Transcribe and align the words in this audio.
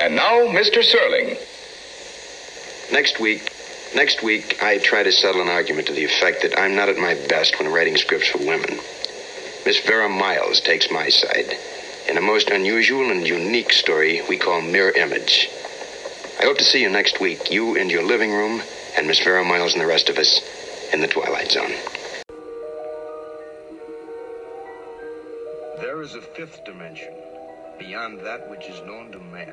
And 0.00 0.16
now, 0.16 0.46
Mr. 0.46 0.82
Serling. 0.82 1.36
Next 2.90 3.20
week, 3.20 3.52
next 3.94 4.22
week, 4.22 4.62
I 4.62 4.78
try 4.78 5.02
to 5.02 5.12
settle 5.12 5.42
an 5.42 5.48
argument 5.48 5.88
to 5.88 5.92
the 5.92 6.04
effect 6.04 6.40
that 6.40 6.58
I'm 6.58 6.74
not 6.74 6.88
at 6.88 6.96
my 6.96 7.12
best 7.28 7.58
when 7.58 7.70
writing 7.70 7.98
scripts 7.98 8.28
for 8.28 8.38
women. 8.38 8.80
Miss 9.66 9.78
Vera 9.84 10.08
Miles 10.08 10.60
takes 10.60 10.90
my 10.90 11.10
side 11.10 11.58
in 12.08 12.16
a 12.16 12.22
most 12.22 12.48
unusual 12.48 13.10
and 13.10 13.28
unique 13.28 13.74
story 13.74 14.22
we 14.26 14.38
call 14.38 14.62
Mirror 14.62 14.92
Image. 14.92 15.50
I 16.40 16.44
hope 16.44 16.56
to 16.56 16.64
see 16.64 16.80
you 16.80 16.88
next 16.88 17.20
week, 17.20 17.50
you 17.50 17.74
in 17.74 17.90
your 17.90 18.02
living 18.02 18.32
room, 18.32 18.62
and 18.96 19.06
Miss 19.06 19.22
Vera 19.22 19.44
Miles 19.44 19.74
and 19.74 19.82
the 19.82 19.86
rest 19.86 20.08
of 20.08 20.16
us 20.16 20.40
in 20.94 21.02
the 21.02 21.08
Twilight 21.08 21.52
Zone. 21.52 21.74
There 25.78 26.00
is 26.00 26.14
a 26.14 26.22
fifth 26.22 26.64
dimension, 26.64 27.12
beyond 27.78 28.20
that 28.20 28.48
which 28.48 28.66
is 28.66 28.80
known 28.86 29.12
to 29.12 29.18
man. 29.18 29.52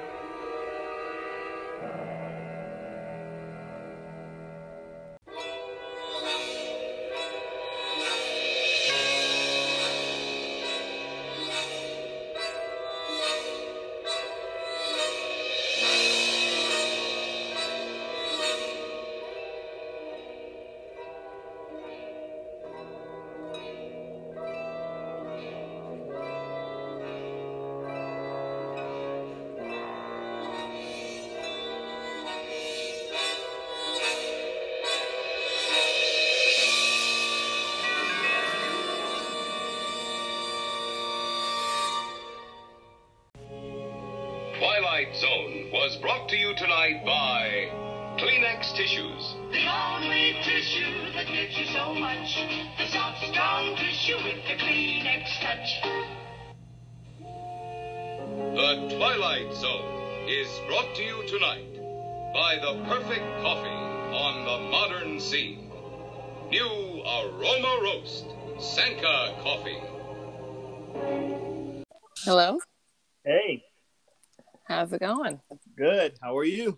Are 76.41 76.45
you? 76.45 76.77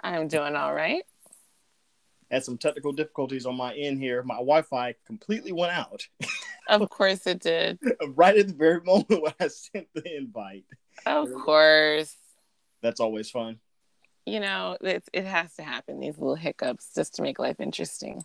I'm 0.00 0.28
doing 0.28 0.56
all 0.56 0.74
right. 0.74 1.02
Had 2.30 2.44
some 2.44 2.56
technical 2.58 2.92
difficulties 2.92 3.44
on 3.46 3.56
my 3.56 3.74
end 3.74 3.98
here. 4.00 4.22
My 4.22 4.36
Wi-Fi 4.36 4.94
completely 5.06 5.52
went 5.52 5.72
out 5.72 6.06
Of 6.68 6.88
course 6.88 7.26
it 7.26 7.40
did. 7.40 7.78
right 8.14 8.36
at 8.36 8.48
the 8.48 8.54
very 8.54 8.80
moment 8.80 9.22
when 9.22 9.34
I 9.38 9.48
sent 9.48 9.88
the 9.94 10.16
invite. 10.16 10.64
Of 11.04 11.32
course. 11.34 12.16
That's 12.80 13.00
always 13.00 13.30
fun. 13.30 13.58
You 14.24 14.40
know, 14.40 14.76
it, 14.80 15.04
it 15.12 15.24
has 15.24 15.54
to 15.56 15.62
happen, 15.62 15.98
these 16.00 16.16
little 16.16 16.36
hiccups, 16.36 16.94
just 16.94 17.16
to 17.16 17.22
make 17.22 17.38
life 17.38 17.60
interesting. 17.60 18.24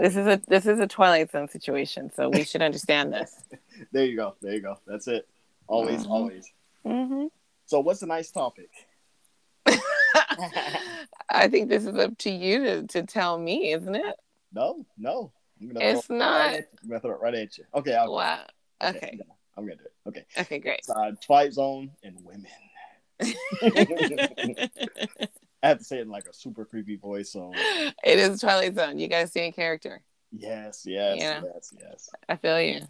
This 0.00 0.16
is 0.16 0.26
a 0.26 0.40
this 0.48 0.64
is 0.66 0.78
a 0.80 0.86
Twilight 0.86 1.30
Zone 1.30 1.46
situation, 1.48 2.10
so 2.16 2.30
we 2.30 2.42
should 2.44 2.62
understand 2.62 3.12
this. 3.12 3.44
there 3.92 4.06
you 4.06 4.16
go. 4.16 4.34
There 4.40 4.54
you 4.54 4.62
go. 4.62 4.78
That's 4.86 5.06
it. 5.08 5.28
Always, 5.66 6.06
Mhm. 6.06 6.10
always. 6.10 6.50
hmm 6.84 7.26
So, 7.66 7.80
what's 7.80 8.00
a 8.00 8.06
nice 8.06 8.30
topic? 8.30 8.70
I 11.30 11.48
think 11.48 11.68
this 11.68 11.86
is 11.86 11.96
up 11.96 12.16
to 12.18 12.30
you 12.30 12.64
to, 12.64 12.86
to 12.88 13.02
tell 13.02 13.38
me, 13.38 13.72
isn't 13.72 13.94
it? 13.94 14.16
No, 14.52 14.84
no. 14.96 15.32
It's 15.60 16.10
it 16.10 16.14
not. 16.14 16.46
Right. 16.46 16.64
I'm 16.82 16.88
gonna 16.88 17.00
throw 17.00 17.12
it 17.12 17.20
right 17.20 17.34
at 17.34 17.58
you. 17.58 17.64
Okay, 17.74 17.94
I'll, 17.94 18.12
Wow. 18.12 18.44
Okay. 18.82 19.18
no, 19.18 19.24
I'm 19.56 19.64
gonna 19.64 19.76
do 19.76 19.84
it. 19.84 20.08
Okay. 20.08 20.24
Okay, 20.38 20.58
great. 20.58 20.80
It's, 20.80 20.90
uh, 20.90 21.12
Twilight 21.24 21.54
Zone 21.54 21.90
and 22.02 22.16
women. 22.24 22.50
I 23.22 23.36
have 25.62 25.78
to 25.78 25.84
say 25.84 25.98
it 25.98 26.02
in 26.02 26.10
like 26.10 26.26
a 26.26 26.32
super 26.34 26.64
creepy 26.64 26.96
voice. 26.96 27.30
So, 27.30 27.52
it 27.54 28.18
is 28.18 28.40
Twilight 28.40 28.74
Zone. 28.74 28.98
You 28.98 29.08
guys 29.08 29.30
stay 29.30 29.46
in 29.46 29.52
character. 29.52 30.02
yes, 30.32 30.82
yes, 30.84 31.16
yes, 31.18 31.74
yes. 31.78 32.10
I 32.28 32.36
feel 32.36 32.60
you. 32.60 32.80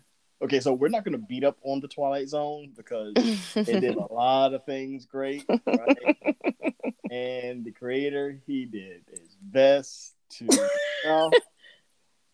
Okay, 0.43 0.61
so 0.61 0.73
we're 0.73 0.89
not 0.89 1.05
going 1.05 1.19
to 1.19 1.27
beat 1.27 1.45
up 1.45 1.59
on 1.63 1.81
the 1.81 1.89
Twilight 1.89 2.29
Zone 2.29 2.73
because 2.77 3.13
it 3.57 3.81
did 3.81 3.97
a 3.97 4.13
lot 4.13 4.53
of 4.53 4.65
things 4.65 5.07
great, 5.07 5.45
right? 5.67 6.17
and 7.11 7.65
the 7.65 7.73
creator, 7.73 8.41
he 8.47 8.67
did 8.67 9.03
his 9.11 9.37
best 9.41 10.15
to, 10.31 10.45
you 10.45 10.69
know, 11.05 11.31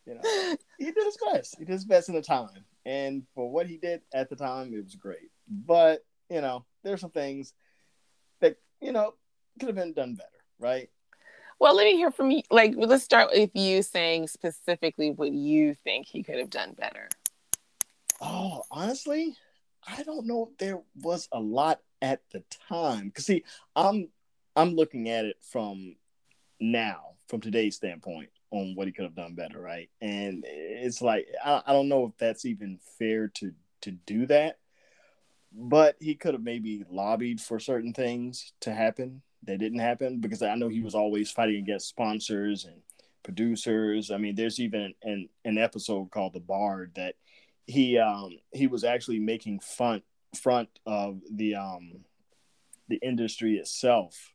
you 0.06 0.14
know, 0.14 0.56
he 0.78 0.86
did 0.86 1.04
his 1.04 1.18
best. 1.30 1.56
He 1.58 1.64
did 1.64 1.72
his 1.72 1.84
best 1.84 2.08
in 2.08 2.14
the 2.14 2.22
time, 2.22 2.64
and 2.84 3.22
for 3.34 3.50
what 3.50 3.66
he 3.66 3.76
did 3.76 4.00
at 4.12 4.30
the 4.30 4.36
time, 4.36 4.72
it 4.72 4.82
was 4.82 4.96
great. 4.96 5.30
But 5.46 6.04
you 6.28 6.40
know, 6.40 6.64
there's 6.82 7.00
some 7.00 7.10
things 7.10 7.52
that 8.40 8.56
you 8.80 8.92
know 8.92 9.14
could 9.58 9.68
have 9.68 9.76
been 9.76 9.92
done 9.92 10.14
better, 10.14 10.28
right? 10.58 10.88
Well, 11.60 11.76
let 11.76 11.84
me 11.84 11.96
hear 11.96 12.10
from 12.10 12.30
you. 12.30 12.42
Like, 12.50 12.72
let's 12.74 13.04
start 13.04 13.30
with 13.34 13.50
you 13.54 13.82
saying 13.82 14.28
specifically 14.28 15.10
what 15.10 15.30
you 15.30 15.74
think 15.74 16.06
he 16.06 16.22
could 16.22 16.38
have 16.38 16.48
done 16.48 16.72
better. 16.72 17.10
Oh, 18.20 18.62
honestly, 18.70 19.34
I 19.86 20.02
don't 20.02 20.26
know 20.26 20.48
if 20.50 20.58
there 20.58 20.80
was 21.02 21.28
a 21.32 21.40
lot 21.40 21.80
at 22.02 22.20
the 22.32 22.42
time. 22.68 23.10
Cause 23.10 23.26
see, 23.26 23.44
I'm 23.74 24.08
I'm 24.56 24.74
looking 24.74 25.08
at 25.08 25.24
it 25.24 25.36
from 25.40 25.96
now, 26.60 27.14
from 27.28 27.40
today's 27.40 27.76
standpoint, 27.76 28.30
on 28.50 28.74
what 28.74 28.86
he 28.86 28.92
could 28.92 29.04
have 29.04 29.14
done 29.14 29.34
better, 29.34 29.60
right? 29.60 29.88
And 30.00 30.44
it's 30.46 31.00
like 31.02 31.28
I, 31.44 31.62
I 31.66 31.72
don't 31.72 31.88
know 31.88 32.06
if 32.06 32.16
that's 32.18 32.44
even 32.44 32.78
fair 32.98 33.28
to 33.36 33.52
to 33.82 33.92
do 33.92 34.26
that, 34.26 34.58
but 35.52 35.96
he 36.00 36.14
could 36.14 36.34
have 36.34 36.42
maybe 36.42 36.84
lobbied 36.90 37.40
for 37.40 37.58
certain 37.58 37.92
things 37.92 38.52
to 38.60 38.72
happen 38.72 39.22
that 39.44 39.58
didn't 39.58 39.78
happen 39.78 40.20
because 40.20 40.42
I 40.42 40.54
know 40.54 40.68
he 40.68 40.82
was 40.82 40.94
always 40.94 41.30
fighting 41.30 41.56
against 41.56 41.88
sponsors 41.88 42.66
and 42.66 42.82
producers. 43.22 44.10
I 44.10 44.18
mean, 44.18 44.34
there's 44.34 44.60
even 44.60 44.94
an 45.02 45.28
an 45.44 45.58
episode 45.58 46.10
called 46.10 46.34
The 46.34 46.40
Bard 46.40 46.92
that 46.96 47.14
he 47.70 47.98
um 47.98 48.38
he 48.52 48.66
was 48.66 48.84
actually 48.84 49.18
making 49.18 49.60
fun 49.60 50.02
front 50.40 50.68
of 50.86 51.20
the 51.32 51.54
um 51.54 52.04
the 52.88 52.98
industry 53.02 53.56
itself 53.56 54.32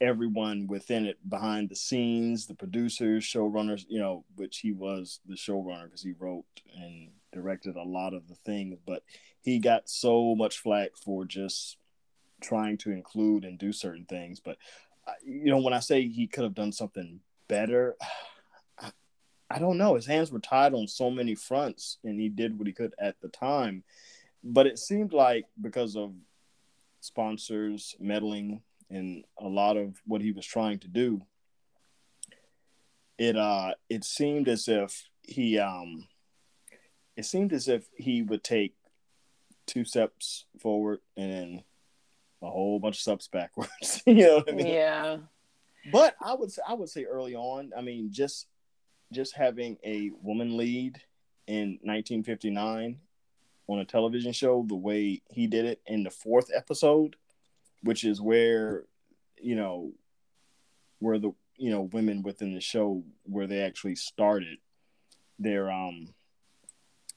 everyone 0.00 0.66
within 0.66 1.06
it 1.06 1.18
behind 1.28 1.68
the 1.68 1.76
scenes 1.76 2.46
the 2.46 2.54
producers 2.54 3.24
showrunners 3.24 3.84
you 3.88 3.98
know 3.98 4.24
which 4.36 4.58
he 4.58 4.72
was 4.72 5.20
the 5.26 5.36
showrunner 5.36 5.84
because 5.84 6.02
he 6.02 6.12
wrote 6.18 6.44
and 6.76 7.10
directed 7.34 7.76
a 7.76 7.82
lot 7.82 8.14
of 8.14 8.28
the 8.28 8.36
things. 8.36 8.78
But 8.86 9.02
he 9.42 9.58
got 9.58 9.90
so 9.90 10.34
much 10.34 10.60
flack 10.60 10.90
for 10.96 11.26
just 11.26 11.76
trying 12.40 12.78
to 12.78 12.92
include 12.92 13.44
and 13.44 13.58
do 13.58 13.72
certain 13.72 14.06
things. 14.06 14.40
But 14.40 14.56
uh, 15.06 15.12
you 15.22 15.50
know 15.50 15.58
when 15.58 15.74
i 15.74 15.80
say 15.80 16.08
he 16.08 16.26
could 16.26 16.44
have 16.44 16.54
done 16.54 16.72
something 16.72 17.20
better 17.46 17.94
I 19.50 19.58
don't 19.58 19.78
know. 19.78 19.94
His 19.94 20.06
hands 20.06 20.32
were 20.32 20.40
tied 20.40 20.74
on 20.74 20.88
so 20.88 21.10
many 21.10 21.34
fronts 21.34 21.98
and 22.04 22.18
he 22.20 22.28
did 22.28 22.58
what 22.58 22.66
he 22.66 22.72
could 22.72 22.94
at 22.98 23.20
the 23.20 23.28
time. 23.28 23.84
But 24.42 24.66
it 24.66 24.78
seemed 24.78 25.12
like 25.12 25.46
because 25.60 25.96
of 25.96 26.12
sponsors 27.00 27.94
meddling 28.00 28.62
in 28.90 29.24
a 29.38 29.46
lot 29.46 29.76
of 29.76 30.00
what 30.06 30.22
he 30.22 30.32
was 30.32 30.46
trying 30.46 30.78
to 30.78 30.88
do 30.88 31.20
it 33.18 33.36
uh 33.36 33.72
it 33.88 34.04
seemed 34.04 34.48
as 34.48 34.68
if 34.68 35.08
he 35.22 35.58
um 35.58 36.06
it 37.16 37.24
seemed 37.24 37.52
as 37.52 37.68
if 37.68 37.86
he 37.96 38.22
would 38.22 38.42
take 38.42 38.74
two 39.66 39.84
steps 39.84 40.46
forward 40.60 41.00
and 41.16 41.30
then 41.30 41.64
a 42.42 42.50
whole 42.50 42.78
bunch 42.78 42.96
of 42.96 43.00
steps 43.00 43.28
backwards. 43.28 44.02
You 44.06 44.14
know 44.14 44.36
what 44.36 44.50
i 44.50 44.52
mean? 44.52 44.66
Yeah. 44.66 45.16
but 45.92 46.16
I 46.20 46.34
would 46.34 46.52
say 46.52 46.60
I 46.68 46.74
would 46.74 46.88
say 46.88 47.04
early 47.04 47.34
on, 47.34 47.72
I 47.76 47.80
mean, 47.80 48.08
just 48.10 48.46
just 49.14 49.34
having 49.34 49.78
a 49.84 50.10
woman 50.22 50.56
lead 50.56 51.00
in 51.46 51.78
1959 51.82 52.98
on 53.66 53.78
a 53.78 53.84
television 53.84 54.32
show 54.32 54.64
the 54.66 54.74
way 54.74 55.22
he 55.30 55.46
did 55.46 55.64
it 55.64 55.80
in 55.86 56.02
the 56.02 56.10
fourth 56.10 56.50
episode, 56.54 57.16
which 57.82 58.04
is 58.04 58.20
where 58.20 58.84
you 59.40 59.56
know 59.56 59.92
where 60.98 61.18
the 61.18 61.32
you 61.56 61.70
know 61.70 61.82
women 61.82 62.22
within 62.22 62.54
the 62.54 62.60
show 62.60 63.02
where 63.24 63.46
they 63.46 63.60
actually 63.60 63.96
started 63.96 64.58
their 65.38 65.70
um 65.70 66.08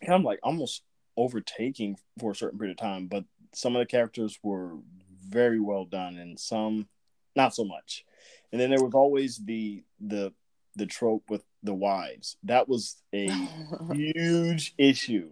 kind 0.06 0.22
of 0.22 0.24
like 0.24 0.40
almost 0.44 0.84
overtaking 1.16 1.98
for 2.20 2.32
a 2.32 2.36
certain 2.36 2.60
period 2.60 2.78
of 2.78 2.82
time, 2.82 3.08
but 3.08 3.26
some 3.54 3.76
of 3.76 3.80
the 3.80 3.86
characters 3.86 4.38
were 4.44 4.78
very 5.28 5.60
well 5.60 5.86
done 5.86 6.18
and 6.18 6.40
some 6.40 6.88
not 7.36 7.56
so 7.56 7.64
much. 7.64 8.06
And 8.52 8.62
then 8.62 8.70
there 8.70 8.84
was 8.84 8.94
always 8.94 9.38
the 9.38 9.84
the 10.00 10.34
the 10.76 10.86
trope 10.86 11.24
with 11.30 11.44
the 11.68 11.74
wives. 11.74 12.38
That 12.44 12.68
was 12.68 12.96
a 13.14 13.30
huge 13.92 14.74
issue. 14.78 15.30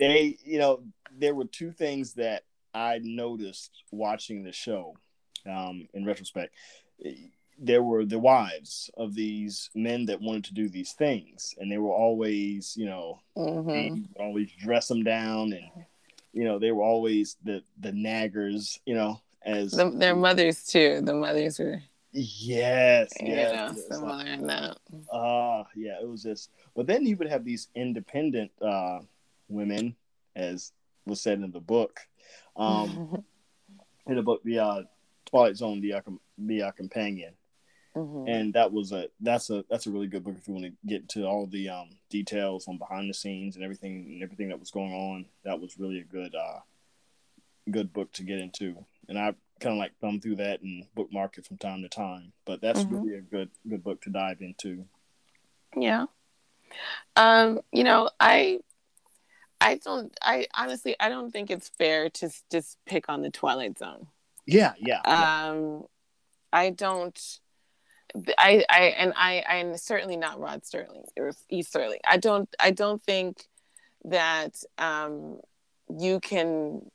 They, 0.00 0.36
you 0.44 0.58
know, 0.58 0.82
there 1.16 1.34
were 1.34 1.44
two 1.44 1.72
things 1.72 2.14
that 2.14 2.42
I 2.74 3.00
noticed 3.02 3.70
watching 3.90 4.42
the 4.42 4.52
show. 4.52 4.94
Um, 5.46 5.88
in 5.94 6.04
retrospect, 6.04 6.52
there 7.58 7.82
were 7.82 8.04
the 8.04 8.18
wives 8.18 8.90
of 8.96 9.14
these 9.14 9.70
men 9.74 10.06
that 10.06 10.20
wanted 10.20 10.44
to 10.44 10.54
do 10.54 10.68
these 10.68 10.92
things, 10.92 11.54
and 11.58 11.70
they 11.70 11.78
were 11.78 11.94
always, 11.94 12.76
you 12.76 12.86
know, 12.86 13.20
Mhm. 13.36 14.08
always 14.18 14.50
dress 14.52 14.88
them 14.88 15.02
down, 15.04 15.52
and 15.52 15.70
you 16.32 16.44
know, 16.44 16.58
they 16.58 16.72
were 16.72 16.84
always 16.84 17.36
the 17.42 17.62
the 17.78 17.90
naggers, 17.92 18.78
you 18.84 18.94
know, 18.94 19.20
as 19.42 19.72
The, 19.72 19.90
their 19.90 20.14
mothers 20.16 20.64
too. 20.66 21.00
The 21.00 21.14
mothers 21.14 21.58
were, 21.58 21.82
yes, 22.12 23.12
you 23.20 23.34
yes, 23.34 23.86
similar 23.90 24.26
in 24.26 24.46
that. 24.46 24.78
Uh 25.12 25.64
yeah, 25.76 25.98
it 26.00 26.08
was 26.08 26.22
just 26.22 26.50
but 26.74 26.86
then 26.86 27.04
you 27.06 27.16
would 27.16 27.28
have 27.28 27.44
these 27.44 27.68
independent 27.74 28.50
uh 28.62 29.00
women, 29.48 29.96
as 30.36 30.72
was 31.06 31.20
said 31.20 31.40
in 31.40 31.50
the 31.50 31.60
book. 31.60 32.00
Um 32.56 33.24
in 34.06 34.16
the 34.16 34.22
book 34.22 34.42
the 34.44 34.58
uh 34.58 34.82
Twilight 35.26 35.56
Zone, 35.56 35.80
the 35.80 35.94
uh, 35.94 36.00
the 36.38 36.62
uh, 36.62 36.70
companion. 36.72 37.34
Mhm. 37.96 38.28
And 38.28 38.54
that 38.54 38.72
was 38.72 38.92
a 38.92 39.08
that's 39.20 39.50
a 39.50 39.64
that's 39.68 39.86
a 39.86 39.90
really 39.90 40.06
good 40.06 40.22
book 40.24 40.36
if 40.38 40.46
you 40.46 40.54
want 40.54 40.66
to 40.66 40.72
get 40.86 41.08
to 41.10 41.24
all 41.26 41.46
the 41.46 41.68
um 41.68 41.90
details 42.10 42.68
on 42.68 42.78
behind 42.78 43.08
the 43.10 43.14
scenes 43.14 43.56
and 43.56 43.64
everything 43.64 44.04
and 44.12 44.22
everything 44.22 44.48
that 44.50 44.60
was 44.60 44.70
going 44.70 44.92
on. 44.92 45.26
That 45.44 45.60
was 45.60 45.78
really 45.78 45.98
a 46.00 46.04
good 46.04 46.34
uh 46.34 46.60
good 47.70 47.92
book 47.92 48.12
to 48.12 48.22
get 48.22 48.38
into. 48.38 48.76
And 49.08 49.18
I 49.18 49.34
kind 49.60 49.74
of 49.74 49.78
like 49.78 49.92
thumb 50.00 50.20
through 50.20 50.36
that 50.36 50.62
and 50.62 50.84
bookmark 50.94 51.38
it 51.38 51.46
from 51.46 51.58
time 51.58 51.82
to 51.82 51.88
time. 51.88 52.32
But 52.44 52.60
that's 52.60 52.84
Mhm. 52.84 52.90
really 53.02 53.14
a 53.16 53.20
good 53.20 53.50
good 53.68 53.82
book 53.82 54.00
to 54.02 54.10
dive 54.10 54.40
into. 54.40 54.86
Yeah. 55.76 56.06
Um, 57.16 57.60
you 57.72 57.84
know, 57.84 58.10
I 58.20 58.60
I 59.60 59.76
don't 59.76 60.16
I 60.22 60.46
honestly 60.54 60.94
I 61.00 61.08
don't 61.08 61.30
think 61.30 61.50
it's 61.50 61.68
fair 61.68 62.08
to 62.10 62.30
just 62.50 62.78
pick 62.86 63.08
on 63.08 63.22
the 63.22 63.30
Twilight 63.30 63.78
Zone. 63.78 64.06
Yeah, 64.46 64.74
yeah. 64.78 65.00
yeah. 65.04 65.48
Um 65.48 65.84
I 66.52 66.70
don't 66.70 67.40
I 68.38 68.64
I 68.70 68.80
and 68.96 69.12
I 69.16 69.44
I'm 69.48 69.76
certainly 69.76 70.16
not 70.16 70.40
Rod 70.40 70.62
Serling 70.62 71.04
or 71.16 71.32
E 71.50 71.62
Sterling. 71.62 72.00
I 72.06 72.16
don't 72.18 72.48
I 72.58 72.70
don't 72.70 73.02
think 73.02 73.46
that 74.04 74.62
um 74.78 75.40
you 75.98 76.20
can 76.20 76.90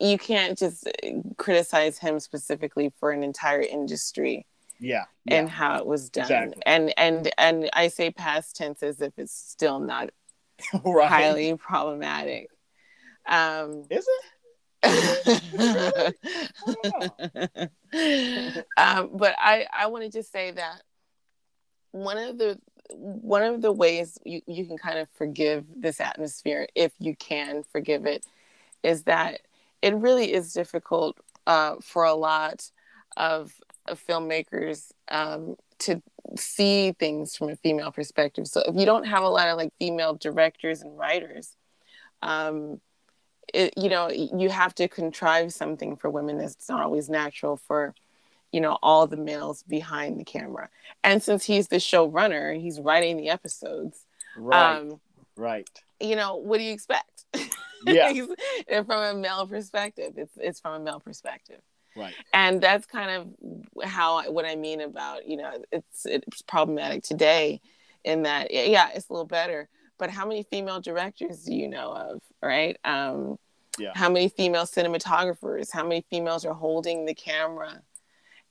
you 0.00 0.18
can't 0.18 0.58
just 0.58 0.88
criticize 1.36 1.98
him 1.98 2.20
specifically 2.20 2.92
for 2.98 3.10
an 3.10 3.22
entire 3.22 3.62
industry 3.62 4.46
yeah, 4.80 5.04
and 5.26 5.48
yeah. 5.48 5.52
how 5.54 5.76
it 5.78 5.86
was 5.86 6.08
done 6.10 6.24
Exactly. 6.24 6.62
and 6.66 6.94
and 6.96 7.30
and 7.36 7.70
i 7.72 7.88
say 7.88 8.10
past 8.10 8.56
tense 8.56 8.82
as 8.82 9.00
if 9.00 9.12
it's 9.18 9.34
still 9.34 9.80
not 9.80 10.10
right. 10.84 11.08
highly 11.08 11.56
problematic 11.56 12.48
um 13.28 13.84
Is 13.90 14.06
it? 14.06 14.24
um 18.76 19.10
but 19.14 19.34
i 19.38 19.66
i 19.76 19.86
want 19.88 20.04
to 20.04 20.10
just 20.10 20.30
say 20.30 20.52
that 20.52 20.82
one 21.90 22.16
of 22.16 22.38
the 22.38 22.56
one 22.90 23.42
of 23.42 23.60
the 23.60 23.72
ways 23.72 24.18
you, 24.24 24.40
you 24.46 24.64
can 24.66 24.78
kind 24.78 24.98
of 24.98 25.08
forgive 25.16 25.64
this 25.76 26.00
atmosphere 26.00 26.68
if 26.76 26.92
you 27.00 27.16
can 27.16 27.64
forgive 27.72 28.06
it 28.06 28.24
is 28.82 29.04
that 29.04 29.40
it 29.82 29.94
really 29.94 30.32
is 30.32 30.52
difficult 30.52 31.18
uh, 31.46 31.76
for 31.82 32.04
a 32.04 32.14
lot 32.14 32.70
of, 33.16 33.52
of 33.86 34.04
filmmakers 34.04 34.92
um, 35.08 35.56
to 35.78 36.02
see 36.36 36.92
things 36.98 37.36
from 37.36 37.50
a 37.50 37.56
female 37.56 37.92
perspective. 37.92 38.46
So 38.46 38.62
if 38.66 38.74
you 38.76 38.84
don't 38.84 39.06
have 39.06 39.22
a 39.22 39.28
lot 39.28 39.48
of 39.48 39.56
like 39.56 39.72
female 39.78 40.14
directors 40.14 40.82
and 40.82 40.98
writers, 40.98 41.56
um, 42.22 42.80
it, 43.54 43.74
you 43.76 43.88
know, 43.88 44.10
you 44.10 44.50
have 44.50 44.74
to 44.74 44.88
contrive 44.88 45.52
something 45.52 45.96
for 45.96 46.10
women 46.10 46.38
that's 46.38 46.68
not 46.68 46.82
always 46.82 47.08
natural 47.08 47.56
for, 47.56 47.94
you 48.52 48.60
know, 48.60 48.78
all 48.82 49.06
the 49.06 49.16
males 49.16 49.62
behind 49.62 50.18
the 50.18 50.24
camera. 50.24 50.68
And 51.02 51.22
since 51.22 51.44
he's 51.44 51.68
the 51.68 51.76
showrunner, 51.76 52.60
he's 52.60 52.80
writing 52.80 53.16
the 53.16 53.30
episodes. 53.30 54.04
Right. 54.36 54.76
Um, 54.76 55.00
right. 55.36 55.68
you 56.00 56.16
know, 56.16 56.36
what 56.36 56.58
do 56.58 56.64
you 56.64 56.72
expect? 56.72 57.24
Yeah. 57.86 58.12
And 58.68 58.86
from 58.86 59.02
a 59.02 59.14
male 59.14 59.46
perspective, 59.46 60.14
it's 60.16 60.36
it's 60.36 60.60
from 60.60 60.74
a 60.74 60.84
male 60.84 61.00
perspective, 61.00 61.60
Right. 61.96 62.14
and 62.32 62.60
that's 62.60 62.86
kind 62.86 63.10
of 63.10 63.84
how 63.88 64.30
what 64.30 64.44
I 64.44 64.56
mean 64.56 64.80
about 64.80 65.26
you 65.26 65.36
know 65.36 65.62
it's 65.72 66.06
it's 66.06 66.42
problematic 66.42 67.02
today, 67.02 67.60
in 68.04 68.22
that 68.24 68.52
yeah 68.52 68.90
it's 68.94 69.08
a 69.08 69.12
little 69.12 69.26
better, 69.26 69.68
but 69.98 70.10
how 70.10 70.26
many 70.26 70.42
female 70.44 70.80
directors 70.80 71.44
do 71.44 71.54
you 71.54 71.68
know 71.68 71.92
of, 71.92 72.20
right? 72.42 72.76
Um, 72.84 73.38
Yeah. 73.78 73.92
How 73.94 74.08
many 74.10 74.28
female 74.28 74.64
cinematographers? 74.66 75.72
How 75.72 75.84
many 75.84 76.04
females 76.10 76.44
are 76.44 76.54
holding 76.54 77.04
the 77.06 77.14
camera? 77.14 77.82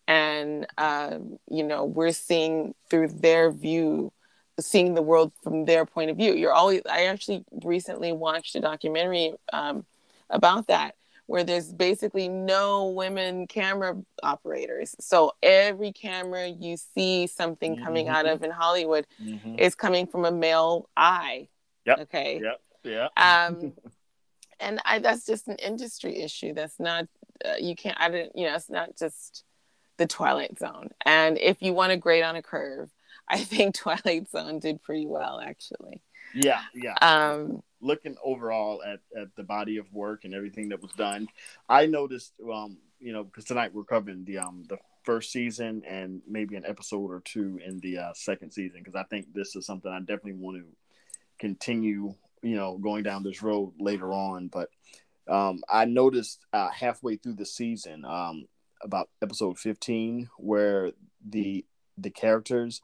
And 0.07 0.65
um, 0.77 1.37
you 1.49 1.63
know 1.63 1.83
we're 1.83 2.13
seeing 2.13 2.73
through 2.89 3.09
their 3.09 3.51
view 3.51 4.13
seeing 4.59 4.93
the 4.93 5.01
world 5.01 5.31
from 5.43 5.65
their 5.65 5.85
point 5.85 6.09
of 6.09 6.17
view. 6.17 6.33
You're 6.33 6.53
always. 6.53 6.81
I 6.89 7.05
actually 7.05 7.45
recently 7.63 8.11
watched 8.11 8.55
a 8.55 8.59
documentary 8.59 9.33
um, 9.53 9.85
about 10.29 10.67
that, 10.67 10.95
where 11.27 11.43
there's 11.43 11.71
basically 11.71 12.27
no 12.27 12.87
women 12.87 13.47
camera 13.47 13.95
operators. 14.23 14.95
So 14.99 15.33
every 15.43 15.91
camera 15.91 16.47
you 16.47 16.77
see 16.77 17.27
something 17.27 17.77
coming 17.77 18.07
out 18.07 18.25
Mhm. 18.25 18.33
of 18.33 18.43
in 18.43 18.51
Hollywood 18.51 19.05
Mhm. 19.21 19.59
is 19.59 19.75
coming 19.75 20.07
from 20.07 20.25
a 20.25 20.31
male 20.31 20.89
eye. 20.97 21.49
Yep. 21.85 21.99
Okay. 21.99 22.41
Yep. 22.41 22.61
Yeah. 22.83 23.07
Um, 23.17 23.73
and 24.59 24.81
I 24.85 24.99
that's 24.99 25.25
just 25.25 25.47
an 25.47 25.57
industry 25.57 26.17
issue. 26.21 26.53
That's 26.53 26.79
not 26.79 27.07
uh, 27.45 27.53
you 27.59 27.75
can't. 27.75 27.99
I 27.99 28.09
didn't. 28.09 28.35
You 28.35 28.47
know, 28.47 28.55
it's 28.55 28.69
not 28.69 28.97
just 28.97 29.43
the 29.97 30.07
Twilight 30.07 30.57
Zone. 30.57 30.89
And 31.05 31.37
if 31.37 31.61
you 31.61 31.73
want 31.73 31.91
to 31.91 31.97
grade 31.97 32.23
on 32.23 32.35
a 32.35 32.41
curve, 32.41 32.89
I 33.29 33.43
think 33.43 33.75
Twilight 33.75 34.29
Zone 34.29 34.59
did 34.59 34.81
pretty 34.81 35.07
well 35.07 35.39
actually. 35.39 36.01
yeah. 36.33 36.61
Yeah. 36.73 36.95
Um, 37.01 37.61
looking 37.81 38.15
overall 38.23 38.81
at, 38.83 38.99
at 39.19 39.35
the 39.35 39.43
body 39.43 39.77
of 39.77 39.91
work 39.93 40.23
and 40.23 40.33
everything 40.33 40.69
that 40.69 40.81
was 40.81 40.91
done, 40.93 41.27
I 41.69 41.85
noticed, 41.85 42.33
um, 42.51 42.77
you 42.99 43.13
know, 43.13 43.23
because 43.23 43.45
tonight 43.45 43.73
we're 43.73 43.83
covering 43.83 44.25
the 44.25 44.39
um 44.39 44.65
the 44.67 44.77
first 45.03 45.31
season 45.31 45.83
and 45.87 46.21
maybe 46.27 46.57
an 46.57 46.65
episode 46.65 47.11
or 47.11 47.21
two 47.23 47.59
in 47.65 47.79
the 47.79 47.97
uh, 47.97 48.11
second 48.13 48.51
season 48.51 48.81
because 48.83 48.95
I 48.95 49.03
think 49.03 49.33
this 49.33 49.55
is 49.55 49.65
something 49.65 49.89
I 49.89 49.99
definitely 49.99 50.33
want 50.33 50.57
to 50.57 50.65
continue, 51.39 52.13
you 52.41 52.55
know, 52.55 52.77
going 52.77 53.03
down 53.03 53.23
this 53.23 53.41
road 53.41 53.73
later 53.79 54.11
on. 54.11 54.49
But 54.49 54.69
um, 55.29 55.61
I 55.69 55.85
noticed 55.85 56.45
uh, 56.51 56.69
halfway 56.69 57.15
through 57.15 57.35
the 57.35 57.45
season, 57.45 58.03
um, 58.05 58.47
about 58.83 59.09
episode 59.21 59.57
fifteen, 59.57 60.29
where 60.37 60.91
the 61.25 61.65
the 61.97 62.09
characters, 62.09 62.81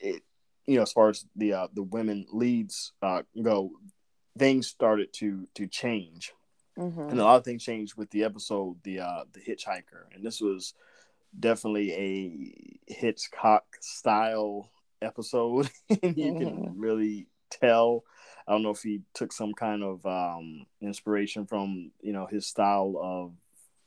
it, 0.00 0.22
you 0.66 0.76
know, 0.76 0.82
as 0.82 0.92
far 0.92 1.08
as 1.08 1.24
the 1.36 1.52
uh, 1.52 1.68
the 1.72 1.82
women 1.82 2.26
leads 2.32 2.92
uh, 3.02 3.22
go, 3.40 3.72
things 4.38 4.66
started 4.66 5.12
to 5.14 5.46
to 5.54 5.66
change, 5.66 6.32
mhm. 6.78 7.10
and 7.10 7.20
a 7.20 7.24
lot 7.24 7.36
of 7.36 7.44
things 7.44 7.62
changed 7.64 7.96
with 7.96 8.10
the 8.10 8.24
episode, 8.24 8.76
the 8.82 9.00
uh, 9.00 9.24
the 9.32 9.40
hitchhiker, 9.40 10.04
and 10.14 10.24
this 10.24 10.40
was 10.40 10.74
definitely 11.38 11.92
a 11.92 12.92
Hitchcock 12.92 13.64
style 13.80 14.70
episode, 15.02 15.70
and 16.02 16.16
you 16.16 16.34
can 16.34 16.74
really 16.76 17.26
tell. 17.50 18.04
I 18.48 18.52
don't 18.52 18.62
know 18.62 18.70
if 18.70 18.82
he 18.82 19.02
took 19.14 19.32
some 19.32 19.52
kind 19.54 19.82
of 19.82 20.04
um, 20.06 20.66
inspiration 20.80 21.46
from 21.46 21.92
you 22.00 22.12
know 22.12 22.26
his 22.26 22.46
style 22.46 22.96
of 23.00 23.32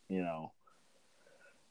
you 0.10 0.22
know 0.22 0.52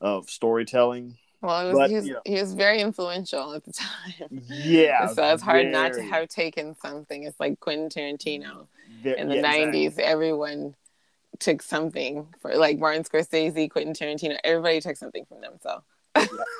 of 0.00 0.28
storytelling. 0.28 1.16
Well, 1.42 1.60
it 1.60 1.72
was, 1.72 1.78
But, 1.78 1.90
he, 1.90 1.96
was, 1.96 2.06
you 2.06 2.12
know. 2.14 2.20
he 2.24 2.34
was 2.34 2.54
very 2.54 2.80
influential 2.80 3.52
at 3.52 3.64
the 3.64 3.72
time. 3.72 3.90
Yeah, 4.48 5.06
so 5.08 5.24
it's 5.32 5.42
hard 5.42 5.66
not 5.68 5.92
to 5.94 6.02
have 6.02 6.28
taken 6.28 6.74
something. 6.76 7.24
It's 7.24 7.38
like 7.40 7.58
Quentin 7.60 7.88
Tarantino 7.88 8.66
in 9.04 9.28
the 9.28 9.34
yeah, 9.36 9.52
exactly. 9.52 9.90
90s. 9.90 9.98
Everyone 9.98 10.74
took 11.40 11.60
something 11.62 12.26
for 12.40 12.54
like 12.54 12.78
Martin 12.78 13.02
Scorsese, 13.04 13.68
Quentin 13.70 13.92
Tarantino. 13.94 14.36
Everybody 14.44 14.80
took 14.80 14.96
something 14.96 15.24
from 15.24 15.40
them. 15.40 15.54
So 15.60 15.82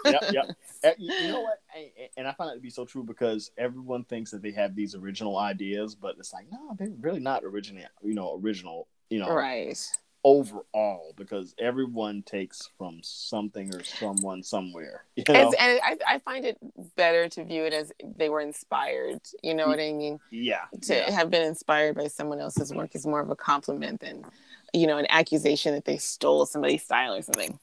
yep, 0.05 0.23
yep. 0.33 0.47
Uh, 0.85 0.91
You 0.99 1.15
you 1.15 1.29
know 1.29 1.41
what? 1.43 1.61
And- 1.77 2.09
And 2.17 2.27
I 2.29 2.33
find 2.33 2.51
that 2.51 2.55
to 2.55 2.61
be 2.61 2.71
so 2.71 2.85
true 2.85 3.05
because 3.05 3.53
everyone 3.57 4.03
thinks 4.05 4.31
that 4.33 4.43
they 4.43 4.51
have 4.53 4.75
these 4.75 4.95
original 4.97 5.37
ideas, 5.39 5.95
but 5.95 6.17
it's 6.19 6.33
like, 6.33 6.47
no, 6.51 6.75
they're 6.79 6.89
really 7.01 7.21
not 7.21 7.45
original. 7.45 7.85
You 8.03 8.15
know, 8.15 8.41
original. 8.43 8.89
You 9.11 9.21
know, 9.21 9.33
Right. 9.33 9.79
Overall, 10.25 11.15
because 11.17 11.55
everyone 11.59 12.23
takes 12.23 12.69
from 12.79 13.01
something 13.03 13.75
or 13.75 13.83
someone 13.85 14.43
somewhere. 14.43 15.05
You 15.17 15.25
know? 15.29 15.49
It's, 15.49 15.57
and 15.61 15.81
I, 15.85 16.15
I 16.15 16.19
find 16.19 16.45
it 16.45 16.57
better 16.97 17.29
to 17.29 17.45
view 17.45 17.65
it 17.65 17.73
as 17.73 17.93
they 18.17 18.29
were 18.29 18.41
inspired. 18.41 19.21
You 19.43 19.55
know 19.55 19.67
what 19.67 19.79
I 19.79 19.93
mean? 19.93 20.21
yeah. 20.31 20.63
To 20.83 20.95
yeah. 20.95 21.11
have 21.11 21.31
been 21.31 21.47
inspired 21.47 21.97
by 21.97 22.09
someone 22.09 22.41
else's 22.41 22.73
work 22.73 22.95
is 22.95 23.07
more 23.07 23.21
of 23.21 23.31
a 23.31 23.37
compliment 23.37 24.01
than, 24.01 24.25
you 24.73 24.87
know, 24.87 24.97
an 24.97 25.07
accusation 25.11 25.75
that 25.75 25.85
they 25.85 25.99
stole 25.99 26.47
somebody's 26.47 26.83
style 26.83 27.15
or 27.15 27.23
something. 27.23 27.59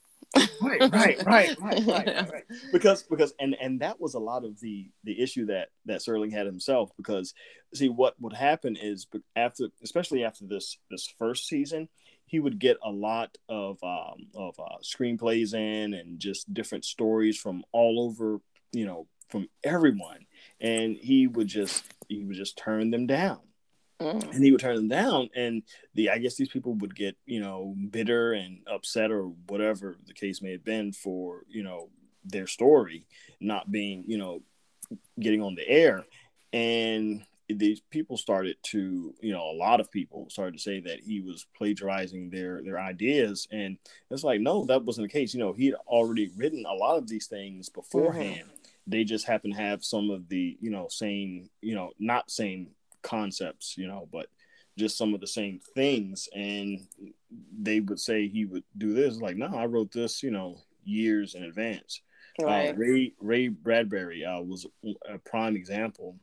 right, 0.61 0.79
right, 0.79 0.91
right, 0.91 1.25
right, 1.25 1.57
right, 1.59 1.85
right, 1.87 2.31
right. 2.31 2.43
Because 2.71 3.01
because 3.03 3.33
and 3.39 3.55
and 3.59 3.79
that 3.79 3.99
was 3.99 4.13
a 4.13 4.19
lot 4.19 4.45
of 4.45 4.59
the 4.59 4.87
the 5.03 5.19
issue 5.19 5.47
that 5.47 5.69
that 5.85 6.01
Serling 6.01 6.31
had 6.31 6.45
himself. 6.45 6.91
Because 6.97 7.33
see, 7.73 7.89
what 7.89 8.13
would 8.21 8.33
happen 8.33 8.75
is 8.75 9.07
after, 9.35 9.69
especially 9.83 10.23
after 10.23 10.45
this 10.45 10.77
this 10.91 11.11
first 11.17 11.47
season, 11.47 11.89
he 12.29 12.39
would 12.39 12.59
get 12.59 12.77
a 12.83 12.91
lot 12.91 13.37
of 13.47 13.77
um 13.83 14.27
of 14.35 14.59
uh, 14.59 14.77
screenplays 14.83 15.53
in 15.53 15.93
and 15.93 16.19
just 16.19 16.53
different 16.53 16.85
stories 16.85 17.37
from 17.37 17.63
all 17.71 18.01
over, 18.01 18.39
you 18.71 18.85
know, 18.85 19.07
from 19.29 19.47
everyone, 19.63 20.25
and 20.59 20.95
he 20.95 21.27
would 21.27 21.47
just 21.47 21.83
he 22.07 22.23
would 22.23 22.37
just 22.37 22.57
turn 22.57 22.91
them 22.91 23.07
down. 23.07 23.39
Mm. 24.01 24.33
and 24.33 24.41
he 24.41 24.53
would 24.53 24.61
turn 24.61 24.77
them 24.77 24.87
down 24.87 25.29
and 25.35 25.61
the 25.93 26.09
i 26.09 26.19
guess 26.19 26.37
these 26.37 26.47
people 26.47 26.73
would 26.75 26.95
get 26.95 27.17
you 27.25 27.41
know 27.41 27.75
bitter 27.89 28.31
and 28.31 28.59
upset 28.65 29.11
or 29.11 29.23
whatever 29.49 29.97
the 30.07 30.13
case 30.13 30.41
may 30.41 30.53
have 30.53 30.63
been 30.63 30.93
for 30.93 31.43
you 31.49 31.63
know 31.63 31.89
their 32.23 32.47
story 32.47 33.05
not 33.41 33.69
being 33.69 34.05
you 34.07 34.17
know 34.17 34.41
getting 35.19 35.41
on 35.41 35.55
the 35.55 35.67
air. 35.67 36.05
And 36.51 37.23
these 37.55 37.81
people 37.89 38.15
started 38.15 38.55
to 38.61 39.13
you 39.21 39.31
know 39.31 39.43
a 39.49 39.57
lot 39.57 39.79
of 39.79 39.91
people 39.91 40.29
started 40.29 40.53
to 40.53 40.61
say 40.61 40.79
that 40.79 40.99
he 40.99 41.19
was 41.21 41.47
plagiarizing 41.57 42.29
their 42.29 42.61
their 42.63 42.79
ideas. 42.79 43.47
And 43.51 43.77
it's 44.11 44.23
like 44.23 44.39
no 44.39 44.65
that 44.65 44.83
wasn't 44.83 45.07
the 45.07 45.13
case. 45.13 45.33
You 45.33 45.39
know 45.39 45.53
he'd 45.53 45.73
already 45.87 46.31
written 46.35 46.65
a 46.65 46.73
lot 46.73 46.97
of 46.97 47.07
these 47.07 47.27
things 47.27 47.69
beforehand. 47.69 48.43
They 48.85 49.03
just 49.03 49.25
happen 49.25 49.51
to 49.51 49.57
have 49.57 49.83
some 49.83 50.09
of 50.09 50.29
the 50.29 50.57
you 50.61 50.69
know 50.69 50.87
same 50.89 51.49
you 51.61 51.75
know 51.75 51.91
not 51.99 52.29
same 52.29 52.69
concepts 53.01 53.77
you 53.77 53.87
know 53.87 54.09
but 54.11 54.27
just 54.77 54.97
some 54.97 55.13
of 55.13 55.21
the 55.21 55.27
same 55.27 55.59
things. 55.75 56.29
And 56.35 56.87
they 57.59 57.79
would 57.79 57.99
say 57.99 58.27
he 58.27 58.45
would 58.45 58.63
do 58.77 58.93
this. 58.93 59.17
Like 59.17 59.37
no 59.37 59.47
i 59.47 59.65
wrote 59.65 59.91
this 59.91 60.21
you 60.21 60.31
know 60.31 60.57
years 60.83 61.33
in 61.33 61.43
advance. 61.43 62.01
Right. 62.41 62.69
uh, 62.69 62.73
ray 62.75 63.13
ray 63.19 63.47
bradbury 63.49 64.23
uh, 64.23 64.39
was 64.39 64.65
a 65.09 65.17
prime 65.17 65.57
example 65.57 66.15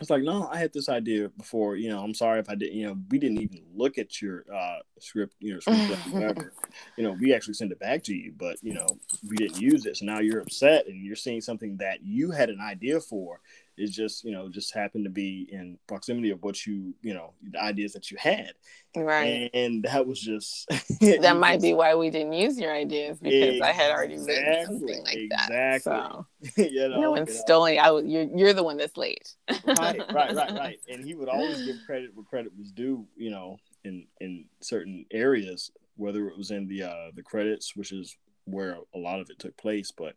it's 0.00 0.10
like 0.10 0.22
no 0.22 0.48
i 0.50 0.56
had 0.56 0.72
this 0.72 0.88
idea 0.88 1.28
before 1.36 1.76
you 1.76 1.90
know 1.90 2.02
i'm 2.02 2.14
sorry 2.14 2.40
if 2.40 2.48
i 2.48 2.54
didn't 2.54 2.74
you 2.74 2.86
know 2.86 2.96
we 3.10 3.18
didn't 3.18 3.40
even 3.40 3.62
look 3.74 3.98
at 3.98 4.22
your 4.22 4.44
uh 4.52 4.78
script 4.98 5.34
you 5.40 5.52
know 5.52 5.60
script 5.60 6.06
whatever 6.10 6.52
you 6.96 7.04
know 7.04 7.12
we 7.20 7.34
actually 7.34 7.54
sent 7.54 7.70
it 7.70 7.78
back 7.78 8.02
to 8.02 8.14
you 8.14 8.32
but 8.36 8.56
you 8.62 8.72
know 8.72 8.86
we 9.28 9.36
didn't 9.36 9.60
use 9.60 9.86
it. 9.86 9.96
So 9.96 10.06
now 10.06 10.20
you're 10.20 10.40
upset 10.40 10.86
and 10.86 11.04
you're 11.04 11.16
seeing 11.16 11.40
something 11.40 11.76
that 11.78 12.02
you 12.02 12.30
had 12.30 12.50
an 12.50 12.60
idea 12.60 13.00
for 13.00 13.40
is 13.78 13.94
just 13.94 14.24
you 14.24 14.32
know 14.32 14.48
just 14.48 14.74
happened 14.74 15.04
to 15.04 15.10
be 15.10 15.48
in 15.50 15.78
proximity 15.86 16.30
of 16.30 16.42
what 16.42 16.66
you 16.66 16.94
you 17.02 17.14
know 17.14 17.32
the 17.50 17.62
ideas 17.62 17.92
that 17.92 18.10
you 18.10 18.16
had 18.18 18.52
right. 18.96 19.50
and 19.54 19.82
that 19.84 20.06
was 20.06 20.20
just 20.20 20.68
that 21.00 21.36
might 21.36 21.60
be 21.60 21.72
why 21.72 21.94
we 21.94 22.10
didn't 22.10 22.32
use 22.32 22.58
your 22.58 22.72
ideas 22.72 23.18
because 23.18 23.60
I 23.60 23.72
had 23.72 23.90
already 23.90 24.18
written 24.18 24.66
something 24.66 25.02
like 25.04 25.14
exactly. 25.14 25.56
that. 25.56 25.82
So 25.82 26.26
you 26.56 26.88
know, 26.88 27.00
no 27.00 27.10
one's 27.12 27.28
you 27.28 27.34
know. 27.34 27.40
stolen. 27.40 27.78
I 27.78 27.90
was, 27.90 28.04
you're 28.04 28.26
you're 28.34 28.52
the 28.52 28.62
one 28.62 28.76
that's 28.76 28.96
late. 28.96 29.34
right, 29.48 29.98
right, 30.12 30.34
right, 30.34 30.36
right. 30.52 30.78
And 30.90 31.04
he 31.04 31.14
would 31.14 31.28
always 31.28 31.64
give 31.64 31.76
credit 31.86 32.10
where 32.14 32.24
credit 32.24 32.52
was 32.58 32.70
due, 32.70 33.06
you 33.16 33.30
know, 33.30 33.58
in 33.84 34.06
in 34.20 34.44
certain 34.60 35.06
areas, 35.10 35.70
whether 35.96 36.28
it 36.28 36.36
was 36.36 36.50
in 36.50 36.68
the 36.68 36.84
uh 36.84 37.10
the 37.14 37.22
credits, 37.22 37.76
which 37.76 37.92
is 37.92 38.16
where 38.44 38.76
a 38.94 38.98
lot 38.98 39.20
of 39.20 39.30
it 39.30 39.38
took 39.38 39.56
place, 39.56 39.90
but 39.90 40.14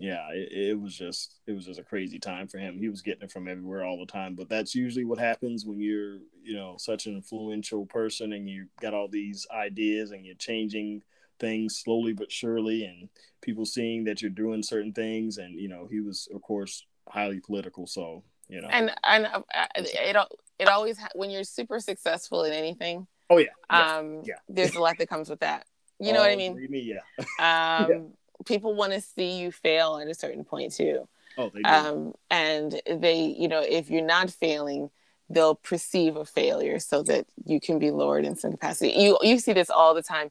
yeah, 0.00 0.26
it, 0.32 0.70
it 0.70 0.80
was 0.80 0.96
just 0.96 1.40
it 1.46 1.52
was 1.52 1.66
just 1.66 1.78
a 1.78 1.84
crazy 1.84 2.18
time 2.18 2.48
for 2.48 2.56
him. 2.56 2.78
He 2.78 2.88
was 2.88 3.02
getting 3.02 3.22
it 3.22 3.30
from 3.30 3.46
everywhere 3.46 3.84
all 3.84 4.00
the 4.00 4.10
time, 4.10 4.34
but 4.34 4.48
that's 4.48 4.74
usually 4.74 5.04
what 5.04 5.18
happens 5.18 5.66
when 5.66 5.78
you're, 5.78 6.20
you 6.42 6.54
know, 6.56 6.76
such 6.78 7.04
an 7.06 7.14
influential 7.14 7.84
person 7.84 8.32
and 8.32 8.48
you 8.48 8.66
got 8.80 8.94
all 8.94 9.08
these 9.08 9.46
ideas 9.54 10.10
and 10.12 10.24
you're 10.24 10.34
changing 10.36 11.02
things 11.38 11.76
slowly 11.76 12.12
but 12.14 12.32
surely 12.32 12.84
and 12.84 13.08
people 13.40 13.64
seeing 13.66 14.04
that 14.04 14.20
you're 14.20 14.30
doing 14.30 14.62
certain 14.62 14.92
things 14.92 15.36
and 15.36 15.60
you 15.60 15.68
know, 15.68 15.86
he 15.90 16.00
was 16.00 16.28
of 16.34 16.40
course 16.40 16.86
highly 17.06 17.40
political, 17.40 17.86
so, 17.86 18.22
you 18.48 18.62
know. 18.62 18.68
and 18.68 18.90
and 19.04 19.26
uh, 19.26 19.42
it 19.76 20.16
al- 20.16 20.28
it 20.58 20.68
always 20.68 20.98
when 21.14 21.28
you're 21.28 21.44
super 21.44 21.78
successful 21.78 22.44
in 22.44 22.54
anything, 22.54 23.06
oh 23.28 23.36
yeah. 23.36 23.48
yeah. 23.70 23.98
um, 23.98 24.22
yeah. 24.24 24.36
there's 24.48 24.74
a 24.76 24.80
lot 24.80 24.96
that 24.96 25.10
comes 25.10 25.28
with 25.28 25.40
that. 25.40 25.66
You 25.98 26.12
know 26.14 26.20
what 26.20 26.30
I 26.30 26.34
Oh, 26.34 26.38
mean? 26.38 26.66
me, 26.70 26.94
yeah. 26.94 27.84
Um, 27.86 28.12
People 28.46 28.74
want 28.74 28.92
to 28.92 29.00
see 29.00 29.38
you 29.40 29.52
fail 29.52 29.98
at 29.98 30.08
a 30.08 30.14
certain 30.14 30.44
point 30.44 30.72
too. 30.74 31.08
Oh, 31.38 31.50
they 31.54 31.62
do. 31.62 31.68
um, 31.68 32.12
and 32.30 32.80
they 32.88 33.22
you 33.38 33.48
know 33.48 33.60
if 33.66 33.88
you're 33.90 34.04
not 34.04 34.30
failing 34.30 34.90
they'll 35.32 35.54
perceive 35.54 36.16
a 36.16 36.24
failure 36.24 36.80
so 36.80 37.04
that 37.04 37.24
you 37.44 37.60
can 37.60 37.78
be 37.78 37.92
lowered 37.92 38.24
in 38.24 38.34
some 38.34 38.50
capacity 38.50 38.92
you 38.98 39.16
you 39.22 39.38
see 39.38 39.52
this 39.52 39.70
all 39.70 39.94
the 39.94 40.02
time 40.02 40.28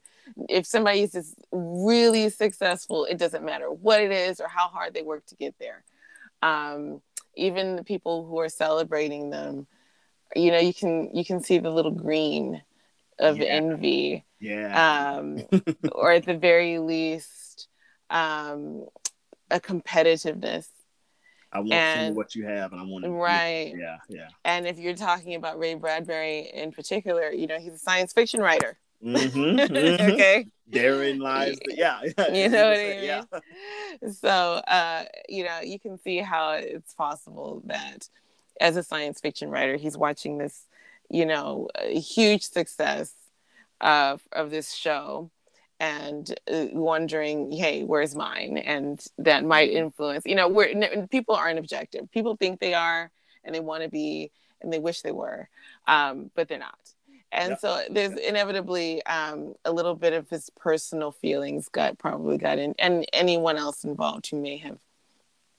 if 0.50 0.66
somebody 0.66 1.00
is 1.00 1.12
just 1.12 1.34
really 1.52 2.28
successful 2.28 3.06
it 3.06 3.16
doesn't 3.16 3.42
matter 3.46 3.70
what 3.70 3.98
it 4.02 4.12
is 4.12 4.40
or 4.40 4.46
how 4.48 4.68
hard 4.68 4.92
they 4.92 5.00
work 5.02 5.24
to 5.24 5.34
get 5.36 5.54
there 5.58 5.82
um, 6.42 7.00
even 7.34 7.76
the 7.76 7.84
people 7.84 8.26
who 8.26 8.38
are 8.38 8.50
celebrating 8.50 9.30
them 9.30 9.66
you 10.36 10.50
know 10.50 10.58
you 10.58 10.74
can 10.74 11.08
you 11.16 11.24
can 11.24 11.42
see 11.42 11.58
the 11.58 11.70
little 11.70 11.90
green 11.90 12.60
of 13.18 13.38
Yeah. 13.38 13.44
envy 13.46 14.24
yeah. 14.38 15.16
um, 15.18 15.38
or 15.92 16.12
at 16.12 16.26
the 16.26 16.36
very 16.36 16.78
least 16.78 17.28
um, 18.10 18.86
a 19.50 19.60
competitiveness 19.60 20.66
I 21.52 21.58
want 21.58 21.70
some 21.70 21.78
and- 21.78 22.10
of 22.10 22.16
what 22.16 22.34
you 22.34 22.46
have 22.46 22.72
and 22.72 22.80
I 22.80 22.84
want 22.84 23.04
to 23.04 23.10
Right. 23.10 23.74
Yeah, 23.76 23.98
yeah. 24.08 24.28
And 24.44 24.66
if 24.66 24.78
you're 24.78 24.94
talking 24.94 25.34
about 25.34 25.58
Ray 25.58 25.74
Bradbury 25.74 26.50
in 26.52 26.72
particular, 26.72 27.30
you 27.30 27.46
know, 27.46 27.58
he's 27.58 27.74
a 27.74 27.78
science 27.78 28.12
fiction 28.12 28.40
writer. 28.40 28.78
Mm-hmm, 29.04 29.76
okay. 30.12 30.46
Therein 30.68 31.18
lies 31.18 31.58
the 31.64 31.74
yeah. 31.74 32.00
You 32.32 32.48
know 32.48 32.68
what 32.68 32.78
I 32.78 32.84
mean. 32.84 33.04
Yeah. 33.04 33.22
So, 34.12 34.28
uh, 34.28 35.04
you 35.28 35.44
know, 35.44 35.60
you 35.60 35.80
can 35.80 35.98
see 35.98 36.18
how 36.18 36.52
it's 36.52 36.94
possible 36.94 37.62
that 37.64 38.08
as 38.60 38.76
a 38.76 38.82
science 38.82 39.20
fiction 39.20 39.50
writer, 39.50 39.76
he's 39.76 39.96
watching 39.96 40.38
this, 40.38 40.66
you 41.08 41.26
know, 41.26 41.68
huge 41.88 42.42
success 42.42 43.14
of, 43.80 44.22
of 44.30 44.50
this 44.50 44.72
show 44.72 45.30
and 45.80 46.38
uh, 46.52 46.66
wondering, 46.72 47.50
hey, 47.50 47.82
where's 47.84 48.14
mine? 48.14 48.58
And 48.58 49.02
that 49.18 49.44
might 49.44 49.70
influence, 49.70 50.24
you 50.26 50.34
know, 50.34 50.46
where 50.46 51.06
people 51.10 51.34
aren't 51.34 51.58
objective. 51.58 52.10
People 52.12 52.36
think 52.36 52.60
they 52.60 52.74
are 52.74 53.10
and 53.44 53.54
they 53.54 53.60
want 53.60 53.82
to 53.82 53.88
be 53.88 54.30
and 54.60 54.70
they 54.70 54.78
wish 54.78 55.00
they 55.00 55.10
were, 55.10 55.48
um, 55.88 56.30
but 56.34 56.48
they're 56.48 56.58
not. 56.58 56.78
And 57.32 57.50
Yeah. 57.52 57.56
so 57.56 57.82
there's 57.90 58.12
inevitably 58.18 59.02
um, 59.06 59.54
a 59.64 59.72
little 59.72 59.94
bit 59.94 60.12
of 60.12 60.28
his 60.28 60.50
personal 60.50 61.12
feelings 61.12 61.68
got 61.70 61.96
probably 61.96 62.36
got 62.36 62.58
in, 62.58 62.74
and 62.78 63.06
anyone 63.14 63.56
else 63.56 63.84
involved 63.84 64.28
who 64.30 64.40
may 64.40 64.58
have 64.58 64.78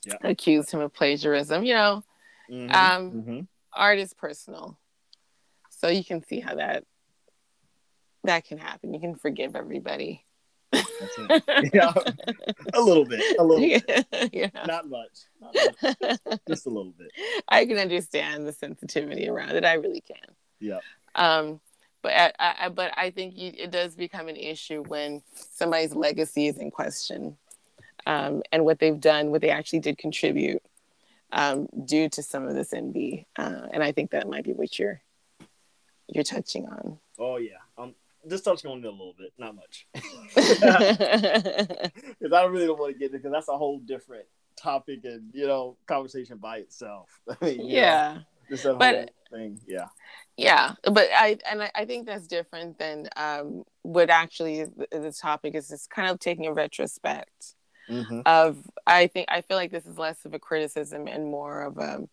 Yeah. 0.05 0.17
accused 0.21 0.69
him 0.71 0.81
of 0.81 0.93
plagiarism. 0.93 1.63
You 1.63 1.73
know, 1.73 2.03
Mhm, 2.49 2.75
Um, 2.75 3.11
mhm. 3.11 3.47
art 3.73 3.97
is 3.99 4.13
personal, 4.13 4.77
so 5.69 5.87
you 5.87 6.03
can 6.03 6.23
see 6.23 6.41
how 6.41 6.55
that 6.55 6.83
that 8.23 8.45
can 8.45 8.57
happen. 8.57 8.93
You 8.93 8.99
can 8.99 9.15
forgive 9.15 9.55
everybody. 9.55 10.25
Yeah, 11.73 11.93
a 12.73 12.81
little 12.81 13.05
bit, 13.05 13.39
a 13.39 13.43
little 13.43 13.59
bit, 13.59 14.05
yeah. 14.33 14.49
not 14.67 14.87
much, 14.87 15.25
not 15.41 15.55
much, 15.55 16.17
just 16.47 16.65
a 16.65 16.69
little 16.69 16.91
bit. 16.91 17.11
I 17.47 17.65
can 17.65 17.77
understand 17.77 18.47
the 18.47 18.53
sensitivity 18.53 19.27
around 19.27 19.55
it. 19.55 19.65
I 19.65 19.73
really 19.73 20.01
can. 20.01 20.35
Yeah. 20.59 20.79
Um, 21.15 21.59
but 22.01 22.13
I, 22.13 22.31
I, 22.39 22.69
but 22.69 22.93
I 22.95 23.09
think 23.09 23.37
you, 23.37 23.51
it 23.57 23.71
does 23.71 23.95
become 23.95 24.27
an 24.27 24.35
issue 24.35 24.83
when 24.83 25.23
somebody's 25.33 25.95
legacy 25.95 26.47
is 26.47 26.57
in 26.57 26.71
question, 26.71 27.37
um, 28.05 28.43
and 28.51 28.63
what 28.63 28.79
they've 28.79 28.99
done, 28.99 29.31
what 29.31 29.41
they 29.41 29.49
actually 29.49 29.79
did 29.79 29.97
contribute, 29.97 30.61
um, 31.31 31.67
due 31.85 32.09
to 32.09 32.23
some 32.23 32.47
of 32.47 32.55
this 32.55 32.73
envy. 32.73 33.27
Uh, 33.37 33.67
and 33.73 33.83
I 33.83 33.91
think 33.91 34.11
that 34.11 34.29
might 34.29 34.43
be 34.43 34.53
what 34.53 34.77
you're 34.77 35.01
you're 36.07 36.23
touching 36.23 36.67
on. 36.67 36.99
Oh 37.17 37.37
yeah, 37.37 37.60
just 38.29 38.43
touching 38.45 38.69
on 38.71 38.79
it 38.79 38.85
a 38.85 38.91
little 38.91 39.15
bit, 39.17 39.33
not 39.37 39.55
much, 39.55 39.87
because 40.35 42.33
I 42.33 42.43
really 42.45 42.67
don't 42.67 42.79
want 42.79 42.93
to 42.93 42.99
get 42.99 43.07
it 43.07 43.13
because 43.13 43.31
that's 43.31 43.47
a 43.49 43.57
whole 43.57 43.79
different 43.79 44.25
topic 44.57 44.99
and 45.05 45.31
you 45.33 45.47
know 45.47 45.77
conversation 45.87 46.37
by 46.37 46.57
itself. 46.57 47.09
I 47.29 47.45
mean, 47.45 47.57
know, 47.57 48.19
just 48.49 48.63
that 48.63 48.77
But- 48.79 48.95
whole 48.95 49.39
thing. 49.39 49.59
Yeah, 49.67 49.87
yeah. 50.37 50.73
But 50.83 51.07
I 51.15 51.37
and 51.49 51.63
I, 51.63 51.71
I 51.73 51.85
think 51.85 52.05
that's 52.05 52.27
different 52.27 52.77
than 52.77 53.09
um, 53.15 53.63
what 53.83 54.09
actually 54.09 54.59
is 54.61 54.69
the, 54.75 54.99
the 54.99 55.11
topic 55.11 55.55
is. 55.55 55.71
It's 55.71 55.87
kind 55.87 56.09
of 56.09 56.19
taking 56.19 56.45
a 56.47 56.53
retrospect. 56.53 57.55
Mhm. 57.89 58.21
of 58.25 58.57
I 58.87 59.07
think 59.07 59.27
I 59.29 59.41
feel 59.41 59.57
like 59.57 59.71
this 59.71 59.85
is 59.85 59.97
less 59.97 60.23
of 60.23 60.33
a 60.33 60.39
criticism 60.39 61.07
and 61.07 61.25
more 61.25 61.63
of 61.63 61.77
a 61.79 62.07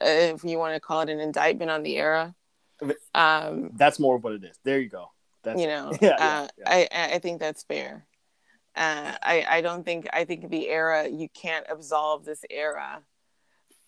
if 0.00 0.42
you 0.44 0.58
want 0.58 0.74
to 0.74 0.80
call 0.80 1.00
it 1.00 1.10
an 1.10 1.20
indictment 1.20 1.70
on 1.70 1.82
the 1.82 1.96
era. 1.98 2.34
Um, 3.14 3.70
That's 3.74 3.98
more 4.00 4.16
of 4.16 4.24
what 4.24 4.32
it 4.34 4.44
is. 4.44 4.58
There 4.64 4.80
you 4.80 4.88
go. 4.88 5.11
That's 5.42 5.60
you 5.60 5.66
know, 5.66 5.92
Yeah, 6.00 6.10
uh, 6.10 6.48
yeah. 6.58 6.64
I 6.66 6.88
I 6.92 7.14
I 7.14 7.18
think 7.18 7.40
that's 7.40 7.62
fair. 7.64 8.06
Uh, 8.74 9.12
I 9.22 9.44
I 9.48 9.60
don't 9.60 9.84
think 9.84 10.06
I 10.12 10.24
think 10.24 10.48
the 10.50 10.68
era 10.68 11.08
you 11.08 11.28
can't 11.28 11.66
absolve 11.68 12.24
this 12.24 12.44
era 12.48 13.02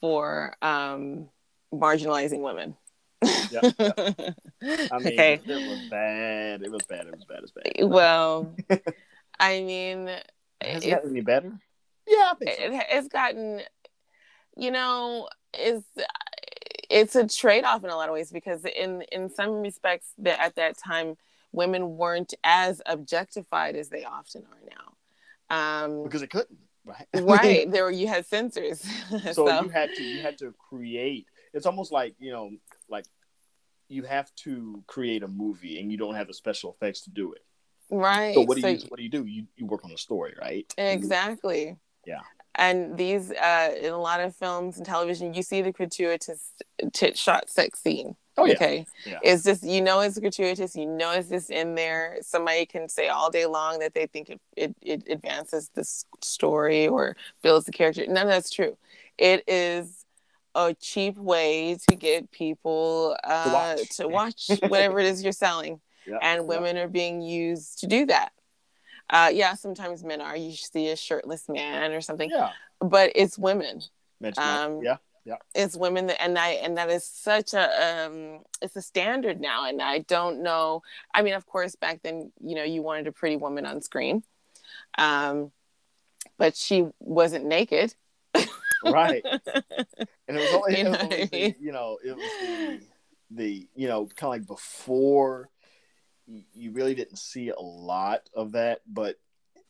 for 0.01 0.55
um, 0.61 1.29
marginalizing 1.73 2.41
women. 2.41 2.77
Yeah, 3.51 3.61
I 4.91 4.99
mean, 4.99 5.15
okay. 5.15 5.41
it 5.47 5.49
was 5.49 5.89
bad. 5.91 6.63
It 6.63 6.71
was 6.71 6.83
bad. 6.83 7.07
It 7.07 7.15
was 7.15 7.25
bad. 7.25 7.39
It 7.39 7.43
was 7.43 7.53
bad. 7.53 7.89
Well, 7.89 8.55
I 9.41 9.63
mean, 9.63 10.09
Has 10.61 10.85
it 10.85 10.89
it, 10.89 10.91
gotten 10.91 11.11
any 11.11 11.21
better? 11.23 11.53
Yeah, 12.07 12.33
I 12.33 12.35
think 12.39 12.51
so. 12.51 12.65
it, 12.65 12.87
it's 12.91 13.09
gotten, 13.09 13.63
you 14.57 14.71
know, 14.71 15.29
is 15.59 15.83
it's 16.91 17.17
a 17.17 17.27
trade 17.27 17.65
off 17.65 17.83
in 17.85 17.91
a 17.91 17.97
lot 17.97 18.09
of 18.09 18.13
ways 18.13 18.31
because 18.31 18.65
in 18.65 19.03
in 19.11 19.31
some 19.31 19.63
respects 19.63 20.09
that 20.19 20.41
at 20.41 20.57
that 20.57 20.77
time 20.77 21.17
women 21.55 21.97
weren't 21.97 22.35
as 22.43 22.83
objectified 22.87 23.77
as 23.77 23.89
they 23.89 24.05
often 24.05 24.43
are 24.43 24.69
now. 24.69 25.85
Um, 25.85 26.03
because 26.03 26.23
it 26.23 26.31
couldn't, 26.31 26.59
right? 26.85 27.07
right 27.15 27.71
there 27.71 27.85
were, 27.85 27.91
you 27.91 28.09
had 28.09 28.27
censors 28.27 28.81
so, 29.11 29.33
so, 29.33 29.63
you 29.63 29.69
had 29.69 29.95
to 29.95 30.05
you 30.05 30.21
had 30.21 30.39
to 30.39 30.53
create. 30.59 31.27
It's 31.53 31.67
almost 31.67 31.93
like 31.93 32.17
you 32.19 32.33
know, 32.33 32.51
like 32.89 33.05
you 33.89 34.03
have 34.03 34.35
to 34.37 34.83
create 34.87 35.23
a 35.23 35.29
movie 35.29 35.79
and 35.79 35.93
you 35.93 35.99
don't 35.99 36.15
have 36.15 36.27
the 36.27 36.35
special 36.35 36.73
effects 36.73 37.03
to 37.03 37.11
do 37.11 37.33
it. 37.33 37.43
right 37.91 38.35
So 38.35 38.43
what 38.43 38.57
do 38.57 38.63
so 38.63 38.69
you 38.69 38.79
what 38.89 38.97
do 38.97 39.03
you 39.03 39.11
do? 39.11 39.25
You 39.25 39.47
you 39.57 39.67
work 39.67 39.85
on 39.85 39.91
the 39.91 39.99
story, 39.99 40.35
right? 40.41 40.73
exactly 40.79 41.77
Yeah. 42.07 42.21
and 42.55 42.97
these 42.97 43.31
uh 43.31 43.75
in 43.81 43.93
a 43.93 44.01
lot 44.01 44.21
of 44.21 44.35
films 44.35 44.77
and 44.79 44.87
television 44.87 45.35
you 45.35 45.43
see 45.43 45.63
the 45.63 45.73
gratuitous 45.73 46.53
tit 46.93 47.17
shot 47.17 47.49
sex 47.49 47.81
scene 47.81 48.17
Oh 48.37 48.47
yeah. 48.47 48.55
okay 48.55 48.87
Yeah. 49.07 49.19
it's 49.23 49.45
just 49.45 49.63
you 49.63 49.81
know 49.81 50.01
it's 50.01 50.19
gratuitous 50.19 50.75
you 50.75 50.87
know 50.87 51.13
it's 51.13 51.29
just 51.29 51.51
in 51.51 51.75
there 51.77 52.19
somebody 52.21 52.67
can 52.67 52.89
say 52.89 53.09
all 53.09 53.31
day 53.31 53.47
long 53.47 53.79
that 53.79 53.95
they 53.95 54.07
think 54.07 54.29
it 54.31 54.41
it, 54.57 54.75
it 54.83 55.03
advances 55.09 55.71
the 55.75 55.85
story 56.23 56.89
or 56.89 57.17
builds 57.43 57.67
the 57.67 57.73
character 57.73 58.05
none 58.09 58.27
of 58.27 58.33
that's 58.33 58.51
true 58.51 58.77
it 59.19 59.45
is 59.47 60.05
a 60.57 60.75
cheap 60.75 61.17
way 61.17 61.77
to 61.89 61.97
get 61.97 62.31
people 62.31 63.17
uh, 63.25 63.51
watch. 63.79 63.89
to 63.97 64.09
watch 64.09 64.51
whatever 64.69 64.99
it 65.01 65.07
is 65.07 65.23
you're 65.23 65.33
selling 65.33 65.81
Yeah. 66.07 66.19
and 66.21 66.43
Yeah. 66.43 66.47
women 66.49 66.77
are 66.77 66.89
being 66.89 67.23
used 67.23 67.79
to 67.81 67.87
do 67.87 68.07
that 68.07 68.33
uh, 69.11 69.31
yeah 69.33 69.55
sometimes 69.55 70.03
men 70.03 70.21
are 70.21 70.37
you 70.37 70.53
see 70.53 70.89
a 70.91 70.97
shirtless 70.97 71.49
man 71.49 71.93
or 71.93 72.01
something 72.01 72.31
Yeah. 72.31 72.51
but 72.81 73.13
it's 73.15 73.39
women 73.39 73.83
Um, 74.39 74.83
that. 74.83 74.99
Yeah. 75.25 75.37
it's 75.55 75.77
women 75.77 76.07
that, 76.09 76.23
and 76.23 76.39
I 76.39 76.51
and 76.51 76.77
that 76.77 76.91
is 76.91 77.07
such 77.07 77.55
a 77.55 78.07
um 78.07 78.41
it's 78.61 78.77
a 78.77 78.83
standard 78.83 79.41
now 79.41 79.67
and 79.67 79.81
I 79.81 80.01
don't 80.01 80.43
know 80.43 80.83
I 81.15 81.23
mean 81.23 81.35
of 81.35 81.47
course 81.47 81.77
back 81.77 82.01
then 82.03 82.31
you 82.41 82.55
know 82.55 82.63
you 82.65 82.83
wanted 82.83 83.07
a 83.07 83.13
pretty 83.13 83.37
woman 83.37 83.65
on 83.65 83.81
screen 83.81 84.23
um 84.99 85.51
but 86.37 86.57
she 86.57 86.87
wasn't 87.01 87.47
naked 87.47 87.95
Right. 88.85 89.25
And 90.27 90.39
it 90.39 90.41
was 90.41 90.53
only, 90.53 90.79
You 90.79 90.87
it 90.87 90.89
was 90.89 90.99
know 91.03 91.09
the, 91.09 91.55
you 91.61 91.73
know, 91.73 91.99
it 92.03 92.17
was 92.17 92.31
the, 92.41 92.81
the 93.31 93.69
you 93.75 93.89
know, 93.89 94.07
kind 94.07 94.23
of 94.35 94.41
like 94.41 94.47
before 94.47 95.51
you 96.55 96.71
really 96.73 96.95
didn't 96.95 97.19
see 97.19 97.51
a 97.51 97.61
lot 97.61 98.31
of 98.35 98.53
that, 98.53 98.81
but 98.87 99.17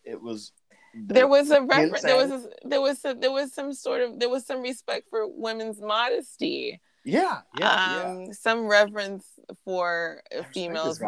it 0.05 0.21
was 0.23 0.53
there 0.97 1.27
was 1.29 1.51
a 1.51 1.61
reference 1.63 2.03
there 2.03 2.17
was 2.17 2.31
a, 2.31 2.69
there 2.69 2.81
was 2.81 3.05
a, 3.05 3.15
there 3.15 3.33
was 3.33 3.53
some 3.53 3.73
sort 3.73 4.01
of 4.03 4.19
there 4.21 4.29
was 4.29 4.47
some 4.47 4.63
respect 4.63 5.09
for 5.11 5.27
women's 5.27 5.81
modesty. 5.81 6.81
Yeah, 7.05 7.41
yeah, 7.59 7.97
yeah. 8.03 8.11
um 8.11 8.33
some 8.33 8.67
reverence 8.67 9.27
for 9.65 10.23
females 10.55 10.99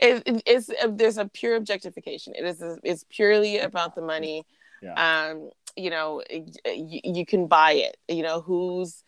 it, 0.00 0.22
it- 0.26 0.42
it's 0.46 0.70
there's 0.88 1.18
a 1.18 1.26
pure 1.26 1.54
objectification. 1.56 2.34
It 2.36 2.44
is 2.44 2.62
it's 2.82 3.04
purely 3.08 3.58
about 3.58 3.94
the 3.94 4.02
money. 4.02 4.44
Yeah. 4.82 4.94
um 5.30 5.50
you 5.76 5.90
know 5.90 6.22
you, 6.30 7.00
you 7.04 7.24
can 7.26 7.46
buy 7.46 7.72
it. 7.72 7.96
You 8.08 8.22
know 8.22 8.40
who's 8.40 9.02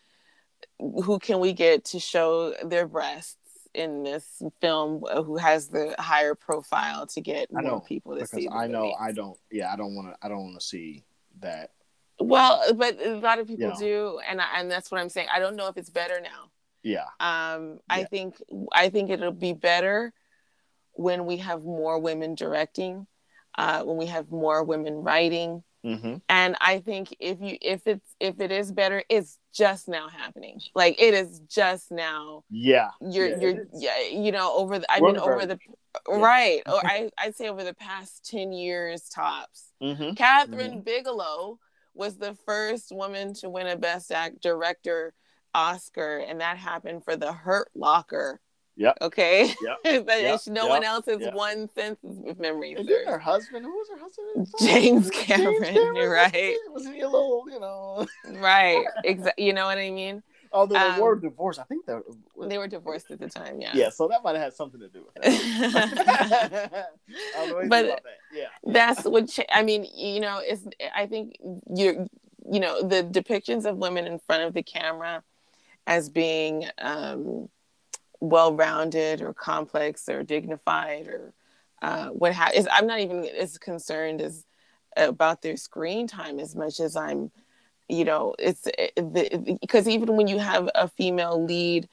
who 0.79 1.19
can 1.19 1.41
we 1.41 1.53
get 1.53 1.85
to 1.87 1.99
show 2.01 2.55
their 2.65 2.87
breasts 2.87 3.37
in 3.75 4.03
this 4.03 4.43
film 4.61 5.03
uh, 5.11 5.23
who 5.23 5.37
has 5.37 5.69
the 5.69 5.95
higher 5.99 6.35
profile 6.35 7.07
to 7.09 7.21
get 7.21 7.49
I 7.57 7.61
more 7.63 7.71
know, 7.73 7.81
people 7.81 8.13
to 8.15 8.21
because 8.21 8.31
see 8.31 8.49
I 8.51 8.67
know. 8.67 8.95
I 8.99 9.13
don't. 9.13 9.39
Yeah, 9.51 9.73
I 9.73 9.77
don't 9.77 9.95
want 9.95 10.09
to. 10.09 10.17
I 10.25 10.29
don't 10.29 10.43
want 10.45 10.59
to 10.61 10.65
see 10.67 11.05
that. 11.41 11.71
well 12.21 12.63
but 12.75 13.01
a 13.05 13.17
lot 13.17 13.39
of 13.41 13.47
people 13.49 13.69
know. 13.71 13.77
do 13.79 14.21
and 14.29 14.41
I, 14.41 14.61
and 14.61 14.71
that's 14.71 14.89
what 14.93 15.01
i'm 15.01 15.09
saying 15.09 15.27
i 15.35 15.41
don't 15.41 15.57
know 15.57 15.67
if 15.67 15.77
it's 15.77 15.91
better 15.91 16.21
now 16.21 16.51
Yeah, 16.85 17.07
um 17.19 17.81
i 17.91 18.01
Yeah. 18.01 18.07
think 18.07 18.37
i 18.71 18.89
think 18.89 19.11
it'll 19.11 19.33
be 19.33 19.53
better 19.53 20.13
when 20.93 21.27
we 21.27 21.39
have 21.39 21.65
more 21.65 21.99
women 21.99 22.37
directing 22.37 23.09
uh 23.59 23.83
when 23.83 23.97
we 23.97 24.07
have 24.07 24.31
more 24.31 24.63
women 24.63 24.95
writing 25.03 25.65
mm-hmm. 25.85 26.17
and 26.29 26.57
i 26.61 26.79
think 26.79 27.17
if 27.19 27.41
you 27.41 27.59
if 27.61 27.85
it's 27.89 28.15
if 28.21 28.39
it 28.41 28.53
is 28.53 28.71
better 28.71 29.03
it's 29.09 29.39
just 29.55 29.89
now 29.89 30.09
happening 30.09 30.61
like 30.75 31.01
it 31.01 31.15
is 31.15 31.41
just 31.49 31.93
now 31.93 32.43
yeah. 32.51 32.91
you're 33.01 33.29
Yeah, 33.29 33.37
you're 33.41 33.65
yeah 33.73 34.01
you 34.11 34.33
know 34.33 34.53
over 34.57 34.79
the 34.79 34.91
i 34.93 35.01
We're 35.01 35.13
mean 35.13 35.19
over 35.21 35.47
the 35.47 35.59
Yeah. 36.09 36.17
right 36.17 36.63
or 36.67 36.81
i 36.85 37.11
i'd 37.19 37.37
say 37.37 37.49
over 37.49 37.63
the 37.65 37.75
past 37.75 38.29
10 38.31 38.53
years 38.53 39.09
tops 39.09 39.71
Mm-hmm. 39.83 40.11
Kathryn 40.13 40.83
Bigelow 40.85 41.59
was 41.95 42.17
the 42.17 42.35
first 42.47 42.91
woman 42.91 43.35
to 43.35 43.51
win 43.51 43.67
a 43.67 43.77
Best 43.77 44.11
Act 44.11 44.41
Director 44.41 45.13
Oscar, 45.55 46.19
and 46.19 46.41
that 46.41 46.57
happened 46.57 47.05
for 47.05 47.17
The 47.17 47.33
Hurt 47.33 47.69
Locker. 47.75 48.41
Yep. 48.77 48.99
Okay. 49.03 49.55
Yep. 49.63 50.07
That 50.07 50.21
Yep. 50.23 50.41
no 50.49 50.63
Yep. 50.63 50.69
one 50.71 50.85
else 50.85 51.07
has 51.07 51.21
Yep. 51.21 51.35
won 51.35 51.69
since, 51.75 51.99
if 52.03 52.39
memory 52.39 52.73
And 52.75 52.89
then 52.89 53.07
her 53.07 53.19
husband, 53.19 53.65
who 53.65 53.71
was 53.73 53.89
her 53.91 53.99
husband? 53.99 54.49
James 54.61 55.11
James 55.11 55.11
Cameron, 55.11 55.95
you're 55.97 56.11
right. 56.25 56.57
Was 56.73 56.85
he 56.87 57.01
a 57.01 57.09
little, 57.09 57.45
you 57.51 57.61
know? 57.61 58.07
Right. 58.41 58.85
Exactly. 59.05 59.45
You 59.47 59.53
know 59.53 59.67
what 59.67 59.79
I 59.79 59.91
mean? 59.91 60.23
Although 60.53 60.75
they 60.75 60.81
Um, 60.81 61.01
were 61.01 61.17
divorced, 61.17 61.59
I 61.59 61.65
think 61.65 61.85
that. 61.87 62.03
They 62.49 62.59
were 62.59 62.69
divorced 62.69 63.11
at 63.11 63.19
the 63.21 63.29
time. 63.29 63.61
Yeah. 63.61 63.73
Yeah, 63.75 63.89
so 63.91 64.07
that 64.09 64.23
might 64.23 64.35
have 64.37 64.43
had 64.45 64.55
something 64.55 64.81
to 64.81 64.89
do 64.89 65.05
with 65.05 65.15
that. 65.23 65.25
I 66.17 67.37
don't 67.37 67.49
know 67.49 67.59
anything 67.59 67.69
But- 67.69 67.87
that. 67.87 68.03
Yeah. 68.33 68.47
that's 68.65 69.05
what 69.05 69.29
cha- 69.29 69.45
I 69.53 69.63
mean. 69.63 69.87
You 69.95 70.21
know, 70.21 70.41
it's. 70.43 70.65
I 70.95 71.07
think 71.07 71.37
you're. 71.75 72.07
You 72.51 72.61
know, 72.61 72.83
the 72.83 73.03
depictions 73.03 73.65
of 73.65 73.79
women 73.79 74.07
in 74.07 74.19
front 74.19 74.43
of 74.43 74.53
the 74.53 74.63
camera 74.63 75.23
as 75.87 76.11
being 76.11 76.67
um, 76.79 77.49
well-rounded 78.29 79.21
or 79.21 79.33
complex 79.33 80.09
or 80.09 80.23
dignified 80.23 81.07
or 81.09 81.33
uh, 81.83 82.09
what 82.09 82.33
ha- 82.33 82.51
is. 82.55 82.69
I'm 82.71 82.87
not 82.87 83.01
even 83.01 83.25
as 83.25 83.59
concerned 83.59 84.21
as 84.21 84.45
about 84.97 85.43
their 85.43 85.57
screen 85.57 86.07
time 86.07 86.39
as 86.39 86.55
much 86.55 86.81
as 86.81 86.97
I'm. 86.97 87.31
You 87.87 88.07
know, 88.07 88.35
it's 88.39 88.67
because 89.61 89.87
even 89.87 90.17
when 90.17 90.27
you 90.27 90.39
have 90.39 90.71
a 90.75 90.89
female 90.89 91.45
lead, 91.45 91.87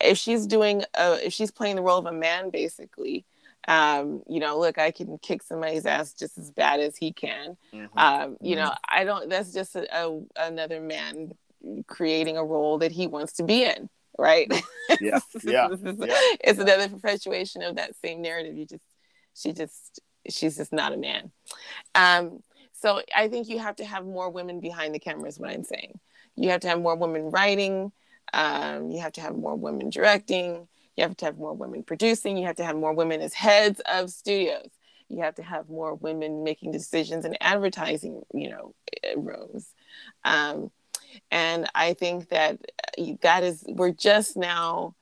if 0.00 0.16
she's 0.16 0.46
doing, 0.46 0.84
a, 0.96 1.26
if 1.26 1.32
she's 1.32 1.50
playing 1.50 1.74
the 1.74 1.82
role 1.82 1.98
of 1.98 2.06
a 2.06 2.12
man, 2.12 2.50
basically, 2.50 3.24
um, 3.66 4.22
you 4.28 4.38
know, 4.38 4.58
look, 4.60 4.78
I 4.78 4.92
can 4.92 5.18
kick 5.18 5.42
somebody's 5.42 5.86
ass 5.86 6.12
just 6.12 6.38
as 6.38 6.52
bad 6.52 6.78
as 6.78 6.96
he 6.96 7.12
can. 7.12 7.56
Mhm. 7.74 7.88
Um, 7.96 8.36
you 8.40 8.54
know, 8.54 8.72
I 8.88 9.02
don't. 9.02 9.28
That's 9.28 9.52
just 9.52 9.74
a, 9.74 9.88
a, 9.92 10.20
another 10.36 10.80
man 10.80 11.32
creating 11.86 12.36
a 12.36 12.44
role 12.44 12.78
that 12.78 12.92
he 12.92 13.06
wants 13.06 13.32
to 13.34 13.42
be 13.42 13.64
in, 13.64 13.88
right? 14.18 14.50
Yeah, 15.00 15.18
yeah, 15.42 15.68
it's 15.72 16.58
yeah. 16.58 16.62
another 16.62 16.88
perpetuation 16.88 17.62
of 17.62 17.76
that 17.76 17.96
same 17.96 18.22
narrative. 18.22 18.56
You 18.56 18.66
just, 18.66 18.84
she 19.34 19.52
just, 19.52 20.00
she's 20.28 20.56
just 20.56 20.72
not 20.72 20.92
a 20.92 20.96
man. 20.96 21.30
Um, 21.94 22.40
so 22.72 23.00
I 23.16 23.28
think 23.28 23.48
you 23.48 23.58
have 23.58 23.76
to 23.76 23.84
have 23.84 24.04
more 24.04 24.30
women 24.30 24.60
behind 24.60 24.94
the 24.94 24.98
camera. 24.98 25.28
Is 25.28 25.38
what 25.38 25.50
I'm 25.50 25.64
saying. 25.64 25.98
You 26.36 26.50
have 26.50 26.60
to 26.60 26.68
have 26.68 26.80
more 26.80 26.96
women 26.96 27.30
writing. 27.30 27.92
Um, 28.32 28.90
you 28.90 29.00
have 29.00 29.12
to 29.12 29.20
have 29.20 29.36
more 29.36 29.56
women 29.56 29.90
directing. 29.90 30.68
You 30.96 31.02
have 31.02 31.16
to 31.18 31.24
have 31.24 31.38
more 31.38 31.54
women 31.54 31.82
producing. 31.82 32.36
You 32.36 32.46
have 32.46 32.56
to 32.56 32.64
have 32.64 32.76
more 32.76 32.92
women 32.92 33.20
as 33.20 33.34
heads 33.34 33.80
of 33.90 34.10
studios. 34.10 34.68
You 35.08 35.22
have 35.22 35.34
to 35.36 35.42
have 35.42 35.68
more 35.68 35.94
women 35.94 36.44
making 36.44 36.72
decisions 36.72 37.24
in 37.24 37.36
advertising, 37.40 38.22
you 38.32 38.50
know, 38.50 38.74
eh, 39.02 39.14
rooms. 39.16 39.72
Um, 40.24 40.70
and 41.30 41.68
I 41.74 41.94
think 41.94 42.28
that 42.28 42.58
uh, 42.98 43.04
that 43.22 43.42
is 43.42 43.64
we're 43.68 43.92
just 43.92 44.36
now 44.36 44.94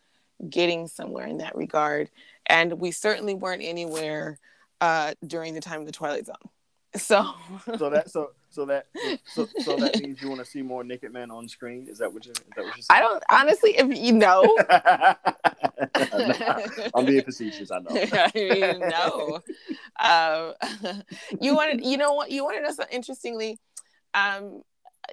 getting 0.49 0.89
somewhere 0.89 1.27
in 1.27 1.39
that 1.39 1.55
regard, 1.55 2.11
and 2.47 2.75
we 2.75 2.91
certainly 2.91 3.35
weren't 3.35 3.63
anywhere 3.63 4.39
uh, 4.81 5.15
during 5.27 5.55
the 5.55 5.61
time 5.61 5.81
of 5.81 5.87
the 5.87 5.93
Twilight 5.93 6.27
Zone. 6.27 6.37
So 6.95 7.33
So 7.79 7.89
that 7.89 8.11
so 8.11 8.33
so 8.51 8.67
that 8.67 8.87
so, 9.25 9.49
so 9.61 9.77
that 9.77 9.99
means 10.03 10.21
you 10.21 10.29
want 10.29 10.41
to 10.41 10.45
see 10.45 10.61
more 10.61 10.85
naked 10.85 11.11
men 11.11 11.31
on 11.31 11.49
screen. 11.49 11.89
Is 11.89 11.97
that 11.99 12.13
what 12.13 12.27
you? 12.27 12.33
Is 12.33 12.39
that 12.55 12.65
what 12.65 12.77
you're 12.77 12.83
saying? 12.83 12.87
I 12.91 13.01
don't 13.01 13.25
honestly, 13.31 13.79
if 13.79 13.97
you 13.97 14.13
know, 14.13 14.59
I'm 16.95 17.07
being 17.07 17.23
facetious. 17.23 17.71
I 17.71 17.79
know. 17.79 17.89
I 17.91 18.31
mean, 18.35 18.81
no. 18.91 19.41
Um, 19.99 20.53
you 21.41 21.55
wanted, 21.55 21.83
you 21.83 21.97
know 21.97 22.13
what? 22.13 22.31
You 22.31 22.45
want 22.45 22.57
to 22.59 22.63
know 22.63 22.73
something 22.73 22.95
interestingly? 22.95 23.59
Um, 24.13 24.63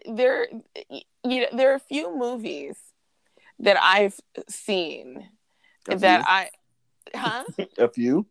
there, 0.05 0.47
you 0.89 1.41
know, 1.41 1.47
there 1.53 1.71
are 1.71 1.75
a 1.75 1.79
few 1.79 2.15
movies 2.15 2.77
that 3.59 3.77
I've 3.81 4.19
seen 4.47 5.29
A 5.89 5.97
that 5.97 6.21
few? 6.21 6.25
I, 6.27 6.49
huh? 7.15 7.43
A 7.77 7.89
few. 7.89 8.25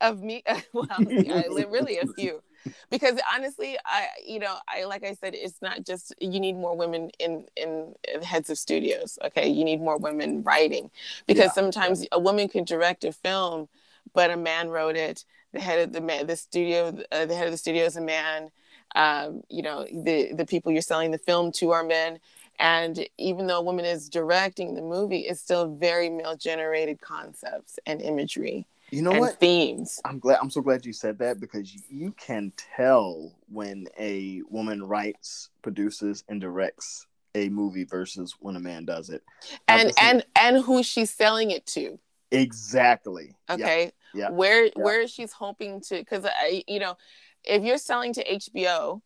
Of 0.00 0.20
me, 0.20 0.42
well, 0.72 0.86
I, 0.90 1.46
really 1.70 1.98
a 1.98 2.06
few, 2.08 2.42
because 2.90 3.20
honestly, 3.32 3.76
I, 3.86 4.08
you 4.26 4.40
know, 4.40 4.56
I 4.68 4.82
like 4.82 5.04
I 5.04 5.14
said, 5.14 5.32
it's 5.36 5.62
not 5.62 5.86
just 5.86 6.12
you 6.20 6.40
need 6.40 6.54
more 6.54 6.76
women 6.76 7.10
in 7.20 7.46
in 7.56 7.94
heads 8.20 8.50
of 8.50 8.58
studios. 8.58 9.16
Okay, 9.24 9.48
you 9.48 9.64
need 9.64 9.80
more 9.80 9.96
women 9.96 10.42
writing, 10.42 10.90
because 11.28 11.46
Yeah, 11.46 11.52
sometimes 11.52 12.04
a 12.10 12.18
woman 12.18 12.48
can 12.48 12.64
direct 12.64 13.04
a 13.04 13.12
film, 13.12 13.68
but 14.12 14.32
a 14.32 14.36
man 14.36 14.70
wrote 14.70 14.96
it. 14.96 15.24
The 15.52 15.60
head 15.60 15.78
of 15.78 15.92
the 15.92 16.00
man, 16.00 16.26
the 16.26 16.36
studio, 16.36 16.98
uh, 17.12 17.26
the 17.26 17.36
head 17.36 17.46
of 17.46 17.52
the 17.52 17.58
studio 17.58 17.84
is 17.84 17.96
a 17.96 18.00
man. 18.00 18.50
Um, 18.94 19.42
you 19.48 19.62
know, 19.62 19.86
the 19.92 20.32
the 20.34 20.46
people 20.46 20.72
you're 20.72 20.82
selling 20.82 21.10
the 21.10 21.18
film 21.18 21.52
to 21.52 21.70
are 21.70 21.84
men. 21.84 22.18
And 22.58 23.06
even 23.18 23.46
though 23.46 23.58
a 23.58 23.62
woman 23.62 23.84
is 23.84 24.08
directing 24.08 24.74
the 24.74 24.82
movie, 24.82 25.20
it's 25.20 25.40
still 25.40 25.74
very 25.74 26.10
male 26.10 26.36
generated 26.36 27.00
concepts 27.00 27.78
and 27.86 28.00
imagery 28.02 28.66
You 28.90 29.02
know 29.02 29.12
and 29.12 29.20
what? 29.20 29.40
themes. 29.40 30.00
I'm 30.04 30.18
glad. 30.18 30.38
I'm 30.42 30.50
so 30.50 30.60
glad 30.60 30.84
you 30.84 30.92
said 30.92 31.18
that 31.18 31.40
because 31.40 31.74
you 31.90 32.12
can 32.12 32.52
tell 32.76 33.32
when 33.48 33.86
a 33.98 34.42
woman 34.50 34.82
writes, 34.82 35.48
produces, 35.62 36.24
and 36.28 36.40
directs 36.40 37.06
a 37.34 37.48
movie 37.48 37.84
versus 37.84 38.36
when 38.38 38.56
a 38.56 38.60
man 38.60 38.84
does 38.84 39.08
it. 39.08 39.22
And 39.66 39.92
same- 39.94 39.94
and 40.08 40.26
and 40.36 40.56
who 40.64 40.82
she's 40.82 41.10
selling 41.10 41.50
it 41.50 41.64
to. 41.68 41.98
exactly. 42.30 43.34
Okay. 43.48 43.92
yeah, 44.14 44.30
Where 44.30 44.70
where 44.76 45.08
she's 45.08 45.32
hoping 45.32 45.80
to 45.82 45.96
because 45.96 46.24
I 46.26 46.62
you 46.68 46.78
know, 46.80 46.96
if 47.44 47.62
you're 47.62 47.78
selling 47.78 48.12
to 48.14 48.24
HBO, 48.24 49.02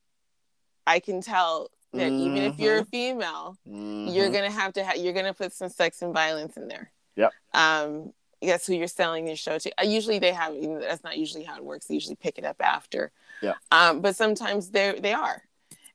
I 0.86 1.00
can 1.00 1.20
tell 1.20 1.70
that 1.92 2.12
even 2.12 2.38
if 2.42 2.58
you're 2.58 2.78
a 2.78 2.80
Mm-hmm. 2.82 2.90
female, 2.90 3.56
Mhm. 3.66 4.14
you're 4.14 4.30
gonna 4.30 4.50
have 4.50 4.72
to 4.74 4.84
have 4.84 4.96
you're 4.96 5.12
gonna 5.14 5.32
put 5.34 5.52
some 5.52 5.68
sex 5.68 6.02
and 6.02 6.12
violence 6.12 6.56
in 6.56 6.68
there. 6.68 6.92
Yep. 7.16 7.32
Um 7.54 8.12
that's 8.42 8.66
who 8.66 8.74
you're 8.74 8.86
selling 8.86 9.26
your 9.26 9.36
show 9.36 9.58
to. 9.58 9.70
Uh, 9.80 9.84
usually 9.84 10.18
they 10.18 10.32
have 10.32 10.54
that's 10.80 11.02
not 11.02 11.16
usually 11.16 11.42
how 11.44 11.56
it 11.56 11.64
works. 11.64 11.86
They 11.86 11.94
usually 11.94 12.16
pick 12.16 12.36
it 12.38 12.44
up 12.44 12.56
after. 12.60 13.10
Yeah. 13.40 13.54
Um, 13.72 14.00
but 14.02 14.14
sometimes 14.14 14.70
they 14.70 14.98
they 15.00 15.14
are. 15.14 15.42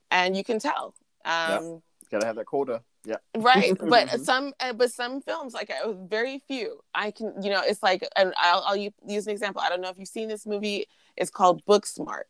And 0.10 0.36
you 0.36 0.44
can 0.44 0.58
tell. 0.60 0.96
Um 1.24 1.84
gotta 2.10 2.26
have 2.26 2.36
that 2.38 2.46
quota. 2.46 2.82
Yeah. 3.06 3.18
right 3.36 3.76
but 3.90 4.20
some 4.22 4.54
uh, 4.60 4.74
but 4.74 4.92
some 4.92 5.22
films 5.22 5.54
like 5.56 5.72
uh, 5.72 5.92
very 5.94 6.38
few 6.48 6.82
i 6.94 7.10
can 7.10 7.34
you 7.42 7.50
know 7.50 7.62
it's 7.66 7.82
like 7.82 8.08
and 8.16 8.32
i'll, 8.38 8.62
I'll 8.64 8.76
use 8.78 9.26
an 9.26 9.32
example 9.32 9.60
i 9.60 9.70
don't 9.70 9.82
know 9.82 9.90
if 9.90 9.98
you've 9.98 10.08
seen 10.08 10.28
this 10.28 10.46
movie 10.46 10.86
it's 11.18 11.32
called 11.32 11.66
booksmart 11.66 12.26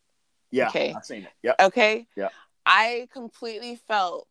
Yeah. 0.51 0.67
Okay. 0.67 0.93
I've 0.95 1.05
seen 1.05 1.23
it. 1.23 1.31
Yep. 1.43 1.55
okay 1.61 2.07
Yeah. 2.15 2.29
i 2.65 3.07
completely 3.11 3.75
felt 3.87 4.27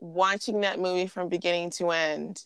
watching 0.00 0.60
that 0.62 0.78
movie 0.78 1.06
from 1.06 1.28
beginning 1.28 1.70
to 1.70 1.90
end 1.90 2.44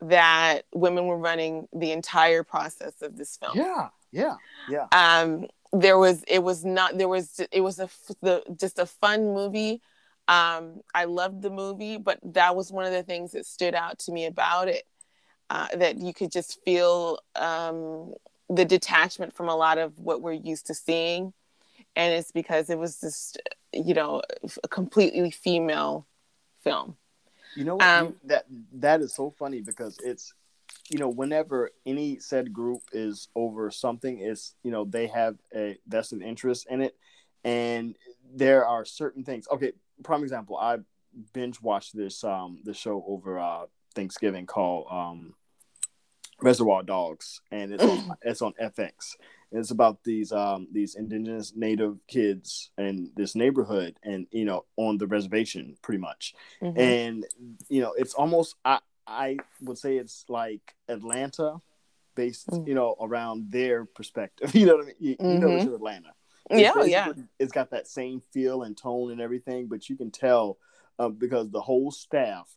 that 0.00 0.62
women 0.74 1.06
were 1.06 1.16
running 1.18 1.66
the 1.72 1.92
entire 1.92 2.42
process 2.42 3.00
of 3.02 3.16
this 3.16 3.36
film 3.36 3.52
Yeah. 3.56 3.88
Yeah. 4.12 4.34
Yeah. 4.68 4.86
um 4.92 5.46
there 5.72 5.98
was 5.98 6.22
it 6.28 6.42
was 6.42 6.64
not 6.64 6.96
there 6.98 7.08
was 7.08 7.40
it 7.50 7.60
was 7.60 7.78
a 7.80 7.88
the 8.22 8.42
just 8.58 8.78
a 8.78 8.86
fun 8.86 9.34
movie 9.34 9.80
um 10.28 10.80
i 10.94 11.04
loved 11.04 11.42
the 11.42 11.50
movie 11.50 11.96
but 11.98 12.18
that 12.22 12.54
was 12.56 12.70
one 12.72 12.84
of 12.84 12.92
the 12.92 13.02
things 13.02 13.32
that 13.32 13.46
stood 13.46 13.74
out 13.74 13.98
to 13.98 14.12
me 14.12 14.26
about 14.26 14.68
it 14.68 14.84
uh, 15.50 15.68
that 15.76 15.98
you 15.98 16.12
could 16.12 16.30
just 16.32 16.60
feel 16.64 17.18
um 17.36 18.12
the 18.48 18.64
detachment 18.64 19.34
from 19.34 19.48
a 19.48 19.56
lot 19.56 19.76
of 19.78 19.98
what 19.98 20.20
we're 20.22 20.32
used 20.32 20.66
to 20.66 20.74
seeing 20.74 21.32
and 21.96 22.12
it's 22.12 22.30
because 22.30 22.70
it 22.70 22.78
was 22.78 23.00
just 23.00 23.40
you 23.72 23.94
know 23.94 24.22
a 24.62 24.68
completely 24.68 25.30
female 25.30 26.06
film 26.62 26.96
You 27.56 27.64
know 27.64 27.76
what? 27.76 27.86
Um, 27.86 28.14
that 28.24 28.44
that 28.74 29.00
is 29.00 29.14
so 29.14 29.30
funny 29.30 29.60
because 29.62 29.98
it's 30.04 30.32
you 30.90 30.98
know 30.98 31.08
whenever 31.08 31.70
any 31.84 32.18
said 32.18 32.52
group 32.52 32.82
is 32.92 33.28
over 33.34 33.70
something, 33.70 34.18
it's 34.18 34.54
you 34.62 34.70
know 34.70 34.84
they 34.84 35.06
have 35.08 35.36
a 35.54 35.78
vested 35.88 36.22
interest 36.22 36.66
in 36.70 36.82
it, 36.82 36.94
and 37.44 37.96
there 38.34 38.66
are 38.66 38.84
certain 38.84 39.24
things. 39.24 39.48
Okay, 39.50 39.72
prime 40.02 40.22
example. 40.22 40.56
I 40.56 40.78
binge 41.32 41.62
watched 41.62 41.96
this 41.96 42.22
um 42.24 42.60
the 42.64 42.74
show 42.74 43.02
over 43.08 43.38
uh 43.38 43.66
Thanksgiving 43.94 44.46
called 44.46 44.86
um 44.90 45.34
Reservation 46.42 46.84
Dogs, 46.84 47.40
and 47.50 47.72
it's 47.72 47.82
on, 47.82 48.16
it's 48.22 48.42
on 48.42 48.52
FX. 48.62 49.16
It's 49.56 49.70
about 49.70 50.04
these 50.04 50.32
um 50.32 50.68
these 50.72 50.94
indigenous 50.94 51.52
native 51.56 51.98
kids 52.06 52.70
in 52.78 53.10
this 53.16 53.34
neighborhood, 53.34 53.98
and 54.02 54.26
you 54.30 54.44
know 54.44 54.64
on 54.76 54.98
the 54.98 55.06
reservation, 55.06 55.76
pretty 55.82 56.00
much. 56.00 56.34
Mhm. 56.62 56.78
and 56.78 57.26
you 57.68 57.80
know 57.82 57.92
it's 57.96 58.14
almost 58.14 58.56
i 58.64 58.78
i 59.06 59.36
would 59.62 59.78
say 59.78 59.96
it's 59.96 60.24
like 60.28 60.74
atlanta 60.88 61.58
based 62.14 62.48
Mm. 62.48 62.66
you 62.68 62.74
know 62.74 62.96
around 63.00 63.50
their 63.50 63.84
perspective. 63.84 64.48
You 64.58 64.66
know 64.66 64.76
what 64.76 64.84
i 64.84 64.88
mean? 64.88 64.96
You, 65.00 65.16
you 65.20 65.38
know 65.38 65.48
it's 65.56 65.64
atlanta. 65.66 66.12
Yeah 66.50 66.72
It's 66.76 66.88
yeah 66.88 67.04
basically- 67.06 67.28
it's 67.38 67.52
got 67.52 67.70
that 67.70 67.86
same 67.88 68.20
feel 68.32 68.62
and 68.62 68.76
tone 68.76 69.10
and 69.12 69.20
everything 69.20 69.66
but 69.72 69.88
you 69.88 69.96
can 69.96 70.10
tell 70.10 70.58
uh, 70.98 71.08
because 71.24 71.50
the 71.50 71.60
whole 71.60 71.90
staff 71.90 72.48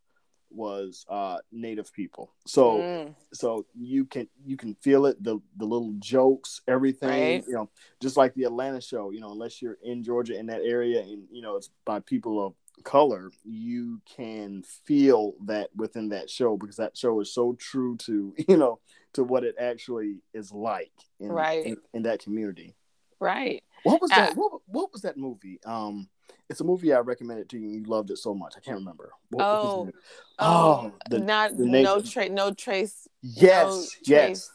was 0.52 1.06
uh 1.10 1.38
native 1.52 1.92
people 1.94 2.32
so 2.48 2.82
Mm. 2.84 3.16
so 3.34 3.66
you 3.76 4.06
can 4.06 4.28
you 4.46 4.58
can 4.58 4.74
feel 4.76 5.06
it 5.06 5.22
the 5.24 5.40
the 5.58 5.66
little 5.66 5.94
jokes 6.00 6.62
everything 6.68 7.10
Right. 7.10 7.44
you 7.48 7.54
know 7.54 7.70
just 8.02 8.18
like 8.18 8.34
the 8.34 8.46
atlanta 8.46 8.82
show 8.82 9.12
you 9.12 9.20
know 9.20 9.32
unless 9.32 9.62
you're 9.62 9.78
in 9.84 10.04
georgia 10.04 10.38
in 10.38 10.48
that 10.48 10.62
area 10.64 11.02
and 11.02 11.28
you 11.32 11.42
know 11.42 11.56
it's 11.56 11.70
by 11.86 12.00
people 12.00 12.44
of 12.46 12.54
color 12.84 13.30
you 13.44 14.02
can 14.06 14.64
feel 14.86 15.34
that 15.46 15.70
within 15.76 16.10
that 16.10 16.30
show 16.30 16.58
because 16.58 16.78
that 16.78 16.98
show 16.98 17.20
is 17.20 17.34
so 17.34 17.54
true 17.60 17.96
to 17.98 18.34
you 18.48 18.58
know 18.58 18.80
to 19.14 19.24
what 19.24 19.44
it 19.44 19.56
actually 19.60 20.18
is 20.34 20.52
like 20.52 20.92
in, 21.20 21.30
Right. 21.32 21.66
in, 21.66 21.78
in 21.94 22.04
that 22.04 22.20
community 22.24 22.74
right 23.20 23.64
what 23.84 24.02
was 24.02 24.12
Uh, 24.12 24.16
that 24.18 24.36
what, 24.38 24.62
what 24.68 24.92
was 24.94 25.02
that 25.04 25.18
movie? 25.18 25.60
Um 25.66 26.10
it's 26.50 26.62
a 26.62 26.64
movie 26.64 26.94
i 26.94 27.00
recommended 27.00 27.48
to 27.50 27.58
you 27.60 27.68
and 27.70 27.76
you 27.76 27.84
loved 27.84 28.10
it 28.12 28.18
so 28.18 28.34
much. 28.34 28.54
I 28.58 28.60
can't 28.60 28.78
remember. 28.78 29.12
What, 29.30 29.40
what 29.40 29.46
Oh, 29.48 29.92
oh, 30.40 30.92
the- 31.10 31.20
not 31.20 31.58
the 31.58 31.66
no 31.66 32.02
trace 32.02 32.32
no 32.32 32.54
trace 32.54 33.08
yes 33.22 33.66
no 33.68 33.84
yes. 34.06 34.28
Trace. 34.28 34.52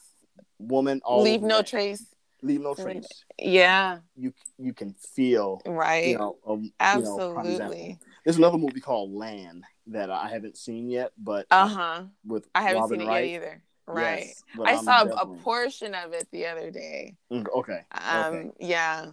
woman 0.58 1.00
all 1.04 1.22
leave 1.22 1.42
no 1.42 1.58
that. 1.58 1.66
trace. 1.66 2.04
Leave 2.42 2.60
no 2.60 2.74
trace. 2.74 3.06
Yeah. 3.38 3.98
You 4.16 4.32
you 4.58 4.72
can 4.74 4.94
feel 5.14 5.62
right. 5.66 6.08
you 6.08 6.18
know, 6.18 6.36
um, 6.46 6.62
you 6.62 6.68
know, 6.68 6.72
absolutely. 6.80 7.98
There's 8.24 8.36
another 8.38 8.58
movie 8.58 8.80
called 8.80 9.12
land 9.12 9.64
that 9.88 10.10
i 10.10 10.28
haven't 10.28 10.56
seen 10.56 10.88
yet 10.88 11.12
but 11.18 11.46
uh-huh. 11.50 12.04
with 12.24 12.48
i 12.54 12.62
haven't 12.62 12.80
Robin 12.82 13.00
seen 13.00 13.08
Wright. 13.08 13.24
it 13.24 13.28
yet 13.32 13.36
either 13.42 13.62
right. 13.86 14.26
Yes, 14.26 14.42
i 14.64 14.72
I'm 14.74 14.84
saw 14.84 15.02
a 15.02 15.26
portion 15.26 15.94
of 15.94 16.12
it 16.12 16.28
the 16.30 16.46
other 16.46 16.70
day. 16.70 17.16
Mm, 17.32 17.46
okay 17.54 17.80
um 17.92 18.34
okay 18.34 18.50
yeah 18.60 19.06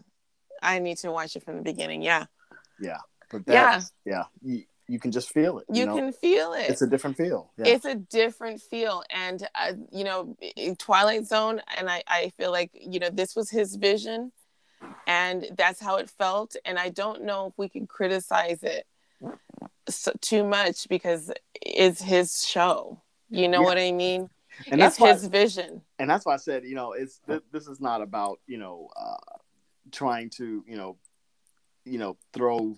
i 0.61 0.79
need 0.79 0.97
to 0.97 1.11
watch 1.11 1.35
it 1.35 1.43
from 1.43 1.57
the 1.57 1.63
beginning 1.63 2.01
yeah. 2.01 2.25
Yeah. 2.79 2.97
but 3.29 3.43
yeah. 3.47 3.81
yeah 4.05 4.23
you, 4.41 4.63
you 4.87 4.99
can 4.99 5.11
just 5.11 5.29
feel 5.31 5.59
it 5.59 5.65
you 5.71 5.85
know? 5.85 5.95
can 5.95 6.11
feel 6.11 6.53
it. 6.53 6.69
It's 6.69 6.81
a 6.81 6.87
different 6.87 7.17
feel 7.17 7.51
yeah. 7.57 7.67
It's 7.67 7.85
a 7.85 7.95
different 7.95 8.61
feel 8.61 9.03
and 9.09 9.47
uh, 9.55 9.73
you 9.91 10.03
know 10.03 10.37
twilight 10.77 11.25
zone 11.27 11.61
and 11.77 11.89
I, 11.89 12.03
I 12.07 12.31
feel 12.37 12.51
like 12.51 12.71
you 12.73 12.99
know 12.99 13.09
this 13.09 13.35
was 13.35 13.49
his 13.49 13.75
vision 13.75 14.31
and 15.07 15.47
that's 15.55 15.79
how 15.79 15.97
it 15.97 16.09
felt 16.09 16.55
and 16.65 16.77
i 16.79 16.89
don't 16.89 17.23
know 17.23 17.47
if 17.47 17.53
we 17.57 17.69
can 17.69 17.85
criticize 17.87 18.63
it 18.63 18.85
so, 19.87 20.11
too 20.21 20.43
much 20.43 20.87
because 20.89 21.31
it's 21.61 22.01
his 22.01 22.45
show 22.45 22.99
you 23.29 23.47
know 23.47 23.61
Yeah. 23.61 23.65
what 23.65 23.77
i 23.77 23.91
mean 23.91 24.29
and 24.69 24.81
it's 24.81 24.97
that's 24.97 24.99
why 24.99 25.13
his 25.13 25.25
vision. 25.27 25.81
And 25.99 26.09
that's 26.09 26.25
why 26.25 26.33
i 26.33 26.37
said 26.37 26.63
you 26.65 26.75
know 26.75 26.93
it's 26.93 27.19
th- 27.27 27.43
this 27.51 27.67
is 27.67 27.79
not 27.79 28.01
about 28.01 28.39
you 28.47 28.57
know 28.57 28.89
uh 28.95 29.37
trying 29.91 30.29
to 30.31 30.63
you 30.67 30.77
know 30.77 30.97
you 31.85 31.97
know 31.97 32.17
throw 32.33 32.75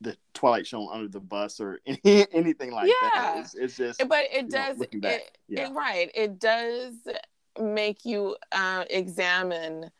the 0.00 0.16
twilight 0.34 0.66
show 0.66 0.88
under 0.90 1.06
the 1.08 1.20
bus 1.20 1.60
or 1.60 1.78
any, 1.86 2.26
anything 2.32 2.72
like 2.72 2.88
that. 2.88 3.10
Yeah. 3.14 3.40
it's, 3.40 3.54
it's 3.54 3.76
just 3.76 4.08
but 4.08 4.24
it 4.32 4.44
know, 4.50 4.58
does 4.58 4.78
looking 4.78 5.00
back, 5.00 5.20
it, 5.20 5.38
yeah. 5.48 5.66
it- 5.68 5.72
right. 5.74 6.10
It 6.14 6.38
does 6.40 6.94
make 7.60 8.04
you 8.04 8.36
uh, 8.50 8.84
examine. 8.90 9.90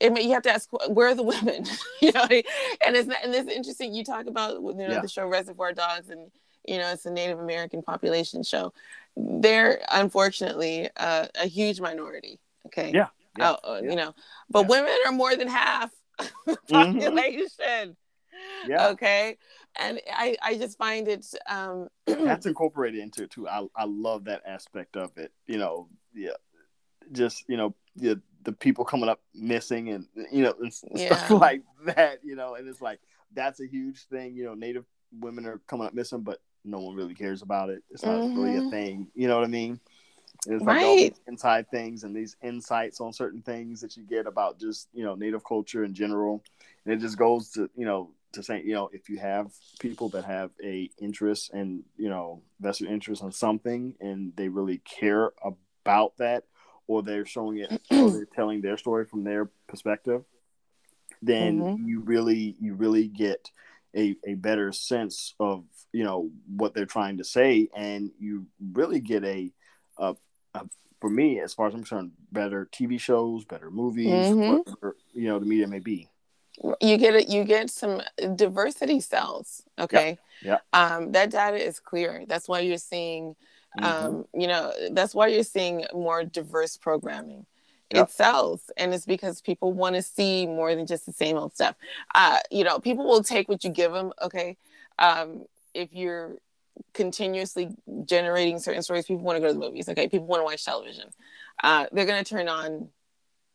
It, 0.00 0.12
ma- 0.12 0.18
you 0.18 0.32
have 0.32 0.42
to 0.42 0.50
ask 0.50 0.68
where 0.88 1.08
are 1.08 1.14
the 1.14 1.22
women? 1.22 1.64
You 2.00 2.10
know 2.12 2.24
and 2.24 2.96
it's 2.96 3.06
not, 3.06 3.18
and 3.22 3.32
it's 3.32 3.48
interesting 3.48 3.94
you 3.94 4.02
talk 4.04 4.26
about 4.26 4.54
you 4.54 4.74
know 4.74 4.88
Yeah. 4.88 5.00
the 5.00 5.06
show 5.08 5.26
reservation 5.28 5.76
dogs 5.76 6.08
and 6.10 6.32
you 6.66 6.78
know 6.78 6.90
it's 6.90 7.06
a 7.06 7.10
native 7.12 7.38
american 7.38 7.80
population 7.82 8.42
show 8.42 8.72
they're 9.16 9.80
unfortunately 9.90 10.88
uh, 10.96 11.26
a 11.40 11.46
huge 11.46 11.80
minority 11.80 12.40
okay 12.66 12.92
Yeah, 12.92 13.08
yeah, 13.36 13.56
Oh, 13.62 13.74
uh, 13.74 13.80
yeah. 13.82 13.90
you 13.90 13.96
know 13.96 14.14
but 14.50 14.62
Yeah. 14.62 14.68
women 14.68 14.96
are 15.06 15.12
more 15.12 15.36
than 15.36 15.48
half 15.48 15.90
Mhm. 16.48 16.68
population. 16.68 17.96
Yeah, 18.66 18.88
Okay. 18.88 19.36
And 19.78 20.00
I, 20.12 20.36
I 20.42 20.56
just 20.56 20.78
find 20.78 21.08
it 21.08 21.26
um 21.48 21.88
that's 22.06 22.46
incorporated 22.46 23.00
into 23.00 23.24
it 23.24 23.30
too. 23.30 23.48
I 23.48 23.66
I 23.76 23.84
love 23.84 24.24
that 24.24 24.42
aspect 24.46 24.96
of 24.96 25.16
it. 25.16 25.32
You 25.46 25.58
know, 25.58 25.88
yeah, 26.14 26.30
just 27.12 27.44
you 27.48 27.56
know, 27.56 27.74
the 27.96 28.20
the 28.44 28.52
people 28.52 28.84
coming 28.84 29.08
up 29.08 29.20
missing 29.34 29.90
and 29.90 30.06
you 30.30 30.42
know 30.42 30.54
and 30.60 30.72
stuff 30.72 30.94
Yeah. 30.94 31.28
like 31.30 31.62
that. 31.84 32.20
You 32.24 32.36
know, 32.36 32.54
and 32.54 32.68
it's 32.68 32.80
like 32.80 33.00
that's 33.32 33.60
a 33.60 33.66
huge 33.66 34.06
thing. 34.06 34.34
You 34.34 34.44
know, 34.44 34.54
Native 34.54 34.84
women 35.12 35.46
are 35.46 35.58
coming 35.66 35.86
up 35.86 35.94
missing, 35.94 36.20
but 36.22 36.40
no 36.64 36.80
one 36.80 36.94
really 36.94 37.14
cares 37.14 37.42
about 37.42 37.70
it. 37.70 37.82
It's 37.90 38.04
not 38.04 38.22
really 38.34 38.56
a 38.56 38.62
Mhm. 38.62 38.70
thing. 38.70 39.06
You 39.14 39.28
know 39.28 39.36
what 39.36 39.44
I 39.44 39.48
mean? 39.48 39.80
It's 40.46 40.64
like 40.66 40.82
all 40.82 40.96
these 40.96 41.12
Right. 41.12 41.18
inside 41.28 41.70
things 41.70 42.02
and 42.04 42.14
these 42.16 42.36
insights 42.42 43.00
on 43.00 43.12
certain 43.12 43.42
things 43.42 43.80
that 43.80 43.96
you 43.96 44.02
get 44.02 44.26
about 44.26 44.58
just 44.58 44.88
you 44.92 45.04
know 45.04 45.14
native 45.14 45.44
culture 45.44 45.84
in 45.84 45.94
general, 45.94 46.42
and 46.84 46.92
it 46.94 46.98
just 46.98 47.16
goes 47.16 47.50
to 47.52 47.70
you 47.76 47.84
know 47.84 48.10
to 48.32 48.42
say 48.42 48.62
you 48.64 48.72
know 48.74 48.88
if 48.92 49.08
you 49.08 49.18
have 49.18 49.52
people 49.78 50.08
that 50.10 50.24
have 50.24 50.50
a 50.64 50.90
interest 50.98 51.52
and 51.52 51.84
you 51.96 52.08
know 52.08 52.42
vested 52.60 52.88
interest 52.88 53.22
in 53.22 53.30
something 53.30 53.94
and 54.00 54.32
they 54.36 54.48
really 54.48 54.78
care 54.78 55.32
about 55.84 56.16
that, 56.16 56.44
or 56.88 57.02
they're 57.02 57.26
showing 57.26 57.58
it 57.58 57.70
or 57.92 58.10
they're 58.10 58.24
telling 58.24 58.60
their 58.62 58.76
story 58.76 59.04
from 59.04 59.22
their 59.22 59.44
perspective, 59.68 60.24
then 61.22 61.68
Mhm. 61.68 61.86
you 61.86 62.00
really 62.00 62.56
you 62.60 62.74
really 62.74 63.06
get 63.06 63.50
a, 63.96 64.16
a 64.26 64.34
better 64.34 64.72
sense 64.72 65.34
of 65.38 65.64
you 65.92 66.04
know 66.04 66.30
what 66.56 66.74
they're 66.74 66.86
trying 66.86 67.18
to 67.18 67.24
say 67.24 67.68
and 67.76 68.10
you 68.18 68.46
really 68.72 69.00
get 69.00 69.24
a, 69.24 69.50
a, 69.98 70.14
a 70.54 70.66
for 71.00 71.10
me 71.10 71.40
as 71.40 71.52
far 71.52 71.66
as 71.68 71.74
i'm 71.74 71.80
concerned 71.80 72.12
better 72.30 72.68
tv 72.72 72.98
shows 72.98 73.44
better 73.44 73.70
movies 73.70 74.28
Mhm. 74.30 74.64
whatever 74.64 74.96
you 75.12 75.28
know 75.28 75.38
the 75.38 75.46
media 75.46 75.66
may 75.66 75.78
be 75.80 76.08
you 76.80 76.96
get 76.96 77.14
it 77.14 77.28
you 77.28 77.44
get 77.44 77.70
some 77.70 78.00
diversity 78.36 79.00
cells 79.00 79.62
okay 79.78 80.18
Yeah. 80.42 80.58
um 80.72 81.12
that 81.12 81.30
data 81.30 81.56
is 81.56 81.78
clear 81.80 82.24
that's 82.26 82.48
why 82.48 82.60
you're 82.60 82.78
seeing 82.78 83.36
Mhm. 83.78 83.84
um 83.84 84.24
you 84.34 84.46
know 84.46 84.72
that's 84.92 85.14
why 85.14 85.26
you're 85.28 85.44
seeing 85.44 85.84
more 85.92 86.24
diverse 86.24 86.76
programming 86.76 87.46
Yeah. 87.94 88.02
it 88.02 88.10
sells 88.10 88.70
and 88.76 88.92
it's 88.94 89.06
because 89.06 89.40
people 89.40 89.72
want 89.72 89.96
to 89.96 90.02
see 90.02 90.46
more 90.46 90.74
than 90.74 90.86
just 90.86 91.06
the 91.06 91.12
same 91.12 91.36
old 91.36 91.54
stuff. 91.54 91.76
Uh 92.14 92.38
you 92.50 92.64
know 92.64 92.78
people 92.78 93.04
will 93.06 93.22
take 93.22 93.48
what 93.48 93.64
you 93.64 93.70
give 93.70 93.92
them 93.92 94.12
okay? 94.22 94.56
Um 94.98 95.44
if 95.74 95.92
you're 95.92 96.36
continuously 96.94 97.68
generating 98.04 98.58
certain 98.58 98.82
stories 98.82 99.06
people 99.06 99.22
want 99.22 99.36
to 99.36 99.40
go 99.40 99.48
to 99.48 99.52
the 99.54 99.58
movies 99.60 99.88
okay? 99.88 100.08
People 100.08 100.26
want 100.26 100.40
to 100.40 100.44
watch 100.44 100.64
television. 100.64 101.08
Uh 101.62 101.86
they're 101.92 102.06
going 102.06 102.22
to 102.22 102.28
turn 102.28 102.48
on 102.48 102.88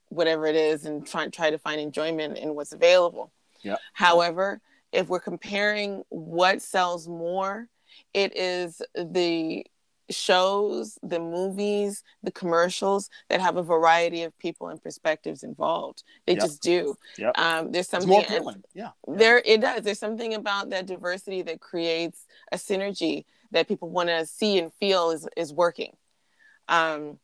whatever 0.09 0.45
it 0.45 0.55
is 0.55 0.85
and 0.85 1.05
try, 1.05 1.27
try 1.27 1.49
to 1.49 1.57
find 1.57 1.81
enjoyment 1.81 2.37
in 2.37 2.55
what's 2.55 2.71
available. 2.71 3.31
Yeah. 3.61 3.77
however 3.93 4.61
if 4.93 5.09
we're 5.09 5.19
comparing 5.19 6.03
what 6.09 6.61
sells 6.61 7.07
more 7.07 7.67
it 8.13 8.37
is 8.37 8.81
the 8.95 9.65
shows 10.09 10.97
the 11.03 11.19
movies 11.19 12.03
the 12.23 12.31
commercials 12.31 13.09
that 13.29 13.41
have 13.41 13.57
a 13.57 13.63
variety 13.63 14.23
of 14.23 14.37
people 14.37 14.69
and 14.69 14.81
perspectives 14.81 15.43
involved. 15.43 16.03
They 16.25 16.33
Yep. 16.33 16.41
just 16.41 16.61
do. 16.61 16.95
Yep. 17.17 17.37
um, 17.37 17.71
there's 17.71 17.85
it's 17.85 17.91
something 17.91 18.09
more 18.09 18.21
appealing. 18.21 18.63
Yeah. 18.73 18.91
There 19.07 19.39
it 19.43 19.61
does. 19.61 19.81
There's 19.81 19.99
something 19.99 20.33
about 20.33 20.69
that 20.69 20.85
diversity 20.85 21.41
that 21.43 21.59
creates 21.59 22.25
a 22.51 22.57
synergy 22.57 23.25
that 23.51 23.67
people 23.67 23.89
want 23.89 24.09
to 24.09 24.25
see 24.25 24.57
and 24.59 24.73
feel 24.75 25.11
is 25.11 25.27
is 25.35 25.53
working. 25.53 25.95
Um 26.67 27.19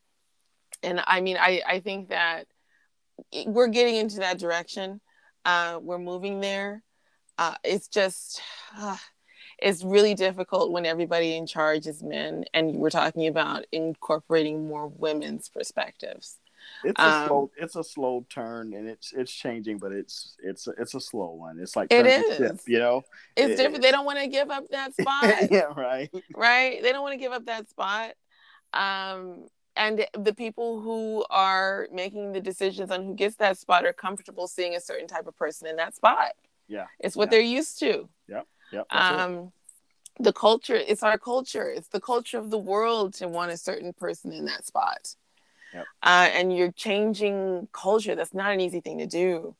and 0.81 1.01
i 1.07 1.21
mean 1.21 1.37
i 1.37 1.61
i 1.67 1.79
think 1.79 2.09
that 2.09 2.47
we're 3.45 3.67
getting 3.67 3.95
into 3.95 4.17
that 4.17 4.39
direction. 4.39 4.99
Uh 5.45 5.79
we're 5.81 5.99
moving 5.99 6.39
there. 6.41 6.83
Uh 7.37 7.55
it's 7.63 7.87
just 7.87 8.41
uh, 8.77 8.97
it's 9.59 9.83
really 9.83 10.13
difficult 10.13 10.71
when 10.71 10.85
everybody 10.85 11.35
in 11.35 11.45
charge 11.45 11.87
is 11.87 12.03
men 12.03 12.45
and 12.53 12.75
we're 12.75 12.89
talking 12.89 13.27
about 13.27 13.65
incorporating 13.71 14.67
more 14.67 14.87
women's 14.87 15.49
perspectives 15.49 16.39
it's 16.85 16.99
a 16.99 17.03
Um, 17.03 17.27
slow 17.27 17.51
it's 17.57 17.75
a 17.75 17.83
slow 17.83 18.25
turn 18.29 18.73
and 18.73 18.87
it's 18.87 19.11
it's 19.13 19.31
changing 19.31 19.77
but 19.79 19.91
it's 19.91 20.35
it's 20.41 20.67
it's 20.77 20.93
a 20.95 20.99
slow 20.99 21.31
one 21.31 21.59
it's 21.59 21.75
like 21.75 21.91
it 21.91 22.05
is 22.05 22.37
ship, 22.37 22.59
you 22.67 22.79
know 22.79 23.03
it's 23.35 23.53
It 23.53 23.57
different 23.57 23.81
they 23.81 23.91
don't 23.91 24.05
want 24.05 24.19
to 24.19 24.27
give 24.27 24.49
up 24.49 24.63
that 24.69 24.93
spot 24.99 25.51
yeah 25.51 25.73
right 25.75 26.09
right? 26.35 26.81
They 26.81 26.91
don't 26.91 27.01
want 27.01 27.13
to 27.13 27.17
give 27.19 27.33
up 27.33 27.45
that 27.45 27.69
spot. 27.69 28.13
Um, 28.73 29.47
and 29.75 30.05
the 30.17 30.33
people 30.33 30.81
who 30.81 31.25
are 31.29 31.87
making 31.91 32.31
the 32.31 32.41
decisions 32.41 32.91
on 32.91 33.03
who 33.03 33.15
gets 33.15 33.35
that 33.37 33.57
spot 33.57 33.85
are 33.85 33.93
comfortable 33.93 34.47
seeing 34.47 34.75
a 34.75 34.79
certain 34.79 35.07
type 35.07 35.27
of 35.27 35.35
person 35.35 35.67
in 35.67 35.75
that 35.77 35.95
spot. 35.95 36.33
Yeah. 36.67 36.85
It's 36.99 37.15
what 37.15 37.27
Yeah. 37.27 37.31
they're 37.31 37.41
used 37.41 37.79
to. 37.79 38.09
Yep, 38.73 38.87
that's 38.91 39.09
it. 39.11 39.19
Um, 39.19 39.51
the 40.19 40.33
culture, 40.33 40.75
it's 40.75 41.03
our 41.03 41.17
culture. 41.17 41.69
It's 41.69 41.87
the 41.89 42.01
culture 42.01 42.37
of 42.37 42.49
the 42.49 42.57
world 42.57 43.13
to 43.15 43.27
want 43.27 43.51
a 43.51 43.57
certain 43.57 43.93
person 43.93 44.31
in 44.31 44.45
that 44.45 44.65
spot. 44.65 45.15
Yep. 45.73 45.85
Uh, 46.03 46.29
and 46.33 46.55
you're 46.55 46.71
changing 46.71 47.67
culture. 47.71 48.15
That's 48.15 48.33
not 48.33 48.51
an 48.53 48.61
easy 48.61 48.79
thing 48.79 48.99
to 48.99 49.07
do. 49.07 49.55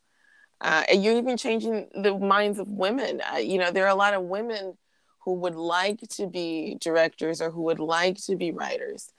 Uh, 0.61 0.83
and 0.89 1.03
you're 1.03 1.17
even 1.17 1.37
changing 1.37 1.89
the 1.93 2.17
minds 2.17 2.59
of 2.59 2.67
women. 2.69 3.21
Uh, 3.33 3.37
you 3.37 3.57
know, 3.57 3.71
there 3.71 3.85
are 3.85 3.89
a 3.89 3.95
lot 3.95 4.13
of 4.13 4.23
women 4.23 4.77
who 5.19 5.33
would 5.33 5.55
like 5.55 6.01
to 6.01 6.27
be 6.27 6.77
directors 6.79 7.41
or 7.41 7.51
who 7.51 7.61
would 7.63 7.79
like 7.79 8.17
to 8.25 8.35
be 8.35 8.51
writers. 8.51 9.11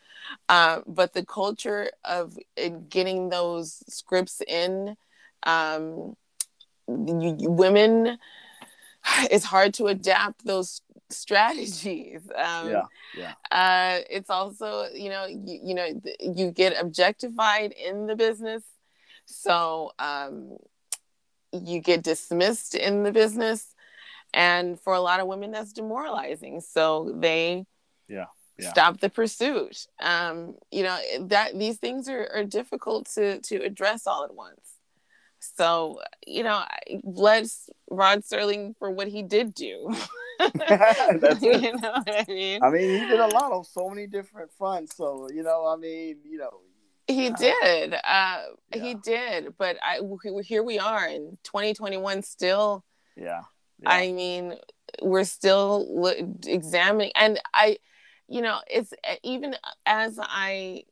Uh, 0.49 0.81
but 0.87 1.13
the 1.13 1.25
culture 1.25 1.91
of 2.05 2.39
getting 2.89 3.29
those 3.29 3.83
scripts 3.89 4.41
in, 4.47 4.97
um, 5.45 6.17
you, 6.89 7.37
you- 7.39 7.51
women, 7.51 8.19
it's 9.31 9.45
hard 9.45 9.75
to 9.75 9.87
adapt 9.87 10.45
those 10.45 10.81
strategies. 11.11 12.23
Um, 12.37 12.71
yeah 12.71 12.83
yeah 13.17 13.35
uh, 13.55 14.01
it's 14.11 14.31
also, 14.31 14.89
you 14.93 15.09
know, 15.09 15.27
you, 15.27 15.61
you 15.63 15.75
know, 15.75 16.01
th- 16.03 16.17
you 16.21 16.51
get 16.51 16.75
objectified 16.81 17.73
in 17.73 18.07
the 18.07 18.17
business. 18.17 18.65
So 19.27 19.93
um, 19.99 20.57
you 21.53 21.81
get 21.81 22.03
dismissed 22.03 22.75
in 22.75 23.05
the 23.05 23.13
business. 23.13 23.75
And 24.33 24.81
for 24.81 24.93
a 24.95 25.01
lot 25.01 25.21
of 25.21 25.29
women, 25.29 25.53
that's 25.53 25.73
demoralizing. 25.73 26.61
So 26.61 27.15
they 27.17 27.67
Yeah, 28.09 28.27
yeah. 28.59 28.71
stop 28.71 28.99
the 28.99 29.09
pursuit. 29.09 29.87
Um, 30.01 30.57
you 30.73 30.83
know, 30.83 30.99
that 31.29 31.57
these 31.57 31.77
things 31.77 32.09
are, 32.09 32.29
are 32.35 32.45
difficult 32.45 33.07
to, 33.15 33.41
to 33.41 33.57
address 33.63 34.09
all 34.09 34.25
at 34.25 34.35
once. 34.35 34.74
So, 35.57 36.01
you 36.27 36.43
know, 36.43 36.55
I- 36.55 37.01
bless 37.05 37.69
Rod 37.91 38.21
Serling 38.23 38.77
for 38.79 38.91
what 38.91 39.09
he 39.09 39.23
did 39.23 39.55
do. 39.55 39.93
That's 40.39 41.43
it. 41.43 41.63
you 41.63 41.73
know 41.81 41.93
what 42.05 42.09
I 42.09 42.25
mean? 42.29 42.63
I 42.63 42.71
mean, 42.71 42.99
he 42.99 43.07
did 43.07 43.21
a 43.21 43.27
lot 43.29 43.53
on 43.53 43.65
so 43.65 43.89
many 43.89 44.07
different 44.09 44.51
fronts. 44.53 44.97
So 44.97 45.29
you 45.33 45.43
know, 45.45 45.67
I 45.67 45.77
mean, 45.77 46.19
you 46.25 46.39
know, 46.39 46.61
He 47.07 47.27
Yeah. 47.27 47.35
did. 47.39 47.95
Uh, 48.03 48.43
He 48.73 48.95
did. 48.95 49.57
But 49.57 49.77
I, 49.83 50.01
here 50.43 50.63
we 50.65 50.79
are 50.81 51.07
in 51.07 51.39
2021 51.45 52.23
still. 52.23 52.85
yeah, 53.17 53.43
yeah. 53.79 53.91
I 53.91 54.11
mean, 54.11 54.55
we're 55.03 55.25
still 55.25 55.87
examining. 56.47 57.13
And 57.15 57.41
I, 57.55 57.79
you 58.29 58.43
know, 58.43 58.59
it's 58.69 58.93
even 59.23 59.55
as 59.87 60.19
I 60.21 60.83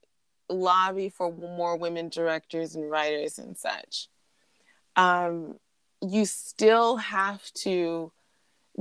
lobby 0.49 1.09
for 1.09 1.33
more 1.33 1.77
women 1.77 2.11
directors 2.11 2.77
and 2.77 2.89
writers 2.91 3.39
and 3.39 3.57
such, 3.57 4.09
um, 4.97 5.59
you 6.01 6.25
still 6.25 6.97
have 6.97 7.43
to 7.53 8.13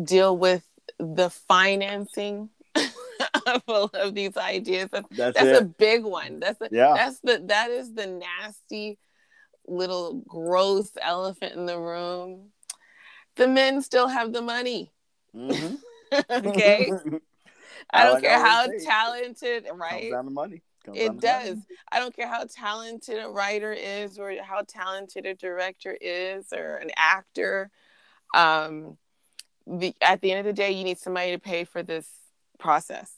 deal 0.02 0.38
with 0.38 0.64
the 1.00 1.30
financing 1.30 2.50
of 2.76 3.62
all 3.68 3.90
of 3.94 4.16
these 4.16 4.38
ideas. 4.38 4.90
That's, 4.92 5.08
that's, 5.12 5.38
that's 5.38 5.60
a 5.60 5.66
big 5.66 6.04
one. 6.04 6.40
That's 6.40 6.60
the, 6.60 6.70
yeah, 6.72 6.94
that's 6.96 7.20
the 7.20 7.44
that 7.48 7.70
is 7.70 7.94
the 7.94 8.08
nasty 8.08 8.98
little 9.68 10.24
gross 10.28 10.92
elephant 11.02 11.56
in 11.56 11.66
the 11.66 11.80
room. 11.80 12.52
The 13.36 13.48
men 13.48 13.82
still 13.82 14.08
have 14.08 14.34
the 14.34 14.42
money. 14.42 14.92
Mhm. 15.36 15.78
okay. 16.32 16.92
I 17.94 18.04
don't 18.04 18.14
like 18.14 18.24
care 18.24 18.40
how 18.40 18.68
talented, 18.84 19.66
Comes 19.66 19.80
right? 19.80 20.12
down 20.12 20.26
to 20.26 20.32
money. 20.32 20.62
Comes 20.86 20.98
It 20.98 21.20
does. 21.20 21.58
I 21.92 22.00
don't 22.00 22.16
care 22.16 22.28
how 22.28 22.46
talented 22.46 23.24
a 23.24 23.30
writer 23.30 23.72
is 23.72 24.18
or 24.18 24.34
how 24.42 24.64
talented 24.68 25.26
a 25.26 25.36
director 25.36 25.98
is 26.00 26.52
or 26.52 26.78
an 26.78 26.90
actor. 26.98 27.70
Um, 28.34 28.98
the, 29.68 29.94
at 30.02 30.22
the 30.22 30.32
end 30.32 30.40
of 30.40 30.46
the 30.46 30.54
day, 30.54 30.72
you 30.72 30.84
need 30.84 30.98
somebody 30.98 31.32
to 31.32 31.40
pay 31.40 31.66
for 31.66 31.84
this 31.84 32.08
process. 32.58 33.12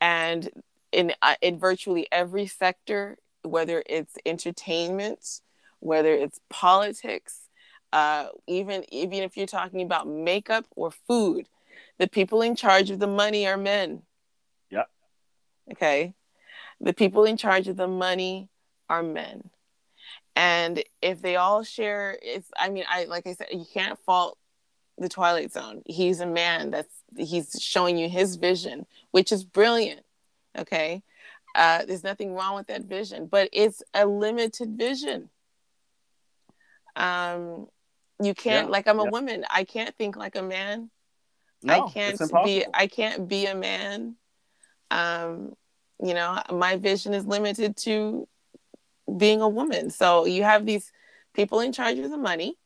And 0.00 0.50
in 0.90 1.12
uh, 1.22 1.36
in 1.40 1.58
virtually 1.58 2.06
every 2.10 2.46
sector, 2.46 3.18
whether 3.42 3.82
it's 3.86 4.14
entertainment, 4.26 5.40
whether 5.80 6.12
it's 6.12 6.40
politics, 6.50 7.42
uh, 7.92 8.26
even 8.46 8.84
even 8.92 9.22
if 9.22 9.36
you're 9.36 9.46
talking 9.46 9.82
about 9.82 10.08
makeup 10.08 10.66
or 10.76 10.90
food, 10.90 11.48
the 11.98 12.08
people 12.08 12.42
in 12.42 12.56
charge 12.56 12.90
of 12.90 12.98
the 12.98 13.06
money 13.06 13.46
are 13.46 13.56
men. 13.56 14.02
Yep. 14.70 14.88
Okay. 15.72 16.14
The 16.82 16.92
people 16.92 17.24
in 17.24 17.36
charge 17.36 17.68
of 17.68 17.76
the 17.76 17.88
money 17.88 18.48
are 18.88 19.02
men. 19.02 19.50
and 20.36 20.82
if 21.00 21.20
they 21.22 21.36
all 21.36 21.62
share 21.62 22.18
it's 22.22 22.50
i 22.56 22.68
mean 22.70 22.84
i 22.88 23.04
like 23.04 23.26
i 23.26 23.34
said 23.34 23.46
you 23.52 23.66
can't 23.72 23.98
fault 24.06 24.38
the 24.98 25.08
twilight 25.08 25.52
zone 25.52 25.82
he's 25.86 26.20
a 26.20 26.26
man 26.26 26.70
that's 26.70 26.94
he's 27.16 27.50
showing 27.60 27.96
you 27.98 28.08
his 28.08 28.36
vision 28.36 28.86
which 29.10 29.30
is 29.32 29.44
brilliant 29.44 30.04
okay 30.58 31.02
uh, 31.54 31.84
there's 31.84 32.02
nothing 32.04 32.34
wrong 32.34 32.54
with 32.54 32.66
that 32.68 32.84
vision 32.84 33.26
but 33.26 33.48
it's 33.52 33.82
a 33.92 34.06
limited 34.06 34.70
vision 34.78 35.28
um 36.96 37.66
you 38.22 38.34
can't 38.34 38.66
Yeah, 38.66 38.70
like 38.70 38.86
i'm 38.88 38.98
a 39.00 39.04
yeah. 39.04 39.10
woman 39.10 39.44
i 39.50 39.64
can't 39.64 39.94
think 39.96 40.16
like 40.16 40.36
a 40.36 40.42
man 40.42 40.90
No, 41.62 41.74
I 41.74 41.80
can't 41.90 42.18
be. 42.44 42.64
I 42.74 42.86
can't 42.86 43.28
be 43.28 43.46
a 43.46 43.54
man. 43.54 44.16
Um, 44.90 45.54
you 46.02 46.14
know, 46.14 46.42
my 46.50 46.76
vision 46.76 47.14
is 47.14 47.26
limited 47.26 47.76
to 47.78 48.28
being 49.16 49.40
a 49.40 49.48
woman. 49.48 49.90
So 49.90 50.24
you 50.26 50.42
have 50.42 50.66
these 50.66 50.90
people 51.34 51.60
in 51.60 51.72
charge 51.72 51.98
of 51.98 52.10
the 52.10 52.16
money 52.16 52.56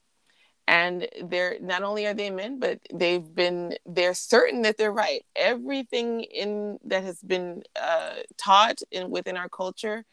and 0.68 1.06
they're 1.22 1.56
not 1.60 1.82
only 1.82 2.06
are 2.06 2.14
they 2.14 2.30
men, 2.30 2.58
but 2.58 2.80
they've 2.92 3.34
been 3.34 3.74
they're 3.86 4.14
certain 4.14 4.62
that 4.62 4.76
they're 4.76 4.92
right. 4.92 5.24
Everything 5.36 6.22
in 6.22 6.78
that 6.84 7.04
has 7.04 7.20
been 7.20 7.62
uh, 7.80 8.14
taught 8.36 8.80
in 8.90 9.10
within 9.10 9.36
our 9.36 9.48
culture 9.48 10.04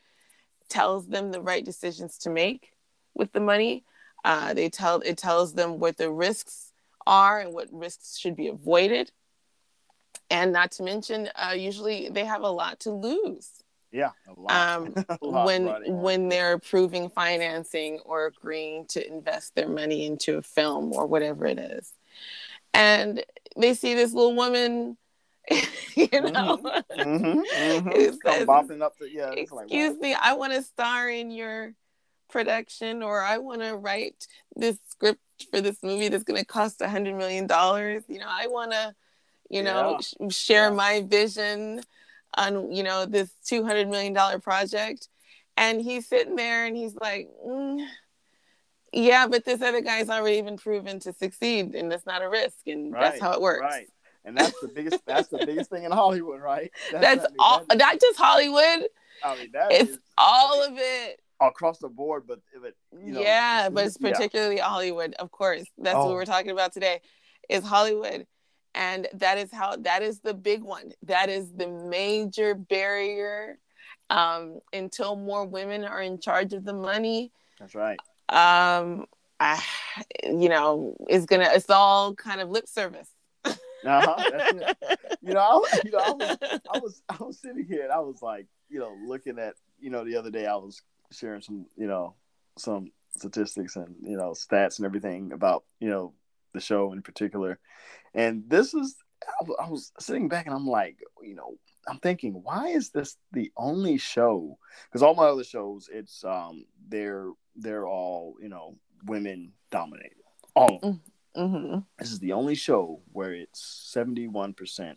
tells 0.70 1.08
them 1.08 1.32
the 1.32 1.42
right 1.42 1.66
decisions 1.66 2.18
to 2.20 2.30
make 2.30 2.70
with 3.16 3.32
the 3.32 3.40
money. 3.40 3.84
Uh, 4.24 4.54
they 4.54 4.70
tell 4.70 5.02
it 5.02 5.18
tells 5.18 5.54
them 5.54 5.80
what 5.80 5.98
the 5.98 6.12
risks 6.12 6.72
are 7.08 7.40
and 7.40 7.54
what 7.54 7.68
risks 7.72 8.18
should 8.18 8.36
be 8.36 8.48
avoided. 8.48 9.12
And 10.30 10.52
not 10.52 10.72
to 10.74 10.84
mention, 10.84 11.30
uh, 11.36 11.54
usually 11.54 12.10
they 12.10 12.26
have 12.26 12.42
a 12.42 12.50
lot 12.50 12.80
to 12.82 12.92
lose 12.92 13.50
Yeah, 13.92 14.12
a 14.28 14.40
lot. 14.40 14.78
um, 14.78 14.94
when 15.22 15.66
when 16.02 16.30
they're 16.30 16.54
approving 16.54 17.10
financing 17.10 18.00
or 18.06 18.26
agreeing 18.28 18.86
to 18.88 19.06
invest 19.08 19.56
their 19.56 19.70
money 19.70 20.06
into 20.06 20.38
a 20.38 20.42
film 20.42 20.94
or 20.94 21.06
whatever 21.06 21.46
it 21.46 21.60
is. 21.60 21.94
And 22.74 23.24
they 23.56 23.74
see 23.76 23.94
this 23.94 24.14
little 24.14 24.36
woman, 24.36 24.98
you 25.96 26.08
know, 26.14 26.60
Mhm, 26.98 27.44
mhm. 27.56 27.96
It 27.96 28.22
Come 28.22 28.34
says, 28.34 28.48
bopping 28.48 28.82
up 28.82 28.98
the 29.00 29.10
yeah. 29.12 29.32
It's 29.34 29.52
like, 29.52 29.66
excuse 29.66 30.00
me, 30.00 30.14
I 30.20 30.34
want 30.34 30.54
to 30.54 30.62
star 30.64 31.10
in 31.10 31.30
your 31.32 31.74
production 32.30 33.04
or 33.04 33.22
I 33.22 33.38
want 33.38 33.62
to 33.62 33.76
write 33.76 34.28
this 34.56 34.78
script 34.88 35.20
for 35.52 35.62
this 35.62 35.84
movie 35.84 36.10
that's 36.10 36.24
going 36.24 36.40
to 36.40 36.46
cost 36.46 36.82
a 36.82 36.90
hundred 36.90 37.16
million 37.16 37.46
dollars. 37.48 38.04
You 38.08 38.20
know, 38.20 38.28
I 38.30 38.48
want 38.48 38.72
to, 38.72 38.96
you 39.54 39.64
know, 39.64 39.98
Yeah. 40.20 40.30
sh- 40.30 40.36
share 40.36 40.70
Yeah. 40.70 40.76
my 40.76 41.02
vision 41.02 41.82
on, 42.36 42.72
you 42.72 42.84
know, 42.84 43.06
this 43.06 43.30
$200 43.46 43.90
million 43.90 44.14
project. 44.42 45.08
And 45.56 45.80
he's 45.82 46.08
sitting 46.08 46.36
there 46.36 46.66
and 46.66 46.76
he's 46.76 46.96
like, 46.96 47.30
mm, 47.46 47.86
yeah, 48.92 49.28
but 49.28 49.46
this 49.46 49.62
other 49.62 49.82
guy's 49.82 50.10
already 50.10 50.42
been 50.42 50.58
proven 50.58 51.00
to 51.02 51.14
succeed 51.14 51.76
and 51.76 51.92
it's 51.94 52.06
not 52.06 52.22
a 52.24 52.30
risk. 52.30 52.58
And 52.68 52.94
that's 52.94 53.20
how 53.20 53.34
it 53.34 53.42
works. 53.42 53.62
Right. 53.62 53.88
And 54.26 54.38
that's 54.38 54.60
the 54.62 54.68
biggest. 54.70 55.06
that's 55.06 55.28
the 55.28 55.46
biggest 55.46 55.70
thing 55.70 55.84
in 55.84 55.92
Hollywood, 55.92 56.40
right? 56.42 56.72
That's 56.94 57.26
I 57.26 57.28
mean, 57.28 57.36
all, 57.40 57.60
that 57.68 57.74
is- 57.76 57.80
not 57.80 58.00
just 58.00 58.18
Hollywood, 58.18 58.88
I 59.22 59.36
mean, 59.38 59.50
that 59.52 59.72
it's 59.74 59.92
is 59.92 60.00
all 60.18 60.64
of 60.64 60.72
it. 60.78 61.20
across 61.42 61.80
the 61.80 61.90
board, 61.90 62.24
but 62.26 62.40
but 62.62 62.74
you 63.06 63.12
know, 63.12 63.20
yeah, 63.20 63.68
but 63.70 63.86
it's 63.86 63.98
yeah. 64.00 64.12
particularly 64.12 64.60
Hollywood, 64.60 65.14
of 65.20 65.30
course. 65.30 65.66
That's 65.78 65.96
what 65.98 66.08
Oh. 66.08 66.14
we're 66.14 66.24
talking 66.24 66.52
about 66.52 66.72
today. 66.72 67.02
Is 67.50 67.66
Hollywood, 67.66 68.26
and 68.76 69.08
that 69.14 69.38
is 69.38 69.52
how 69.52 69.76
that 69.78 70.02
is 70.02 70.20
the 70.20 70.34
big 70.34 70.64
one. 70.64 70.92
That 71.04 71.30
is 71.30 71.52
the 71.52 71.68
major 71.68 72.56
barrier. 72.56 73.60
Um, 74.10 74.60
until 74.74 75.16
more 75.16 75.46
women 75.46 75.86
are 75.86 76.02
in 76.02 76.20
charge 76.20 76.54
of 76.54 76.66
the 76.66 76.74
money, 76.74 77.32
That's 77.60 77.74
right. 77.74 77.98
um, 78.30 79.06
I, 79.40 79.60
you 80.26 80.50
know, 80.50 80.96
it's 81.08 81.26
gonna. 81.26 81.50
It's 81.52 81.70
all 81.70 82.14
kind 82.14 82.42
of 82.42 82.50
lip 82.50 82.68
service. 82.68 83.10
Uh-huh, 83.86 84.30
that's 84.32 84.78
it. 84.82 85.00
You 85.22 85.34
know, 85.34 85.42
I, 85.42 85.82
you 85.84 85.92
know, 85.92 86.00
I 86.00 86.12
was, 86.12 86.38
I 86.74 86.80
was, 86.80 87.02
I 87.10 87.24
was 87.24 87.40
sitting 87.40 87.66
here 87.66 87.84
and 87.84 87.92
I 87.92 88.00
was 88.00 88.22
like, 88.22 88.46
you 88.70 88.80
know, 88.80 88.96
looking 89.06 89.38
at, 89.40 89.56
you 89.78 89.90
know, 89.90 90.06
the 90.06 90.16
other 90.16 90.32
day 90.32 90.46
I 90.46 90.56
was 90.56 90.82
sharing 91.12 91.42
some, 91.42 91.66
you 91.76 91.88
know, 91.88 92.16
some 92.58 92.92
statistics 93.18 93.76
and 93.76 93.96
you 94.02 94.18
know 94.18 94.32
stats 94.32 94.78
and 94.80 94.86
everything 94.86 95.32
about 95.34 95.64
you 95.80 95.90
know 95.90 96.14
the 96.54 96.60
show 96.60 96.94
in 96.94 97.02
particular, 97.02 97.60
and 98.14 98.44
this 98.48 98.74
is, 98.74 98.96
I 99.60 99.70
was- 99.70 99.92
sitting 100.00 100.28
back 100.30 100.46
and 100.46 100.56
I'm 100.56 100.68
like, 100.68 100.98
you 101.22 101.36
know, 101.36 101.58
I'm 101.88 102.00
thinking, 102.00 102.34
why 102.44 102.70
is 102.70 102.90
this 102.92 103.18
the 103.32 103.52
only 103.58 103.98
show? 103.98 104.58
Because 104.86 105.04
all 105.04 105.16
my 105.16 105.26
other 105.26 105.44
shows, 105.44 105.90
it's 105.92 106.24
um, 106.24 106.66
they're 106.88 107.30
they're 107.56 107.88
all 107.88 108.36
you 108.42 108.50
know 108.50 108.78
women 109.06 109.52
dominated, 109.70 110.24
all 110.56 110.76
of 110.76 110.82
them 110.82 111.02
hmm 111.36 111.80
this 111.98 112.12
is 112.12 112.20
the 112.20 112.34
only 112.34 112.56
show 112.56 113.02
where 113.12 113.34
it's 113.34 113.92
71% 113.96 114.96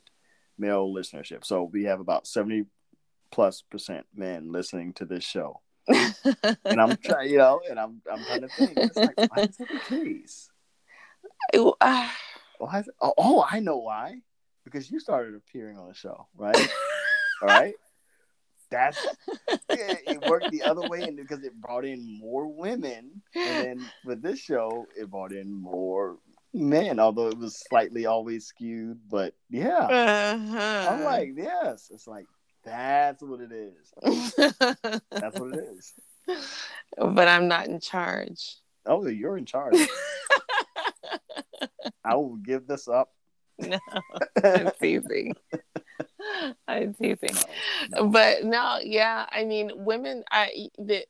male 0.59 0.93
listenership. 0.93 1.45
So 1.45 1.65
we 1.65 1.85
have 1.85 2.01
about 2.01 2.27
70 2.27 2.67
plus 3.31 3.63
percent 3.63 4.07
men 4.15 4.53
listening 4.53 4.93
to 4.95 5.05
this 5.05 5.25
show. 5.25 5.61
And 6.69 6.81
I'm 6.81 6.97
trying, 6.97 7.31
you 7.31 7.39
know, 7.39 7.61
and 7.71 7.79
I'm 7.79 8.03
I'm 8.11 8.25
trying 8.25 8.41
to 8.43 8.49
think. 8.49 8.77
It's 8.81 8.97
like, 8.97 9.17
why 9.29 9.45
is 9.45 9.57
that 9.59 9.69
the 9.71 9.79
case? 9.79 10.51
Uh, 11.81 12.09
Why 12.59 12.81
is 12.81 12.89
it, 12.89 12.95
oh, 13.01 13.15
oh, 13.19 13.47
I 13.51 13.61
know 13.61 13.79
why. 13.79 14.21
Because 14.65 14.91
you 14.91 14.99
started 14.99 15.35
appearing 15.35 15.79
on 15.79 15.89
the 15.89 15.95
show, 15.95 16.27
right? 16.37 16.57
All 17.43 17.49
right. 17.49 17.75
That's 18.69 18.99
it, 19.69 20.03
it 20.07 20.29
worked 20.29 20.51
the 20.51 20.63
other 20.63 20.89
way, 20.89 21.03
and 21.03 21.17
because 21.17 21.45
it 21.45 21.55
brought 21.61 21.85
in 21.85 22.19
more 22.19 22.49
women, 22.49 23.23
and 23.35 23.65
then 23.65 23.91
with 24.05 24.23
this 24.23 24.41
show, 24.41 24.87
it 24.99 25.09
brought 25.09 25.33
in 25.33 25.53
more 25.53 26.19
men. 26.53 26.99
Although 26.99 27.29
it 27.29 27.39
was 27.39 27.63
slightly 27.69 28.07
always 28.07 28.47
skewed, 28.47 28.99
but 29.09 29.35
yeah, 29.49 29.79
uh-huh. 29.79 30.89
I'm 30.91 31.05
like, 31.05 31.35
yes, 31.37 31.91
it's 31.93 32.09
like 32.09 32.27
that's 32.65 33.23
what 33.23 33.41
it 33.41 33.53
is. 33.53 33.93
That's 35.13 35.39
what 35.39 35.55
it 35.55 35.65
is. 35.77 35.95
but 36.99 37.29
I'm 37.29 37.47
not 37.47 37.69
in 37.69 37.79
charge. 37.79 38.57
Oh, 38.85 39.07
you're 39.07 39.39
in 39.39 39.47
charge. 39.47 39.77
I 42.07 42.15
will 42.15 42.37
give 42.37 42.67
this 42.67 42.89
up. 42.89 43.13
No, 43.59 43.79
I'm 44.45 44.71
teasing. 44.81 45.35
I'm 46.69 46.95
teasing. 46.95 47.35
No, 47.91 48.03
no. 48.03 48.09
But 48.09 48.45
no, 48.45 48.79
yeah, 48.83 49.27
I 49.31 49.45
mean, 49.45 49.71
women, 49.75 50.25
I 50.31 50.69
the 50.79 51.05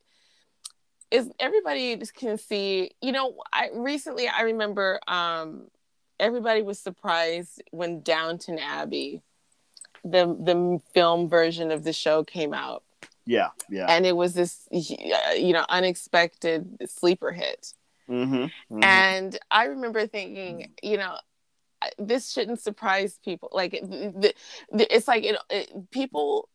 is 1.11 1.30
everybody 1.38 1.96
just 1.96 2.14
can 2.14 2.38
see. 2.38 2.92
You 3.00 3.12
know, 3.12 3.37
I 3.52 3.70
recently 3.74 4.28
I 4.28 4.42
remember 4.42 5.00
um 5.09 5.68
everybody 6.18 6.62
was 6.62 6.78
surprised 6.78 7.62
when 7.70 8.00
Downton 8.02 8.59
Abbey, 8.59 9.22
the 10.04 10.26
the 10.26 10.80
film 10.94 11.28
version 11.28 11.70
of 11.70 11.85
the 11.85 11.92
show 11.92 12.24
came 12.24 12.54
out, 12.54 12.82
Yeah, 13.24 13.48
yeah. 13.70 13.87
and 13.88 14.06
it 14.06 14.16
was 14.16 14.35
this 14.35 14.68
you 14.70 15.52
know 15.52 15.64
unexpected 15.68 16.76
sleeper 16.88 17.32
hit. 17.32 17.72
Mm-hmm. 18.11 18.83
And 18.83 19.38
I 19.51 19.64
remember 19.66 20.07
thinking, 20.07 20.73
you 20.83 20.97
know, 20.97 21.16
this 21.99 22.33
shouldn't 22.33 22.61
surprise 22.61 23.19
people. 23.25 23.51
Like, 23.53 23.73
the, 23.73 24.35
the, 24.73 24.95
it's 24.95 25.09
like 25.09 25.25
it, 25.25 25.37
it, 25.51 25.90
people, 25.90 26.49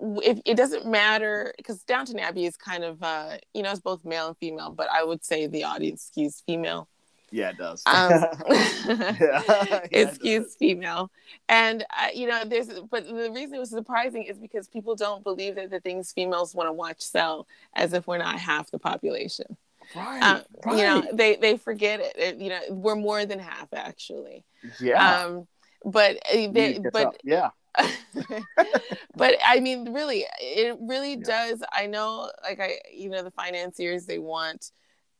if 0.00 0.40
it 0.44 0.56
doesn't 0.56 0.86
matter, 0.86 1.54
because 1.56 1.82
Downton 1.84 2.18
Abbey 2.18 2.44
is 2.46 2.56
kind 2.56 2.84
of, 2.84 3.02
uh, 3.02 3.38
you 3.54 3.62
know, 3.62 3.70
it's 3.70 3.80
both 3.80 4.04
male 4.04 4.28
and 4.28 4.36
female, 4.38 4.70
but 4.70 4.88
I 4.92 5.04
would 5.04 5.24
say 5.24 5.46
the 5.46 5.64
audience 5.64 6.10
skews 6.14 6.42
female. 6.44 6.88
yeah, 7.30 7.50
it 7.50 7.58
does. 7.58 7.86
Um, 7.86 8.10
yeah. 8.48 9.42
Yeah, 9.70 9.86
it 9.90 10.18
does. 10.18 10.18
skews 10.18 10.56
female, 10.58 11.10
and 11.48 11.84
uh, 11.96 12.08
you 12.14 12.26
know, 12.28 12.44
there's, 12.44 12.68
but 12.90 13.06
the 13.06 13.30
reason 13.30 13.54
it 13.54 13.58
was 13.58 13.70
surprising 13.70 14.24
is 14.24 14.38
because 14.38 14.68
people 14.68 14.96
don't 14.96 15.22
believe 15.24 15.54
that 15.56 15.70
the 15.70 15.80
things 15.80 16.12
females 16.12 16.54
want 16.54 16.68
to 16.68 16.72
watch 16.72 17.00
sell, 17.00 17.46
as 17.74 17.92
if 17.92 18.06
we're 18.06 18.18
not 18.18 18.38
half 18.38 18.70
the 18.70 18.78
population. 18.78 19.56
Right, 19.94 20.42
right. 20.64 20.76
You 20.76 20.84
know, 20.84 21.04
they 21.12 21.36
they 21.36 21.56
forget 21.56 22.00
it. 22.00 22.16
It- 22.16 22.36
You 22.38 22.50
know, 22.50 22.60
we're 22.70 22.96
more 22.96 23.24
than 23.26 23.38
half 23.38 23.68
actually. 23.72 24.44
yeah. 24.80 25.24
Um, 25.24 25.48
but 25.84 26.16
uh, 26.32 26.48
they, 26.52 26.78
get 26.78 26.92
but 26.92 27.06
up. 27.06 27.16
yeah. 27.24 27.50
but 29.16 29.36
I 29.44 29.60
mean, 29.60 29.92
really, 29.92 30.24
it 30.40 30.76
really 30.80 31.12
Yeah. 31.12 31.24
does. 31.24 31.62
I 31.72 31.86
know, 31.86 32.30
like 32.42 32.60
I, 32.60 32.78
you 32.92 33.08
know, 33.10 33.22
the 33.22 33.30
financiers 33.30 34.06
they 34.06 34.18
want, 34.18 34.72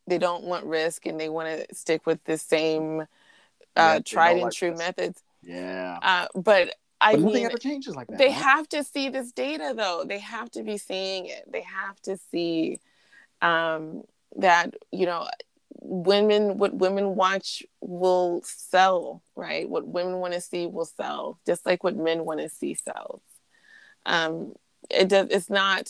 they 0.07 0.17
don't 0.17 0.43
want 0.43 0.65
risk, 0.65 1.05
and 1.05 1.19
they 1.19 1.29
want 1.29 1.47
to 1.69 1.75
stick 1.75 2.05
with 2.05 2.23
the 2.25 2.37
same 2.37 3.07
uh, 3.75 3.95
they 3.95 4.01
tried 4.01 4.31
and 4.33 4.41
like 4.41 4.53
true 4.53 4.71
this. 4.71 4.79
methods. 4.79 5.23
Yeah. 5.41 5.97
Uh, 6.01 6.27
but 6.35 6.75
I 6.99 7.13
but 7.13 7.21
nothing 7.21 7.35
mean, 7.35 7.45
ever 7.47 7.57
changes 7.57 7.95
like 7.95 8.07
that. 8.07 8.17
they 8.19 8.31
have 8.31 8.69
to 8.69 8.83
see 8.83 9.09
this 9.09 9.31
data 9.31 9.73
though 9.75 10.03
they 10.07 10.19
have 10.19 10.51
to 10.51 10.61
be 10.61 10.77
seeing 10.77 11.25
it 11.25 11.43
they 11.51 11.61
have 11.61 11.99
to 12.01 12.15
see 12.29 12.79
um, 13.41 14.03
that 14.37 14.75
you 14.91 15.05
know 15.05 15.27
women 15.83 16.57
what 16.57 16.73
women 16.75 17.15
watch 17.15 17.63
will 17.81 18.41
sell 18.43 19.21
right 19.35 19.69
what 19.69 19.87
women 19.87 20.17
want 20.17 20.33
to 20.33 20.41
see 20.41 20.67
will 20.67 20.85
sell 20.85 21.39
just 21.45 21.65
like 21.65 21.83
what 21.83 21.95
men 21.95 22.23
want 22.25 22.39
to 22.39 22.49
see 22.49 22.73
sells 22.75 23.21
um, 24.05 24.53
it 24.89 25.09
does 25.09 25.27
it's 25.29 25.49
not 25.49 25.89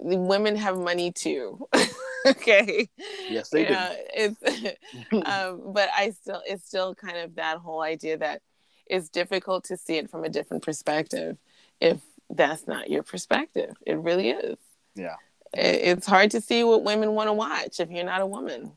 the 0.00 0.16
women 0.16 0.56
have 0.56 0.78
money 0.78 1.10
too. 1.12 1.66
okay. 2.26 2.88
Yes, 3.28 3.50
they 3.50 3.62
You 3.62 3.66
do. 3.68 3.72
know, 3.74 3.90
it's 4.14 4.76
um, 5.12 5.72
but 5.72 5.88
I 5.96 6.10
still 6.10 6.42
it's 6.46 6.66
still 6.66 6.94
kind 6.94 7.16
of 7.16 7.34
that 7.36 7.58
whole 7.58 7.82
idea 7.82 8.18
that 8.18 8.42
it's 8.86 9.08
difficult 9.08 9.64
to 9.64 9.76
see 9.76 9.96
it 9.96 10.10
from 10.10 10.24
a 10.24 10.28
different 10.28 10.62
perspective 10.62 11.36
if 11.80 12.00
that's 12.30 12.66
not 12.66 12.90
your 12.90 13.02
perspective. 13.02 13.74
It 13.86 13.98
really 13.98 14.30
is. 14.30 14.58
Yeah. 14.94 15.16
It- 15.54 15.80
It's 15.98 16.06
hard 16.06 16.30
to 16.32 16.40
see 16.40 16.62
what 16.64 16.84
women 16.84 17.12
want 17.14 17.28
to 17.28 17.32
watch 17.32 17.80
if 17.80 17.90
you're 17.90 18.04
not 18.04 18.20
a 18.20 18.26
woman. 18.26 18.72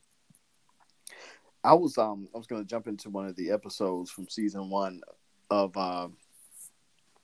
I 1.64 1.74
was 1.74 1.98
um 1.98 2.28
I 2.34 2.38
was 2.38 2.48
gonna 2.48 2.64
jump 2.64 2.88
into 2.88 3.10
one 3.10 3.28
of 3.28 3.36
the 3.36 3.52
episodes 3.52 4.10
from 4.10 4.28
season 4.30 4.70
one 4.70 5.02
of 5.50 5.76
um 5.78 6.18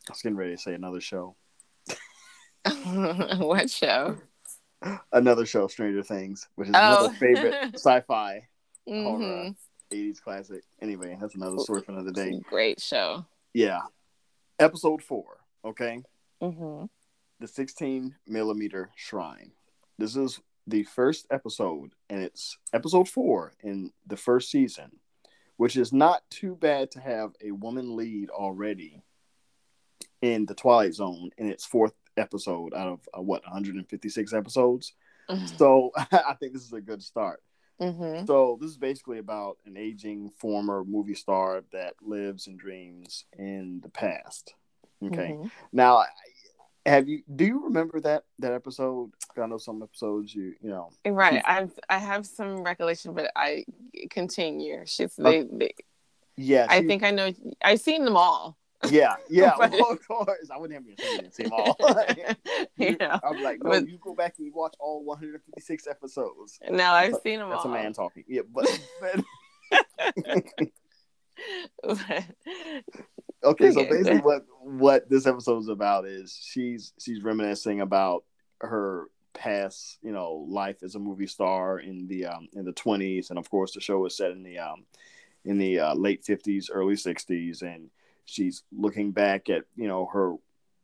I 0.08 0.12
was 0.12 0.22
getting 0.22 0.38
ready 0.38 0.56
to 0.56 0.62
say 0.62 0.74
another 0.74 1.02
show. 1.02 1.36
what 3.38 3.70
show? 3.70 4.18
Another 5.12 5.46
show, 5.46 5.68
Stranger 5.68 6.04
Things, 6.04 6.48
which 6.56 6.70
is 6.70 6.76
Oh. 6.78 6.80
another 6.80 7.14
favorite 7.16 7.56
sci-fi 7.76 8.48
horror 8.88 9.20
Mhm. 9.20 9.56
80s 9.92 10.20
classic. 10.22 10.64
Anyway, 10.82 11.18
that's 11.20 11.36
another 11.36 11.58
story 11.60 11.82
for 11.82 11.94
another 11.94 12.12
day. 12.12 12.40
Great 12.50 12.80
show. 12.82 13.26
Yeah. 13.54 13.82
Episode 14.60 15.02
four, 15.02 15.38
okay? 15.66 16.04
hmm 16.42 16.86
The 17.40 17.48
16 17.48 18.16
millimeter 18.26 18.90
shrine. 18.96 19.52
This 19.98 20.16
is 20.16 20.40
the 20.66 20.84
first 20.84 21.28
episode, 21.32 21.92
and 22.10 22.24
it's 22.24 22.58
episode 22.74 23.08
four 23.08 23.54
in 23.62 23.92
the 24.06 24.18
first 24.18 24.50
season, 24.50 25.00
which 25.56 25.78
is 25.78 25.94
not 25.94 26.28
too 26.30 26.56
bad 26.56 26.92
to 26.92 27.00
have 27.00 27.34
a 27.44 27.52
woman 27.52 27.96
lead 27.96 28.30
already 28.32 29.04
in 30.22 30.46
the 30.48 30.56
Twilight 30.56 30.96
Zone 30.96 31.30
in 31.38 31.48
its 31.48 31.64
fourth 31.66 31.94
episode 32.18 32.74
out 32.74 32.88
of 32.88 33.10
uh, 33.16 33.22
what 33.22 33.44
156 33.44 34.34
episodes. 34.34 34.94
So 35.58 35.92
I 36.12 36.36
think 36.40 36.54
this 36.54 36.64
is 36.66 36.74
a 36.74 36.82
good 36.82 37.04
start. 37.04 37.42
hmm 37.80 38.26
So 38.26 38.58
this 38.60 38.72
is 38.72 38.78
basically 38.78 39.20
about 39.20 39.58
an 39.66 39.78
aging 39.78 40.32
former 40.40 40.84
movie 40.84 41.14
star 41.14 41.64
that 41.72 41.94
lives 42.02 42.48
and 42.48 42.58
dreams 42.58 43.26
in 43.38 43.82
the 43.84 43.90
past. 43.90 44.56
Okay. 45.04 45.36
Mhm. 45.38 45.52
Now, 45.72 46.04
have 46.88 47.08
you? 47.08 47.22
Do 47.36 47.46
you 47.46 47.64
remember 47.66 48.00
that 48.02 48.24
that 48.40 48.54
episode? 48.54 49.12
I 49.38 49.46
know 49.46 49.58
some 49.58 49.84
episodes 49.84 50.34
you 50.34 50.56
you 50.62 50.70
know. 50.70 50.90
Right. 51.06 51.42
I've 51.46 51.78
I 51.90 51.98
have 52.00 52.26
some 52.26 52.64
recollection, 52.64 53.14
but 53.14 53.32
I 53.36 53.66
continue. 54.10 54.84
She's 54.86 55.18
uh, 55.20 55.24
they, 55.24 55.44
they 55.52 55.74
Yeah, 56.36 56.66
I 56.70 56.82
think 56.88 57.04
I 57.04 57.12
know 57.12 57.32
I've 57.64 57.82
seen 57.82 58.06
them 58.06 58.18
all. 58.18 58.58
Yeah, 58.90 59.16
yeah. 59.30 59.54
But- 59.58 59.72
well, 59.72 59.92
of 59.92 60.08
course, 60.08 60.50
I 60.54 60.58
wouldn't 60.58 60.74
have 60.80 60.86
been 60.86 60.98
saying 60.98 61.32
see 61.32 61.44
them 61.44 61.54
all. 61.54 61.78
you. 62.78 62.98
I'm 63.24 63.44
like, 63.44 63.64
no, 63.64 63.72
But- 63.72 63.90
you 63.90 63.98
go 64.00 64.14
back 64.14 64.36
and 64.38 64.46
you 64.46 64.54
watch 64.54 64.76
all 64.80 65.04
156 65.04 65.88
episodes. 65.88 66.60
No, 66.70 66.84
I've 66.92 67.16
seen 67.24 67.40
them 67.40 67.48
all. 67.48 67.56
That's 67.56 67.66
all. 67.66 67.72
a 67.72 67.74
man 67.74 67.94
talking. 67.94 68.24
Yeah, 68.28 68.42
but, 68.54 68.68
but 69.02 69.24
okay 73.44 73.72
so 73.72 73.84
basically 73.84 74.20
what 74.20 74.46
what 74.62 75.10
this 75.10 75.28
episode 75.28 75.60
is 75.60 75.70
about 75.70 76.06
is 76.06 76.40
she's 76.42 76.94
she's 77.00 77.22
reminiscing 77.24 77.82
about 77.82 78.24
her 78.62 79.06
past 79.34 80.00
you 80.02 80.12
know 80.12 80.46
life 80.48 80.82
as 80.82 80.96
a 80.96 81.00
movie 81.00 81.28
star 81.28 81.80
in 81.80 82.08
the 82.08 82.26
um 82.26 82.48
in 82.54 82.66
the 82.66 82.74
20s 82.74 83.30
and 83.30 83.38
of 83.38 83.50
course 83.50 83.74
the 83.74 83.82
show 83.82 84.04
is 84.06 84.18
set 84.18 84.32
in 84.32 84.42
the 84.42 84.58
um 84.58 84.86
in 85.46 85.58
the 85.58 85.80
uh, 85.80 85.94
late 85.94 86.24
50s 86.24 86.66
early 86.74 86.96
60s 86.96 87.62
and 87.62 87.90
she's 88.26 88.64
looking 88.76 89.12
back 89.12 89.50
at 89.50 89.64
you 89.76 89.88
know 89.88 90.08
her 90.12 90.34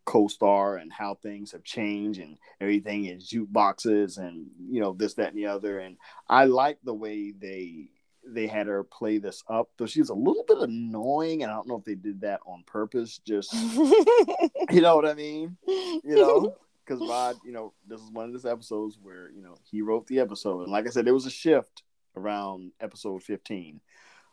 co-star 0.05 0.77
and 0.77 0.91
how 0.91 1.15
things 1.15 1.51
have 1.51 1.63
changed 1.63 2.19
and 2.19 2.37
everything 2.59 3.05
is 3.05 3.29
jukeboxes 3.29 4.17
and 4.17 4.47
you 4.69 4.81
know 4.81 4.93
this 4.93 5.13
that 5.15 5.29
and 5.29 5.37
the 5.37 5.45
other. 5.45 5.79
And 5.79 5.97
i 6.27 6.45
like 6.45 6.77
the 6.83 6.93
way 6.93 7.31
they 7.31 7.89
they 8.25 8.47
had 8.47 8.67
her 8.67 8.83
play 8.83 9.17
this 9.17 9.43
up 9.49 9.69
though 9.77 9.85
she's 9.85 10.09
a 10.09 10.13
little 10.13 10.43
bit 10.47 10.57
annoying 10.59 11.43
and 11.43 11.51
i 11.51 11.55
don't 11.55 11.67
know 11.67 11.75
if 11.77 11.83
they 11.83 11.95
did 11.95 12.21
that 12.21 12.39
on 12.45 12.63
purpose 12.65 13.19
just 13.25 13.53
you 14.71 14.81
know 14.81 14.95
what 14.95 15.05
i 15.05 15.13
mean? 15.13 15.57
You 15.67 16.15
know? 16.15 16.55
Because 16.85 17.07
rod 17.07 17.37
you 17.45 17.53
know 17.53 17.71
this 17.87 18.01
is 18.01 18.11
one 18.11 18.25
of 18.25 18.33
those 18.33 18.45
episodes 18.45 18.99
where 19.01 19.31
you 19.31 19.41
know 19.41 19.55
he 19.71 19.81
wrote 19.81 20.05
the 20.07 20.19
episode 20.19 20.63
and 20.63 20.71
like 20.71 20.85
i 20.85 20.89
said 20.89 21.05
there 21.05 21.13
was 21.13 21.25
a 21.25 21.29
shift 21.31 21.81
around 22.17 22.73
episode 22.81 23.23
15 23.23 23.79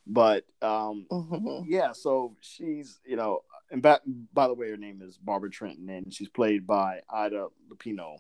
but 0.04 0.44
um 0.60 1.06
Mhm. 1.12 1.64
yeah, 1.68 1.92
so 1.92 2.34
she's 2.40 2.98
you 3.06 3.14
know, 3.14 3.44
and 3.70 3.80
by, 3.82 4.00
by 4.32 4.48
the 4.48 4.54
way, 4.54 4.68
her 4.70 4.76
name 4.76 5.00
is 5.00 5.16
Barbara 5.16 5.48
Trenton, 5.50 5.88
and 5.88 6.12
she's 6.12 6.28
played 6.28 6.66
by 6.66 7.02
Ida 7.08 7.46
Lupino, 7.70 8.16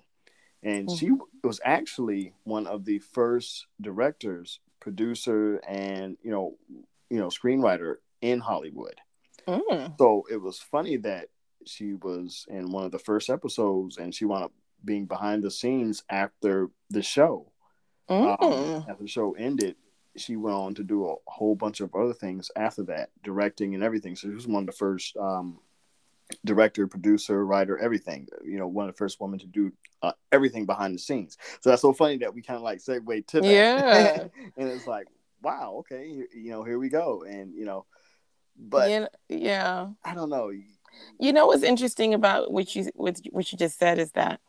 and 0.62 0.88
she 0.88 1.10
was 1.42 1.60
actually 1.64 2.32
one 2.44 2.68
of 2.68 2.84
the 2.84 3.00
first 3.00 3.66
directors, 3.80 4.60
producer, 4.80 5.56
and 5.68 6.16
you 6.22 6.30
know, 6.30 6.56
you 7.08 7.18
know, 7.18 7.28
screenwriter 7.28 7.96
in 8.20 8.40
Hollywood. 8.40 8.94
Mm. 9.46 9.96
So 9.98 10.24
it 10.30 10.36
was 10.36 10.58
funny 10.58 10.96
that 10.98 11.28
she 11.66 11.94
was 11.94 12.46
in 12.48 12.70
one 12.72 12.84
of 12.84 12.92
the 12.92 12.98
first 12.98 13.30
episodes, 13.30 13.98
and 13.98 14.14
she 14.14 14.24
wound 14.24 14.44
up 14.44 14.52
being 14.84 15.06
behind 15.06 15.42
the 15.42 15.50
scenes 15.50 16.02
after 16.08 16.70
the 16.88 17.02
show 17.02 17.52
um, 18.10 18.36
Mm. 18.38 18.88
after 18.88 19.04
the 19.04 19.08
show 19.08 19.32
ended, 19.32 19.76
she 20.16 20.36
went 20.36 20.56
on 20.56 20.74
to 20.74 20.82
do 20.82 21.08
a 21.08 21.14
whole 21.26 21.54
bunch 21.54 21.80
of 21.80 21.94
other 21.94 22.12
things 22.12 22.50
after 22.56 22.82
that, 22.84 23.10
directing 23.22 23.74
and 23.74 23.84
everything. 23.84 24.16
So 24.16 24.28
she 24.28 24.34
was 24.34 24.48
one 24.48 24.64
of 24.64 24.66
the 24.66 24.72
first 24.72 25.16
um, 25.16 25.60
director, 26.44 26.86
producer, 26.86 27.44
writer, 27.44 27.78
everything. 27.78 28.28
You 28.44 28.58
know, 28.58 28.66
one 28.66 28.88
of 28.88 28.94
the 28.94 28.98
first 28.98 29.20
women 29.20 29.38
to 29.40 29.46
do 29.46 29.72
uh, 30.02 30.12
everything 30.32 30.66
behind 30.66 30.94
the 30.94 30.98
scenes. 30.98 31.36
So 31.60 31.70
that's 31.70 31.82
so 31.82 31.92
funny 31.92 32.18
that 32.18 32.34
we 32.34 32.42
kind 32.42 32.56
of 32.56 32.62
like 32.62 32.78
segue 32.78 33.26
to 33.28 33.40
that. 33.40 33.46
Yeah. 33.46 34.24
and 34.56 34.68
it's 34.68 34.86
like, 34.86 35.06
wow, 35.42 35.76
okay, 35.80 36.06
you 36.06 36.50
know, 36.50 36.64
here 36.64 36.78
we 36.78 36.88
go. 36.88 37.22
And 37.22 37.54
you 37.54 37.64
know, 37.64 37.86
but 38.58 38.90
yeah, 38.90 39.06
yeah. 39.28 39.88
I 40.04 40.14
don't 40.14 40.30
know. 40.30 40.50
You 41.18 41.32
know 41.32 41.46
what's 41.46 41.62
interesting 41.62 42.14
about 42.14 42.52
what 42.52 42.74
you 42.74 42.90
what, 42.94 43.20
what 43.30 43.50
you 43.52 43.58
just 43.58 43.78
said 43.78 43.98
is 43.98 44.12
that 44.12 44.40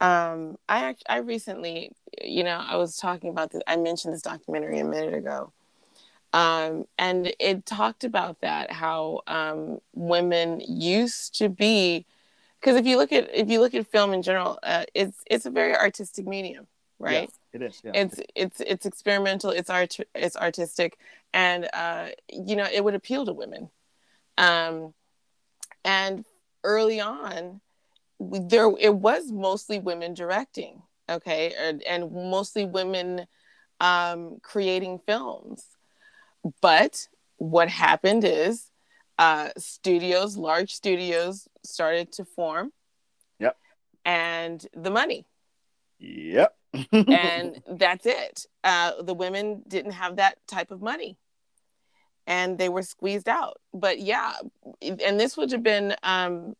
um, 0.00 0.56
I 0.68 0.96
I 1.08 1.18
recently, 1.18 1.92
you 2.22 2.44
know, 2.44 2.62
I 2.66 2.76
was 2.76 2.96
talking 2.96 3.30
about 3.30 3.52
this. 3.52 3.62
I 3.66 3.76
mentioned 3.76 4.14
this 4.14 4.22
documentary 4.22 4.80
a 4.80 4.84
minute 4.84 5.14
ago, 5.14 5.52
um, 6.34 6.86
and 6.98 7.32
it 7.38 7.64
talked 7.64 8.02
about 8.02 8.40
that 8.40 8.72
how 8.72 9.20
um, 9.28 9.78
women 9.94 10.60
used 10.66 11.38
to 11.38 11.48
be, 11.48 12.06
because 12.60 12.76
if 12.76 12.84
you 12.84 12.96
look 12.96 13.12
at 13.12 13.30
if 13.32 13.48
you 13.48 13.60
look 13.60 13.72
at 13.72 13.86
film 13.86 14.12
in 14.12 14.20
general, 14.20 14.58
uh, 14.64 14.84
it's 14.94 15.22
it's 15.30 15.46
a 15.46 15.50
very 15.50 15.76
artistic 15.76 16.26
medium, 16.26 16.66
right? 16.98 17.30
It 17.52 17.62
is. 17.62 17.80
Yeah. 17.84 17.92
it's 17.94 18.20
it's 18.34 18.60
it's 18.60 18.84
experimental 18.84 19.50
it's 19.50 19.70
art 19.70 19.96
it's 20.12 20.36
artistic 20.36 20.98
and 21.32 21.68
uh 21.72 22.08
you 22.28 22.56
know 22.56 22.66
it 22.72 22.82
would 22.82 22.96
appeal 22.96 23.24
to 23.26 23.32
women 23.32 23.70
um 24.38 24.92
and 25.84 26.24
early 26.64 27.00
on 27.00 27.60
there 28.18 28.72
it 28.80 28.94
was 28.94 29.30
mostly 29.30 29.78
women 29.78 30.14
directing 30.14 30.82
okay 31.08 31.54
and, 31.56 31.80
and 31.84 32.10
mostly 32.10 32.64
women 32.64 33.24
um 33.80 34.38
creating 34.42 34.98
films 35.06 35.64
but 36.60 37.08
what 37.36 37.68
happened 37.68 38.24
is 38.24 38.70
uh 39.18 39.48
studios 39.56 40.36
large 40.36 40.72
studios 40.72 41.48
started 41.64 42.12
to 42.12 42.24
form 42.24 42.72
Yep. 43.38 43.56
and 44.04 44.66
the 44.74 44.90
money 44.90 45.26
yep. 45.98 46.56
and 47.06 47.62
that's 47.68 48.04
it. 48.06 48.46
Uh, 48.64 49.00
the 49.02 49.14
women 49.14 49.62
didn't 49.68 49.92
have 49.92 50.16
that 50.16 50.38
type 50.48 50.72
of 50.72 50.82
money, 50.82 51.16
and 52.26 52.58
they 52.58 52.68
were 52.68 52.82
squeezed 52.82 53.28
out. 53.28 53.58
But 53.72 54.00
yeah, 54.00 54.32
and 54.82 55.20
this 55.20 55.36
would 55.36 55.52
have 55.52 55.62
been 55.62 55.94
um, 56.02 56.54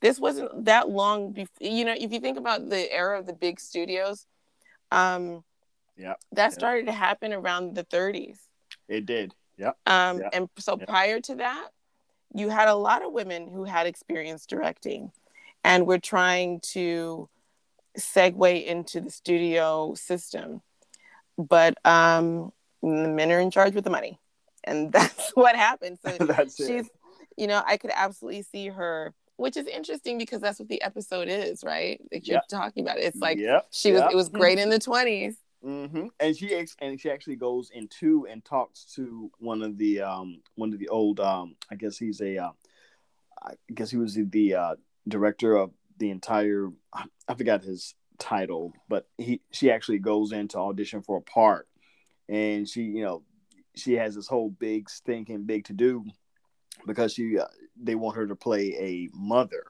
this 0.00 0.18
wasn't 0.18 0.64
that 0.64 0.88
long 0.88 1.32
before. 1.32 1.54
You 1.60 1.84
know, 1.84 1.94
if 1.96 2.12
you 2.12 2.18
think 2.20 2.38
about 2.38 2.68
the 2.68 2.92
era 2.92 3.18
of 3.18 3.26
the 3.26 3.32
big 3.32 3.60
studios, 3.60 4.26
um, 4.90 5.44
Yep. 5.96 6.18
that 6.32 6.44
Yep. 6.44 6.52
started 6.52 6.86
to 6.86 6.92
happen 6.92 7.32
around 7.32 7.74
the 7.76 7.84
30s. 7.84 8.38
It 8.92 9.06
did. 9.06 9.34
Yep. 9.58 9.76
Um, 9.86 10.18
Yeah. 10.20 10.28
And 10.32 10.48
so 10.58 10.76
Yeah. 10.78 10.86
prior 10.86 11.20
to 11.20 11.34
that, 11.36 11.68
you 12.34 12.48
had 12.48 12.68
a 12.68 12.74
lot 12.74 13.02
of 13.04 13.12
women 13.12 13.48
who 13.48 13.64
had 13.64 13.86
experience 13.86 14.46
directing 14.46 15.12
and 15.64 15.86
were 15.86 15.98
trying 15.98 16.60
to 16.60 17.28
segue 17.98 18.64
into 18.66 19.00
the 19.00 19.10
studio 19.10 19.94
system. 19.94 20.62
But 21.38 21.78
um, 21.86 22.52
the 22.82 22.88
men 23.08 23.30
are 23.32 23.40
in 23.40 23.50
charge 23.50 23.74
with 23.74 23.84
the 23.84 23.90
money. 23.90 24.18
And 24.64 24.92
that's 24.96 25.30
what 25.30 25.56
happened. 25.56 25.98
So 26.04 26.16
That's 26.24 26.58
it. 26.60 26.66
she's, 26.66 26.90
you 27.36 27.46
know, 27.46 27.62
I 27.66 27.76
could 27.76 27.90
absolutely 27.94 28.42
see 28.42 28.68
her, 28.68 29.12
which 29.36 29.56
is 29.56 29.66
interesting 29.66 30.18
because 30.18 30.40
that's 30.40 30.58
what 30.58 30.68
the 30.68 30.82
episode 30.82 31.28
is, 31.28 31.62
right? 31.64 32.00
That 32.10 32.26
you're 32.26 32.36
Yep. 32.36 32.48
talking 32.48 32.82
about. 32.84 32.98
It's 32.98 33.16
like 33.20 33.38
Yep. 33.38 33.66
she 33.70 33.92
was, 33.92 34.00
Yep. 34.02 34.12
it 34.12 34.16
was 34.16 34.28
great 34.28 34.58
in 34.58 34.70
the 34.70 34.78
20s. 34.78 35.34
Hmm 35.62 36.06
And 36.18 36.36
she 36.36 36.54
ex- 36.54 36.76
and 36.80 37.00
she 37.00 37.10
actually 37.10 37.36
goes 37.36 37.70
into 37.70 38.26
and 38.28 38.44
talks 38.44 38.84
to 38.96 39.30
one 39.38 39.62
of 39.62 39.78
the 39.78 40.00
um 40.00 40.40
one 40.56 40.72
of 40.72 40.78
the 40.78 40.88
old 40.88 41.20
um 41.20 41.56
I 41.70 41.76
guess 41.76 41.96
he's 41.96 42.20
a 42.20 42.36
uh, 42.38 42.50
I 43.42 43.54
guess 43.74 43.90
he 43.90 43.96
was 43.96 44.14
the, 44.14 44.24
the 44.24 44.54
uh, 44.54 44.74
director 45.08 45.56
of 45.56 45.72
the 45.98 46.10
entire 46.10 46.68
I, 46.92 47.04
I 47.28 47.34
forgot 47.34 47.62
his 47.62 47.94
title, 48.18 48.72
but 48.88 49.06
he 49.18 49.40
she 49.52 49.70
actually 49.70 49.98
goes 49.98 50.32
in 50.32 50.48
to 50.48 50.58
audition 50.58 51.02
for 51.02 51.18
a 51.18 51.22
part, 51.22 51.68
and 52.28 52.68
she 52.68 52.82
you 52.82 53.04
know 53.04 53.22
she 53.76 53.94
has 53.94 54.14
this 54.14 54.28
whole 54.28 54.50
big 54.50 54.90
stinking 54.90 55.44
big 55.44 55.64
to 55.66 55.72
do 55.72 56.04
because 56.86 57.14
she 57.14 57.38
uh, 57.38 57.46
they 57.80 57.94
want 57.94 58.16
her 58.16 58.26
to 58.26 58.36
play 58.36 58.74
a 58.78 59.08
mother 59.14 59.64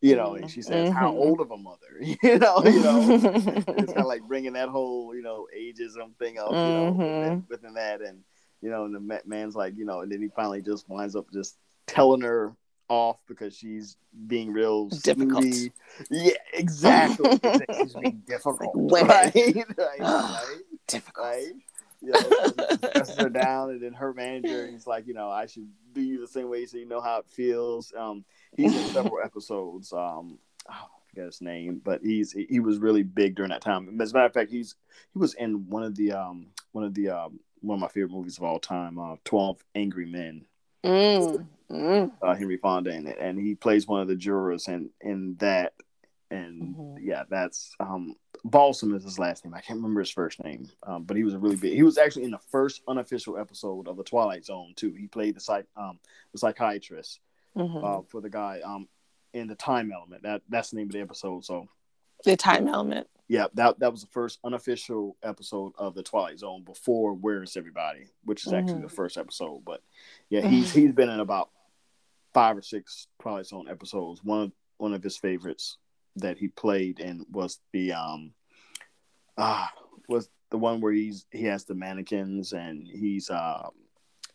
you 0.00 0.16
know, 0.16 0.34
and 0.34 0.50
she 0.50 0.62
says, 0.62 0.92
"How 0.92 1.12
Mhm. 1.12 1.16
old 1.16 1.40
of 1.40 1.50
a 1.50 1.56
mother?" 1.56 1.98
you 2.00 2.38
know, 2.38 2.62
you 2.64 2.80
know, 2.80 3.00
it's 3.10 3.92
kind 3.92 3.98
of 3.98 4.06
like 4.06 4.22
bringing 4.22 4.52
that 4.54 4.68
whole, 4.68 5.14
you 5.14 5.22
know, 5.22 5.46
ageism 5.56 6.16
thing 6.18 6.38
up, 6.38 6.52
you 6.52 6.72
know, 6.72 6.90
within, 6.92 7.36
Mhm. 7.42 7.48
within 7.48 7.74
that, 7.74 8.00
and 8.00 8.22
you 8.60 8.70
know, 8.70 8.84
and 8.84 8.94
the 8.94 9.20
man's 9.24 9.54
like, 9.54 9.76
you 9.76 9.84
know, 9.84 10.00
and 10.00 10.10
then 10.10 10.20
he 10.20 10.28
finally 10.34 10.62
just 10.62 10.88
winds 10.88 11.14
up 11.14 11.26
just 11.32 11.56
telling 11.86 12.20
her 12.22 12.54
off 12.88 13.18
because 13.28 13.54
she's 13.56 13.96
being 14.26 14.50
real 14.52 14.88
Difficult. 14.88 15.44
snooty. 15.44 15.72
Yeah, 16.10 16.32
exactly. 16.54 17.38
She's 17.82 17.94
being 17.94 18.22
difficult, 18.26 18.74
women. 18.74 19.08
right? 19.08 19.32
right, 19.76 20.00
right, 20.00 20.56
Difficult. 20.86 21.26
right. 21.26 21.52
You 22.00 22.12
know, 22.12 23.04
her 23.18 23.28
down, 23.28 23.70
and 23.70 23.82
then 23.82 23.92
her 23.94 24.14
manager, 24.14 24.68
he's 24.68 24.86
like, 24.86 25.06
you 25.06 25.14
know, 25.14 25.30
I 25.30 25.46
should 25.46 25.68
do 25.92 26.00
you 26.00 26.20
the 26.20 26.28
same 26.28 26.48
way 26.48 26.64
so 26.66 26.76
you 26.76 26.86
know 26.86 27.00
how 27.00 27.18
it 27.18 27.26
feels. 27.28 27.92
Um, 27.96 28.24
he's 28.56 28.76
in 28.76 28.86
several 28.92 29.18
episodes. 29.24 29.92
Um, 29.92 30.38
oh, 30.70 30.72
I 30.72 31.10
forget 31.10 31.26
his 31.26 31.40
name, 31.40 31.80
but 31.84 32.00
he's 32.02 32.32
he, 32.32 32.46
he 32.48 32.60
was 32.60 32.78
really 32.78 33.02
big 33.02 33.34
during 33.34 33.50
that 33.50 33.62
time. 33.62 34.00
As 34.00 34.12
a 34.12 34.14
matter 34.14 34.26
of 34.26 34.32
fact, 34.32 34.50
he's 34.50 34.76
he 35.12 35.18
was 35.18 35.34
in 35.34 35.68
one 35.68 35.82
of 35.82 35.96
the 35.96 36.12
um 36.12 36.48
one 36.72 36.84
of 36.84 36.94
the 36.94 37.10
um 37.10 37.40
one 37.60 37.76
of 37.76 37.80
my 37.80 37.88
favorite 37.88 38.12
movies 38.12 38.38
of 38.38 38.44
all 38.44 38.60
time, 38.60 38.98
uh, 38.98 39.16
Twelve 39.24 39.62
Angry 39.74 40.06
Men. 40.06 40.46
Mm, 40.84 41.46
mm. 41.70 42.12
Uh, 42.22 42.34
Henry 42.34 42.56
Fonda 42.56 42.90
in 42.92 43.08
it, 43.08 43.18
and 43.20 43.38
he 43.38 43.54
plays 43.56 43.88
one 43.88 44.00
of 44.00 44.08
the 44.08 44.16
jurors 44.16 44.68
and 44.68 44.90
in 45.00 45.36
that. 45.38 45.72
And 46.30 46.74
Mhm. 46.76 46.98
yeah, 47.00 47.24
that's 47.28 47.74
um 47.80 48.14
Balsam 48.44 48.94
is 48.94 49.02
his 49.04 49.18
last 49.18 49.44
name. 49.44 49.54
I 49.54 49.60
can't 49.60 49.78
remember 49.78 50.00
his 50.00 50.10
first 50.10 50.42
name, 50.44 50.68
um, 50.84 51.04
but 51.04 51.16
he 51.16 51.24
was 51.24 51.34
a 51.34 51.38
really 51.38 51.56
big. 51.56 51.72
He 51.74 51.82
was 51.82 51.98
actually 51.98 52.24
in 52.24 52.30
the 52.30 52.38
first 52.38 52.82
unofficial 52.86 53.38
episode 53.38 53.88
of 53.88 53.96
the 53.96 54.04
Twilight 54.04 54.44
Zone 54.44 54.74
too. 54.76 54.92
He 54.92 55.06
played 55.06 55.34
the 55.36 55.40
psych 55.40 55.66
um 55.76 55.98
the 56.32 56.38
psychiatrist 56.38 57.20
Mhm. 57.56 57.82
uh, 57.82 58.02
for 58.02 58.20
the 58.20 58.28
guy 58.30 58.60
um 58.60 58.88
in 59.32 59.46
the 59.48 59.54
time 59.54 59.90
element. 59.92 60.22
That 60.22 60.42
that's 60.48 60.70
the 60.70 60.76
name 60.76 60.88
of 60.88 60.92
the 60.92 61.00
episode. 61.00 61.44
So 61.44 61.68
the 62.24 62.36
time 62.36 62.68
element. 62.68 63.08
yeah, 63.28 63.46
that 63.54 63.78
that 63.78 63.90
was 63.90 64.02
the 64.02 64.08
first 64.08 64.38
unofficial 64.44 65.16
episode 65.22 65.72
of 65.78 65.94
the 65.94 66.02
Twilight 66.02 66.38
Zone 66.38 66.62
before 66.62 67.14
Where's 67.14 67.56
Everybody, 67.56 68.06
which 68.24 68.46
is 68.46 68.52
actually 68.52 68.80
Mhm. 68.80 68.82
the 68.82 68.88
first 68.94 69.16
episode. 69.16 69.64
But 69.64 69.82
yeah, 70.28 70.46
he's 70.46 70.72
he's 70.74 70.92
been 70.92 71.08
in 71.08 71.20
about 71.20 71.50
five 72.34 72.56
or 72.58 72.62
six 72.62 73.08
Twilight 73.18 73.46
Zone 73.46 73.68
episodes. 73.68 74.22
One 74.22 74.42
of 74.42 74.52
one 74.76 74.92
of 74.94 75.02
his 75.02 75.16
favorites 75.16 75.78
that 76.16 76.38
he 76.38 76.48
played 76.48 77.00
in 77.00 77.24
was 77.30 77.60
the 77.72 77.92
um 77.92 78.32
ah 79.36 79.70
was 80.08 80.28
the 80.50 80.58
one 80.58 80.80
where 80.80 80.92
he's 80.92 81.26
he 81.30 81.44
has 81.44 81.64
the 81.64 81.74
mannequins 81.74 82.52
and 82.52 82.86
he's 82.86 83.30
um 83.30 83.70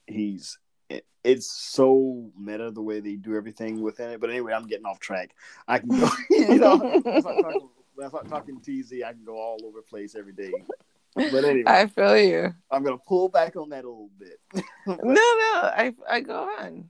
he's 0.08 0.58
it, 0.90 1.06
it's 1.24 1.52
so 1.52 2.30
meta 2.38 2.72
the 2.72 2.82
way 2.82 3.00
they 3.00 3.16
do 3.16 3.36
everything 3.36 3.82
within 3.82 4.12
it. 4.12 4.20
But 4.22 4.30
anyway, 4.30 4.54
I'm 4.54 4.68
getting 4.68 4.86
off 4.86 5.00
track. 5.00 5.34
I 5.68 5.80
can 5.80 5.90
go, 5.90 6.10
you 6.30 6.60
know, 6.60 6.78
when 6.78 7.16
I 7.16 7.20
start 7.20 7.42
talking, 7.42 7.70
when 7.96 8.08
I 8.08 8.30
talking 8.30 8.60
TZ, 8.60 9.02
I 9.06 9.14
can 9.14 9.24
go 9.26 9.38
all 9.38 9.58
over 9.64 9.80
the 9.80 9.84
place 9.84 10.16
every 10.16 10.34
day. 10.34 10.54
But 11.16 11.46
anyway, 11.46 11.64
I 11.68 11.88
feel 11.88 12.18
you. 12.18 12.54
I'm 12.72 12.84
gonna 12.84 12.98
pull 12.98 13.30
back 13.30 13.56
on 13.56 13.70
that 13.70 13.86
a 13.86 13.90
little 13.90 14.10
bit. 14.18 14.40
No, 14.86 14.96
no, 15.04 15.14
I 15.14 15.94
I 16.10 16.20
go 16.20 16.50
on. 16.60 16.90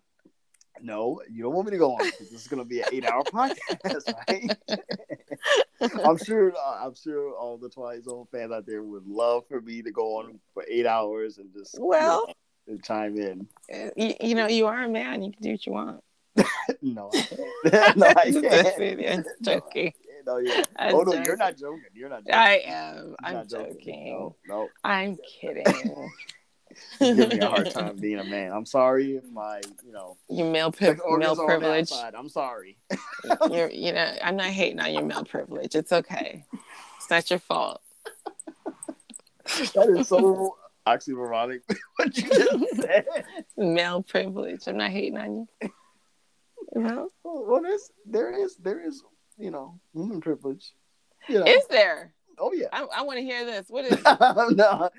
No, 0.86 1.22
you 1.32 1.42
don't 1.44 1.54
want 1.54 1.68
me 1.68 1.72
to 1.72 1.78
go 1.78 1.94
on. 1.94 2.04
This 2.20 2.34
is 2.34 2.48
going 2.50 2.62
to 2.62 2.68
be 2.68 2.82
an 2.82 2.88
eight-hour 2.92 3.24
podcast, 3.24 4.14
right? 4.28 6.00
I'm 6.06 6.18
sure. 6.18 6.52
Uh, 6.54 6.86
I'm 6.86 6.94
sure 6.94 7.34
all 7.36 7.58
the 7.58 7.70
Twilight 7.70 8.04
Zone 8.04 8.26
fans 8.34 8.52
out 8.52 8.66
there 8.66 8.84
would 8.84 9.08
love 9.08 9.44
for 9.48 9.62
me 9.62 9.82
to 9.82 9.92
go 9.92 10.18
on 10.20 10.40
for 10.54 10.66
eight 10.70 10.86
hours 10.86 11.38
and 11.38 11.54
just 11.54 11.76
you 11.78 11.86
Well- 11.86 12.28
know, 12.28 12.34
and 12.68 12.84
chime 12.84 13.18
in. 13.18 13.48
Uh, 13.74 13.90
You, 13.96 14.14
you 14.22 14.36
know, 14.36 14.48
you 14.48 14.68
are 14.68 14.84
a 14.84 14.90
man. 14.90 15.24
You 15.24 15.32
can 15.32 15.42
do 15.42 15.52
what 15.52 15.66
you 15.66 15.72
want. 15.74 16.04
No, 16.82 17.10
I 17.66 17.94
no, 17.96 18.06
I 18.08 18.32
can't. 18.32 18.76
kidding. 18.76 19.08
I'm 19.08 19.24
No, 19.42 19.54
joking. 19.54 19.94
No, 20.26 20.38
I'm 20.78 20.96
oh 20.96 21.02
no, 21.02 21.12
joking. 21.12 21.26
you're 21.26 21.38
not 21.38 21.58
joking. 21.58 21.84
You're 21.94 22.10
not. 22.10 22.20
Joking. 22.26 22.34
I 22.34 22.58
am. 22.66 22.96
You're 23.06 23.16
I'm 23.24 23.34
not 23.36 23.48
joking. 23.50 24.14
No, 24.14 24.36
no. 24.48 24.70
I'm 24.84 25.18
kidding. 25.40 25.64
Give 27.00 27.18
me 27.18 27.40
a 27.40 27.50
hard 27.50 27.72
time 27.72 27.96
being 28.00 28.20
a 28.20 28.24
man. 28.24 28.52
I'm 28.52 28.66
sorry 28.66 29.16
if 29.16 29.30
my, 29.32 29.62
you 29.86 29.92
know, 29.92 30.18
Your 30.30 30.52
male 30.52 30.72
pri- 30.72 30.94
male 30.94 31.02
are 31.04 31.14
on 31.14 31.38
the 31.38 31.46
privilege. 31.46 31.92
I'm 31.92 32.30
sorry. 32.30 32.78
You're, 33.52 33.70
you 33.70 33.94
know, 33.94 34.16
I'm 34.24 34.36
not 34.36 34.48
hating 34.48 34.80
on 34.80 34.94
your 34.94 35.04
male 35.04 35.26
privilege. 35.26 35.76
It's 35.76 35.92
okay. 35.92 36.46
It's 36.98 37.10
not 37.10 37.30
your 37.30 37.40
fault. 37.40 37.82
That 39.76 39.96
is 39.98 40.08
so 40.08 40.58
oxymoronic. 40.88 41.62
what 41.98 42.18
you 42.18 42.30
just 42.30 42.76
said. 42.78 43.06
Male 43.58 44.04
privilege. 44.04 44.68
I'm 44.68 44.78
not 44.78 44.92
hating 44.92 45.18
on 45.18 45.36
you. 45.62 45.70
You 46.76 46.82
know? 46.82 47.10
Well, 47.24 47.62
there's 47.62 47.92
there 48.06 48.32
is 48.32 48.56
there 48.58 48.80
is 48.80 49.04
you 49.38 49.52
know 49.52 49.80
woman 49.94 50.22
privilege. 50.22 50.74
You 51.28 51.40
know. 51.40 51.46
Is 51.46 51.68
there? 51.68 52.14
oh 52.40 52.54
yeah. 52.54 52.68
I, 52.72 52.86
I 52.98 53.02
want 53.04 53.18
to 53.20 53.24
hear 53.24 53.46
this. 53.46 53.68
What 53.70 53.86
is? 53.86 54.04
no, 54.04 54.90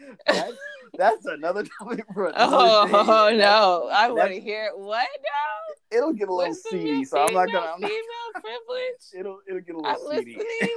that's, 0.99 1.26
another 1.26 1.64
topic 1.78 2.05
for 2.12 2.26
another 2.26 2.36
Oh 2.53 3.30
day. 3.30 3.36
no! 3.38 3.88
I 3.92 4.11
want 4.11 4.32
to 4.32 4.40
hear 4.40 4.70
what 4.74 5.07
now? 5.16 5.97
It'll 5.99 6.12
get 6.12 6.28
a 6.28 6.34
little 6.34 6.55
seedy, 6.55 7.05
so 7.05 7.18
I'm 7.18 7.34
not 7.34 7.47
gonna. 7.47 7.72
I'm 7.74 7.80
not, 7.80 7.90
female 7.90 8.32
privilege. 8.34 9.05
it'll 9.18 9.38
it'll 9.49 9.61
get 9.61 9.74
a 9.76 9.78
I'm 9.78 9.95
little 10.05 10.12
seedy. 10.18 10.36
listening. 10.36 10.76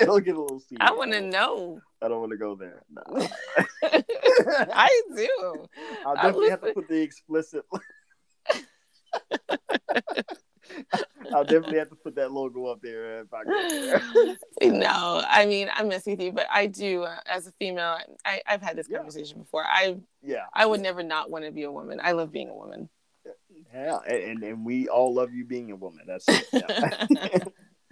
It'll 0.00 0.20
get 0.20 0.34
a 0.36 0.40
little 0.40 0.60
seedy. 0.60 0.80
I 0.80 0.92
want 0.92 1.12
to 1.12 1.20
know. 1.20 1.80
I 2.02 2.08
don't 2.08 2.20
want 2.20 2.32
to 2.32 2.38
go 2.38 2.54
there. 2.54 2.82
No. 2.90 3.28
I 4.72 5.02
do. 5.14 5.28
I'll 6.06 6.12
I'm 6.12 6.16
definitely 6.16 6.50
have 6.50 6.62
to 6.62 6.72
put 6.72 6.88
the 6.88 7.00
explicit. 7.02 7.64
I'll 11.34 11.44
definitely 11.44 11.78
have 11.78 11.90
to 11.90 11.96
put 11.96 12.14
that 12.16 12.32
logo 12.32 12.66
up 12.66 12.80
there 12.82 13.20
if 13.20 13.32
I 13.32 13.44
go 13.44 13.50
there. 13.50 14.02
no, 14.62 15.22
I 15.28 15.46
mean 15.46 15.68
I 15.72 15.82
mess 15.84 16.06
with 16.06 16.20
you, 16.20 16.32
but 16.32 16.46
I 16.50 16.66
do. 16.66 17.02
Uh, 17.04 17.16
as 17.26 17.46
a 17.46 17.52
female, 17.52 17.98
I, 18.24 18.40
I've 18.46 18.62
had 18.62 18.76
this 18.76 18.88
Yeah. 18.88 18.98
conversation 18.98 19.38
before. 19.38 19.64
I 19.64 19.96
Yeah, 20.22 20.44
I 20.52 20.66
would 20.66 20.80
never 20.80 21.02
not 21.02 21.30
want 21.30 21.44
to 21.44 21.50
be 21.50 21.62
a 21.64 21.72
woman. 21.72 22.00
I 22.02 22.12
love 22.12 22.30
being 22.32 22.48
a 22.48 22.54
woman. 22.54 22.88
yeah, 23.72 23.98
and 24.06 24.42
and 24.42 24.64
we 24.64 24.88
all 24.88 25.14
love 25.14 25.32
you 25.32 25.44
being 25.44 25.70
a 25.70 25.76
woman. 25.76 26.04
That's 26.06 26.26
yeah. 26.52 26.90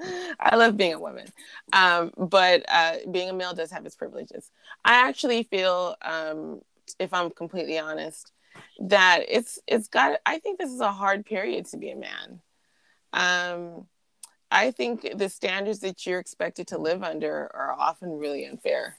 I 0.41 0.57
love 0.57 0.77
being 0.77 0.95
a 0.95 0.99
woman, 1.01 1.27
um, 1.73 2.11
but 2.17 2.65
uh, 2.69 2.97
being 3.11 3.31
a 3.31 3.33
male 3.33 3.55
does 3.55 3.71
have 3.71 3.87
its 3.87 3.95
privileges. 3.95 4.51
I 4.85 5.09
actually 5.09 5.45
feel, 5.45 5.95
um, 6.03 6.61
if 6.99 7.15
I'm 7.15 7.31
completely 7.31 7.79
honest, 7.79 8.33
that 8.81 9.21
it's 9.29 9.59
it's 9.69 9.89
got. 9.89 10.19
I 10.27 10.39
think 10.41 10.59
this 10.59 10.71
is 10.71 10.81
a 10.81 10.91
hard 10.93 11.25
period 11.25 11.67
to 11.67 11.77
be 11.77 11.91
a 11.91 11.97
man. 11.97 12.41
Um, 13.13 13.87
I 14.51 14.71
think 14.71 15.07
the 15.17 15.29
standards 15.29 15.81
that 15.81 16.07
you're 16.07 16.21
expected 16.21 16.67
to 16.69 16.79
live 16.79 17.03
under 17.03 17.51
are 17.55 17.75
often 17.79 18.11
really 18.11 18.45
unfair. 18.45 18.99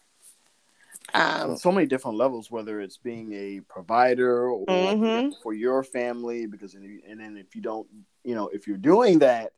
Um, 1.14 1.58
so 1.58 1.72
many 1.72 1.86
different 1.86 2.18
levels, 2.18 2.50
whether 2.50 2.80
it's 2.82 2.98
being 2.98 3.34
a 3.34 3.60
provider 3.62 4.50
or 4.50 4.96
Mhm. 4.96 5.34
for 5.44 5.54
your 5.54 5.84
family, 5.84 6.46
because 6.48 6.74
and 6.76 7.20
then 7.20 7.38
if 7.38 7.56
you 7.56 7.62
don't, 7.62 7.88
you 8.24 8.36
know, 8.36 8.48
if 8.48 8.68
you're 8.68 8.78
doing 8.78 9.20
that, 9.20 9.54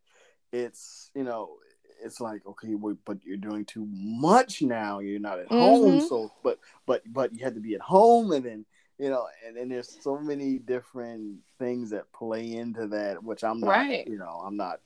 it's 0.51 1.11
you 1.13 1.23
know, 1.23 1.57
it's 2.03 2.19
like 2.19 2.45
okay, 2.45 2.73
but 3.05 3.23
you're 3.23 3.37
doing 3.37 3.63
too 3.63 3.85
much 3.89 4.61
now. 4.61 4.99
You're 4.99 5.19
not 5.19 5.39
at 5.39 5.47
home, 5.47 5.99
Mhm. 5.99 6.01
so 6.01 6.31
but 6.43 6.59
but 6.85 7.03
but 7.13 7.33
you 7.33 7.43
had 7.43 7.55
to 7.55 7.61
be 7.61 7.75
at 7.75 7.81
home, 7.81 8.31
and 8.31 8.43
then 8.43 8.65
you 8.97 9.09
know, 9.09 9.27
and 9.45 9.57
then 9.57 9.69
there's 9.69 9.97
so 10.01 10.17
many 10.17 10.57
different 10.57 11.39
things 11.59 11.89
that 11.89 12.11
play 12.13 12.53
into 12.53 12.87
that, 12.87 13.23
which 13.23 13.43
I'm 13.43 13.59
not, 13.59 13.69
Right. 13.69 14.07
you 14.07 14.17
know, 14.17 14.41
I'm 14.45 14.57
not 14.57 14.79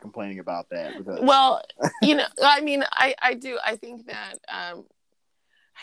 complaining 0.00 0.38
about 0.38 0.68
that 0.70 0.96
because 0.96 1.18
well 1.20 1.60
you 2.02 2.14
know 2.14 2.26
i 2.40 2.60
mean 2.60 2.84
i 2.92 3.14
i 3.20 3.34
do 3.34 3.58
i 3.64 3.74
think 3.74 4.06
that 4.06 4.34
um 4.48 4.84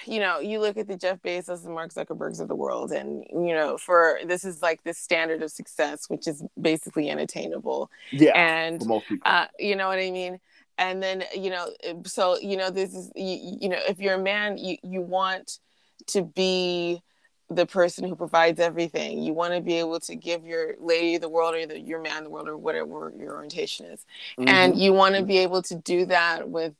you 0.06 0.20
know 0.20 0.40
you 0.40 0.60
look 0.60 0.78
at 0.78 0.88
the 0.88 0.96
jeff 0.96 1.22
bezos 1.22 1.66
and 1.66 1.74
mark 1.74 1.94
zuckerbergs 1.94 2.40
of 2.40 2.48
the 2.48 2.56
world 2.56 2.92
and 2.92 3.26
you 3.32 3.54
know 3.54 3.78
for 3.78 4.20
this 4.26 4.46
is 4.46 4.62
like 4.62 4.82
the 4.84 4.94
standard 4.94 5.42
of 5.42 5.52
success 5.52 6.06
which 6.10 6.28
is 6.28 6.44
basically 6.60 7.10
unattainable. 7.10 7.90
Yeah, 8.12 8.32
and 8.38 8.82
for 8.82 8.88
most 8.88 9.08
people, 9.08 9.30
uh 9.30 9.48
you 9.60 9.76
know 9.76 9.88
what 9.88 10.00
i 10.00 10.10
mean? 10.12 10.40
And 10.78 11.02
then 11.02 11.24
you 11.34 11.50
know 11.50 11.70
so 12.06 12.38
you 12.40 12.58
know 12.58 12.70
this 12.70 12.94
is 12.94 13.12
you, 13.16 13.58
you 13.62 13.70
know 13.70 13.80
if 13.88 14.00
you're 14.00 14.16
a 14.16 14.22
man 14.22 14.58
you 14.58 14.78
you 14.84 15.02
want 15.02 15.60
to 16.08 16.24
be 16.24 17.02
the 17.50 17.66
person 17.66 18.08
who 18.08 18.16
provides 18.16 18.60
everything 18.60 19.22
you 19.22 19.34
want 19.34 19.54
to 19.54 19.62
be 19.62 19.76
able 19.76 20.00
to 20.00 20.16
give 20.16 20.46
your 20.46 20.74
lady 20.80 21.18
the 21.18 21.30
world 21.30 21.54
or 21.54 21.66
the, 21.68 21.80
your 21.80 22.02
man 22.02 22.24
the 22.24 22.30
world 22.30 22.48
or 22.48 22.58
whatever 22.58 23.14
your 23.18 23.36
orientation 23.36 23.86
is 23.86 24.06
Mhm. 24.40 24.50
and 24.50 24.78
you 24.78 24.94
want 24.94 25.16
to 25.16 25.24
be 25.24 25.38
able 25.38 25.62
to 25.64 25.76
do 25.76 26.06
that 26.08 26.50
with 26.50 26.74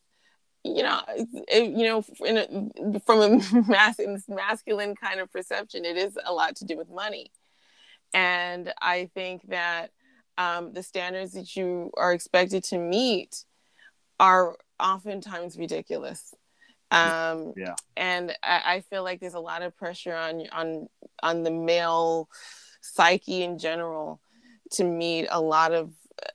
you 0.64 0.82
know 0.82 1.02
it, 1.08 1.70
you 1.70 1.86
know 1.86 2.04
in 2.26 2.38
a, 2.96 3.00
from 3.02 3.22
a 3.22 3.30
mas- 3.68 4.28
masculine 4.28 4.96
kind 4.96 5.20
of 5.20 5.32
perception 5.32 5.86
it 5.86 5.98
is 5.98 6.18
a 6.26 6.34
lot 6.34 6.56
to 6.56 6.66
do 6.66 6.76
with 6.76 6.90
money 6.90 7.32
and 8.14 8.74
i 8.82 9.10
think 9.14 9.48
that 9.50 9.92
um, 10.38 10.74
the 10.74 10.84
standards 10.84 11.32
that 11.34 11.56
you 11.56 11.92
are 11.96 12.12
expected 12.12 12.64
to 12.66 12.78
meet 12.78 13.46
are 14.20 14.56
oftentimes 14.80 15.58
ridiculous. 15.58 16.34
Um, 16.92 17.54
Yeah. 17.56 17.76
and 17.98 18.36
I, 18.44 18.62
I 18.76 18.82
feel 18.82 19.04
like 19.04 19.20
there's 19.20 19.34
a 19.34 19.40
lot 19.40 19.62
of 19.62 19.76
pressure 19.76 20.16
on 20.16 20.48
on 20.52 20.88
on 21.24 21.44
the 21.44 21.52
male 21.52 22.30
psyche 22.82 23.44
in 23.44 23.58
general 23.58 24.20
to 24.72 24.84
meet 24.84 25.28
a 25.32 25.42
lot 25.42 25.74
of 25.74 25.92
uh, 26.22 26.30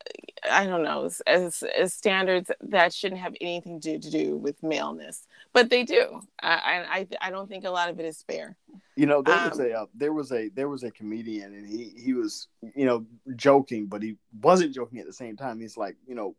I 0.50 0.66
don't 0.66 0.82
know 0.82 1.04
as, 1.04 1.62
as 1.62 1.94
standards 1.94 2.50
that 2.60 2.92
shouldn't 2.94 3.20
have 3.20 3.34
anything 3.40 3.80
to, 3.82 3.98
to 3.98 4.10
do 4.10 4.36
with 4.36 4.62
maleness, 4.62 5.26
but 5.52 5.70
they 5.70 5.84
do. 5.84 6.20
I, 6.42 7.06
I 7.20 7.28
I 7.28 7.30
don't 7.30 7.48
think 7.48 7.64
a 7.64 7.70
lot 7.70 7.90
of 7.90 8.00
it 8.00 8.06
is 8.06 8.22
fair. 8.22 8.56
You 8.96 9.06
know, 9.06 9.22
there 9.22 9.38
was 9.38 9.58
Um, 9.58 9.66
a 9.66 9.72
uh, 9.80 9.86
there 9.94 10.12
was 10.12 10.32
a 10.32 10.48
there 10.50 10.68
was 10.68 10.82
a 10.82 10.90
comedian, 10.90 11.54
and 11.54 11.66
he 11.66 11.92
he 11.96 12.12
was 12.12 12.48
you 12.74 12.86
know 12.86 13.06
joking, 13.36 13.86
but 13.86 14.02
he 14.02 14.16
wasn't 14.42 14.74
joking 14.74 14.98
at 14.98 15.06
the 15.06 15.12
same 15.12 15.36
time. 15.36 15.60
He's 15.60 15.76
like, 15.76 15.96
you 16.06 16.14
know, 16.14 16.34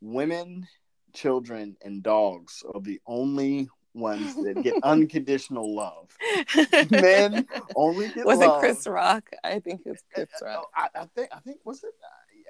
women, 0.00 0.66
children, 1.12 1.76
and 1.82 2.02
dogs 2.02 2.62
are 2.74 2.80
the 2.80 3.00
only 3.06 3.68
ones 3.94 4.34
that 4.36 4.62
get 4.62 4.74
unconditional 4.84 5.74
love. 5.74 6.16
Men 6.90 7.46
only 7.76 8.08
get 8.10 8.24
Was 8.26 8.38
love. 8.38 8.56
it 8.56 8.60
Chris 8.60 8.86
Rock? 8.86 9.28
I 9.42 9.58
think 9.60 9.82
it's 9.84 10.02
Chris 10.14 10.28
Rock. 10.42 10.68
I, 10.74 10.88
I 10.94 11.04
think 11.14 11.28
I 11.32 11.40
think 11.40 11.58
was 11.64 11.82
it. 11.84 11.92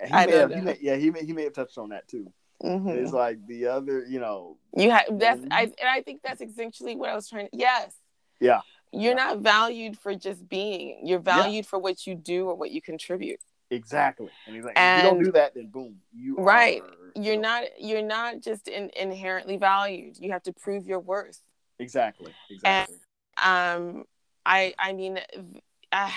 Uh, 0.02 0.06
He 0.06 0.12
I 0.12 0.26
may 0.26 0.32
have, 0.36 0.50
he 0.50 0.56
know. 0.56 0.62
may, 0.62 0.78
yeah, 0.80 0.96
he 0.96 1.10
may, 1.10 1.24
he 1.24 1.32
may 1.32 1.44
have 1.44 1.52
touched 1.54 1.78
on 1.78 1.90
that 1.90 2.08
too. 2.08 2.32
Mhm. 2.62 2.88
It's 2.90 3.12
like 3.12 3.38
the 3.46 3.66
other, 3.68 4.04
you 4.06 4.20
know, 4.20 4.58
You 4.76 4.90
have 4.90 5.04
that's. 5.18 5.40
I 5.50 5.62
and 5.62 5.88
I 5.88 6.02
think 6.02 6.20
that's 6.22 6.42
essentially 6.42 6.94
what 6.96 7.08
I 7.08 7.14
was 7.14 7.28
trying 7.28 7.48
to 7.50 7.56
yes. 7.56 7.94
Yeah. 8.38 8.60
You're 8.92 9.12
Yeah. 9.12 9.24
not 9.24 9.38
valued 9.38 9.96
for 9.98 10.14
just 10.14 10.46
being. 10.48 11.06
You're 11.06 11.20
valued 11.20 11.64
for 11.64 11.78
what 11.78 12.06
you 12.06 12.14
do 12.14 12.46
or 12.48 12.54
what 12.54 12.70
you 12.70 12.82
contribute. 12.82 13.40
Exactly. 13.70 14.28
And 14.46 14.54
he's 14.56 14.64
like, 14.64 14.74
if 14.76 14.96
you 15.04 15.10
don't 15.10 15.22
do 15.22 15.32
that, 15.32 15.54
then 15.54 15.68
boom, 15.68 15.96
you 16.12 16.36
Right. 16.36 16.82
are- 16.82 17.20
You're 17.20 17.40
not 17.40 17.64
you're 17.80 18.02
not 18.02 18.40
just 18.40 18.68
in, 18.68 18.90
inherently 18.96 19.56
valued. 19.56 20.16
You 20.18 20.30
have 20.32 20.42
to 20.44 20.52
prove 20.52 20.86
your 20.86 21.00
worth. 21.00 21.40
exactly, 21.78 22.32
exactly. 22.50 22.96
Um 23.42 24.04
I 24.46 24.74
I 24.78 24.92
mean 24.92 25.18
uh, 25.92 26.10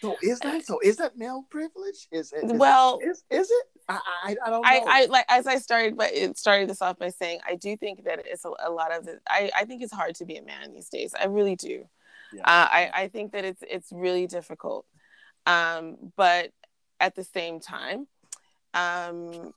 So 0.00 0.16
is 0.22 0.38
that 0.40 0.64
so? 0.64 0.78
Is 0.80 0.96
that 0.98 1.16
male 1.18 1.44
privilege? 1.50 2.06
Is 2.12 2.32
it? 2.32 2.44
well 2.44 2.98
is, 3.02 3.24
is 3.30 3.50
it? 3.50 3.66
I, 3.88 4.00
I 4.24 4.36
I 4.44 4.50
don't 4.50 4.62
know. 4.62 4.68
I, 4.68 4.84
I 4.86 5.04
like 5.06 5.24
as 5.28 5.46
I 5.46 5.56
started, 5.56 5.96
but 5.96 6.12
it 6.12 6.38
started 6.38 6.68
this 6.70 6.80
off 6.82 6.98
by 6.98 7.08
saying 7.08 7.40
I 7.46 7.56
do 7.56 7.76
think 7.76 8.04
that 8.04 8.20
it's 8.26 8.44
a, 8.44 8.50
a 8.64 8.70
lot 8.70 8.92
of 8.92 9.08
it. 9.08 9.20
I, 9.28 9.50
I 9.56 9.64
think 9.64 9.82
it's 9.82 9.92
hard 9.92 10.14
to 10.16 10.24
be 10.24 10.36
a 10.36 10.42
man 10.42 10.72
these 10.72 10.88
days. 10.88 11.14
I 11.20 11.26
really 11.26 11.56
do. 11.56 11.88
Yeah. 12.32 12.42
Uh, 12.42 12.68
I 12.70 12.90
I 12.94 13.08
think 13.08 13.32
that 13.32 13.44
it's 13.44 13.62
it's 13.68 13.90
really 13.90 14.26
difficult. 14.28 14.86
Um, 15.46 15.96
but 16.16 16.52
at 17.00 17.14
the 17.14 17.24
same 17.24 17.60
time, 17.60 18.06
um, 18.74 19.52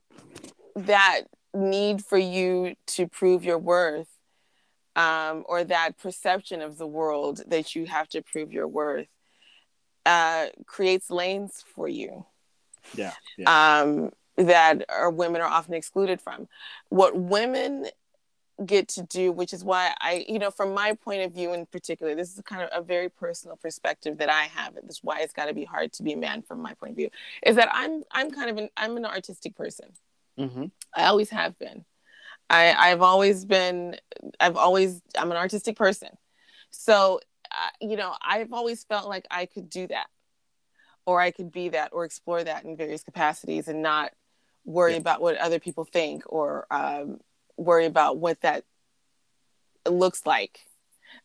that 0.76 1.22
need 1.54 2.04
for 2.04 2.18
you 2.18 2.76
to 2.88 3.08
prove 3.08 3.44
your 3.44 3.58
worth, 3.58 4.08
um, 4.96 5.44
or 5.48 5.64
that 5.64 5.98
perception 5.98 6.62
of 6.62 6.78
the 6.78 6.88
world 6.88 7.42
that 7.48 7.76
you 7.76 7.86
have 7.86 8.08
to 8.10 8.22
prove 8.22 8.52
your 8.52 8.68
worth, 8.68 9.08
uh, 10.06 10.48
creates 10.66 11.10
lanes 11.10 11.64
for 11.76 11.88
you 11.88 12.26
yeah, 12.96 13.14
yeah, 13.38 13.82
um, 13.82 14.12
that 14.38 14.86
are 14.90 15.10
women 15.10 15.42
are 15.42 15.48
often 15.48 15.74
excluded 15.74 16.22
from. 16.22 16.48
What 16.90 17.16
women 17.16 17.88
get 18.66 18.88
to 18.90 19.04
do, 19.04 19.32
which 19.32 19.54
is 19.54 19.64
why 19.64 19.94
I, 20.00 20.26
you 20.28 20.40
know, 20.40 20.52
from 20.52 20.74
my 20.74 20.94
point 20.94 21.22
of 21.24 21.34
view 21.34 21.54
in 21.54 21.66
particular, 21.66 22.16
this 22.16 22.34
is 22.34 22.42
kind 22.42 22.62
of 22.62 22.70
a 22.74 22.82
very 22.84 23.10
personal 23.10 23.58
perspective 23.58 24.18
that 24.20 24.30
I 24.30 24.44
have. 24.44 24.78
is 24.88 25.00
why 25.02 25.22
it's 25.22 25.34
got 25.34 25.46
to 25.46 25.54
be 25.54 25.66
hard 25.66 25.94
to 25.94 26.04
be 26.04 26.14
a 26.14 26.18
man 26.18 26.42
from 26.42 26.62
my 26.62 26.74
point 26.76 26.92
of 26.92 26.98
view. 26.98 27.10
Is 27.46 27.56
that 27.56 27.70
I'm 27.74 28.04
I'm 28.12 28.32
kind 28.32 28.50
of 28.50 28.58
an 28.58 28.70
I'm 28.78 28.98
an 28.98 29.06
artistic 29.06 29.56
person. 29.56 29.88
hmm 30.38 30.66
I 30.96 31.06
always 31.06 31.30
have 31.30 31.58
been. 31.60 31.86
I 32.50 32.74
I've 32.74 33.02
always 33.02 33.46
been. 33.46 33.98
I've 34.40 34.58
always 34.58 35.02
I'm 35.18 35.32
an 35.32 35.38
artistic 35.38 35.76
person. 35.76 36.10
So 36.70 37.20
uh, 37.52 37.70
you 37.82 37.96
know 37.98 38.16
I've 38.22 38.54
always 38.54 38.84
felt 38.84 39.08
like 39.08 39.26
I 39.32 39.46
could 39.46 39.70
do 39.70 39.88
that, 39.88 40.08
or 41.06 41.20
I 41.22 41.32
could 41.32 41.52
be 41.52 41.70
that, 41.70 41.90
or 41.94 42.06
explore 42.06 42.44
that 42.44 42.64
in 42.66 42.76
various 42.78 43.04
capacities, 43.04 43.68
and 43.68 43.82
not 43.82 44.12
worry 44.66 44.94
Yeah. 44.94 45.00
about 45.00 45.22
what 45.22 45.38
other 45.38 45.60
people 45.60 45.86
think, 45.86 46.24
or 46.28 46.68
um, 46.72 47.20
worry 47.62 47.86
about 47.86 48.18
what 48.18 48.42
that 48.42 48.64
looks 49.88 50.26
like. 50.26 50.60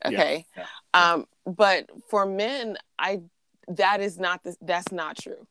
Yeah, 0.04 0.10
Okay. 0.10 0.46
yeah. 0.56 0.66
Um, 0.94 1.26
but 1.46 1.90
for 2.08 2.26
men, 2.26 2.76
I 2.98 3.22
that 3.68 4.00
is 4.00 4.18
not 4.18 4.44
the, 4.44 4.56
that's 4.60 4.92
not 4.92 5.16
true. 5.16 5.46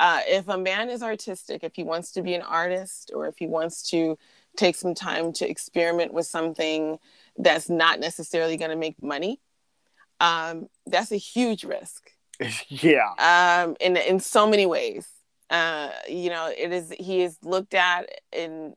Uh, 0.00 0.20
if 0.26 0.48
a 0.48 0.58
man 0.58 0.90
is 0.90 1.02
artistic, 1.02 1.62
if 1.62 1.74
he 1.74 1.84
wants 1.84 2.12
to 2.12 2.22
be 2.22 2.34
an 2.34 2.42
artist, 2.42 3.12
or 3.14 3.26
if 3.26 3.36
he 3.38 3.46
wants 3.46 3.88
to 3.90 4.18
take 4.56 4.76
some 4.76 4.94
time 4.94 5.32
to 5.32 5.48
experiment 5.48 6.12
with 6.12 6.26
something 6.26 6.98
that's 7.38 7.68
not 7.68 8.00
necessarily 8.00 8.56
going 8.56 8.70
to 8.70 8.76
make 8.76 9.00
money, 9.02 9.40
um, 10.20 10.68
that's 10.86 11.12
a 11.12 11.16
huge 11.16 11.64
risk 11.64 12.10
yeah, 12.68 13.12
um, 13.18 13.76
in 13.80 13.96
in 13.96 14.20
so 14.20 14.46
many 14.46 14.66
ways. 14.66 15.08
Uh, 15.50 15.90
you 16.08 16.30
know, 16.30 16.50
it 16.56 16.72
is 16.72 16.92
he 16.98 17.22
is 17.22 17.36
looked 17.42 17.74
at 17.74 18.08
in 18.32 18.74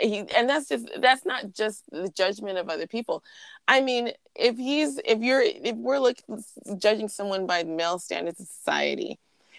he, 0.00 0.18
and 0.34 0.48
that's 0.48 0.68
just 0.68 0.88
that's 1.00 1.24
not 1.24 1.52
just 1.52 1.84
the 1.90 2.08
judgment 2.08 2.58
of 2.58 2.68
other 2.68 2.86
people. 2.86 3.22
I 3.68 3.80
mean, 3.80 4.12
if 4.34 4.56
he's 4.56 4.98
if 5.04 5.20
you're 5.20 5.42
if 5.42 5.76
we're 5.76 5.98
looking 5.98 6.42
judging 6.78 7.08
someone 7.08 7.46
by 7.46 7.64
male 7.64 7.98
standards 7.98 8.40
of 8.40 8.46
society, 8.46 9.18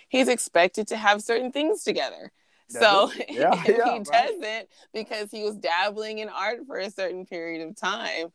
he's 0.10 0.28
expected 0.28 0.88
to 0.90 0.98
have 0.98 1.22
certain 1.22 1.52
things 1.52 1.84
together. 1.84 2.32
So 2.70 3.12
Yeah, 3.30 3.52
if 3.66 3.78
yeah, 3.78 3.94
he 3.94 4.00
right. 4.00 4.06
doesn't 4.06 4.70
because 4.94 5.32
he 5.32 5.44
was 5.44 5.56
dabbling 5.56 6.20
in 6.20 6.30
art 6.30 6.60
for 6.68 6.78
a 6.78 6.92
certain 6.92 7.26
period 7.26 7.68
of 7.68 7.76
time, 7.76 8.32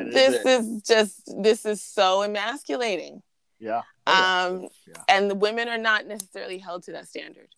is 0.00 0.14
this 0.14 0.34
it. 0.34 0.46
is 0.46 0.82
just 0.82 1.42
this 1.42 1.64
is 1.66 1.82
so 1.82 2.22
emasculating. 2.22 3.22
yeah. 3.58 3.82
Oh, 4.06 4.12
yeah. 4.12 4.46
Um, 4.46 4.68
yeah. 4.86 5.02
and 5.08 5.30
the 5.30 5.34
women 5.34 5.68
are 5.68 5.76
not 5.78 6.06
necessarily 6.06 6.56
held 6.58 6.84
to 6.84 6.92
that 6.92 7.08
standard. 7.08 7.48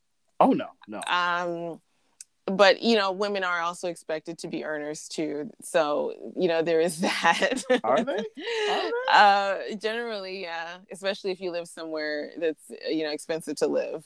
Oh 0.41 0.53
no, 0.53 0.67
no. 0.89 1.01
Um, 1.07 1.81
but 2.57 2.83
you 2.83 2.97
know, 2.97 3.13
women 3.13 3.45
are 3.45 3.61
also 3.61 3.89
expected 3.89 4.39
to 4.39 4.49
be 4.49 4.65
earners 4.65 5.09
too. 5.09 5.51
So 5.63 6.15
you 6.37 6.49
know, 6.49 6.63
there 6.63 6.81
is 6.81 7.01
that. 7.01 7.63
Are 7.85 8.03
they? 8.05 8.25
Are 8.71 8.91
Uh, 9.11 9.59
generally, 9.81 10.43
yeah. 10.43 10.79
Especially 10.93 11.31
if 11.31 11.41
you 11.41 11.51
live 11.51 11.69
somewhere 11.69 12.31
that's 12.39 12.71
you 12.89 13.05
know 13.05 13.11
expensive 13.11 13.57
to 13.57 13.67
live. 13.67 14.05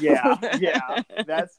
yeah, 0.00 0.36
yeah. 0.60 1.02
That's 1.26 1.58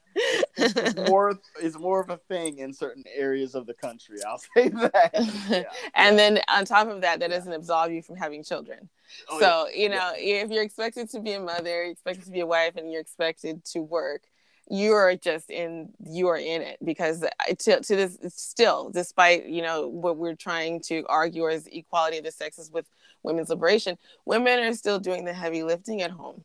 it's 0.56 0.96
more 1.10 1.40
it's 1.62 1.78
more 1.78 2.00
of 2.00 2.10
a 2.10 2.18
thing 2.18 2.60
in 2.60 2.74
certain 2.74 3.04
areas 3.14 3.56
of 3.56 3.66
the 3.66 3.74
country. 3.74 4.18
I'll 4.28 4.38
say 4.56 4.70
that. 4.70 5.12
Yeah. 5.50 5.64
and 5.96 6.18
then 6.18 6.40
on 6.48 6.66
top 6.66 6.88
of 6.88 7.02
that, 7.02 7.20
that 7.20 7.30
doesn't 7.30 7.52
absolve 7.52 7.92
you 7.92 8.02
from 8.02 8.18
having 8.18 8.44
children. 8.44 8.90
Oh, 9.30 9.40
so 9.40 9.68
you 9.74 9.90
know, 9.90 10.12
if 10.16 10.52
you're 10.52 10.64
expected 10.64 11.10
to 11.12 11.20
be 11.20 11.34
a 11.34 11.40
mother, 11.40 11.70
you're 11.84 11.92
expected 11.92 12.26
to 12.26 12.32
be 12.32 12.42
a 12.42 12.46
wife, 12.48 12.76
and 12.76 12.92
you're 12.92 13.02
expected 13.02 13.64
to 13.66 13.80
work, 13.80 14.24
you 14.70 14.94
are 14.94 15.16
just 15.16 15.50
in 15.50 15.90
you 16.04 16.28
are 16.28 16.38
in 16.38 16.62
it 16.62 16.78
because 16.84 17.24
to, 17.60 17.80
to 17.82 17.96
this 17.96 18.18
still, 18.30 18.90
despite 18.90 19.46
you 19.46 19.62
know 19.62 19.88
what 19.88 20.18
we're 20.18 20.36
trying 20.36 20.82
to 20.82 21.04
argue 21.08 21.48
as 21.50 21.68
equality 21.68 22.18
of 22.18 22.24
the 22.24 22.32
sexes 22.32 22.72
with 22.72 22.88
women's 23.24 23.50
liberation, 23.50 23.98
women 24.26 24.60
are 24.60 24.74
still 24.74 25.00
doing 25.00 25.26
the 25.26 25.34
heavy 25.34 25.64
lifting 25.64 26.02
at 26.02 26.12
home. 26.12 26.44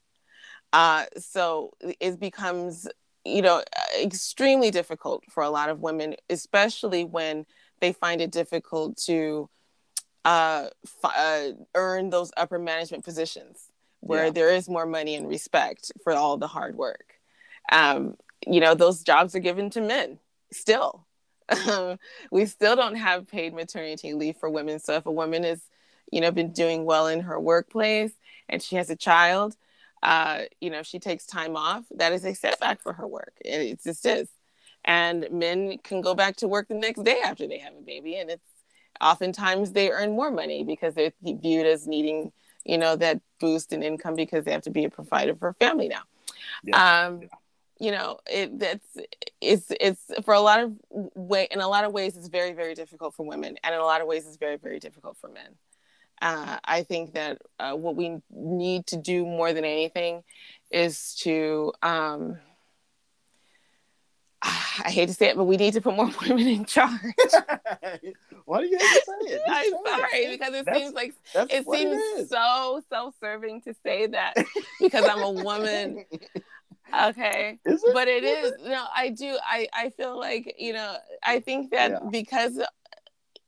Uh, 0.73 1.05
so 1.19 1.73
it 1.99 2.21
becomes 2.21 2.87
you 3.25 3.43
know 3.43 3.63
extremely 4.01 4.71
difficult 4.71 5.25
for 5.31 5.43
a 5.43 5.51
lot 5.51 5.69
of 5.71 5.81
women, 5.81 6.15
especially 6.29 7.05
when 7.05 7.47
they 7.81 7.93
find 7.93 8.21
it 8.21 8.31
difficult 8.31 8.97
to 8.99 9.49
uh, 10.27 10.67
f- 10.85 11.13
uh, 11.17 11.49
earn 11.75 12.11
those 12.11 12.31
upper 12.37 12.59
management 12.59 13.03
positions 13.05 13.69
where 14.01 14.27
Yeah. 14.27 14.31
there 14.33 14.51
is 14.51 14.69
more 14.69 14.85
money 14.87 15.15
and 15.15 15.27
respect 15.29 15.91
for 16.05 16.13
all 16.13 16.37
the 16.37 16.47
hard 16.47 16.77
work. 16.77 17.15
Um, 17.71 18.17
you 18.47 18.61
know, 18.61 18.75
those 18.75 19.03
jobs 19.03 19.35
are 19.35 19.41
given 19.41 19.71
to 19.71 19.81
men 19.81 20.19
still. 20.53 21.07
we 22.31 22.47
still 22.47 22.77
don't 22.77 22.95
have 22.95 23.27
paid 23.27 23.55
maternity 23.55 24.15
leave 24.15 24.37
for 24.37 24.49
women. 24.49 24.79
So 24.79 24.95
if 24.95 25.07
a 25.07 25.13
woman 25.13 25.45
is, 25.45 25.63
you 26.11 26.21
know, 26.21 26.31
been 26.31 26.53
doing 26.53 26.85
well 26.85 27.07
in 27.09 27.21
her 27.21 27.41
workplace 27.41 28.13
and 28.49 28.63
she 28.63 28.77
has 28.77 28.89
a 28.91 28.97
child, 28.97 29.57
uh, 30.03 30.43
you 30.61 30.71
know, 30.71 30.79
if 30.79 30.87
she 30.87 30.99
takes 30.99 31.27
time 31.27 31.57
off, 31.57 31.85
that 31.97 32.13
is 32.13 32.25
a 32.25 32.35
setback 32.35 32.81
for 32.81 32.93
her 32.93 33.07
work. 33.07 33.35
It, 33.45 33.61
it 33.61 33.83
just 33.83 34.07
is. 34.07 34.29
And 34.85 35.29
men 35.31 35.79
can 35.79 36.01
go 36.01 36.15
back 36.15 36.37
to 36.37 36.49
work 36.49 36.69
the 36.69 36.75
next 36.75 37.03
day 37.03 37.21
after 37.25 37.47
they 37.47 37.59
have 37.59 37.75
a 37.79 37.83
baby, 37.83 38.17
and 38.17 38.31
it's 38.31 38.49
oftentimes 39.01 39.73
they 39.73 39.91
earn 39.91 40.13
more 40.13 40.31
money 40.31 40.65
because 40.65 40.95
they're 40.95 41.13
viewed 41.23 41.67
as 41.67 41.87
needing, 41.87 42.33
you 42.65 42.79
know, 42.79 42.97
that 42.97 43.21
boost 43.41 43.73
in 43.75 43.83
income 43.83 44.15
because 44.15 44.45
they 44.45 44.53
have 44.53 44.63
to 44.63 44.71
be 44.71 44.85
a 44.85 44.91
provider 44.91 45.35
for 45.35 45.49
a 45.49 45.55
family 45.55 45.89
now. 45.89 46.03
Yeah, 46.65 47.05
Um, 47.07 47.23
yeah. 47.23 47.29
You 47.83 47.93
know, 47.93 48.19
it 48.31 48.59
that's 48.59 48.87
it's 49.41 49.73
it's 49.81 50.03
for 50.25 50.35
a 50.35 50.41
lot 50.41 50.61
of 50.61 50.79
way 51.15 51.49
in 51.51 51.61
a 51.61 51.69
lot 51.69 51.85
of 51.85 51.93
ways 51.93 52.15
it's 52.17 52.29
very 52.29 52.53
very 52.53 52.75
difficult 52.75 53.15
for 53.15 53.25
women, 53.27 53.57
and 53.65 53.75
in 53.75 53.81
a 53.81 53.85
lot 53.85 54.01
of 54.03 54.07
ways 54.07 54.27
it's 54.27 54.37
very 54.37 54.57
very 54.57 54.79
difficult 54.79 55.17
for 55.17 55.29
men. 55.29 55.55
Uh, 56.21 56.59
I 56.63 56.83
think 56.83 57.15
that 57.15 57.41
uh, 57.59 57.73
what 57.75 57.97
we 57.97 58.19
need 58.31 58.87
to 58.89 58.97
do 58.99 59.25
more 59.25 59.55
than 59.55 59.65
anything 59.65 60.23
is 60.71 61.15
to 61.23 61.73
um, 61.83 62.37
I 64.43 64.91
hate 64.91 65.07
to 65.07 65.15
say 65.15 65.29
it, 65.31 65.37
but 65.37 65.45
we 65.45 65.57
need 65.57 65.73
to 65.75 65.81
put 65.81 65.97
more 65.97 66.11
women 66.29 66.47
in 66.47 66.65
charge. 66.67 66.91
Why 68.45 68.61
do 68.61 68.67
you 68.67 68.79
have 68.79 68.93
to 68.93 69.03
say 69.07 69.35
it? 69.35 69.41
I'm 69.49 69.73
it. 69.73 69.81
sorry 69.87 70.29
because 70.29 70.55
it 70.55 70.65
That's- 70.67 70.77
seems 70.77 70.93
like 70.95 71.15
it 71.51 71.65
seems 71.71 71.97
is. 72.19 72.29
so 72.29 72.83
self-serving 72.91 73.63
to 73.63 73.75
say 73.83 74.07
that 74.09 74.35
because 74.81 75.07
I'm 75.07 75.23
a 75.23 75.31
woman. 75.31 76.05
Okay. 76.93 77.59
Is 77.65 77.83
it? 77.85 77.95
but 77.95 78.09
it 78.09 78.25
is 78.25 78.53
no 78.65 78.85
i 78.95 79.11
do 79.11 79.39
i 79.45 79.69
i 79.73 79.91
feel 79.91 80.19
like 80.19 80.55
you 80.59 80.73
know 80.73 80.97
i 81.23 81.39
think 81.41 81.71
that 81.71 81.91
Yeah. 81.93 81.99
because 82.11 82.61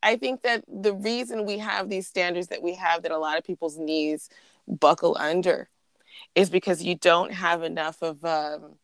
i 0.03 0.17
think 0.17 0.43
that 0.43 0.65
the 0.69 0.95
reason 0.95 1.45
we 1.45 1.59
have 1.59 1.89
these 1.89 2.07
standards 2.07 2.49
that 2.49 2.63
we 2.63 2.75
have 2.75 3.03
that 3.03 3.11
a 3.13 3.19
lot 3.19 3.37
of 3.39 3.45
people's 3.45 3.79
knees 3.79 4.29
buckle 4.69 5.17
under 5.19 5.69
is 6.35 6.51
because 6.51 6.83
you 6.83 6.95
don't 6.95 7.33
have 7.33 7.63
enough 7.63 8.01
of 8.03 8.25
um, 8.25 8.77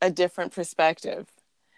a 0.00 0.10
different 0.10 0.52
perspective 0.52 1.26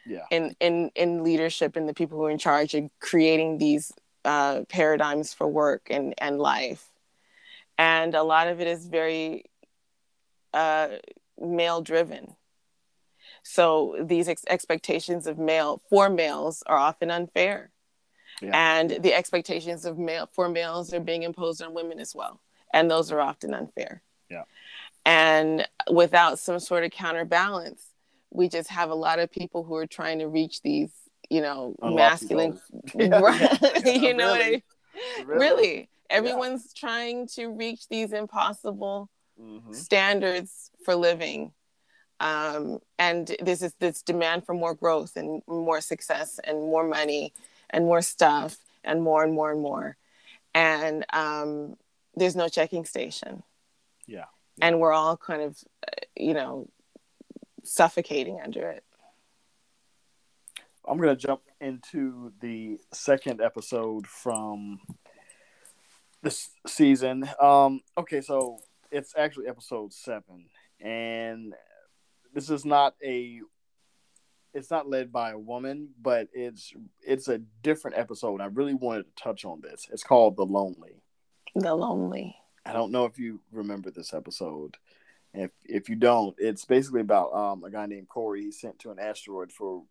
Yeah. 0.07 0.27
in 0.31 0.55
in 0.61 0.91
in 0.95 1.25
leadership 1.25 1.75
and 1.77 1.89
the 1.89 1.95
people 1.95 2.19
who 2.19 2.25
are 2.27 2.31
in 2.31 2.39
charge 2.39 2.75
of 2.75 2.91
creating 3.01 3.59
these 3.59 3.93
uh, 4.25 4.65
paradigms 4.69 5.33
for 5.33 5.47
work 5.49 5.87
and 5.91 6.15
and 6.19 6.39
life 6.39 6.91
and 7.79 8.15
a 8.15 8.23
lot 8.23 8.49
of 8.49 8.61
it 8.61 8.67
is 8.67 8.87
very 8.87 9.45
uh, 10.53 10.89
male 11.41 11.81
driven 11.83 12.35
so 13.43 13.97
these 14.01 14.29
ex- 14.29 14.45
expectations 14.49 15.27
of 15.27 15.39
male 15.39 15.81
for 15.89 16.09
males 16.11 16.63
are 16.67 16.77
often 16.79 17.11
unfair 17.11 17.71
Yeah. 18.43 18.51
and 18.55 19.03
the 19.03 19.15
expectations 19.15 19.85
of 19.85 19.99
male 19.99 20.29
for 20.33 20.49
males 20.49 20.93
are 20.93 21.01
being 21.01 21.23
imposed 21.23 21.63
on 21.63 21.75
women 21.75 22.01
as 22.01 22.15
well 22.15 22.41
and 22.73 22.91
those 22.91 23.11
are 23.13 23.21
often 23.21 23.55
unfair 23.55 24.03
Yeah. 24.31 24.45
and 25.05 25.67
without 25.91 26.39
some 26.39 26.59
sort 26.61 26.85
of 26.85 26.91
counterbalance 26.91 27.83
we 28.31 28.49
just 28.49 28.69
have 28.71 28.91
a 28.91 28.95
lot 28.95 29.19
of 29.19 29.31
people 29.31 29.65
who 29.65 29.75
are 29.77 29.87
trying 29.87 30.19
to 30.19 30.29
reach 30.29 30.63
these 30.63 30.91
you 31.31 31.41
know 31.41 31.75
Unlofty 31.83 31.97
masculine. 31.97 32.61
Yeah, 32.95 33.93
you 33.93 34.15
know 34.15 34.31
what 34.31 34.43
I 34.43 34.51
mean? 34.51 34.63
really. 35.27 35.39
really 35.39 35.89
everyone's 36.11 36.73
trying 36.73 37.27
to 37.29 37.49
reach 37.49 37.89
these 37.89 38.13
impossible 38.13 39.09
Mhm. 39.41 39.75
standards 39.75 40.71
for 40.85 40.95
living 40.95 41.53
um, 42.21 42.81
and 42.99 43.37
this 43.41 43.63
is 43.63 43.75
this 43.75 44.03
demand 44.03 44.45
for 44.45 44.53
more 44.55 44.75
growth 44.75 45.17
and 45.17 45.41
more 45.47 45.81
success 45.81 46.41
and 46.43 46.59
more 46.59 46.83
money 46.83 47.33
and 47.71 47.85
more 47.85 48.03
stuff 48.03 48.57
and 48.83 49.03
more 49.03 49.23
and 49.23 49.33
more 49.33 49.53
and 49.53 49.61
more 49.61 49.97
and 50.55 51.07
um, 51.13 51.77
there's 52.17 52.35
no 52.35 52.49
checking 52.49 52.85
station 52.85 53.43
Yeah. 54.07 54.25
and 54.61 54.81
we're 54.81 54.93
all 54.93 55.17
kind 55.17 55.43
of 55.43 55.63
uh, 55.87 55.91
you 56.17 56.35
know 56.35 56.69
suffocating 57.63 58.41
under 58.41 58.69
it 58.71 58.83
I'm 60.87 60.97
gonna 60.99 61.15
jump 61.17 61.43
into 61.61 62.33
the 62.41 62.81
second 62.93 63.41
episode 63.43 64.07
from 64.07 64.81
this 66.23 66.49
season. 66.67 67.29
Um, 67.39 67.83
okay, 67.99 68.23
so 68.23 68.59
it's 68.91 69.15
actually 69.17 69.49
episode 69.49 69.93
seven, 69.93 70.47
and 70.81 71.55
this 72.35 72.51
is 72.51 72.65
not 72.65 72.95
a. 73.05 73.41
It's 74.55 74.71
not 74.71 74.89
led 74.89 75.13
by 75.13 75.31
a 75.31 75.39
woman, 75.39 75.91
but 76.01 76.29
it's 76.33 76.73
it's 77.03 77.29
a 77.29 77.39
different 77.63 77.99
episode. 77.99 78.41
I 78.41 78.47
really 78.47 78.75
wanted 78.75 79.05
to 79.05 79.23
touch 79.23 79.45
on 79.45 79.61
this. 79.61 79.89
It's 79.93 80.03
called 80.03 80.37
"The 80.37 80.47
Lonely." 80.47 81.03
the 81.55 81.75
lonely 81.75 82.37
I 82.67 82.75
don't 82.75 82.93
know 82.93 83.07
if 83.07 83.19
you 83.19 83.41
remember 83.51 83.91
this 83.91 84.13
episode. 84.13 84.77
If 85.35 85.51
if 85.65 85.89
you 85.89 85.97
don't, 85.97 86.35
it's 86.39 86.65
basically 86.65 87.01
about 87.01 87.33
um, 87.35 87.65
a 87.65 87.71
guy 87.71 87.87
named 87.87 88.09
Corry. 88.09 88.41
He's 88.43 88.61
sent 88.61 88.79
to 88.81 88.91
an 88.91 88.99
asteroid 88.99 89.53
for 89.53 89.85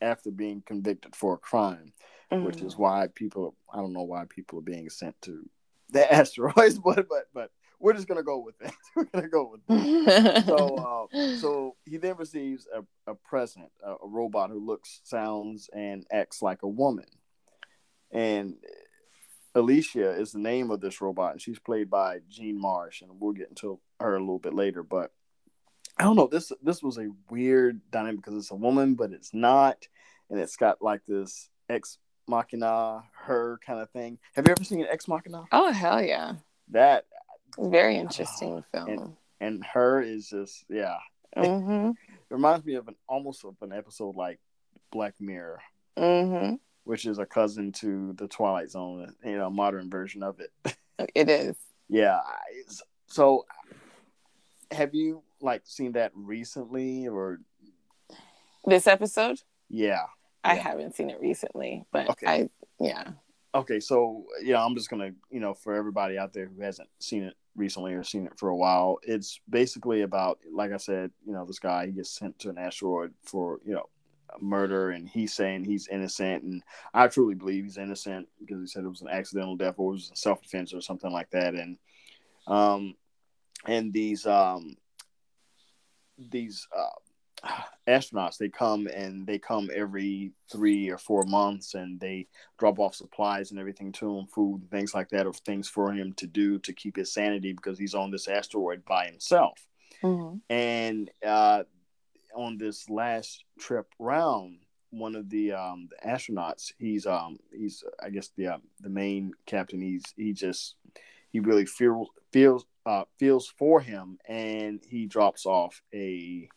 after 0.00 0.30
being 0.30 0.62
convicted 0.66 1.14
for 1.16 1.34
a 1.34 1.38
crime, 1.38 1.92
which 2.30 2.56
Mm. 2.58 2.66
is 2.66 2.76
why 2.76 3.08
people 3.14 3.54
I 3.72 3.78
don't 3.78 3.92
know 3.92 4.02
why 4.02 4.24
people 4.28 4.58
are 4.58 4.62
being 4.62 4.88
sent 4.90 5.20
to 5.22 5.48
the 5.90 6.10
asteroids, 6.12 6.78
but 6.78 7.08
but 7.08 7.28
but 7.32 7.50
we're 7.80 7.92
just 7.92 8.08
gonna 8.08 8.22
go 8.22 8.38
with 8.38 8.58
that. 8.58 8.74
we're 8.96 9.04
gonna 9.04 9.28
go 9.28 9.50
with 9.52 9.60
that. 9.68 10.44
So 10.46 11.08
uh, 11.12 11.36
so 11.36 11.76
he 11.84 11.96
then 11.96 12.16
receives 12.16 12.66
a, 12.74 12.82
a 13.10 13.14
present, 13.14 13.70
a, 13.84 13.92
a 13.92 14.08
robot 14.08 14.50
who 14.50 14.64
looks, 14.64 15.00
sounds, 15.04 15.68
and 15.74 16.06
acts 16.12 16.42
like 16.42 16.62
a 16.62 16.68
woman. 16.68 17.06
And 18.10 18.56
Alicia 19.54 20.10
is 20.12 20.32
the 20.32 20.38
name 20.38 20.70
of 20.70 20.80
this 20.80 21.00
robot, 21.00 21.32
and 21.32 21.40
she's 21.40 21.58
played 21.58 21.90
by 21.90 22.20
Jean 22.28 22.60
Marsh, 22.60 23.02
and 23.02 23.10
we'll 23.20 23.32
get 23.32 23.48
into 23.48 23.80
her 24.00 24.16
a 24.16 24.20
little 24.20 24.38
bit 24.38 24.54
later. 24.54 24.82
But 24.82 25.12
I 25.98 26.04
don't 26.04 26.16
know 26.16 26.26
this 26.26 26.52
this 26.62 26.82
was 26.82 26.98
a 26.98 27.08
weird 27.30 27.80
dynamic 27.90 28.16
because 28.16 28.36
it's 28.36 28.50
a 28.50 28.56
woman, 28.56 28.94
but 28.94 29.12
it's 29.12 29.32
not, 29.32 29.86
and 30.30 30.40
it's 30.40 30.56
got 30.56 30.82
like 30.82 31.02
this 31.06 31.48
ex 31.68 31.98
machina 32.26 33.02
her 33.26 33.58
kind 33.64 33.80
of 33.80 33.90
thing. 33.90 34.18
Have 34.34 34.46
you 34.46 34.52
ever 34.52 34.64
seen 34.64 34.80
an 34.80 34.86
Ex 34.90 35.06
Machina? 35.08 35.44
oh 35.52 35.70
hell 35.72 36.02
yeah 36.02 36.34
That 36.70 37.04
very 37.58 37.96
interesting 37.96 38.64
film 38.72 39.16
and 39.40 39.64
her 39.64 40.00
is 40.00 40.28
just 40.28 40.64
yeah. 40.68 40.96
hmm 41.36 41.90
It 41.90 41.96
reminds 42.30 42.64
me 42.64 42.74
of 42.74 42.88
an 42.88 42.96
almost 43.08 43.44
of 43.44 43.56
an 43.62 43.72
episode 43.72 44.16
like 44.16 44.38
Black 44.90 45.14
Mirror, 45.20 45.60
hmm 45.98 46.54
which 46.84 47.06
is 47.06 47.18
a 47.18 47.24
cousin 47.26 47.72
to 47.72 48.12
the 48.14 48.28
Twilight 48.28 48.70
Zone, 48.70 49.14
you 49.24 49.36
know, 49.38 49.48
modern 49.50 49.88
version 49.90 50.22
of 50.22 50.40
it. 50.40 50.50
It 51.14 51.28
is. 51.28 51.56
yeah. 51.88 52.20
So, 53.06 53.46
have 54.70 54.94
you 54.94 55.22
like 55.40 55.62
seen 55.64 55.92
that 55.92 56.12
recently, 56.14 57.08
or 57.08 57.40
This 58.64 58.86
episode, 58.86 59.40
yeah? 59.68 60.02
I 60.44 60.54
Yeah. 60.54 60.62
haven't 60.62 60.94
seen 60.94 61.10
it 61.10 61.20
recently, 61.20 61.84
but 61.90 62.10
Okay. 62.10 62.26
I, 62.26 62.48
yeah. 62.78 63.12
Okay, 63.54 63.80
so 63.80 64.24
yeah, 64.42 64.64
I'm 64.64 64.74
just 64.74 64.88
gonna, 64.90 65.10
you 65.30 65.40
know, 65.40 65.54
for 65.54 65.74
everybody 65.74 66.16
out 66.18 66.32
there 66.32 66.46
who 66.46 66.60
hasn't 66.62 66.88
seen 67.00 67.22
it 67.24 67.34
recently 67.56 67.94
or 67.94 68.02
seen 68.02 68.26
it 68.26 68.38
for 68.38 68.48
a 68.48 68.56
while, 68.56 68.98
it's 69.02 69.40
basically 69.48 70.02
about, 70.02 70.38
like 70.52 70.72
I 70.72 70.76
said, 70.76 71.10
you 71.26 71.32
know, 71.32 71.44
this 71.44 71.58
guy 71.58 71.86
he 71.86 71.92
gets 71.92 72.10
sent 72.10 72.38
to 72.40 72.50
an 72.50 72.58
asteroid 72.58 73.12
for, 73.22 73.60
you 73.64 73.74
know, 73.74 73.88
murder, 74.40 74.90
and 74.90 75.08
he's 75.08 75.32
saying 75.32 75.64
he's 75.64 75.88
innocent, 75.88 76.42
and 76.42 76.62
I 76.92 77.08
truly 77.08 77.34
believe 77.34 77.64
he's 77.64 77.78
innocent 77.78 78.28
because 78.40 78.60
he 78.60 78.66
said 78.66 78.84
it 78.84 78.88
was 78.88 79.02
an 79.02 79.08
accidental 79.08 79.56
death 79.56 79.74
or 79.78 79.90
it 79.90 79.94
was 79.94 80.10
self 80.14 80.42
defense 80.42 80.74
or 80.74 80.80
something 80.80 81.12
like 81.12 81.30
that, 81.30 81.54
and 81.54 81.78
um, 82.46 82.94
and 83.66 83.92
these 83.92 84.26
um, 84.26 84.76
these 86.18 86.66
uh, 86.76 87.00
astronauts 87.86 88.38
they 88.38 88.48
come 88.48 88.86
and 88.86 89.26
they 89.26 89.38
come 89.38 89.68
every 89.74 90.32
three 90.50 90.88
or 90.88 90.96
four 90.98 91.24
months 91.24 91.74
and 91.74 92.00
they 92.00 92.26
drop 92.58 92.78
off 92.78 92.94
supplies 92.94 93.50
and 93.50 93.60
everything 93.60 93.92
to 93.92 94.18
him 94.18 94.26
food 94.26 94.60
and 94.62 94.70
things 94.70 94.94
like 94.94 95.08
that 95.10 95.26
or 95.26 95.32
things 95.34 95.68
for 95.68 95.92
him 95.92 96.12
to 96.14 96.26
do 96.26 96.58
to 96.60 96.72
keep 96.72 96.96
his 96.96 97.12
sanity 97.12 97.52
because 97.52 97.78
he's 97.78 97.94
on 97.94 98.10
this 98.10 98.26
asteroid 98.28 98.84
by 98.84 99.06
himself 99.06 99.66
Mhm. 100.02 100.40
and 100.48 101.10
uh, 101.24 101.64
on 102.34 102.56
this 102.58 102.88
last 102.90 103.44
trip 103.58 103.86
round 103.98 104.58
one 104.90 105.14
of 105.14 105.28
the 105.28 105.52
um 105.52 105.88
the 105.90 106.08
astronauts 106.08 106.72
he's 106.78 107.04
um 107.06 107.36
he's 107.52 107.82
i 108.02 108.08
guess 108.10 108.30
the 108.36 108.46
uh, 108.46 108.58
the 108.80 108.88
main 108.88 109.32
captain 109.44 109.80
he's 109.80 110.04
he 110.16 110.32
just 110.32 110.76
he 111.32 111.40
really 111.40 111.66
feels 111.66 112.08
feels 112.32 112.64
uh 112.86 113.04
feels 113.18 113.48
for 113.48 113.80
him 113.80 114.18
and 114.28 114.80
he 114.88 115.04
drops 115.06 115.46
off 115.46 115.82
a 115.92 116.48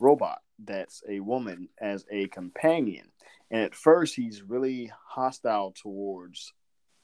robot 0.00 0.38
that's 0.64 1.02
a 1.08 1.20
woman 1.20 1.68
as 1.80 2.04
a 2.10 2.26
companion 2.28 3.06
and 3.50 3.62
at 3.62 3.74
first 3.74 4.14
he's 4.16 4.42
really 4.42 4.90
hostile 5.08 5.72
towards 5.72 6.52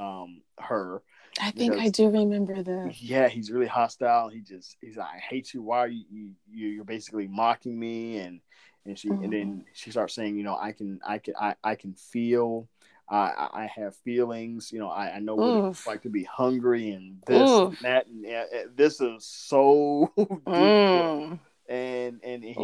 um 0.01 0.43
her 0.59 1.03
I 1.40 1.51
think 1.51 1.74
I 1.78 1.88
do 1.88 2.11
remember 2.11 2.62
this. 2.62 3.01
yeah, 3.01 3.26
he's 3.28 3.51
really 3.51 3.66
hostile. 3.66 4.28
He 4.28 4.40
just 4.40 4.76
he's 4.82 4.99
like, 4.99 5.09
I 5.14 5.18
hate 5.18 5.55
you. 5.55 5.62
Why 5.62 5.78
are 5.78 5.88
you, 5.88 6.05
you 6.11 6.30
you- 6.51 6.68
you're 6.68 6.84
basically 6.84 7.26
mocking 7.26 7.78
me? 7.78 8.18
And 8.18 8.40
and 8.84 8.99
she 8.99 9.09
and 9.09 9.32
then 9.32 9.64
she 9.72 9.90
starts 9.90 10.14
saying, 10.14 10.36
you 10.36 10.43
know, 10.45 10.57
I 10.57 10.72
can 10.72 11.01
I 11.07 11.16
can 11.18 11.34
I, 11.40 11.55
I 11.64 11.74
can 11.76 11.95
feel 11.95 12.68
I 13.09 13.49
I- 13.55 13.70
have 13.74 13.97
feelings. 13.97 14.70
You 14.72 14.80
know, 14.80 14.90
I, 14.90 15.14
I 15.16 15.18
know 15.20 15.36
what 15.36 15.55
Oof. 15.55 15.78
it's 15.78 15.86
like 15.86 16.03
to 16.03 16.11
be 16.11 16.24
hungry 16.24 16.90
and 16.90 17.22
this 17.26 17.51
and 17.51 17.76
that 17.80 18.07
and 18.09 18.24
yeah, 18.24 18.45
eh, 18.53 18.64
this 18.74 19.01
is 19.01 19.24
so 19.24 20.12
deep. 20.16 20.28
Mm. 20.47 21.38
And 21.68 22.20
and 22.24 22.42
he, 22.42 22.54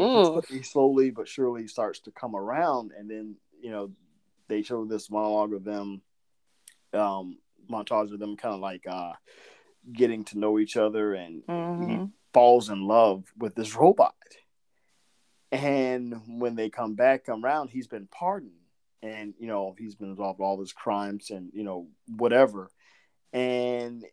he 0.49 0.63
slowly 0.63 1.11
but 1.11 1.29
surely 1.29 1.67
starts 1.69 2.01
to 2.01 2.11
come 2.11 2.35
around. 2.35 2.93
And 2.97 3.09
then 3.11 3.37
you 3.61 3.71
know 3.71 3.91
they 4.49 4.63
show 4.63 4.85
this 4.85 5.11
monologue 5.11 5.53
of 5.53 5.65
them 5.65 6.03
um 6.93 7.39
montage 7.71 8.13
of 8.13 8.19
them 8.19 8.37
kind 8.37 8.55
of 8.55 8.61
like 8.61 8.87
uh 8.89 9.13
getting 9.93 10.25
to 10.25 10.39
know 10.39 10.59
each 10.59 10.77
other 10.77 11.15
and 11.15 11.43
Mhm. 11.49 12.13
falls 12.33 12.69
in 12.71 12.87
love 12.87 13.25
with 13.37 13.55
this 13.55 13.75
robot. 13.75 14.15
And 15.51 16.41
when 16.41 16.57
they 16.57 16.69
come 16.71 16.95
back, 16.95 17.25
come 17.25 17.45
around, 17.45 17.71
he's 17.71 17.87
been 17.87 18.07
pardoned. 18.07 18.53
And, 19.03 19.35
you 19.39 19.47
know, 19.47 19.75
he's 19.79 19.95
been 19.95 20.11
involved 20.11 20.41
in 20.41 20.45
all 20.45 20.61
his 20.61 20.73
crimes 20.73 21.31
and, 21.31 21.51
you 21.55 21.63
know, 21.63 21.89
whatever. 22.07 22.71
And 23.33 24.05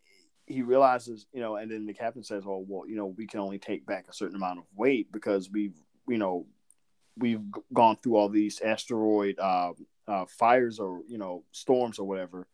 he 0.48 0.62
realizes, 0.62 1.26
you 1.34 1.42
know, 1.42 1.56
and 1.56 1.72
then 1.72 1.86
the 1.86 1.94
captain 1.94 2.24
says, 2.24 2.44
Oh, 2.46 2.64
well, 2.68 2.88
you 2.88 2.96
know, 2.96 3.08
we 3.08 3.26
can 3.28 3.40
only 3.40 3.58
take 3.60 3.86
back 3.86 4.06
a 4.10 4.14
certain 4.14 4.36
amount 4.36 4.60
of 4.60 4.66
weight 4.76 5.12
because 5.12 5.50
we've, 5.50 5.76
you 6.08 6.18
know, 6.18 6.46
we've 7.18 7.42
gone 7.74 7.96
through 7.98 8.16
all 8.16 8.30
these 8.30 8.62
asteroid 8.62 9.40
uh, 9.40 9.74
uh, 10.08 10.26
fires 10.28 10.80
or 10.80 11.02
you 11.08 11.18
know 11.18 11.44
storms 11.52 12.00
or 12.00 12.08
whatever, 12.08 12.48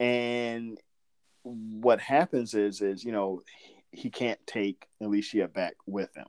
and 0.00 0.78
what 1.42 2.00
happens 2.00 2.54
is 2.54 2.80
is 2.80 3.04
you 3.04 3.12
know 3.12 3.42
he 3.92 4.10
can't 4.10 4.40
take 4.46 4.86
Alicia 5.00 5.48
back 5.48 5.74
with 5.86 6.14
him, 6.16 6.26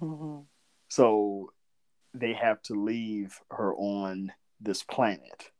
Mhm. 0.00 0.46
so 0.88 1.52
they 2.14 2.32
have 2.32 2.62
to 2.62 2.74
leave 2.74 3.38
her 3.50 3.74
on 3.74 4.32
this 4.60 4.82
planet 4.82 5.50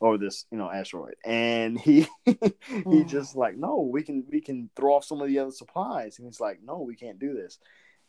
or 0.00 0.16
this 0.18 0.46
you 0.50 0.58
know 0.58 0.70
asteroid 0.70 1.14
and 1.24 1.78
he 1.80 2.06
he 2.24 2.32
Mm. 2.84 3.08
just 3.08 3.34
like 3.36 3.56
no 3.56 3.80
we 3.80 4.02
can 4.02 4.24
we 4.30 4.40
can 4.40 4.70
throw 4.76 4.94
off 4.94 5.04
some 5.04 5.20
of 5.20 5.28
the 5.28 5.38
other 5.38 5.50
supplies 5.50 6.18
and 6.18 6.26
he's 6.28 6.40
like 6.40 6.60
no 6.62 6.78
we 6.78 6.94
can't 6.96 7.18
do 7.18 7.34
this 7.34 7.58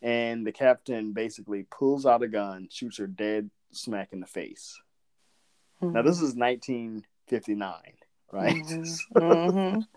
and 0.01 0.45
the 0.45 0.51
captain 0.51 1.13
basically 1.13 1.63
pulls 1.71 2.05
out 2.05 2.23
a 2.23 2.27
gun 2.27 2.67
shoots 2.71 2.97
her 2.97 3.07
dead 3.07 3.49
smack 3.71 4.09
in 4.13 4.19
the 4.19 4.27
face 4.27 4.79
now 5.81 6.01
this 6.01 6.21
is 6.21 6.35
1959 6.35 7.73
right 8.31 8.55
Mhm. 8.55 8.85
So- 9.13 9.19
Mhm. 9.19 9.87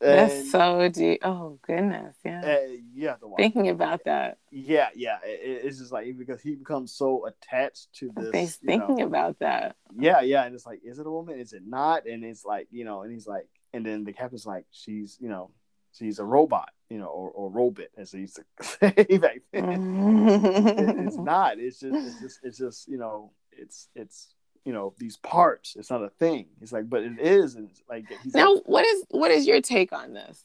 And, 0.00 0.30
That's 0.30 0.50
so 0.50 0.88
deep. 0.88 1.20
Oh 1.24 1.58
goodness, 1.62 2.16
yeah. 2.24 2.40
uh, 2.40 3.16
to 3.20 3.34
Thinking 3.36 3.68
about 3.68 4.00
that, 4.04 4.38
yeah 4.50 4.88
yeah 4.94 5.18
it- 5.24 5.40
it- 5.42 5.64
it's 5.66 5.78
just 5.78 5.92
like 5.92 6.16
because 6.18 6.40
he 6.40 6.54
becomes 6.54 6.92
so 6.92 7.26
attached 7.26 7.92
to 7.94 8.10
this 8.16 8.32
He's 8.34 8.58
you 8.62 8.78
know, 8.78 8.86
thinking 8.86 9.04
about 9.04 9.38
that. 9.40 9.76
yeah, 9.98 10.20
yeah, 10.20 10.44
and 10.44 10.54
it's 10.54 10.66
like, 10.66 10.80
is 10.84 10.98
it 10.98 11.06
a 11.06 11.10
woman? 11.10 11.38
Is 11.38 11.52
it 11.52 11.62
not? 11.66 12.06
And 12.06 12.24
it's 12.24 12.44
like, 12.44 12.68
you 12.70 12.84
know, 12.84 13.02
and 13.02 13.12
he's 13.12 13.26
like, 13.26 13.46
and 13.72 13.84
then 13.84 14.04
the 14.04 14.12
captain's 14.12 14.46
like, 14.46 14.64
she's, 14.70 15.16
you 15.20 15.28
know, 15.28 15.50
she's 15.92 16.18
a 16.18 16.24
robot, 16.24 16.70
you 16.88 16.98
know, 16.98 17.06
or, 17.06 17.30
or 17.30 17.50
robot, 17.50 17.86
as 17.96 18.10
they 18.12 18.20
used 18.20 18.36
to 18.36 18.44
say 18.64 19.18
back 19.18 19.42
then. 19.52 20.28
It- 20.28 21.06
it's 21.06 21.16
not. 21.32 21.58
It's 21.58 21.80
just, 21.80 21.94
it's 22.06 22.20
just, 22.20 22.38
it's 22.42 22.58
just, 22.58 22.88
you 22.88 22.98
know, 22.98 23.32
it's, 23.52 23.88
it's, 23.94 24.34
you 24.64 24.72
know, 24.72 24.94
these 24.98 25.16
parts. 25.16 25.76
It's 25.76 25.90
not 25.90 26.02
a 26.02 26.10
thing. 26.10 26.46
It's 26.60 26.72
like, 26.72 26.88
but 26.88 27.02
it 27.02 27.18
is. 27.18 27.54
And 27.54 27.70
it's 27.70 27.82
like, 27.88 28.06
he's 28.22 28.34
now, 28.34 28.54
like, 28.54 28.62
what 28.64 28.86
is 28.86 29.04
what 29.10 29.30
is 29.30 29.46
your 29.46 29.60
take 29.60 29.92
on 29.92 30.12
this? 30.12 30.42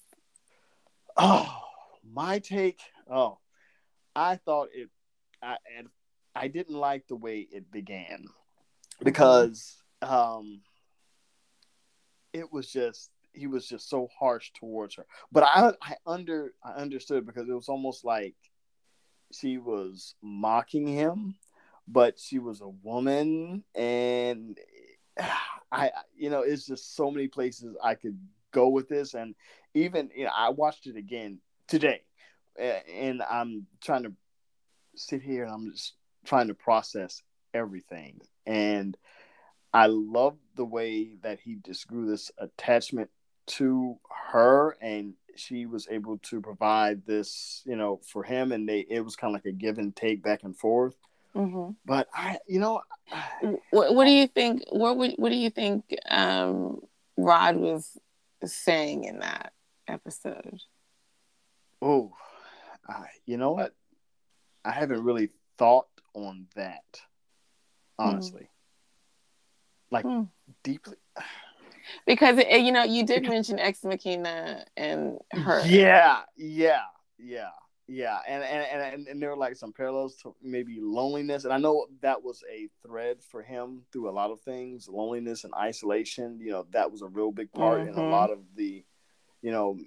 oh, 1.18 1.54
my 2.14 2.40
take. 2.40 2.80
Oh, 3.10 3.40
I 4.16 4.38
thought 4.38 4.70
it. 4.74 4.90
I 5.42 5.58
and 5.78 5.88
I 6.36 6.48
didn't 6.48 6.76
like 6.76 7.08
the 7.08 7.16
way 7.16 7.48
it 7.52 7.72
began 7.72 8.26
because 9.04 9.78
um 10.02 10.62
it 12.34 12.52
was 12.52 12.72
just 12.72 13.12
he 13.34 13.48
was 13.48 13.68
just 13.68 13.90
so 13.90 14.08
harsh 14.18 14.52
towards 14.54 14.96
her. 14.96 15.06
But 15.32 15.44
I 15.44 15.74
I 15.82 15.96
under 16.06 16.54
I 16.64 16.72
understood 16.72 17.26
because 17.26 17.48
it 17.50 17.54
was 17.54 17.70
almost 17.70 18.06
like 18.06 18.36
she 19.32 19.58
was 19.58 20.16
mocking 20.22 20.88
him, 20.88 21.36
but 21.88 22.20
she 22.20 22.40
was 22.40 22.62
a 22.62 22.68
woman 22.68 23.64
and 23.74 24.58
I 25.72 25.92
you 26.16 26.30
know 26.30 26.42
it's 26.42 26.66
just 26.66 26.96
so 26.96 27.12
many 27.12 27.28
places 27.28 27.76
I 27.84 27.96
could 27.96 28.18
go 28.52 28.70
with 28.70 28.88
this 28.88 29.14
and 29.14 29.36
even 29.74 30.10
you 30.16 30.26
know 30.26 30.32
I 30.36 30.50
watched 30.50 30.88
it 30.88 30.96
again 30.96 31.40
today 31.68 32.02
and 32.58 33.22
I'm 33.22 33.68
trying 33.82 34.04
to 34.04 34.14
sit 34.96 35.22
here 35.22 35.44
and 35.44 35.52
I'm 35.52 35.72
just 35.72 35.94
trying 36.26 36.48
to 36.48 36.54
process 36.54 37.22
everything 37.54 38.22
and 38.46 38.96
I 39.74 39.88
love 39.88 40.38
the 40.56 40.66
way 40.66 41.18
that 41.22 41.40
he 41.42 41.58
just 41.66 41.88
grew 41.88 42.08
this 42.10 42.32
attachment 42.38 43.10
to 43.48 43.98
her 44.32 44.78
and 44.82 45.16
she 45.36 45.66
was 45.66 45.88
able 45.92 46.18
to 46.20 46.40
provide 46.40 47.06
this 47.06 47.62
you 47.66 47.76
know 47.76 48.00
for 48.08 48.24
him 48.24 48.52
and 48.52 48.68
they 48.70 48.86
it 48.90 49.02
was 49.02 49.16
kind 49.16 49.36
of 49.36 49.44
like 49.44 49.54
a 49.54 49.56
give 49.56 49.78
and 49.78 49.96
take 49.96 50.24
back 50.24 50.44
and 50.44 50.58
forth 50.58 50.96
hmm 51.36 51.72
but 51.86 52.08
I 52.14 52.38
you 52.48 52.60
know 52.60 52.82
What, 53.70 53.94
what 53.94 54.06
do 54.06 54.12
you 54.12 54.28
think? 54.28 54.64
What 54.70 54.98
would, 54.98 55.14
what 55.18 55.30
do 55.30 55.36
you 55.36 55.50
think 55.50 55.84
um, 56.10 56.80
Rod 57.18 57.58
was 57.58 57.98
saying 58.44 59.04
in 59.04 59.20
that 59.20 59.54
episode? 59.88 60.60
oh 61.82 62.14
I, 62.88 63.06
you 63.26 63.38
know 63.38 63.52
what 63.52 63.74
I 64.64 64.72
haven't 64.72 65.04
really 65.04 65.30
thought 65.58 65.88
on 66.14 66.48
that 66.56 67.02
honestly 68.00 68.50
like 69.92 70.06
Hmm. 70.06 70.24
deeply 70.64 70.98
Because 72.08 72.38
eh, 72.40 72.58
you 72.58 72.72
know, 72.72 72.84
you 72.84 73.06
did 73.06 73.24
mention 73.28 73.60
Ex 73.60 73.84
Machina 73.84 74.66
and 74.76 75.20
her. 75.32 75.62
Yeah, 75.68 76.22
yeah, 76.36 76.82
yeah, 77.18 77.50
yeah. 77.88 78.20
And 78.28 78.44
and, 78.44 78.82
and 78.82 79.08
and 79.08 79.22
there 79.22 79.30
were 79.30 79.38
like 79.38 79.56
some 79.56 79.74
parallels 79.74 80.16
to 80.24 80.36
maybe 80.42 80.80
loneliness. 80.82 81.44
And 81.44 81.54
I 81.54 81.58
know 81.58 81.88
that 82.02 82.24
was 82.24 82.44
a 82.52 82.68
thread 82.86 83.18
for 83.24 83.42
him 83.42 83.84
through 83.92 84.10
a 84.10 84.12
lot 84.12 84.32
of 84.32 84.42
things, 84.42 84.88
loneliness 84.88 85.44
and 85.44 85.54
isolation. 85.54 86.40
You 86.40 86.52
know, 86.52 86.66
that 86.72 86.92
was 86.92 87.02
a 87.02 87.08
real 87.08 87.32
big 87.32 87.52
part 87.52 87.82
in 87.82 87.94
a 87.96 88.00
Mhm. 88.00 88.12
lot 88.12 88.32
of 88.32 88.40
the, 88.56 88.84
you 89.42 89.52
know, 89.52 89.78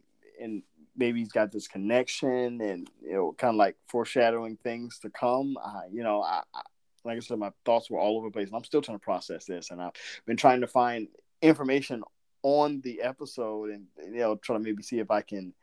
and 0.40 0.62
maybe 0.96 1.20
he's 1.20 1.32
got 1.32 1.52
this 1.52 1.68
connection 1.68 2.60
and 2.60 2.90
you 3.02 3.12
know, 3.12 3.32
kind 3.38 3.54
of 3.54 3.56
like 3.56 3.76
foreshadowing 3.86 4.56
things 4.56 4.98
to 5.00 5.10
come. 5.10 5.56
You 5.90 6.02
know, 6.02 6.22
I, 6.22 6.42
I 6.54 6.62
like 7.04 7.16
I 7.16 7.20
said, 7.20 7.38
my 7.38 7.52
thoughts 7.64 7.88
were 7.90 7.98
all 7.98 8.18
over 8.18 8.28
the 8.28 8.32
place, 8.32 8.48
and 8.48 8.56
I'm 8.56 8.64
still 8.64 8.82
trying 8.82 8.98
to 8.98 9.04
process 9.04 9.44
this. 9.46 9.70
And 9.70 9.80
I've 9.80 9.92
been 10.26 10.36
trying 10.36 10.60
to 10.60 10.66
find 10.66 11.08
information 11.40 12.02
on 12.42 12.80
the 12.82 13.00
episode, 13.02 13.70
and 13.70 13.86
you 13.98 14.18
know, 14.18 14.36
try 14.36 14.56
to 14.56 14.60
maybe 14.60 14.82
see 14.82 14.98
if 14.98 15.10
I 15.10 15.22
can, 15.22 15.54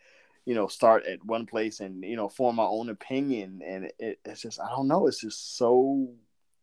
you 0.46 0.54
know, 0.56 0.68
start 0.68 1.06
at 1.06 1.24
one 1.26 1.46
place 1.46 1.80
and 1.80 2.04
you 2.04 2.16
know, 2.16 2.30
form 2.30 2.56
my 2.58 2.64
own 2.66 2.90
opinion. 2.90 3.62
And 3.66 3.92
it, 4.00 4.20
it's 4.26 4.42
just, 4.42 4.60
I 4.60 4.70
don't 4.70 4.88
know, 4.88 5.08
it's 5.08 5.20
just 5.22 5.58
so, 5.58 6.10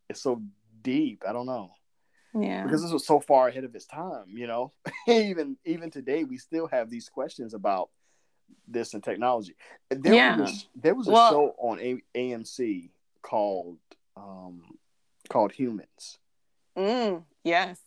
it's 0.09 0.23
so 0.23 0.41
deep. 0.83 1.23
I 1.29 1.33
don't 1.33 1.47
know 1.47 1.73
Yeah. 2.35 2.63
because 2.65 2.83
this 2.83 2.93
was 2.93 3.07
so 3.07 3.19
far 3.21 3.49
ahead 3.49 3.65
of 3.65 3.75
its 3.75 3.87
time. 3.87 4.27
You 4.29 4.47
know, 4.47 4.73
even 5.09 5.57
even 5.65 5.91
today, 5.91 6.25
we 6.25 6.39
still 6.39 6.69
have 6.69 6.91
these 6.91 7.09
questions 7.09 7.55
about 7.55 7.91
this 8.69 8.95
and 8.95 9.03
technology. 9.03 9.57
There 9.91 10.15
Yeah. 10.15 10.37
was 10.41 10.69
there 10.75 10.95
was 10.95 11.09
a 11.09 11.11
Well- 11.11 11.31
show 11.33 11.55
on 11.59 11.81
a- 11.81 12.03
AMC 12.15 12.91
called 13.23 13.79
um 14.17 14.63
called 15.29 15.53
Humans, 15.53 16.19
Mm, 16.77 17.23
yes, 17.45 17.79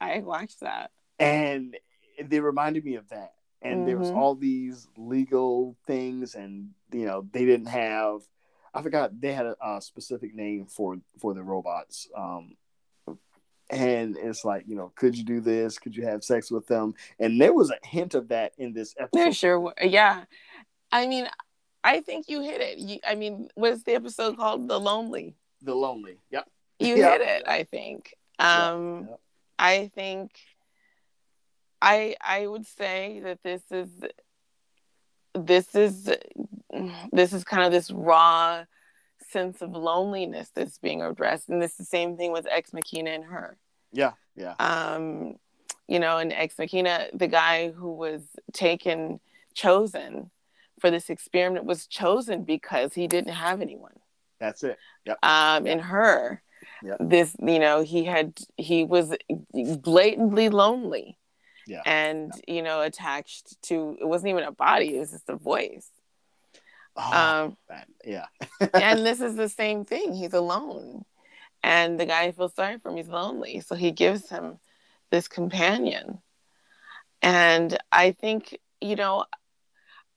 I 0.00 0.18
watched 0.20 0.60
that. 0.60 0.90
and 1.18 1.76
they 2.22 2.40
reminded 2.40 2.84
me 2.84 2.96
of 2.96 3.08
that. 3.10 3.34
And 3.62 3.86
there 3.86 3.98
was 3.98 4.10
Mhm. 4.10 4.16
all 4.16 4.34
these 4.34 4.88
legal 4.96 5.76
things, 5.86 6.34
and 6.34 6.70
you 6.92 7.04
know 7.06 7.26
they 7.32 7.44
didn't 7.44 7.68
have. 7.68 8.22
I 8.72 8.82
forgot 8.82 9.20
they 9.20 9.32
had 9.32 9.46
a, 9.46 9.56
a 9.62 9.80
specific 9.82 10.34
name 10.34 10.66
for 10.66 10.98
for 11.18 11.34
the 11.34 11.42
robots. 11.42 12.08
Um, 12.16 12.56
and 13.70 14.16
it's 14.16 14.44
like 14.44 14.64
you 14.66 14.74
know, 14.76 14.92
could 14.96 15.16
you 15.16 15.24
do 15.24 15.40
this? 15.40 15.78
Could 15.78 15.94
you 15.96 16.04
have 16.04 16.24
sex 16.24 16.50
with 16.50 16.66
them? 16.66 16.94
And 17.18 17.40
there 17.40 17.52
was 17.52 17.70
a 17.70 17.78
hint 17.86 18.14
of 18.14 18.28
that 18.28 18.52
in 18.58 18.72
this 18.72 18.94
episode. 18.98 19.24
There 19.24 19.32
sure 19.32 19.60
were. 19.60 19.74
Yeah. 19.82 20.24
I 20.92 21.06
mean, 21.06 21.28
I 21.84 22.00
think 22.00 22.28
you 22.28 22.40
hit 22.42 22.60
it. 22.60 22.78
You, 22.78 22.98
I 23.06 23.14
mean, 23.14 23.48
what's 23.54 23.82
the 23.84 23.94
episode 23.94 24.36
called? 24.36 24.66
The 24.68 24.78
Lonely. 24.78 25.36
The 25.62 25.74
lonely. 25.74 26.16
Yep. 26.30 26.48
You 26.80 26.96
Yeah. 26.96 27.12
hit 27.12 27.20
it, 27.20 27.42
I 27.48 27.62
think. 27.64 28.14
Um, 28.38 29.06
yeah. 29.08 29.16
I 29.58 29.90
think 29.94 30.32
I 31.82 32.16
I 32.20 32.46
would 32.46 32.66
say 32.66 33.20
that 33.24 33.42
this 33.42 33.62
is 33.70 33.88
this 35.34 35.74
is 35.74 36.10
this 37.12 37.32
is 37.32 37.44
kind 37.44 37.64
of 37.64 37.72
this 37.72 37.90
raw 37.90 38.64
sense 39.28 39.62
of 39.62 39.70
loneliness 39.72 40.50
that's 40.54 40.78
being 40.78 41.02
addressed, 41.02 41.48
and 41.48 41.60
this 41.62 41.72
is 41.72 41.76
the 41.78 41.84
same 41.84 42.16
thing 42.16 42.32
with 42.32 42.46
Ex 42.50 42.72
Machina 42.72 43.10
and 43.10 43.24
her. 43.24 43.56
Yeah. 43.92 44.12
Yeah. 44.36 44.54
um, 44.58 45.36
you 45.88 45.98
know, 45.98 46.18
in 46.18 46.32
Ex 46.32 46.56
Machina, 46.58 47.08
the 47.12 47.26
guy 47.26 47.70
who 47.72 47.92
was 47.92 48.22
taken, 48.52 49.20
chosen 49.54 50.30
for 50.80 50.90
this 50.90 51.10
experiment 51.10 51.64
was 51.64 51.86
chosen 51.86 52.44
because 52.44 52.94
he 52.94 53.06
didn't 53.06 53.34
have 53.34 53.60
anyone. 53.60 53.92
That's 54.38 54.62
it. 54.62 54.78
Yep. 55.04 55.18
Um, 55.22 55.66
in 55.66 55.78
her, 55.80 56.42
Yeah. 56.82 56.94
this, 57.00 57.36
you 57.44 57.58
know, 57.58 57.82
he 57.82 58.04
had, 58.04 58.38
he 58.56 58.84
was 58.84 59.14
blatantly 59.82 60.48
lonely. 60.48 61.18
Yeah. 61.70 61.82
And, 61.86 62.32
you 62.48 62.62
know, 62.62 62.80
attached 62.80 63.62
to, 63.62 63.96
it 64.00 64.04
wasn't 64.04 64.30
even 64.30 64.42
a 64.42 64.50
body, 64.50 64.96
it 64.96 64.98
was 64.98 65.12
just 65.12 65.28
a 65.28 65.36
voice. 65.36 65.88
Oh, 66.96 67.12
Um, 67.12 67.56
man. 67.68 67.86
Yeah. 68.04 68.26
and 68.74 69.06
this 69.06 69.20
is 69.20 69.36
the 69.36 69.48
same 69.48 69.84
thing. 69.84 70.12
He's 70.14 70.32
alone. 70.34 71.04
And 71.62 72.00
the 72.00 72.06
guy 72.06 72.32
feels 72.32 72.54
sorry 72.54 72.78
for 72.78 72.90
him. 72.90 72.96
He's 72.96 73.08
lonely. 73.08 73.60
So 73.60 73.76
he 73.76 73.92
gives 73.92 74.28
him 74.28 74.58
this 75.10 75.28
companion. 75.28 76.20
And 77.22 77.78
I 77.92 78.10
think, 78.12 78.58
you 78.80 78.96
know, 78.96 79.26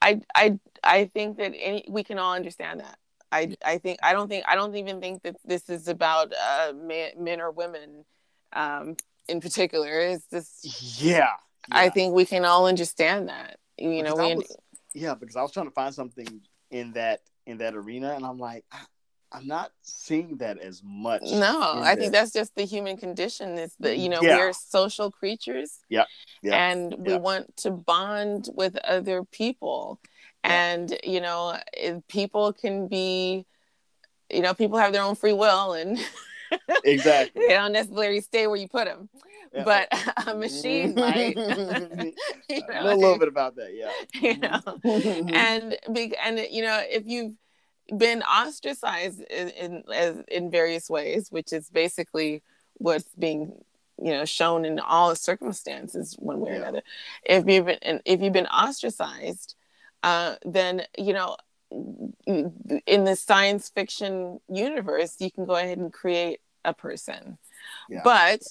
I 0.02 0.22
I 0.34 0.60
I 0.84 1.06
think 1.06 1.38
that 1.38 1.54
any 1.56 1.86
we 1.88 2.04
can 2.04 2.18
all 2.18 2.34
understand 2.34 2.80
that. 2.80 2.98
I 3.32 3.56
I 3.64 3.78
think 3.78 4.00
I 4.02 4.14
don't 4.14 4.28
think 4.30 4.46
I 4.48 4.56
don't 4.56 4.76
even 4.76 5.02
think 5.02 5.24
that 5.24 5.36
this 5.46 5.70
is 5.70 5.88
about 5.88 6.34
uh 6.34 6.74
men, 6.74 7.12
men 7.18 7.42
or 7.42 7.52
women 7.52 8.06
um 8.54 8.96
in 9.28 9.40
particular. 9.42 10.00
It's 10.00 10.26
just 10.32 11.02
yeah. 11.02 11.30
I 11.72 11.90
think 11.90 12.14
we 12.14 12.26
can 12.26 12.44
all 12.46 12.68
understand 12.68 13.30
that. 13.30 13.58
You 13.78 14.04
know, 14.04 14.16
Because 14.16 14.20
I 14.20 14.28
we 14.28 14.36
was- 14.36 14.58
yeah, 14.94 15.14
because 15.16 15.36
I 15.36 15.42
was 15.42 15.52
trying 15.52 15.66
to 15.68 15.72
find 15.72 15.94
something 15.94 16.42
in 16.72 16.94
that 16.94 17.22
in 17.46 17.58
that 17.58 17.74
arena, 17.76 18.14
and 18.14 18.26
I'm 18.26 18.38
like, 18.40 18.64
I, 18.72 18.80
I'm 19.32 19.48
not 19.48 19.72
seeing 19.82 20.38
that 20.38 20.60
as 20.60 20.82
much. 20.86 21.24
No, 21.24 21.82
I 21.82 21.96
think 21.96 22.12
that's 22.12 22.32
just 22.32 22.56
the 22.56 22.64
human 22.66 22.98
condition. 22.98 23.58
Is 23.58 23.76
that 23.80 23.98
you 23.98 24.08
know 24.10 24.22
Yeah. 24.22 24.38
we're 24.38 24.54
social 24.54 25.10
creatures, 25.10 25.80
Yeah, 25.90 26.06
yeah, 26.44 26.70
and 26.72 26.94
we 27.00 27.14
yeah. 27.14 27.18
want 27.18 27.58
to 27.58 27.72
bond 27.72 28.50
with 28.54 28.78
other 28.84 29.24
people, 29.24 30.00
Yeah. 30.46 30.52
and 30.74 30.98
you 31.04 31.22
know 31.22 31.58
people 32.08 32.54
can 32.54 32.88
be, 32.88 33.48
you 34.30 34.42
know, 34.42 34.54
people 34.54 34.78
have 34.78 34.94
their 34.94 35.02
own 35.04 35.16
free 35.16 35.34
will, 35.34 35.74
and 35.74 35.98
exactly. 36.84 37.48
they 37.48 37.54
don't 37.54 37.72
necessarily 37.74 38.22
stay 38.22 38.48
where 38.48 38.58
you 38.58 38.68
put 38.68 38.86
them. 38.86 39.10
Yeah. 39.54 39.64
But 39.64 39.88
a 40.28 40.36
machine 40.36 40.96
mm-hmm. 40.96 41.00
might. 41.00 42.14
you 42.50 42.62
I 42.72 42.84
know, 42.84 42.94
a 42.94 42.96
little 42.96 43.20
bit 43.20 43.28
about 43.28 43.56
that. 43.58 43.74
Yeah. 43.74 43.92
you 44.22 44.38
know 44.38 44.62
mm-hmm. 44.66 45.34
and 45.34 45.78
big 45.92 46.16
and 46.24 46.40
you 46.50 46.64
know 46.64 46.82
if 46.84 47.04
you've 47.06 47.34
been 47.98 48.22
ostracized 48.24 49.22
in, 49.30 49.50
in 49.50 49.84
as 49.94 50.18
in 50.30 50.50
various 50.50 50.90
ways 50.90 51.28
which 51.30 51.52
is 51.52 51.70
basically 51.70 52.42
what's 52.76 53.10
being 53.18 53.54
you 54.02 54.12
know 54.12 54.26
shown 54.26 54.66
in 54.66 54.80
all 54.80 55.16
circumstances 55.16 56.16
one 56.18 56.40
way 56.40 56.52
or 56.52 56.54
Yeah. 56.54 56.60
another 56.62 56.82
if 57.24 57.46
you've 57.48 57.66
been 57.66 57.80
and 57.82 58.02
if 58.06 58.22
you've 58.22 58.34
been 58.34 58.48
ostracized 58.48 59.56
uh 60.02 60.36
then 60.46 60.84
you 60.98 61.14
know 61.14 61.36
mm, 61.72 62.14
mm, 62.28 62.82
in 62.88 63.04
the 63.04 63.16
science 63.16 63.70
fiction 63.70 64.40
universe 64.50 65.18
you 65.20 65.32
can 65.32 65.46
go 65.46 65.56
ahead 65.56 65.78
and 65.78 65.94
create 65.94 66.40
a 66.66 66.74
person 66.74 67.38
Yeah. 67.90 68.02
but 68.04 68.42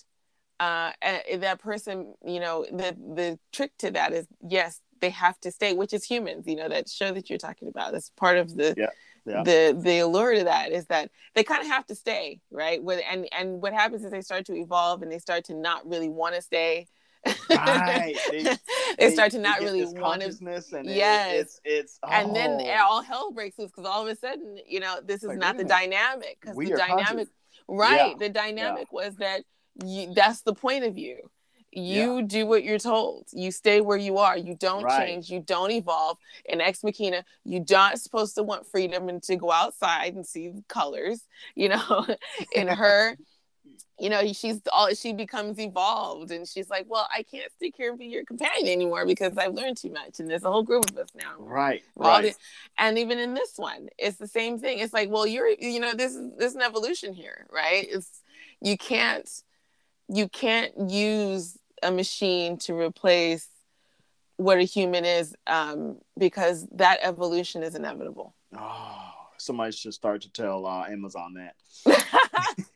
uh, 0.60 0.92
that 1.38 1.58
person, 1.58 2.14
you 2.24 2.38
know, 2.38 2.64
the 2.70 2.96
the 3.14 3.38
trick 3.50 3.72
to 3.78 3.90
that 3.92 4.12
is 4.12 4.26
yes, 4.48 4.80
they 5.00 5.10
have 5.10 5.36
to 5.40 5.50
stay, 5.50 5.72
which 5.74 5.92
is 5.92 6.04
humans. 6.04 6.44
You 6.46 6.54
know, 6.54 6.68
that 6.68 6.88
show 6.88 7.10
that 7.12 7.28
you're 7.28 7.38
talking 7.38 7.66
about. 7.66 7.90
That's 7.90 8.10
part 8.16 8.36
of 8.38 8.54
the 8.54 8.72
Yeah, 8.76 8.86
yeah. 9.26 9.42
the 9.42 9.76
the 9.76 9.98
allure 10.00 10.36
to 10.36 10.44
that 10.44 10.70
is 10.70 10.86
that 10.86 11.10
they 11.34 11.42
kind 11.42 11.62
of 11.62 11.66
have 11.66 11.84
to 11.86 11.96
stay, 11.96 12.38
right? 12.52 12.80
With 12.80 13.00
and 13.10 13.26
and 13.32 13.60
what 13.60 13.72
happens 13.72 14.04
is 14.04 14.12
they 14.12 14.20
start 14.20 14.46
to 14.46 14.54
evolve 14.54 15.02
and 15.02 15.10
they 15.10 15.18
start 15.18 15.42
to 15.46 15.54
not 15.54 15.84
really 15.88 16.08
want 16.08 16.36
to 16.36 16.42
stay. 16.42 16.86
Right. 17.50 18.14
They, 18.30 18.56
They- 19.08 19.14
start 19.14 19.32
to 19.32 19.38
not 19.38 19.60
really 19.60 19.84
want 19.84 19.96
to 19.96 20.00
consciousness 20.02 20.72
and 20.72 20.88
it- 20.88 20.96
Yes. 20.96 21.34
it's 21.40 21.60
it's 21.64 21.98
and 22.08 22.36
then 22.36 22.60
oh, 22.60 22.84
all 22.88 23.02
hell 23.02 23.32
breaks 23.32 23.58
loose 23.58 23.70
because 23.70 23.86
all 23.86 24.02
of 24.02 24.08
a 24.08 24.14
sudden, 24.16 24.58
you 24.66 24.78
know, 24.80 25.00
this 25.04 25.22
is 25.24 25.28
Like, 25.30 25.38
not 25.38 25.56
the 25.56 25.64
minute. 25.64 25.68
dynamic 25.68 26.38
because 26.40 26.56
the 26.56 26.66
dynamic, 26.70 27.06
conscious. 27.06 27.28
Right? 27.68 28.10
Yeah. 28.10 28.14
The 28.18 28.28
dynamic 28.28 28.92
was 28.92 29.16
that 29.16 29.42
you, 29.84 30.12
that's 30.14 30.42
the 30.42 30.54
point 30.54 30.84
of 30.84 30.98
you. 30.98 31.18
You 31.74 32.18
Yeah. 32.18 32.26
do 32.26 32.46
what 32.46 32.64
you're 32.64 32.78
told. 32.78 33.28
You 33.32 33.50
stay 33.50 33.80
where 33.80 33.96
you 33.96 34.18
are. 34.18 34.36
You 34.36 34.54
don't 34.54 34.84
Right. 34.84 35.06
change. 35.08 35.30
You 35.30 35.40
don't 35.40 35.70
evolve. 35.70 36.18
In 36.44 36.60
Ex 36.60 36.84
Machina, 36.84 37.24
you're 37.44 37.64
not 37.70 37.98
supposed 37.98 38.34
to 38.34 38.42
want 38.42 38.66
freedom 38.66 39.08
and 39.08 39.22
to 39.22 39.36
go 39.36 39.50
outside 39.50 40.14
and 40.14 40.26
see 40.26 40.52
colors. 40.68 41.26
You 41.54 41.70
know, 41.70 42.06
in 42.54 42.68
her. 42.68 43.16
You 44.03 44.11
know, 44.11 44.32
she's 44.32 44.61
all 44.72 44.92
she 44.94 45.12
becomes 45.12 45.61
evolved, 45.61 46.32
and 46.32 46.46
she's 46.48 46.68
like, 46.68 46.86
"Well, 46.88 47.07
I 47.16 47.22
can't 47.22 47.50
stick 47.53 47.74
here 47.76 47.90
and 47.90 47.98
be 47.98 48.07
your 48.07 48.24
companion 48.24 48.72
anymore 48.72 49.07
because 49.07 49.38
I've 49.38 49.55
learned 49.55 49.76
too 49.76 49.90
much, 49.90 50.18
and 50.18 50.28
there's 50.28 50.42
a 50.42 50.50
whole 50.50 50.64
group 50.64 50.90
of 50.90 50.98
us 50.98 51.11
now." 51.14 51.34
Right. 51.38 51.82
Right. 51.94 52.22
di- 52.22 52.34
and 52.78 52.98
even 52.98 53.18
in 53.18 53.34
this 53.34 53.53
one 53.57 53.88
it's 53.98 54.16
the 54.16 54.26
same 54.26 54.59
thing 54.59 54.78
it's 54.78 54.94
like 54.94 55.11
well 55.11 55.26
you're 55.26 55.48
you 55.48 55.78
know 55.78 55.92
this 55.92 56.14
is 56.14 56.30
there's 56.38 56.55
an 56.55 56.62
evolution 56.62 57.12
here 57.12 57.46
right 57.53 57.86
it's 57.88 58.22
you 58.61 58.78
can't 58.78 59.28
you 60.09 60.26
can't 60.28 60.72
use 60.90 61.59
a 61.82 61.90
machine 61.90 62.57
to 62.57 62.74
replace 62.74 63.46
what 64.36 64.59
a 64.59 64.62
human 64.62 65.05
is 65.05 65.36
um, 65.46 65.98
because 66.18 66.66
that 66.72 66.98
evolution 67.03 67.62
is 67.62 67.74
inevitable 67.74 68.34
Oh, 68.59 69.12
somebody 69.38 69.72
should 69.72 69.94
start 69.94 70.22
to 70.22 70.32
tell 70.32 70.66
uh, 70.66 70.86
Amazon 70.86 71.34
that. 71.34 71.55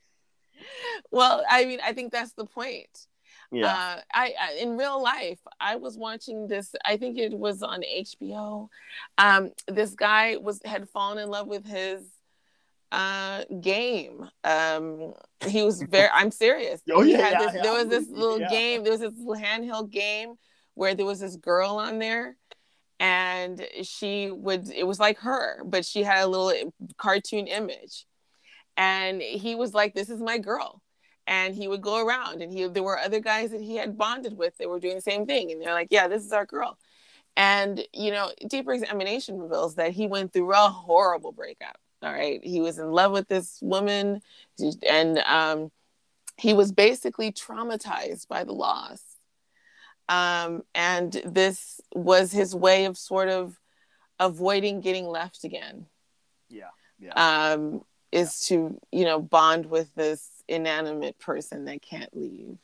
well 1.11 1.45
i 1.51 1.65
mean 1.65 1.81
i 1.85 1.93
think 1.93 2.13
that's 2.13 2.33
the 2.33 2.47
point 2.47 3.07
Yeah. 3.53 3.67
Uh, 3.73 4.01
I, 4.13 4.35
I 4.41 4.49
in 4.61 4.77
real 4.77 5.01
life, 5.01 5.39
I 5.61 5.77
was 5.77 5.97
watching 5.97 6.49
this. 6.49 6.75
I 6.85 6.97
think 6.97 7.17
it 7.17 7.33
was 7.47 7.63
on 7.63 7.83
HBO. 7.83 8.69
Um, 9.19 9.53
this 9.79 9.95
guy 9.95 10.37
was 10.37 10.59
had 10.65 10.89
fallen 10.89 11.19
in 11.23 11.29
love 11.31 11.47
with 11.47 11.65
his 11.65 12.03
uh 12.91 13.45
game. 13.61 14.29
Um, 14.43 15.15
he 15.47 15.63
was 15.63 15.81
very. 15.95 16.09
I'm 16.13 16.33
serious. 16.33 16.81
Oh, 16.91 17.03
He 17.03 17.13
yeah, 17.13 17.19
had 17.23 17.33
yeah, 17.33 17.39
this- 17.39 17.55
yeah, 17.55 17.63
there 17.63 17.73
was 17.81 17.89
this 17.89 18.09
little 18.11 18.41
yeah. 18.41 18.49
game. 18.51 18.83
There 18.83 18.93
was 18.93 19.01
this 19.07 19.15
little 19.17 19.43
handheld 19.47 19.91
game 19.91 20.35
where 20.75 20.95
there 20.97 21.07
was 21.07 21.21
this 21.21 21.37
girl 21.37 21.77
on 21.77 21.99
there. 21.99 22.37
And 22.99 23.63
she 23.83 24.31
would, 24.31 24.71
it 24.71 24.87
was 24.87 24.99
like 24.99 25.19
her, 25.19 25.63
but 25.65 25.85
she 25.85 26.03
had 26.03 26.25
a 26.25 26.27
little 26.27 26.73
cartoon 26.97 27.47
image. 27.47 28.07
And 28.77 29.21
he 29.23 29.55
was 29.55 29.75
like, 29.75 29.95
This 29.95 30.11
is 30.11 30.21
my 30.21 30.39
girl 30.39 30.83
and 31.27 31.55
he 31.55 31.69
would 31.69 31.81
go 31.81 32.05
around 32.05 32.43
and 32.43 32.53
he 32.53 32.67
there 32.69 32.83
were 32.83 32.99
other 32.99 33.21
guys 33.21 33.51
that 33.51 33.61
he 33.61 33.77
had 33.77 33.99
bonded 33.99 34.37
with 34.37 34.57
that 34.59 34.69
were 34.69 34.81
doing 34.81 34.95
the 34.95 35.01
same 35.01 35.27
thing 35.27 35.51
and 35.51 35.61
they're 35.61 35.73
like 35.73 35.89
yeah 35.91 36.09
this 36.09 36.25
is 36.25 36.33
our 36.33 36.47
girl 36.47 36.79
and 37.37 37.83
you 37.93 38.11
know 38.11 38.31
deeper 38.49 38.73
examination 38.73 39.39
reveals 39.39 39.75
that 39.75 39.93
he 39.93 40.07
went 40.07 40.33
through 40.33 40.53
a 40.53 40.69
horrible 40.69 41.33
breakup 41.33 41.79
all 42.03 42.13
right 42.13 42.41
he 42.45 42.61
was 42.61 42.79
in 42.79 42.91
love 42.91 43.13
with 43.13 43.29
this 43.29 43.59
woman 43.61 44.21
and 44.89 45.19
um, 45.19 45.71
he 46.37 46.53
was 46.53 46.73
basically 46.73 47.33
traumatized 47.33 48.29
by 48.29 48.45
the 48.45 48.53
loss 48.53 49.03
um, 50.09 50.63
and 50.75 51.21
this 51.25 51.81
was 51.95 52.31
his 52.31 52.55
way 52.55 52.85
of 52.85 52.97
sort 52.97 53.29
of 53.29 53.59
avoiding 54.21 54.81
getting 54.81 55.07
left 55.07 55.45
again 55.45 55.87
yeah. 56.49 56.69
Yeah. 56.99 57.53
um, 57.53 57.83
is 58.13 58.41
to 58.47 58.81
you 58.93 59.05
know 59.05 59.21
bond 59.21 59.67
with 59.67 59.95
this 59.95 60.36
inanimate 60.49 61.19
person 61.19 61.65
that 61.67 61.83
can't 61.83 62.15
leave 62.17 62.59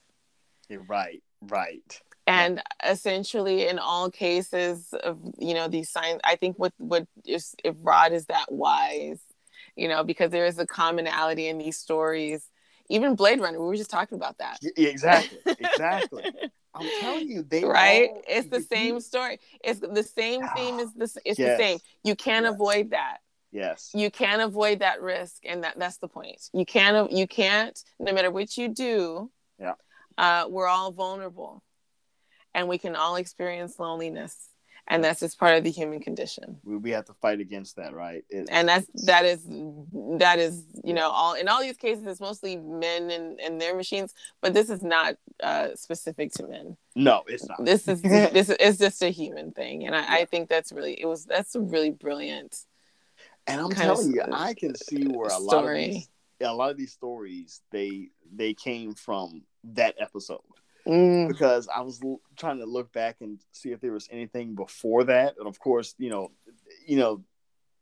You're 0.68 0.83
right. 0.85 1.22
Right. 1.43 2.01
and 2.28 2.62
essentially 2.87 3.66
in 3.66 3.78
all 3.80 4.09
cases 4.11 4.95
of 5.03 5.18
you 5.39 5.55
know 5.55 5.66
these 5.66 5.91
signs 5.91 6.20
i 6.22 6.37
think 6.37 6.57
what 6.57 6.72
what 6.78 7.05
is 7.24 7.55
if 7.64 7.74
rod 7.83 8.12
is 8.12 8.26
that 8.26 8.47
wise 8.53 9.20
you 9.74 9.89
know 9.89 10.05
because 10.05 10.30
there 10.30 10.47
is 10.47 10.57
a 10.61 10.66
commonality 10.66 11.49
in 11.49 11.59
these 11.59 11.76
stories 11.76 12.49
even 12.89 13.16
blade 13.16 13.41
runner 13.41 13.61
we 13.61 13.66
were 13.66 13.74
just 13.76 13.91
talking 13.91 14.16
about 14.16 14.39
that 14.39 14.59
Y- 14.62 14.70
exactly. 14.87 15.39
Exactly. 15.59 16.22
I'm 16.74 16.91
telling 17.01 17.28
you, 17.28 17.43
they 17.43 17.64
right 17.64 18.09
all- 18.09 18.22
it's 18.28 18.49
the 18.49 18.61
same 18.61 19.01
story 19.01 19.41
it's 19.64 19.80
the 19.80 20.03
same 20.05 20.47
theme 20.55 20.76
ah, 20.78 20.83
is 20.85 20.93
this 20.95 21.18
it's 21.24 21.39
the 21.39 21.47
Yes. 21.47 21.59
same 21.59 21.78
you 22.05 22.14
can't 22.14 22.45
Yes. 22.45 22.55
avoid 22.55 22.91
that 22.91 23.18
Yes. 23.53 23.91
you 23.95 24.11
can't 24.11 24.41
avoid 24.43 24.79
that 24.81 25.03
risk 25.03 25.43
and 25.45 25.63
that 25.65 25.79
that's 25.79 25.99
the 25.99 26.09
point 26.09 26.41
you 26.55 26.65
can't 26.65 27.13
you 27.13 27.27
can't 27.27 27.79
no 28.01 28.13
matter 28.13 28.31
what 28.31 28.57
you 28.57 28.69
do 28.69 29.31
Yeah. 29.61 29.75
uh, 30.17 30.47
we're 30.49 30.69
all 30.69 30.91
vulnerable 30.91 31.63
and 32.55 32.69
we 32.69 32.79
can 32.79 32.97
all 32.97 33.17
experience 33.17 33.79
loneliness 33.79 34.49
and 34.89 35.03
that's 35.05 35.21
just 35.21 35.39
part 35.39 35.57
of 35.57 35.63
the 35.65 35.71
human 35.71 36.01
condition 36.01 36.59
We, 36.65 36.77
we 36.77 36.91
have 36.91 37.05
to 37.05 37.15
fight 37.15 37.39
against 37.41 37.77
that, 37.77 37.95
right? 37.95 38.25
It- 38.29 38.49
and 38.51 38.69
that's 38.69 38.87
that 39.07 39.25
is 39.25 39.45
that 40.19 40.39
is 40.39 40.65
you 40.83 40.93
know 40.95 41.09
all 41.09 41.35
in 41.35 41.47
all 41.49 41.61
these 41.61 41.77
cases 41.77 42.05
it's 42.07 42.21
mostly 42.21 42.57
men 42.57 43.11
and, 43.11 43.39
and 43.41 43.61
their 43.61 43.77
machines 43.77 44.13
but 44.41 44.55
this 44.55 44.71
is 44.71 44.83
not 44.83 45.15
uh, 45.43 45.69
specific 45.77 46.33
to 46.33 46.47
men 46.49 46.77
no, 46.97 47.23
it's 47.29 47.47
not. 47.49 47.65
this 47.65 47.87
is 47.87 48.01
this 48.37 48.49
is 48.49 48.57
it's 48.59 48.79
just 48.79 49.03
a 49.03 49.11
human 49.11 49.53
thing 49.53 49.87
and 49.87 49.95
I, 49.95 50.21
I 50.21 50.25
think 50.25 50.49
that's 50.49 50.73
really 50.73 50.95
it 51.01 51.07
was 51.07 51.27
that's 51.27 51.55
a 51.55 51.61
really 51.61 51.91
brilliant 51.91 52.57
And 53.47 53.61
I'm 53.61 53.70
telling 53.70 54.12
you, 54.14 54.22
I 54.30 54.55
can 54.55 54.74
see 54.76 55.05
where 55.07 55.28
a 55.30 55.38
lot 55.38 55.64
of 55.64 55.70
these, 55.74 56.09
a 56.40 56.53
lot 56.55 56.70
of 56.70 56.76
these 56.76 56.93
stories 56.93 57.61
they 57.70 58.09
they 58.34 58.55
came 58.55 58.95
from 58.95 59.43
that 59.64 59.95
episode 59.99 60.40
Mm. 60.86 61.28
because 61.28 61.68
I 61.68 61.80
was 61.82 62.01
l- 62.03 62.20
trying 62.36 62.59
to 62.59 62.66
look 62.66 62.93
back 62.93 63.20
and 63.20 63.38
see 63.53 63.70
if 63.70 63.80
there 63.80 63.93
was 63.93 64.09
anything 64.11 64.57
before 64.57 65.05
that, 65.05 65.36
and 65.38 65.47
of 65.47 65.61
course, 65.61 65.95
you 65.97 66.11
know, 66.11 66.32
you 66.84 66.97
know, 66.97 67.22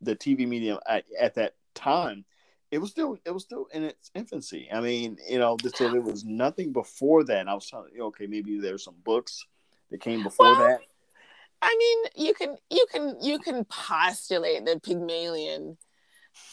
the 0.02 0.14
TV 0.14 0.46
medium 0.46 0.78
at, 0.86 1.04
at 1.18 1.34
that 1.36 1.54
time, 1.74 2.26
it 2.70 2.76
was 2.76 2.90
still 2.90 3.16
it 3.24 3.30
was 3.30 3.42
still 3.42 3.68
in 3.72 3.84
its 3.84 4.11
infancy. 4.14 4.68
I 4.70 4.80
mean, 4.80 5.16
you 5.26 5.38
know, 5.38 5.56
so 5.74 5.88
there 5.90 6.02
was 6.02 6.26
nothing 6.26 6.72
before 6.72 7.24
that. 7.24 7.38
And 7.40 7.48
I 7.48 7.54
was 7.54 7.66
trying 7.66 7.84
to, 7.90 8.00
okay, 8.02 8.26
maybe 8.26 8.58
there's 8.61 8.84
some 8.84 8.96
books 9.02 9.46
that 9.90 10.00
came 10.02 10.22
before 10.22 10.46
Well, 10.52 10.58
that. 10.58 10.80
I 11.62 11.76
mean, 11.78 12.26
you 12.26 12.34
can 12.34 12.56
you 12.70 12.86
can 12.90 13.16
you 13.20 13.38
can 13.38 13.64
postulate 13.64 14.64
that 14.66 14.82
Pygmalion. 14.82 15.76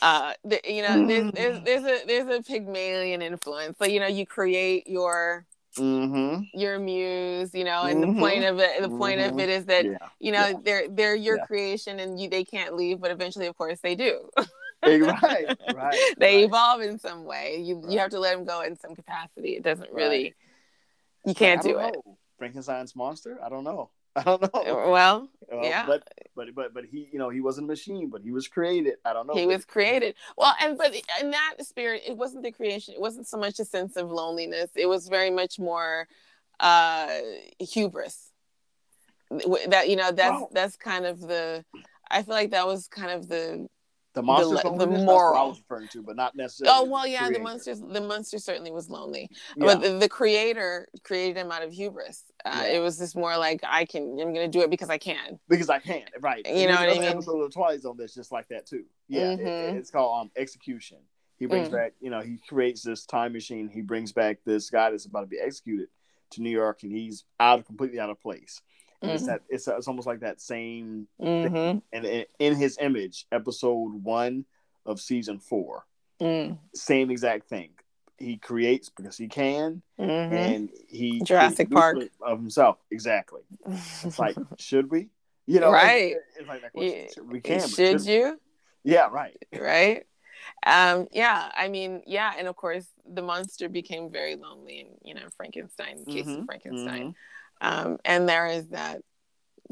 Uh, 0.02 0.34
the, 0.44 0.60
you 0.68 0.82
know, 0.84 1.08
there's, 1.08 1.32
there's 1.32 1.64
there's 1.64 1.84
a 1.84 2.06
there's 2.06 2.40
a 2.40 2.44
Pygmalion 2.44 3.22
influence. 3.22 3.78
So 3.78 3.86
you 3.86 4.00
know, 4.00 4.08
you 4.08 4.26
create 4.26 4.88
your 4.88 5.46
Mm-hmm. 5.78 6.58
your 6.58 6.80
muse. 6.80 7.54
You 7.54 7.64
know, 7.64 7.84
and 7.84 8.04
Mhm. 8.04 8.16
the 8.16 8.20
point 8.20 8.44
of 8.46 8.60
it 8.60 8.82
the 8.82 8.90
point 8.90 9.20
of 9.22 9.34
Mhm. 9.34 9.42
it 9.42 9.50
is 9.50 9.66
that 9.66 9.86
Yeah. 9.86 9.98
you 10.20 10.32
know 10.32 10.48
Yeah. 10.48 10.58
they're 10.64 10.88
they're 10.90 11.16
your 11.16 11.38
Yeah. 11.38 11.46
creation 11.46 12.00
and 12.00 12.20
you 12.20 12.30
they 12.30 12.44
can't 12.44 12.76
leave, 12.76 13.00
but 13.00 13.12
eventually, 13.12 13.46
of 13.48 13.56
course, 13.58 13.80
they 13.82 13.96
do. 13.96 14.30
Right. 14.84 15.58
Right. 15.74 16.00
they 16.18 16.38
right. 16.38 16.46
evolve 16.46 16.82
in 16.82 16.98
some 17.00 17.26
way. 17.26 17.62
You 17.62 17.84
you 17.88 18.00
have 18.00 18.12
to 18.12 18.20
let 18.20 18.36
them 18.36 18.46
go 18.46 18.62
in 18.62 18.76
some 18.78 18.96
capacity. 18.96 19.56
It 19.56 19.64
doesn't 19.64 19.92
Right. 19.92 20.02
really. 20.04 20.36
You 21.26 21.36
can't 21.36 21.62
do 21.62 21.74
don't 21.74 21.96
it. 21.96 22.02
Frankenstein's 22.38 22.96
monster? 22.96 23.40
I 23.44 23.50
don't 23.50 23.64
know. 23.64 23.90
I 24.20 24.24
don't 24.24 24.42
know. 24.42 24.50
Well, 24.92 25.30
Uh, 25.52 25.62
yeah. 25.62 25.86
but 25.86 26.02
but 26.36 26.48
but 26.56 26.74
but 26.74 26.86
he 26.86 27.08
you 27.14 27.20
know 27.20 27.30
he 27.30 27.40
wasn't 27.42 27.66
a 27.66 27.68
machine, 27.68 28.10
but 28.10 28.22
he 28.22 28.32
was 28.32 28.48
created. 28.48 28.96
I 29.06 29.14
don't 29.14 29.28
know. 29.28 29.34
he 29.36 29.46
was 29.46 29.64
created 29.66 30.16
well 30.38 30.54
and 30.62 30.78
but 30.78 30.92
in 31.22 31.32
that 31.32 31.54
spirit 31.62 32.02
it 32.06 32.18
wasn't 32.18 32.44
the 32.44 32.52
creation 32.52 32.94
it 32.96 33.00
wasn't 33.02 33.28
so 33.28 33.38
much 33.38 33.60
a 33.60 33.66
sense 33.66 33.96
of 33.96 34.12
loneliness 34.12 34.70
it 34.76 34.88
was 34.88 35.08
very 35.08 35.30
much 35.30 35.58
more 35.60 36.08
uh 36.60 37.20
hubris 37.60 38.32
that 39.68 39.90
you 39.90 39.96
know 39.96 40.12
that's 40.12 40.42
Wow. 40.42 40.50
that's 40.52 40.76
kind 40.78 41.06
of 41.06 41.20
the 41.22 41.64
i 42.10 42.24
feel 42.24 42.34
like 42.34 42.52
that 42.52 42.66
was 42.66 42.88
kind 42.88 43.12
of 43.12 43.28
the 43.28 43.68
the 44.22 44.24
monster. 44.24 44.56
the 44.64 44.70
loneliness, 44.70 44.98
that's 45.00 45.06
what 45.08 45.36
I 45.38 45.44
was 45.44 45.60
referring 45.60 45.88
to, 45.90 46.02
but 46.04 46.16
not 46.16 46.36
necessarily. 46.36 46.76
oh 46.78 46.84
well 46.90 47.06
yeah 47.08 47.22
the 47.24 47.28
creator. 47.30 47.44
monsters 47.44 47.80
the 47.82 48.02
monster 48.02 48.38
certainly 48.40 48.72
was 48.72 48.90
lonely 48.90 49.30
Yeah. 49.56 49.66
but 49.66 49.82
the, 49.82 49.90
the 49.98 50.10
creator 50.10 50.88
created 51.04 51.38
him 51.38 51.52
out 51.52 51.64
of 51.64 51.72
hubris 51.72 52.24
uh, 52.46 52.62
Yeah. 52.64 52.78
it 52.78 52.80
was 52.80 52.98
just 52.98 53.16
more 53.16 53.38
like 53.38 53.62
i 53.68 53.86
can 53.86 54.18
i'm 54.20 54.34
gonna 54.34 54.48
do 54.48 54.62
it 54.62 54.70
because 54.70 54.90
i 54.90 54.98
can 54.98 55.40
because 55.48 55.70
I 55.70 55.80
can, 55.80 56.04
right? 56.20 56.46
You 56.46 56.52
And 56.54 56.72
know 56.72 56.76
what 56.82 56.90
I 56.90 57.00
mean? 57.00 57.04
Episode 57.04 57.42
of 57.42 57.50
the 57.50 57.54
Twilight 57.54 57.82
Zone 57.82 57.96
that's 57.98 58.14
just 58.14 58.32
like 58.32 58.48
that 58.50 58.66
too. 58.66 58.84
Yeah, 59.08 59.32
it- 59.34 59.40
Mhm. 59.40 59.78
it's 59.78 59.92
called 59.92 60.22
um, 60.22 60.32
execution. 60.36 60.98
He 61.38 61.46
brings 61.46 61.70
Mm. 61.70 61.74
back, 61.74 61.94
you 62.00 62.10
know, 62.10 62.22
he 62.22 62.38
creates 62.50 62.82
this 62.82 63.06
time 63.06 63.32
machine. 63.34 63.70
He 63.70 63.82
brings 63.82 64.12
back 64.12 64.40
this 64.46 64.70
guy 64.70 64.90
that's 64.92 65.06
about 65.06 65.22
to 65.22 65.28
be 65.28 65.40
executed 65.40 65.88
to 66.32 66.42
New 66.42 66.50
York, 66.50 66.84
and 66.84 66.92
he's 66.92 67.24
out 67.40 67.60
of 67.60 67.66
completely 67.66 68.00
out 68.00 68.10
of 68.10 68.20
place. 68.20 68.60
And 69.02 69.12
It's 69.12 69.28
that 69.28 69.42
it's, 69.50 69.68
it's 69.68 69.88
almost 69.88 70.08
like 70.08 70.22
that 70.22 70.42
same, 70.42 71.08
mm-hmm. 71.22 71.80
and 71.94 72.06
in, 72.06 72.26
in 72.40 72.56
his 72.56 72.78
image, 72.82 73.26
episode 73.32 74.04
one 74.04 74.46
of 74.86 75.00
season 75.00 75.40
four, 75.40 75.86
mm 76.20 76.58
same 76.74 77.12
exact 77.12 77.48
thing. 77.48 77.70
He 78.18 78.38
creates 78.38 78.90
because 78.90 79.16
he 79.18 79.28
can, 79.28 79.84
Mhm. 80.00 80.32
and 80.32 80.70
he 80.90 81.22
Jurassic 81.22 81.70
Park. 81.70 81.98
of 82.22 82.40
himself. 82.40 82.78
Exactly. 82.90 83.42
It's 84.04 84.18
like, 84.18 84.36
should 84.58 84.90
we? 84.90 85.10
You 85.46 85.60
know, 85.60 85.72
Right. 85.72 86.16
It's, 86.16 86.38
it's 86.40 86.48
like 86.48 86.62
that 86.64 86.74
question. 86.74 87.08
Should- 87.14 87.32
We 87.32 87.40
can. 87.42 87.60
but 87.60 87.70
should 87.70 88.06
you 88.06 88.40
Yeah, 88.84 89.10
right. 89.12 89.38
right 89.54 90.06
um 90.66 91.08
yeah 91.12 91.52
i 91.58 91.68
mean 91.68 92.02
yeah 92.08 92.32
and 92.38 92.48
of 92.48 92.56
course 92.56 92.86
the 93.06 93.22
monster 93.22 93.68
became 93.68 94.10
very 94.12 94.36
lonely 94.36 94.80
in 94.80 94.88
you 95.04 95.14
know 95.14 95.28
frankenstein 95.36 96.06
case 96.06 96.28
of 96.28 96.46
frankenstein 96.46 97.16
um 97.62 97.98
and 98.06 98.28
there 98.28 98.48
is 98.48 98.68
that 98.70 99.02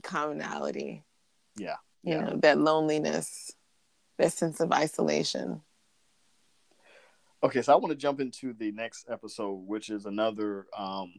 commonality. 0.03 1.03
Yeah, 1.57 1.75
you 2.03 2.15
yeah. 2.15 2.21
know 2.21 2.39
that 2.41 2.57
loneliness 2.57 3.51
that 4.17 4.31
sense 4.31 4.59
of 4.59 4.71
isolation. 4.71 5.61
Okay, 7.43 7.61
so 7.61 7.73
I 7.73 7.75
want 7.75 7.91
to 7.91 7.97
jump 7.97 8.19
into 8.19 8.53
the 8.53 8.71
next 8.71 9.05
episode, 9.09 9.67
which 9.67 9.89
is 9.89 10.05
another 10.05 10.65
um, 10.75 11.13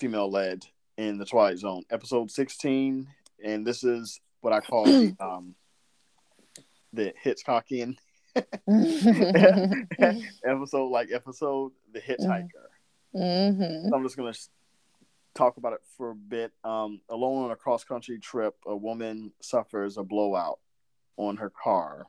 female 0.00 0.30
led 0.30 0.64
in 0.96 1.18
the 1.18 1.24
Twilight 1.24 1.58
Zone, 1.58 1.82
episode 1.90 2.30
sixteen, 2.30 3.06
and 3.44 3.66
this 3.66 3.84
is 3.84 4.20
what 4.40 4.52
I 4.52 4.60
call 4.60 4.84
the 4.84 5.16
um, 5.20 5.54
the 6.92 7.12
Hitchcockian 7.24 7.96
episode, 10.44 10.88
like 10.88 11.10
episode 11.12 11.72
the 11.92 12.00
Hitchhiker. 12.00 12.48
hmm 13.12 13.88
So 13.88 13.94
I'm 13.94 14.02
just 14.02 14.16
gonna 14.16 14.32
talk 15.34 15.56
about 15.56 15.72
it 15.72 15.80
for 15.96 16.10
a 16.10 16.14
bit. 16.14 16.52
Um, 16.64 17.00
alone 17.08 17.44
on 17.44 17.50
a 17.50 17.56
cross 17.56 17.84
country 17.84 18.18
trip, 18.18 18.54
a 18.66 18.76
woman 18.76 19.32
suffers 19.40 19.96
a 19.96 20.02
blowout 20.02 20.58
on 21.16 21.36
her 21.36 21.50
car, 21.50 22.06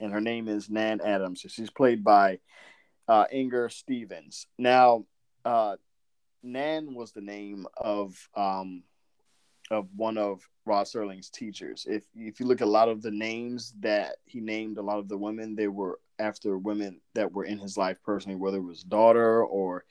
and 0.00 0.12
her 0.12 0.20
name 0.20 0.48
is 0.48 0.70
Nan 0.70 1.00
Adams. 1.00 1.44
She's 1.48 1.70
played 1.70 2.04
by 2.04 2.40
uh, 3.08 3.26
Inger 3.30 3.68
Stevens. 3.68 4.46
Now, 4.58 5.04
uh, 5.44 5.76
Nan 6.42 6.94
was 6.94 7.12
the 7.12 7.20
name 7.20 7.66
of 7.76 8.16
um, 8.34 8.82
of 9.70 9.88
one 9.96 10.18
of 10.18 10.46
Rod 10.66 10.86
Serling's 10.86 11.30
teachers. 11.30 11.86
If 11.88 12.04
if 12.14 12.40
you 12.40 12.46
look 12.46 12.60
at 12.60 12.68
a 12.68 12.70
lot 12.70 12.88
of 12.88 13.02
the 13.02 13.10
names 13.10 13.72
that 13.80 14.16
he 14.24 14.40
named, 14.40 14.78
a 14.78 14.82
lot 14.82 14.98
of 14.98 15.08
the 15.08 15.18
women 15.18 15.54
they 15.54 15.68
were 15.68 16.00
after 16.18 16.58
women 16.58 17.00
that 17.14 17.32
were 17.32 17.44
in 17.44 17.58
his 17.58 17.76
life 17.76 17.98
personally, 18.04 18.36
whether 18.36 18.58
it 18.58 18.62
was 18.62 18.82
daughter 18.82 19.44
or 19.44 19.84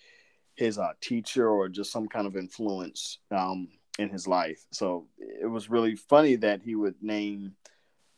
his 0.55 0.77
uh, 0.77 0.93
teacher 1.01 1.49
or 1.49 1.69
just 1.69 1.91
some 1.91 2.07
kind 2.07 2.27
of 2.27 2.35
influence 2.35 3.19
um, 3.31 3.67
in 3.99 4.09
his 4.09 4.27
life. 4.27 4.65
So 4.71 5.07
it 5.19 5.49
was 5.49 5.69
really 5.69 5.95
funny 5.95 6.35
that 6.37 6.61
he 6.61 6.75
would 6.75 6.95
name 7.01 7.53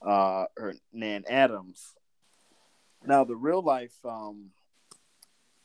uh, 0.05 0.45
her 0.57 0.75
Nan 0.93 1.23
Adams. 1.29 1.95
Now, 3.05 3.23
the 3.23 3.35
real 3.35 3.61
life 3.61 3.95
um, 4.03 4.51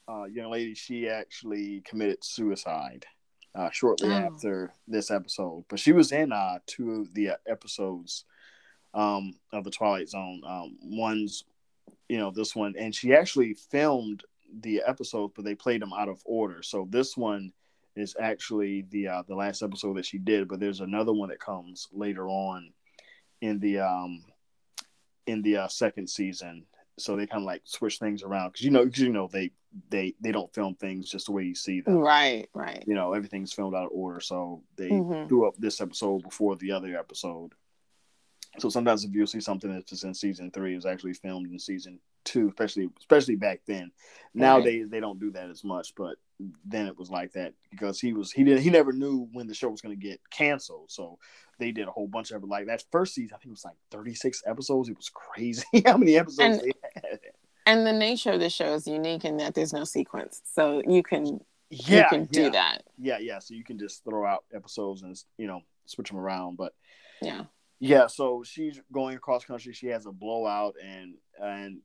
uh, 0.09 0.25
young 0.25 0.51
lady, 0.51 0.75
she 0.75 1.09
actually 1.09 1.83
committed 1.85 2.23
suicide 2.25 3.07
uh, 3.55 3.71
shortly 3.71 4.11
Oh. 4.11 4.13
after 4.17 4.73
this 4.87 5.11
episode, 5.11 5.65
but 5.69 5.81
she 5.81 5.93
was 5.93 6.13
in 6.13 6.33
uh, 6.33 6.59
two 6.67 6.93
of 7.01 7.15
the 7.15 7.31
uh, 7.31 7.37
episodes 7.47 8.25
um, 8.95 9.35
of 9.53 9.65
the 9.65 9.71
Twilight 9.71 10.09
Zone. 10.09 10.43
Um, 10.47 10.77
one's, 10.83 11.45
you 12.09 12.19
know, 12.19 12.31
this 12.31 12.55
one, 12.55 12.75
and 12.79 12.95
she 12.95 13.15
actually 13.15 13.55
filmed 13.55 14.25
the 14.61 14.83
episodes, 14.87 15.33
but 15.37 15.45
they 15.45 15.55
played 15.55 15.83
them 15.83 15.93
out 15.93 16.09
of 16.09 16.21
order. 16.25 16.63
So 16.63 16.87
this 16.91 17.17
one 17.17 17.53
is 17.97 18.17
actually 18.21 18.83
the 18.91 19.09
uh, 19.09 19.23
the 19.27 19.35
last 19.35 19.63
episode 19.63 19.97
that 19.97 20.07
she 20.07 20.19
did, 20.19 20.49
but 20.49 20.61
there's 20.61 20.81
another 20.81 21.13
one 21.13 21.29
that 21.29 21.41
comes 21.41 21.89
later 21.93 22.29
on 22.29 22.73
in 23.41 23.59
the 23.59 23.79
um 23.81 24.25
in 25.27 25.43
the 25.43 25.57
uh, 25.59 25.69
second 25.69 26.09
season. 26.09 26.67
So 26.99 27.17
they 27.17 27.27
kind 27.27 27.43
of 27.43 27.47
like 27.47 27.63
switch 27.65 27.99
things 27.99 28.23
around 28.23 28.51
because 28.53 28.65
you 28.65 28.71
know 28.71 28.85
'cause 28.85 28.99
you 28.99 29.09
know 29.13 29.29
they 29.33 29.51
they 29.89 30.15
they 30.21 30.33
don't 30.33 30.53
film 30.53 30.75
things 30.75 31.09
just 31.11 31.27
the 31.27 31.33
way 31.33 31.45
you 31.45 31.55
see 31.55 31.81
them. 31.81 31.97
right 31.97 32.49
right 32.55 32.85
You 32.87 32.95
know 32.95 33.13
everything's 33.13 33.53
filmed 33.53 33.75
out 33.75 33.87
of 33.87 33.93
order, 33.93 34.21
so 34.21 34.63
they 34.77 34.91
Mhm. 34.91 35.29
threw 35.29 35.47
up 35.49 35.57
this 35.59 35.81
episode 35.81 36.23
before 36.23 36.57
the 36.57 36.73
other 36.73 36.97
episode. 36.99 37.53
So 38.59 38.69
sometimes 38.69 39.05
if 39.05 39.15
you 39.15 39.27
see 39.27 39.41
something 39.41 39.73
that's 39.73 40.03
in 40.03 40.13
season 40.13 40.51
three, 40.51 40.75
is 40.75 40.85
actually 40.85 41.15
filmed 41.15 41.51
in 41.51 41.59
season 41.59 42.01
two, 42.25 42.49
especially 42.49 42.89
especially 42.99 43.37
back 43.37 43.61
then. 43.67 43.91
Nowadays 44.35 44.89
they 44.89 45.01
don't 45.01 45.19
do 45.21 45.31
that 45.33 45.51
as 45.51 45.65
much, 45.65 45.95
but 45.97 46.17
then 46.65 46.87
it 46.87 46.97
was 46.97 47.11
like 47.11 47.33
that 47.33 47.53
because 47.71 48.01
he 48.01 48.13
was 48.13 48.31
he 48.33 48.45
didn't 48.45 48.63
he 48.63 48.71
never 48.71 48.93
knew 48.93 49.29
when 49.33 49.47
the 49.47 49.55
show 49.55 49.69
was 49.69 49.81
going 49.81 49.99
to 49.99 50.07
get 50.09 50.21
canceled. 50.31 50.91
So 50.91 51.19
they 51.59 51.73
did 51.73 51.89
a 51.89 51.91
whole 51.91 52.07
bunch 52.09 52.31
of 52.31 52.43
it. 52.43 52.49
Like 52.49 52.67
that 52.67 52.85
first 52.93 53.15
season, 53.15 53.35
I 53.35 53.39
think 53.39 53.47
it 53.49 53.51
was 53.51 53.65
like 53.65 53.77
thirty 53.91 54.15
six 54.15 54.43
episodes. 54.47 54.89
It 54.89 54.97
was 54.97 55.11
crazy 55.13 55.65
how 55.87 55.97
many 55.97 56.17
episodes 56.17 56.59
And- 56.59 56.61
they 56.61 57.01
had. 57.11 57.21
and 57.67 57.87
the 57.87 57.93
nature 57.93 58.31
of 58.33 58.41
the 58.41 58.51
show 58.51 58.73
is 58.75 58.87
unique 58.87 59.25
in 59.25 59.37
that 59.39 59.55
there's 59.55 59.73
no 59.73 59.85
sequence 59.85 60.41
so 60.45 60.83
you 60.89 61.03
can 61.03 61.41
Yeah, 61.71 62.05
you 62.05 62.09
can 62.09 62.25
do 62.27 62.51
that 62.51 62.85
Yeah, 62.99 63.19
yeah. 63.19 63.39
So 63.41 63.55
you 63.55 63.65
can 63.65 63.79
just 63.79 64.05
throw 64.05 64.25
out 64.27 64.45
episodes 64.55 65.03
and 65.03 65.17
you 65.39 65.47
know 65.49 65.61
switch 65.87 66.09
them 66.11 66.19
around, 66.19 66.57
but. 66.57 66.73
yeah 67.21 67.45
Yeah, 67.81 68.07
so 68.07 68.43
she's 68.45 68.81
going 68.93 69.17
across 69.17 69.45
country. 69.45 69.73
She 69.75 69.89
has 69.89 70.07
a 70.07 70.13
blowout, 70.13 70.75
and 70.83 71.15
and 71.43 71.81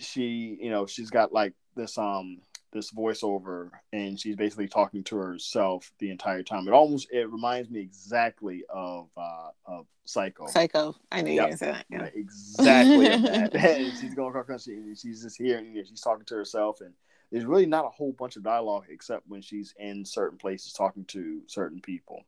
she, 0.00 0.58
you 0.60 0.70
know, 0.70 0.86
she's 0.86 1.10
got 1.10 1.32
like 1.32 1.54
this 1.76 1.96
um 1.98 2.38
this 2.72 2.92
voiceover, 2.92 3.70
and 3.92 4.18
she's 4.18 4.36
basically 4.36 4.68
talking 4.68 5.02
to 5.04 5.16
herself 5.16 5.90
the 5.98 6.10
entire 6.10 6.42
time. 6.42 6.68
It 6.68 6.72
almost 6.72 7.08
it 7.10 7.28
reminds 7.30 7.70
me 7.70 7.80
exactly 7.80 8.64
of 8.68 9.08
uh 9.16 9.50
of 9.66 9.86
Psycho. 10.06 10.48
psycho 10.48 10.96
i 11.12 11.22
knew 11.22 11.30
you 11.34 11.40
were 11.40 11.46
gonna 11.46 11.56
say 11.56 11.70
that 11.70 11.86
yeah. 11.88 12.08
Exactly 12.14 13.08
that. 13.08 13.54
And 13.54 13.96
she's 13.96 14.14
going 14.14 14.34
across 14.34 14.66
and 14.66 14.98
she's 14.98 15.22
just 15.22 15.36
here, 15.38 15.58
and 15.58 15.86
she's 15.86 16.00
talking 16.00 16.24
to 16.24 16.34
herself, 16.34 16.80
and 16.80 16.92
there's 17.30 17.44
really 17.44 17.66
not 17.66 17.84
a 17.84 17.90
whole 17.90 18.12
bunch 18.12 18.34
of 18.34 18.42
dialogue 18.42 18.86
except 18.90 19.22
when 19.28 19.40
she's 19.40 19.72
in 19.78 20.04
certain 20.04 20.36
places 20.36 20.72
talking 20.72 21.04
to 21.06 21.42
certain 21.46 21.80
people 21.80 22.24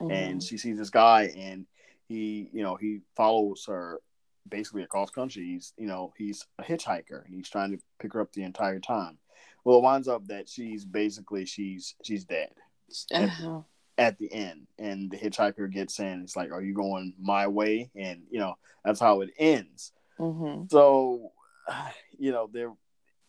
and 0.00 0.40
Mhm. 0.40 0.48
she 0.48 0.58
sees 0.58 0.76
this 0.76 0.90
guy 0.90 1.32
and 1.36 1.66
he 2.08 2.50
you 2.52 2.62
know 2.62 2.74
he 2.74 3.00
follows 3.16 3.64
her 3.66 4.00
basically 4.48 4.82
across 4.82 5.10
country 5.10 5.44
he's 5.44 5.72
you 5.78 5.86
know 5.86 6.12
he's 6.18 6.46
a 6.58 6.62
hitchhiker 6.62 7.24
and 7.24 7.34
he's 7.34 7.48
trying 7.48 7.70
to 7.70 7.78
pick 8.00 8.12
her 8.12 8.20
up 8.20 8.32
the 8.32 8.42
entire 8.42 8.80
time. 8.80 9.18
Well 9.64 9.78
it 9.78 9.82
winds 9.84 10.08
up 10.08 10.26
that 10.26 10.48
she's 10.48 10.84
basically 10.84 11.44
she's 11.46 11.94
she's 12.02 12.24
dead 12.24 12.50
Uh-huh. 13.12 13.60
at 13.98 14.18
the 14.18 14.32
end. 14.32 14.66
And 14.78 15.10
the 15.10 15.16
hitchhiker 15.16 15.70
gets 15.70 15.98
in. 16.00 16.22
It's 16.22 16.36
like 16.36 16.50
are 16.50 16.62
you 16.62 16.74
going 16.74 17.14
my 17.20 17.46
way? 17.46 17.90
And 17.94 18.22
you 18.30 18.40
know 18.40 18.54
that's 18.84 19.00
how 19.00 19.20
it 19.20 19.30
ends. 19.38 19.92
Mhm. 20.18 20.70
so 20.70 21.32
you 22.18 22.32
know 22.32 22.48
there 22.52 22.72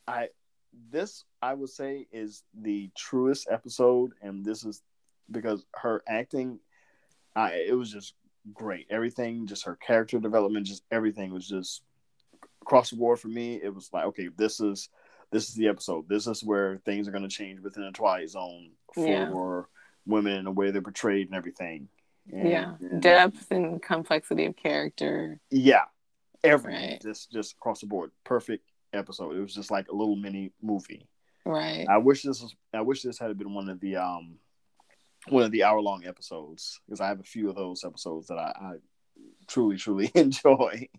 i 0.07 0.27
this 0.89 1.23
i 1.41 1.53
would 1.53 1.69
say 1.69 2.07
is 2.11 2.43
the 2.59 2.89
truest 2.97 3.47
episode. 3.49 4.11
And 4.21 4.43
this 4.43 4.63
is 4.65 4.81
because 5.31 5.63
her 5.75 6.01
acting 6.07 6.59
I 7.35 7.51
it 7.67 7.77
was 7.77 7.91
just 7.91 8.13
great 8.53 8.85
everything 8.89 9.47
just 9.47 9.63
her 9.65 9.75
character 9.77 10.19
development 10.19 10.65
just 10.65 10.83
everything 10.91 11.31
was 11.33 11.47
just 11.47 11.81
across 12.61 12.89
the 12.89 12.95
board 12.97 13.19
for 13.19 13.27
me 13.29 13.59
it 13.63 13.73
was 13.73 13.89
like 13.93 14.05
okay 14.05 14.27
this 14.37 14.59
is 14.59 14.89
this 15.31 15.47
is 15.49 15.55
the 15.55 15.67
episode 15.67 16.07
this 16.09 16.27
is 16.27 16.43
where 16.43 16.77
things 16.85 17.07
are 17.07 17.11
going 17.11 17.23
to 17.23 17.29
change 17.29 17.59
within 17.61 17.83
the 17.85 17.91
twilight 17.91 18.29
zone 18.29 18.71
for 18.93 19.07
Yeah. 19.07 19.31
women 20.05 20.33
and 20.37 20.47
the 20.47 20.51
way 20.51 20.71
they're 20.71 20.81
portrayed 20.81 21.27
and 21.27 21.35
everything 21.35 21.87
And- 22.31 22.49
yeah 22.49 22.75
and- 22.81 23.01
depth 23.01 23.49
and 23.51 23.81
complexity 23.81 24.45
of 24.45 24.55
character 24.57 25.39
yeah, 25.49 25.83
everything 26.43 26.91
Right. 26.91 27.01
just 27.01 27.31
just 27.31 27.53
across 27.53 27.79
the 27.81 27.87
board, 27.87 28.11
perfect 28.25 28.65
episode. 28.91 29.35
It 29.35 29.39
was 29.41 29.55
just 29.55 29.71
like 29.71 29.87
a 29.89 29.95
little 29.95 30.15
mini 30.17 30.51
movie. 30.61 31.07
right 31.45 31.85
I 31.89 31.97
wish 31.97 32.21
this 32.23 32.41
was. 32.41 32.55
I 32.73 32.81
wish 32.81 33.01
this 33.01 33.17
had 33.17 33.37
been 33.37 33.53
one 33.53 33.67
of 33.69 33.79
the 33.79 33.95
um 33.95 34.35
one 35.29 35.43
of 35.43 35.51
the 35.51 35.63
hour 35.63 35.81
long 35.81 36.05
episodes 36.05 36.79
because 36.85 37.01
I 37.01 37.07
have 37.07 37.19
a 37.19 37.23
few 37.23 37.49
of 37.49 37.55
those 37.55 37.83
episodes 37.83 38.27
that 38.27 38.37
I, 38.37 38.53
I 38.59 38.73
truly 39.47 39.77
truly 39.77 40.11
enjoy. 40.15 40.89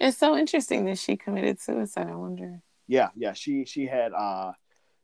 It's 0.00 0.18
so 0.18 0.36
interesting 0.36 0.84
that 0.86 0.98
she 0.98 1.16
committed 1.16 1.60
suicide. 1.60 2.08
I 2.08 2.14
wonder. 2.14 2.60
Yeah, 2.86 3.08
yeah. 3.16 3.32
She 3.32 3.64
she 3.64 3.86
had 3.86 4.12
uh 4.12 4.52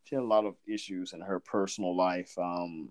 she 0.05 0.15
had 0.15 0.23
a 0.23 0.27
lot 0.27 0.45
of 0.45 0.57
issues 0.67 1.13
in 1.13 1.21
her 1.21 1.41
personal 1.41 1.97
life. 1.97 2.37
Um, 2.39 2.91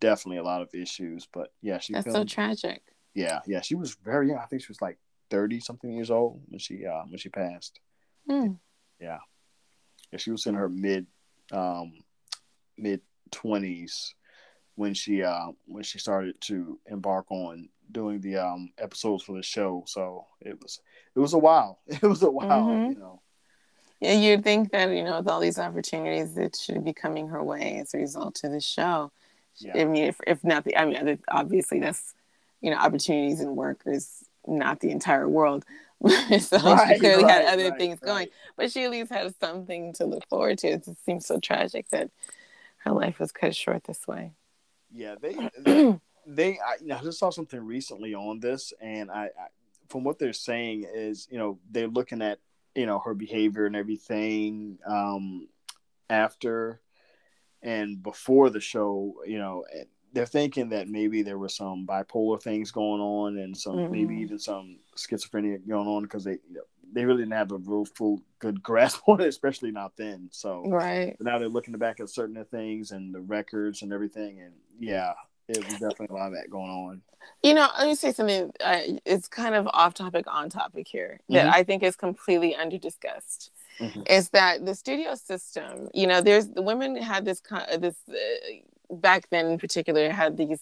definitely 0.00 0.38
a 0.38 0.44
lot 0.44 0.62
of 0.62 0.74
issues. 0.74 1.26
But 1.32 1.52
yeah, 1.62 1.78
she. 1.78 1.92
That's 1.92 2.12
so 2.12 2.24
tragic. 2.24 2.82
Yeah, 3.14 3.40
yeah. 3.46 3.60
She 3.60 3.74
was 3.74 3.94
very 3.94 4.28
young. 4.28 4.38
I 4.38 4.46
think 4.46 4.62
she 4.62 4.68
was 4.68 4.82
like 4.82 4.98
thirty 5.30 5.60
something 5.60 5.90
years 5.90 6.10
old 6.10 6.40
when 6.48 6.58
she 6.58 6.84
uh 6.86 7.02
when 7.08 7.18
she 7.18 7.28
passed. 7.28 7.80
Hmm. 8.28 8.52
Yeah, 9.00 9.18
yeah. 10.12 10.18
She 10.18 10.30
was 10.30 10.46
in 10.46 10.54
her 10.54 10.68
mid 10.68 11.06
um 11.52 11.92
mid 12.76 13.00
twenties 13.30 14.14
when 14.76 14.94
she 14.94 15.22
uh 15.22 15.48
when 15.66 15.82
she 15.84 15.98
started 15.98 16.40
to 16.42 16.80
embark 16.86 17.30
on 17.30 17.68
doing 17.92 18.20
the 18.20 18.36
um 18.38 18.72
episodes 18.78 19.24
for 19.24 19.36
the 19.36 19.42
show. 19.42 19.84
So 19.86 20.26
it 20.40 20.60
was 20.62 20.80
it 21.16 21.20
was 21.20 21.34
a 21.34 21.38
while. 21.38 21.80
It 21.88 22.02
was 22.02 22.22
a 22.22 22.30
while, 22.30 22.48
Mhm. 22.50 22.94
you 22.94 23.00
know. 23.00 23.22
Yeah, 24.00 24.12
you'd 24.12 24.44
think 24.44 24.72
that 24.72 24.90
you 24.90 25.02
know 25.04 25.18
with 25.18 25.28
all 25.28 25.40
these 25.40 25.58
opportunities 25.58 26.34
that 26.34 26.56
should 26.56 26.84
be 26.84 26.92
coming 26.92 27.28
her 27.28 27.42
way 27.42 27.78
as 27.80 27.94
a 27.94 27.98
result 27.98 28.44
of 28.44 28.52
the 28.52 28.60
show. 28.60 29.10
Yeah. 29.58 29.80
I 29.80 29.84
mean, 29.86 30.04
if, 30.04 30.20
if 30.26 30.44
not 30.44 30.64
the, 30.64 30.76
I 30.76 30.84
mean, 30.84 31.18
obviously 31.28 31.80
that's 31.80 32.14
you 32.60 32.70
know 32.70 32.76
opportunities 32.76 33.40
in 33.40 33.56
work 33.56 33.80
is 33.86 34.24
not 34.46 34.80
the 34.80 34.90
entire 34.90 35.28
world. 35.28 35.64
so 36.40 36.58
she 36.58 36.58
Right, 36.62 37.00
clearly 37.00 37.24
had 37.24 37.46
other 37.46 37.70
right, 37.70 37.78
things 37.78 38.00
going, 38.00 38.28
but 38.56 38.70
she 38.70 38.84
at 38.84 38.90
least 38.90 39.10
had 39.10 39.34
something 39.40 39.94
to 39.94 40.04
look 40.04 40.28
forward 40.28 40.58
to. 40.58 40.68
It 40.68 40.84
just 40.84 41.02
seems 41.06 41.26
so 41.26 41.40
tragic 41.40 41.88
that 41.90 42.10
her 42.78 42.92
life 42.92 43.18
was 43.18 43.32
cut 43.32 43.56
short 43.56 43.84
this 43.84 44.06
way. 44.06 44.32
Yeah, 44.92 45.16
they 45.20 45.34
they 46.26 46.58
I, 46.58 46.76
you 46.80 46.86
know, 46.88 46.96
I 46.96 47.02
just 47.02 47.18
saw 47.18 47.30
something 47.30 47.60
recently 47.60 48.14
on 48.14 48.40
this, 48.40 48.72
and 48.80 49.10
I, 49.10 49.24
I 49.24 49.46
from 49.88 50.04
what 50.04 50.18
they're 50.18 50.32
saying 50.32 50.86
is 50.92 51.28
you 51.30 51.38
know 51.38 51.58
they're 51.70 51.88
looking 51.88 52.22
at 52.22 52.38
you 52.74 52.86
know 52.86 52.98
her 53.00 53.14
behavior 53.14 53.66
and 53.66 53.76
everything 53.76 54.78
um, 54.86 55.48
after 56.10 56.80
and 57.62 58.02
before 58.02 58.50
the 58.50 58.60
show. 58.60 59.14
You 59.26 59.38
know, 59.38 59.64
and 59.74 59.86
they're 60.12 60.26
thinking 60.26 60.70
that 60.70 60.88
maybe 60.88 61.22
there 61.22 61.38
were 61.38 61.48
some 61.48 61.86
bipolar 61.86 62.40
things 62.40 62.70
going 62.70 63.00
on 63.02 63.38
and 63.38 63.56
some 63.56 63.90
maybe 63.90 64.14
Mhm. 64.16 64.20
even 64.20 64.38
some 64.38 64.78
schizophrenia 64.96 65.66
going 65.68 65.86
on 65.88 66.02
because 66.04 66.24
they 66.24 66.32
you 66.48 66.54
know, 66.54 66.60
they 66.92 67.04
really 67.04 67.22
didn't 67.22 67.34
have 67.34 67.52
a 67.52 67.58
real 67.58 67.84
full 67.84 68.22
good 68.38 68.62
grasp 68.62 69.02
on 69.08 69.20
it, 69.20 69.28
especially 69.28 69.70
not 69.70 69.96
then. 69.96 70.28
So 70.32 70.64
Right. 70.66 71.16
now 71.20 71.38
they're 71.38 71.48
looking 71.48 71.76
back 71.76 72.00
at 72.00 72.08
certain 72.08 72.42
things 72.46 72.92
and 72.92 73.14
the 73.14 73.20
records 73.20 73.82
and 73.82 73.92
everything, 73.92 74.40
and 74.40 74.54
yeah, 74.78 75.14
it 75.48 75.58
was 75.58 75.78
definitely 75.78 76.08
a 76.10 76.14
lot 76.14 76.28
of 76.28 76.34
that 76.34 76.50
going 76.50 76.70
on. 76.70 77.02
You 77.42 77.54
know, 77.54 77.68
let 77.78 77.86
me 77.86 77.94
say 77.94 78.12
something. 78.12 78.52
Uh, 78.60 78.80
it's 79.04 79.28
kind 79.28 79.54
of 79.54 79.68
off 79.72 79.94
topic, 79.94 80.26
on 80.28 80.48
topic 80.48 80.86
here 80.86 81.20
that 81.28 81.46
Mhm. 81.46 81.52
I 81.54 81.62
think 81.64 81.82
is 81.82 81.96
completely 81.96 82.54
under 82.54 82.78
discussed. 82.78 83.50
Mhm. 83.80 84.08
Is 84.08 84.30
that 84.30 84.64
the 84.64 84.74
studio 84.74 85.14
system? 85.14 85.88
You 85.92 86.06
know, 86.06 86.20
there's 86.20 86.48
the 86.48 86.62
women 86.62 86.96
had 86.96 87.24
this 87.24 87.40
kind 87.40 87.82
this 87.82 87.96
uh, 88.08 88.94
back 88.94 89.28
then 89.30 89.46
in 89.46 89.58
particular 89.58 90.10
had 90.10 90.36
these. 90.36 90.60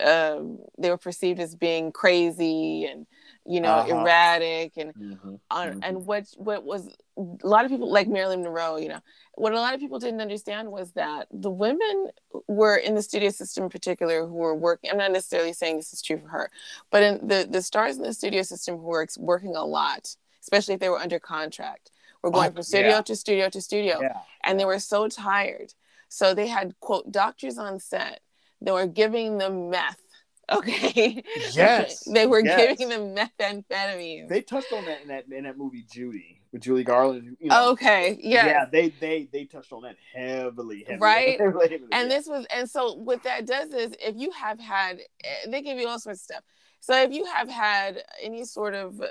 Um, 0.00 0.58
they 0.76 0.90
were 0.90 0.98
perceived 0.98 1.38
as 1.38 1.54
being 1.54 1.92
crazy 1.92 2.86
and 2.86 3.06
you 3.46 3.60
know 3.60 3.68
Uh-huh. 3.76 4.00
erratic 4.00 4.76
and 4.76 4.94
Mhm. 4.94 5.40
on 5.50 5.68
Mhm. 5.72 5.78
and 5.82 6.06
what 6.06 6.26
what 6.36 6.64
was 6.64 6.88
a 7.16 7.46
lot 7.46 7.64
of 7.64 7.70
people 7.70 7.90
like 7.90 8.08
Marilyn 8.08 8.42
Monroe, 8.42 8.76
you 8.76 8.88
know, 8.88 9.00
what 9.34 9.52
a 9.52 9.60
lot 9.60 9.74
of 9.74 9.80
people 9.80 9.98
didn't 9.98 10.20
understand 10.20 10.72
was 10.72 10.92
that 10.92 11.28
the 11.30 11.50
women 11.50 12.10
were 12.48 12.76
in 12.76 12.94
the 12.94 13.02
studio 13.02 13.30
system 13.30 13.64
in 13.64 13.70
particular 13.70 14.26
who 14.26 14.34
were 14.34 14.54
working. 14.54 14.90
I'm 14.90 14.96
not 14.98 15.12
necessarily 15.12 15.52
saying 15.52 15.76
this 15.76 15.92
is 15.92 16.02
true 16.02 16.18
for 16.18 16.28
her, 16.28 16.50
but 16.90 17.02
in 17.02 17.28
the 17.28 17.46
the 17.48 17.62
stars 17.62 17.96
in 17.96 18.02
the 18.02 18.14
studio 18.14 18.42
system 18.42 18.76
who 18.78 18.82
were 18.84 19.06
working 19.18 19.54
a 19.54 19.64
lot, 19.64 20.16
especially 20.40 20.74
if 20.74 20.80
they 20.80 20.88
were 20.88 20.98
under 20.98 21.20
contract, 21.20 21.90
were 22.22 22.30
going 22.30 22.50
Oh, 22.50 22.54
from 22.54 22.62
studio 22.62 22.88
yeah. 22.96 23.00
to 23.02 23.14
studio 23.16 23.48
to 23.50 23.60
studio, 23.60 24.00
Yeah, 24.00 24.20
and 24.44 24.58
they 24.58 24.64
were 24.64 24.78
so 24.80 25.08
tired. 25.08 25.74
So 26.08 26.32
they 26.34 26.46
had 26.46 26.74
quote 26.80 27.10
doctors 27.12 27.58
on 27.58 27.78
set 27.80 28.20
that 28.62 28.72
were 28.72 28.86
giving 28.86 29.38
them 29.38 29.68
meth. 29.70 30.00
Okay. 30.52 31.24
Yes, 31.52 32.00
they 32.04 32.26
were 32.26 32.44
yes. 32.44 32.76
giving 32.76 32.88
them 32.90 33.16
methamphetamine. 33.16 34.28
they 34.28 34.42
touched 34.42 34.72
on 34.72 34.84
that 34.84 35.02
in 35.02 35.08
that 35.08 35.24
in 35.30 35.44
that 35.44 35.56
movie 35.56 35.86
Judy 35.90 36.42
with 36.52 36.62
Julie 36.62 36.84
Garland. 36.84 37.36
You 37.40 37.48
know, 37.48 37.70
okay. 37.72 38.18
Yes. 38.20 38.46
yeah, 38.46 38.64
they 38.70 38.88
they 39.00 39.28
they 39.32 39.44
touched 39.44 39.72
on 39.72 39.82
that 39.82 39.96
heavily, 40.14 40.84
heavily 40.86 40.98
Right? 40.98 41.40
heavily, 41.40 41.68
heavily, 41.68 41.88
and 41.92 42.10
yeah. 42.10 42.16
this 42.16 42.26
was 42.26 42.46
and 42.54 42.70
so 42.70 42.94
what 42.94 43.22
that 43.24 43.46
does 43.46 43.72
is 43.72 43.94
if 44.00 44.16
you 44.16 44.30
have 44.32 44.60
had 44.60 45.00
eh, 45.24 45.48
they 45.48 45.62
give 45.62 45.78
you 45.78 45.88
all 45.88 45.98
sorts 45.98 46.20
of 46.20 46.24
stuff 46.24 46.42
so 46.80 46.94
if 47.02 47.12
you 47.12 47.24
have 47.24 47.48
had 47.48 48.02
any 48.22 48.44
sort 48.44 48.74
of 48.74 49.00
uh, 49.00 49.06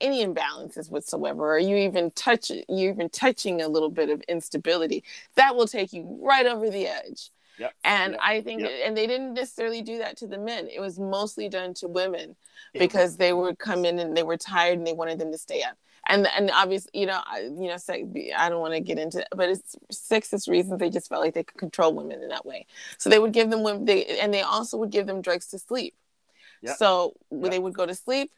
any 0.00 0.24
imbalances 0.24 0.90
whatsoever 0.90 1.54
or 1.54 1.58
you 1.58 1.76
even 1.76 2.10
touch 2.10 2.50
you 2.50 2.90
even 2.90 3.08
touching 3.08 3.62
a 3.62 3.68
little 3.68 3.90
bit 3.90 4.10
of 4.10 4.20
instability 4.22 5.02
that 5.36 5.56
will 5.56 5.66
take 5.66 5.92
you 5.92 6.18
right 6.20 6.46
over 6.46 6.68
the 6.68 6.86
edge 6.86 7.30
Yep, 7.58 7.72
and 7.84 8.12
yep, 8.12 8.20
i 8.22 8.40
think 8.42 8.60
yep. 8.60 8.70
and 8.84 8.96
they 8.96 9.06
didn't 9.06 9.32
necessarily 9.32 9.80
do 9.80 9.98
that 9.98 10.18
to 10.18 10.26
the 10.26 10.38
men. 10.38 10.68
It 10.68 10.80
was 10.80 10.98
mostly 10.98 11.48
done 11.48 11.72
to 11.74 11.88
women 11.88 12.36
because 12.74 13.16
they 13.16 13.32
would 13.32 13.58
come 13.58 13.84
in 13.84 13.98
and 13.98 14.16
they 14.16 14.22
were 14.22 14.36
tired 14.36 14.78
and 14.78 14.86
they 14.86 14.92
wanted 14.92 15.18
them 15.18 15.32
to 15.32 15.38
stay 15.38 15.62
up. 15.62 15.76
And 16.08 16.26
and 16.36 16.50
obviously 16.52 16.90
you 17.00 17.06
know 17.06 17.20
I, 17.24 17.40
you 17.40 17.68
know 17.68 17.78
sex, 17.78 18.02
I 18.36 18.48
don't 18.48 18.60
want 18.60 18.74
to 18.74 18.80
get 18.80 18.98
into 18.98 19.20
it, 19.20 19.28
but 19.34 19.48
it's 19.48 19.76
sexist 19.92 20.48
reasons 20.48 20.78
they 20.78 20.90
just 20.90 21.08
felt 21.08 21.22
like 21.22 21.34
they 21.34 21.44
could 21.44 21.58
control 21.58 21.94
women 21.94 22.22
in 22.22 22.28
that 22.28 22.44
way. 22.44 22.66
So 22.98 23.08
they 23.08 23.18
would 23.18 23.32
give 23.32 23.50
them 23.50 23.62
women 23.62 23.86
they 23.86 24.04
and 24.18 24.34
they 24.34 24.42
also 24.42 24.76
would 24.76 24.90
give 24.90 25.06
them 25.06 25.22
drugs 25.22 25.48
to 25.48 25.58
sleep. 25.58 25.94
So 26.76 27.14
they 27.30 27.58
would 27.58 27.74
go 27.74 27.86
to 27.86 27.94
sleep 27.94 28.32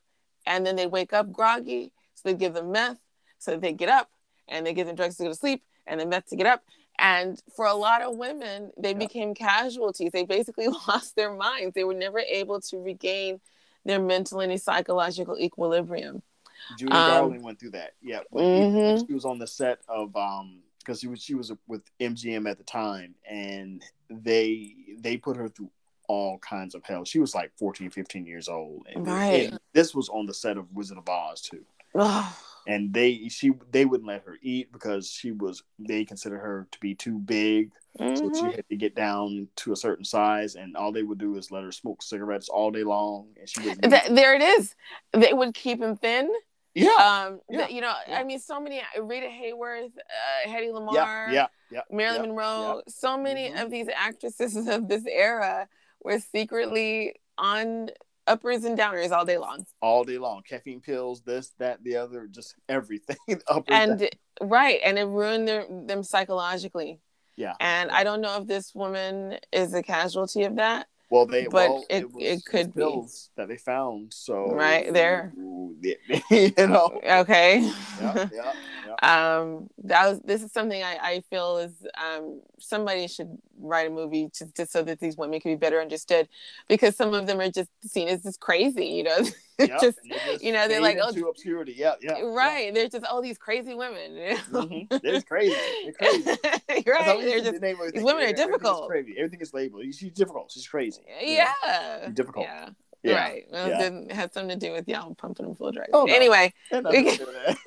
and 0.46 0.66
then 0.66 0.76
they'd 0.76 0.86
wake 0.86 1.12
up 1.12 1.30
groggy 1.30 1.92
so 2.14 2.28
they'd 2.28 2.38
give 2.38 2.54
them 2.54 2.72
meth 2.72 2.98
so 3.38 3.56
they 3.56 3.72
get 3.72 3.88
up 3.88 4.10
and 4.48 4.66
they 4.66 4.74
give 4.74 4.86
them 4.86 4.96
drugs 4.96 5.16
to 5.16 5.24
go 5.24 5.28
to 5.28 5.34
sleep 5.34 5.62
and 5.86 6.00
then 6.00 6.08
meth 6.08 6.26
to 6.26 6.36
get 6.36 6.46
up 6.46 6.62
and 6.98 7.40
for 7.54 7.66
a 7.66 7.74
lot 7.74 8.02
of 8.02 8.16
women 8.16 8.70
they 8.76 8.92
became 8.94 9.34
casualties 9.34 10.10
they 10.12 10.24
basically 10.24 10.68
lost 10.88 11.14
their 11.16 11.32
minds 11.32 11.74
they 11.74 11.84
were 11.84 11.94
never 11.94 12.18
able 12.18 12.60
to 12.60 12.78
regain 12.78 13.40
their 13.84 14.00
mental 14.00 14.40
and 14.40 14.60
psychological 14.60 15.38
equilibrium 15.38 16.22
Julie 16.76 16.92
um, 16.92 17.06
Garland 17.06 17.42
went 17.42 17.58
through 17.58 17.70
that. 17.70 17.92
Yeah, 18.02 18.20
Mhm. 18.32 19.06
she 19.06 19.14
was 19.14 19.24
on 19.24 19.38
the 19.38 19.46
set 19.46 19.78
of 19.88 20.14
um 20.16 20.62
because 20.80 21.00
she 21.00 21.06
was 21.08 21.22
she 21.22 21.34
was 21.34 21.52
with 21.66 21.82
MGM 22.00 22.48
at 22.50 22.58
the 22.58 22.64
time, 22.64 23.14
and 23.28 23.82
they 24.10 24.74
they 24.98 25.16
put 25.16 25.36
her 25.36 25.48
through 25.48 25.70
all 26.08 26.38
kinds 26.38 26.74
of 26.74 26.84
hell. 26.84 27.04
She 27.04 27.18
was 27.18 27.34
like 27.34 27.52
14, 27.58 27.90
15 27.90 28.24
years 28.26 28.48
old, 28.48 28.86
and, 28.94 29.06
Right. 29.06 29.50
and 29.50 29.60
this 29.74 29.94
was 29.94 30.08
on 30.08 30.26
the 30.26 30.32
set 30.34 30.56
of 30.56 30.70
Wizard 30.72 30.98
of 30.98 31.08
Oz 31.08 31.42
too. 31.42 31.64
And 32.68 32.92
they 32.92 33.28
she 33.28 33.50
they 33.72 33.84
wouldn't 33.86 34.06
let 34.06 34.22
her 34.24 34.36
eat 34.42 34.70
because 34.72 35.10
she 35.10 35.32
was 35.32 35.62
they 35.78 36.04
considered 36.04 36.38
her 36.40 36.68
to 36.70 36.78
be 36.80 36.94
too 36.94 37.18
big, 37.18 37.70
so 37.96 38.04
Mhm. 38.28 38.36
she 38.38 38.44
had 38.54 38.68
to 38.68 38.76
get 38.76 38.94
down 38.94 39.48
to 39.56 39.72
a 39.72 39.76
certain 39.76 40.04
size, 40.04 40.54
and 40.54 40.76
all 40.76 40.92
they 40.92 41.02
would 41.02 41.18
do 41.18 41.34
is 41.36 41.50
let 41.50 41.64
her 41.64 41.72
smoke 41.72 42.02
cigarettes 42.02 42.48
all 42.50 42.70
day 42.70 42.84
long, 42.84 43.28
and 43.40 43.48
she 43.48 43.62
Th- 43.62 44.08
there 44.10 44.34
it 44.34 44.42
is 44.42 44.76
they 45.12 45.32
would 45.32 45.54
keep 45.54 45.80
him 45.80 45.96
thin 45.96 46.30
yeah. 46.74 46.90
um 47.00 47.40
Yeah, 47.50 47.66
the- 47.66 47.72
you 47.72 47.80
know 47.80 47.94
yeah. 48.06 48.18
i 48.18 48.22
mean 48.24 48.38
so 48.38 48.60
many 48.60 48.82
Rita 49.00 49.26
Hayworth 49.26 49.96
uh 49.96 50.48
Hedy 50.48 50.70
Lamarr 50.70 51.32
yeah, 51.32 51.46
yeah. 51.70 51.80
Marilyn 51.90 52.30
yeah, 52.30 52.36
Monroe 52.36 52.82
so 52.86 53.16
many 53.16 53.50
Mhm. 53.50 53.62
of 53.64 53.70
these 53.70 53.88
actresses 53.96 54.54
of 54.68 54.88
this 54.88 55.04
era 55.06 55.66
were 56.04 56.20
secretly 56.20 57.14
on 57.38 57.88
uppers 58.28 58.64
and 58.64 58.78
downers 58.78 59.10
all 59.10 59.24
day 59.24 59.38
long 59.38 59.64
all 59.80 60.04
day 60.04 60.18
long. 60.18 60.42
Caffeine 60.48 60.80
pills, 60.80 61.22
this, 61.22 61.54
that, 61.58 61.82
the 61.82 61.96
other, 61.96 62.26
just 62.26 62.54
everything. 62.68 63.16
Up 63.48 63.64
and, 63.68 64.00
and 64.02 64.10
right 64.40 64.80
and 64.84 64.98
it 64.98 65.04
ruined 65.04 65.48
their, 65.48 65.66
them 65.68 66.02
psychologically 66.04 67.00
yeah. 67.36 67.54
and 67.60 67.90
i 67.90 68.04
don't 68.04 68.20
know 68.20 68.40
if 68.40 68.46
this 68.46 68.72
woman 68.74 69.36
is 69.52 69.74
a 69.74 69.82
casualty 69.82 70.44
of 70.44 70.56
that 70.56 70.86
Well, 71.10 71.26
they 71.26 71.44
but 71.46 71.70
well, 71.70 71.84
it- 71.90 72.12
was, 72.12 72.22
it 72.24 72.44
could 72.44 72.72
be. 72.74 72.80
pills 72.80 73.30
that 73.36 73.48
they 73.48 73.56
found. 73.56 74.12
So 74.12 74.52
Right, 74.52 74.92
there. 74.92 75.32
you 76.30 76.52
know. 76.58 77.00
okay 77.22 77.60
Yeah, 78.00 78.28
yeah, 78.32 78.52
yeah. 78.86 79.38
um 79.40 79.68
that 79.84 80.08
was 80.08 80.20
this 80.20 80.42
is 80.42 80.52
something 80.52 80.82
i 80.82 80.96
i 81.02 81.20
feel 81.30 81.58
is 81.58 81.72
um 82.06 82.40
somebody 82.60 83.08
should 83.08 83.38
write 83.60 83.88
a 83.88 83.90
movie 83.90 84.30
just, 84.36 84.56
just 84.56 84.72
so 84.72 84.82
that 84.82 85.00
these 85.00 85.16
women 85.16 85.40
can 85.40 85.52
be 85.52 85.56
better 85.56 85.80
understood 85.80 86.28
because 86.68 86.96
some 86.96 87.14
of 87.14 87.26
them 87.26 87.40
are 87.40 87.50
just 87.50 87.70
seen 87.84 88.08
as 88.08 88.22
just 88.22 88.40
crazy 88.40 88.86
you 88.86 89.02
know 89.02 89.18
yeah. 89.58 89.78
just 89.80 89.98
just 90.06 90.42
you 90.42 90.52
know, 90.52 90.68
they're 90.68 90.80
like, 90.80 90.98
oh, 91.02 91.28
obscurity. 91.28 91.74
Yeah, 91.76 91.94
yeah. 92.00 92.20
right 92.20 92.72
they're 92.72 92.88
just 92.88 93.04
all 93.06 93.20
these 93.20 93.38
crazy 93.38 93.74
women 93.74 94.14
Yeah. 94.16 94.36
Mhm. 94.50 95.02
They're 95.02 95.20
crazy. 95.22 95.56
They're 95.84 95.92
crazy. 95.94 96.30
Right 96.86 97.20
they're 97.20 97.40
just 97.40 97.60
name 97.60 97.76
everything. 97.80 98.04
women 98.04 98.24
are 98.24 98.32
difficult 98.32 98.84
Everything 98.84 98.88
crazy. 98.88 99.14
Everything 99.18 99.40
is 99.40 99.52
labeled. 99.52 99.82
She's 99.94 100.12
difficult. 100.12 100.50
She's 100.52 100.66
crazy. 100.68 101.00
yeah 101.20 101.52
Difficult. 102.14 102.46
yeah, 102.46 102.68
Yeah. 103.02 103.16
right 103.20 103.44
well, 103.50 103.68
yeah. 103.68 103.74
it 103.74 103.82
didn't 103.82 104.12
have 104.12 104.32
something 104.32 104.58
to 104.58 104.66
do 104.66 104.72
with 104.72 104.88
y'all 104.88 105.12
pumping 105.16 105.46
them 105.46 105.54
full 105.56 105.72
drive 105.72 105.88
Oh, 105.92 106.04
no. 106.04 106.14
anyway 106.14 106.52
Had 106.70 106.84
Nothing 106.84 107.04
to 107.06 107.16
do 107.16 107.26
with 107.26 107.58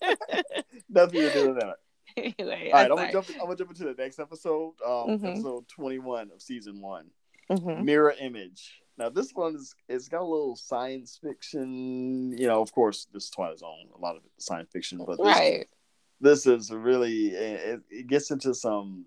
that. 0.00 0.44
Nothing 0.90 1.20
to 1.22 1.32
do 1.32 1.48
with 1.48 1.60
that. 1.60 1.76
anyway 2.38 2.70
All 2.72 2.80
right, 2.82 2.90
I'm 2.90 2.96
gonna 2.96 3.12
jump. 3.12 3.26
I'm 3.34 3.38
gonna 3.46 3.56
jump 3.56 3.70
into 3.70 3.84
the 3.84 3.94
next 3.94 4.18
episode, 4.18 4.74
um, 4.84 5.08
Mhm. 5.18 5.24
episode 5.32 5.68
21 5.68 6.30
of 6.32 6.42
season 6.42 6.80
one. 6.80 7.10
Mhm. 7.50 7.84
Mirror 7.84 8.14
Image. 8.20 8.82
Now 8.98 9.08
this 9.08 9.32
one 9.32 9.54
is 9.56 9.74
it's 9.88 10.08
got 10.08 10.22
a 10.22 10.24
little 10.24 10.56
science 10.56 11.18
fiction. 11.22 12.36
You 12.36 12.46
know, 12.48 12.60
of 12.60 12.72
course, 12.72 13.06
this 13.12 13.24
is 13.24 13.30
Twilight 13.30 13.58
Zone, 13.60 13.88
a 13.94 13.98
lot 13.98 14.16
of 14.16 14.22
science 14.38 14.68
fiction, 14.72 14.98
but 14.98 15.16
this, 15.18 15.26
Right. 15.26 15.68
this 16.20 16.46
is 16.46 16.70
really 16.70 17.28
it, 17.28 17.80
it 17.90 18.06
gets 18.06 18.30
into 18.30 18.54
some 18.54 19.06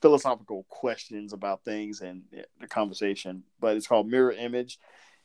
philosophical 0.00 0.64
questions 0.68 1.32
about 1.32 1.64
things 1.64 2.00
and 2.02 2.22
the 2.60 2.66
conversation. 2.68 3.42
But 3.58 3.76
it's 3.76 3.86
called 3.86 4.06
Mirror 4.08 4.32
Image, 4.32 4.78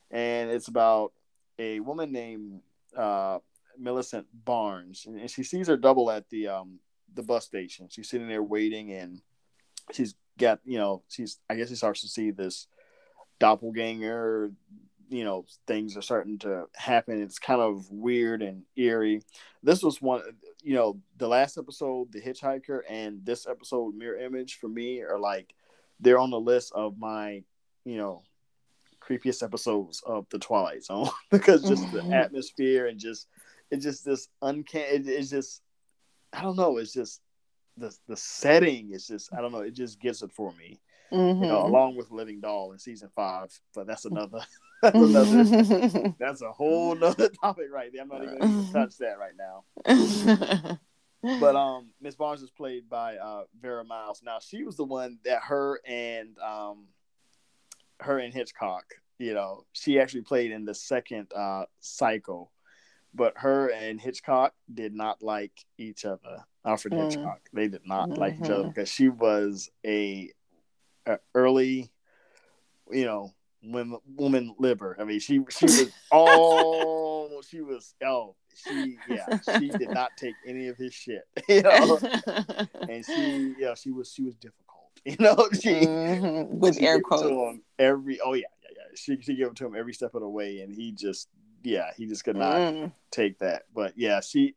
and 0.10 0.50
it's 0.50 0.68
about 0.70 1.14
a 1.60 1.80
woman 1.82 2.12
named 2.12 2.62
uh, 2.96 3.40
Millicent 3.78 4.26
Barnes, 4.46 5.06
and, 5.06 5.20
and 5.20 5.30
she 5.30 5.44
sees 5.44 5.68
her 5.68 5.78
double 5.78 6.10
at 6.10 6.28
the 6.30 6.48
um, 6.48 6.80
the 7.16 7.24
bus 7.24 7.46
station. 7.46 7.88
She's 7.90 8.10
sitting 8.10 8.28
there 8.28 8.44
waiting, 8.44 8.92
and 8.94 9.22
she's 9.92 10.16
got 10.38 10.60
you 10.66 10.78
know 10.78 11.04
she's 11.10 11.40
I 11.50 11.56
guess 11.56 11.70
she 11.70 11.76
starts 11.76 12.02
to 12.02 12.08
see 12.08 12.32
this 12.32 12.68
doppelganger. 13.40 14.52
You 15.12 15.24
know, 15.24 15.46
things 15.66 15.98
are 15.98 16.04
starting 16.04 16.38
to 16.40 16.66
happen. 16.76 17.20
It's 17.22 17.40
kind 17.40 17.62
of 17.62 17.90
weird 17.90 18.44
and 18.44 18.62
eerie. 18.76 19.24
This 19.64 19.82
was 19.82 20.00
one, 20.00 20.22
you 20.62 20.76
know, 20.76 21.00
the 21.18 21.28
last 21.28 21.58
episode, 21.58 22.12
The 22.12 22.22
Hitchhiker, 22.22 22.82
and 22.88 23.26
this 23.26 23.48
episode, 23.48 23.96
Mirror 23.96 24.20
Image, 24.20 24.60
for 24.60 24.68
me 24.68 25.02
are 25.02 25.18
like 25.18 25.56
they're 26.00 26.20
on 26.20 26.30
the 26.30 26.40
list 26.40 26.72
of 26.74 27.00
my, 27.00 27.44
you 27.86 27.98
know, 27.98 28.22
creepiest 29.02 29.42
episodes 29.42 30.04
of 30.06 30.28
the 30.30 30.38
Twilight 30.38 30.84
Zone 30.84 31.10
because 31.32 31.64
just 31.64 31.92
the 31.92 32.02
Mhm. 32.02 32.14
atmosphere 32.14 32.86
and 32.86 33.00
just 33.00 33.28
it's 33.72 33.84
just 33.84 34.06
this 34.06 34.28
uncanny. 34.44 34.86
It, 34.86 35.08
it's 35.08 35.32
just 35.32 35.64
I 36.34 36.42
don't 36.42 36.58
know. 36.58 36.78
It's 36.78 36.94
just 36.94 37.22
the 37.78 37.96
the 38.08 38.18
setting 38.18 38.92
is 38.92 39.08
just 39.08 39.34
I 39.34 39.42
don't 39.42 39.52
know. 39.52 39.60
It 39.62 39.74
just 39.74 40.00
gets 40.00 40.22
it 40.22 40.32
for 40.32 40.52
me. 40.54 40.80
You 41.12 41.18
know, 41.18 41.62
Mhm. 41.64 41.66
along 41.66 41.96
with 41.96 42.12
Living 42.12 42.40
Doll 42.40 42.72
in 42.74 42.78
season 42.80 43.10
five, 43.16 43.50
but 43.74 43.88
that's 43.88 44.06
another. 44.06 44.40
That's 44.82 44.96
another. 44.96 46.14
That's 46.20 46.42
a 46.42 46.52
whole 46.54 46.96
nother 46.96 47.28
topic 47.42 47.66
right 47.70 47.92
there. 47.92 48.02
I'm 48.02 48.08
not 48.08 48.24
even 48.24 48.40
going 48.40 48.66
to 48.68 48.72
touch 48.72 48.98
that 49.00 49.18
right 49.20 49.34
now. 49.38 49.66
But 51.22 51.56
um, 51.58 51.90
Miss 52.00 52.16
Barnes 52.16 52.42
is 52.42 52.50
played 52.50 52.88
by 52.90 53.18
uh, 53.18 53.44
Vera 53.60 53.84
Miles. 53.84 54.22
Now 54.24 54.38
she 54.40 54.64
was 54.64 54.78
the 54.78 54.86
one 54.86 55.20
that 55.26 55.42
her 55.44 55.82
and 55.86 56.38
um, 56.40 56.86
her 58.00 58.20
and 58.20 58.34
Hitchcock. 58.34 58.86
You 59.18 59.34
know, 59.34 59.66
she 59.74 60.00
actually 60.00 60.22
played 60.22 60.52
in 60.52 60.64
the 60.64 60.74
second 60.74 61.28
uh, 61.36 61.66
Psycho, 61.82 62.50
but 63.14 63.34
her 63.38 63.70
and 63.72 64.00
Hitchcock 64.00 64.54
did 64.74 64.94
not 64.94 65.22
like 65.22 65.54
each 65.78 66.06
other. 66.06 66.46
Alfred 66.66 66.94
Mm. 66.94 66.98
Hitchcock, 67.04 67.42
they 67.54 67.68
did 67.68 67.86
not 67.86 68.18
like 68.18 68.36
each 68.40 68.50
other 68.50 68.64
Mhm. 68.66 68.74
because 68.76 68.90
she 68.90 69.10
was 69.10 69.70
a, 69.86 70.32
a 71.06 71.18
early, 71.34 71.92
you 72.92 73.06
know, 73.06 73.34
women 73.64 74.00
woman 74.06 74.56
liver. 74.60 74.96
I 75.00 75.04
mean, 75.06 75.20
she 75.20 75.40
she 75.50 75.66
was 75.66 75.90
all 76.12 77.42
she 77.42 77.62
was 77.62 77.94
oh 78.04 78.36
she 78.54 78.98
yeah 79.08 79.26
she 79.58 79.70
did 79.70 79.90
not 79.94 80.16
take 80.18 80.38
any 80.46 80.68
of 80.68 80.78
his 80.78 80.94
shit, 80.94 81.24
you 81.50 81.62
know, 81.62 82.00
and 82.90 83.06
she 83.06 83.56
yeah 83.58 83.74
she 83.74 83.92
was 83.92 84.12
she 84.12 84.24
was 84.24 84.36
difficult, 84.36 84.92
you 85.06 85.16
know. 85.20 85.36
She 85.60 85.72
Mhm. 85.72 86.50
with 86.50 86.76
she 86.76 86.82
air 86.86 86.96
gave 86.96 87.00
it 87.00 87.04
to 87.04 87.08
quotes. 87.08 87.24
him 87.32 87.64
every 87.80 88.20
oh 88.22 88.34
yeah 88.34 88.46
yeah 88.64 88.70
yeah 88.76 88.96
she 88.96 89.20
she 89.22 89.36
gave 89.36 89.48
it 89.48 89.56
to 89.56 89.66
him 89.66 89.76
every 89.76 89.94
step 89.94 90.14
of 90.14 90.22
the 90.22 90.30
way, 90.30 90.60
and 90.60 90.74
he 90.74 90.92
just 90.92 91.28
yeah 91.64 91.92
he 91.98 92.06
just 92.06 92.24
could 92.24 92.36
not 92.36 92.56
Mm. 92.56 92.92
take 93.12 93.40
that. 93.40 93.64
But 93.74 93.94
yeah, 93.98 94.22
she 94.22 94.56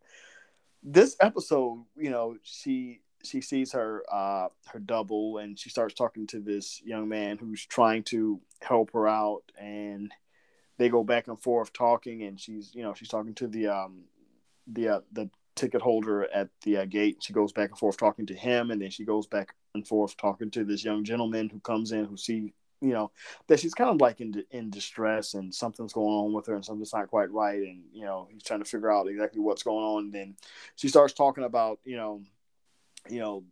this 0.82 1.16
episode, 1.20 1.84
you 1.96 2.10
know, 2.10 2.36
she 2.42 3.00
she 3.24 3.40
sees 3.40 3.72
her 3.72 4.02
uh 4.12 4.48
her 4.66 4.80
double 4.80 5.38
and 5.38 5.58
she 5.58 5.70
starts 5.70 5.94
talking 5.94 6.26
to 6.26 6.40
this 6.40 6.82
young 6.84 7.08
man 7.08 7.38
who's 7.38 7.64
trying 7.64 8.02
to 8.02 8.40
help 8.60 8.92
her 8.92 9.06
out 9.06 9.42
and 9.56 10.12
they 10.78 10.88
go 10.88 11.04
back 11.04 11.28
and 11.28 11.40
forth 11.40 11.72
talking 11.72 12.24
and 12.24 12.40
she's 12.40 12.74
you 12.74 12.82
know 12.82 12.94
she's 12.94 13.08
talking 13.08 13.34
to 13.34 13.46
the 13.46 13.68
um 13.68 14.00
the 14.66 14.88
uh, 14.88 15.00
the 15.12 15.30
ticket 15.54 15.82
holder 15.82 16.24
at 16.34 16.48
the 16.62 16.78
uh, 16.78 16.84
gate 16.84 17.18
she 17.20 17.32
goes 17.32 17.52
back 17.52 17.68
and 17.70 17.78
forth 17.78 17.96
talking 17.96 18.26
to 18.26 18.34
him 18.34 18.70
and 18.72 18.82
then 18.82 18.90
she 18.90 19.04
goes 19.04 19.26
back 19.28 19.54
and 19.74 19.86
forth 19.86 20.16
talking 20.16 20.50
to 20.50 20.64
this 20.64 20.82
young 20.84 21.04
gentleman 21.04 21.48
who 21.48 21.60
comes 21.60 21.92
in 21.92 22.04
who 22.06 22.16
see 22.16 22.52
you 22.82 22.92
know 22.92 23.10
that 23.46 23.60
she's 23.60 23.74
kind 23.74 23.90
of 23.90 24.00
like 24.00 24.20
in 24.20 24.44
in 24.50 24.68
distress 24.68 25.34
and 25.34 25.54
something's 25.54 25.92
going 25.92 26.12
on 26.12 26.32
with 26.32 26.46
her 26.46 26.54
and 26.56 26.64
something's 26.64 26.92
not 26.92 27.08
quite 27.08 27.30
right 27.30 27.60
and 27.62 27.84
you 27.94 28.04
know 28.04 28.26
he's 28.30 28.42
trying 28.42 28.58
to 28.58 28.68
figure 28.68 28.90
out 28.90 29.06
exactly 29.06 29.40
what's 29.40 29.62
going 29.62 29.84
on. 29.84 30.04
And 30.06 30.12
then 30.12 30.36
she 30.76 30.88
starts 30.88 31.14
talking 31.14 31.44
about 31.44 31.78
you 31.84 31.96
know 31.96 32.20
you 33.08 33.20
know 33.20 33.44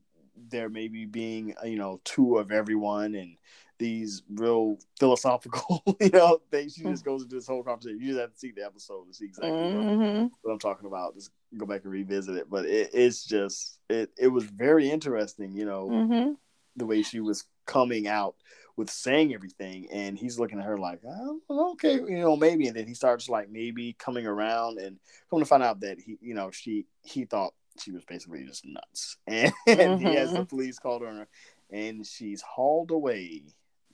there 0.51 0.69
maybe 0.69 1.05
being 1.07 1.55
you 1.65 1.77
know 1.77 2.01
two 2.05 2.39
of 2.39 2.51
everyone 2.51 3.15
and 3.15 3.37
these 3.79 4.23
real 4.35 4.77
philosophical 4.99 5.83
you 6.01 6.11
know 6.11 6.41
things. 6.51 6.75
She 6.75 6.83
just 6.83 7.05
goes 7.05 7.23
into 7.23 7.37
this 7.37 7.47
whole 7.47 7.63
conversation. 7.63 8.01
You 8.01 8.09
just 8.09 8.21
have 8.21 8.33
to 8.33 8.39
see 8.39 8.51
the 8.51 8.65
episode 8.65 9.07
to 9.07 9.15
see 9.15 9.27
exactly 9.27 9.69
what, 9.69 9.87
Mhm. 9.87 10.31
what 10.43 10.53
i'm 10.53 10.59
talking 10.59 10.87
about. 10.87 11.15
Just 11.15 11.31
go 11.57 11.67
back 11.67 11.85
and 11.85 11.93
revisit 11.93 12.37
it. 12.37 12.51
But 12.51 12.67
it, 12.67 12.91
it's 12.93 13.25
just 13.25 13.79
it, 13.89 14.11
it 14.19 14.29
was 14.29 14.45
very 14.45 14.91
interesting 14.91 15.55
you 15.55 15.65
know 15.67 15.89
Mhm. 15.89 16.37
the 16.77 16.87
way 16.87 17.03
she 17.03 17.21
was 17.21 17.45
coming 17.67 18.07
out 18.07 18.35
with 18.81 18.89
saying 18.89 19.35
everything 19.35 19.87
and 19.93 20.17
he's 20.19 20.39
looking 20.39 20.59
at 20.59 20.65
her 20.65 20.79
like 20.79 21.01
oh, 21.07 21.71
okay 21.73 21.97
you 21.97 22.19
know 22.19 22.35
maybe 22.35 22.67
and 22.67 22.75
then 22.75 22.87
he 22.87 22.95
starts 22.95 23.29
like 23.29 23.51
maybe 23.51 23.95
coming 23.99 24.27
around 24.27 24.79
and 24.79 24.99
come 25.29 25.39
to 25.39 25.45
find 25.45 25.63
out 25.63 25.81
that 25.81 25.99
he 26.01 26.17
you 26.23 26.33
know 26.33 26.51
she 26.51 26.87
he 27.05 27.27
thought 27.27 27.53
she 27.79 27.93
was 27.93 28.03
basically 28.07 28.43
just 28.47 28.65
nuts 28.65 29.19
and, 29.27 30.01
he 30.01 30.15
has 30.15 30.33
the 30.33 30.41
Mhm. 30.41 30.49
police 30.49 30.79
called 30.79 31.03
on 31.03 31.15
her 31.19 31.29
and 31.71 32.07
she's 32.07 32.41
hauled 32.41 32.91
away 32.91 33.43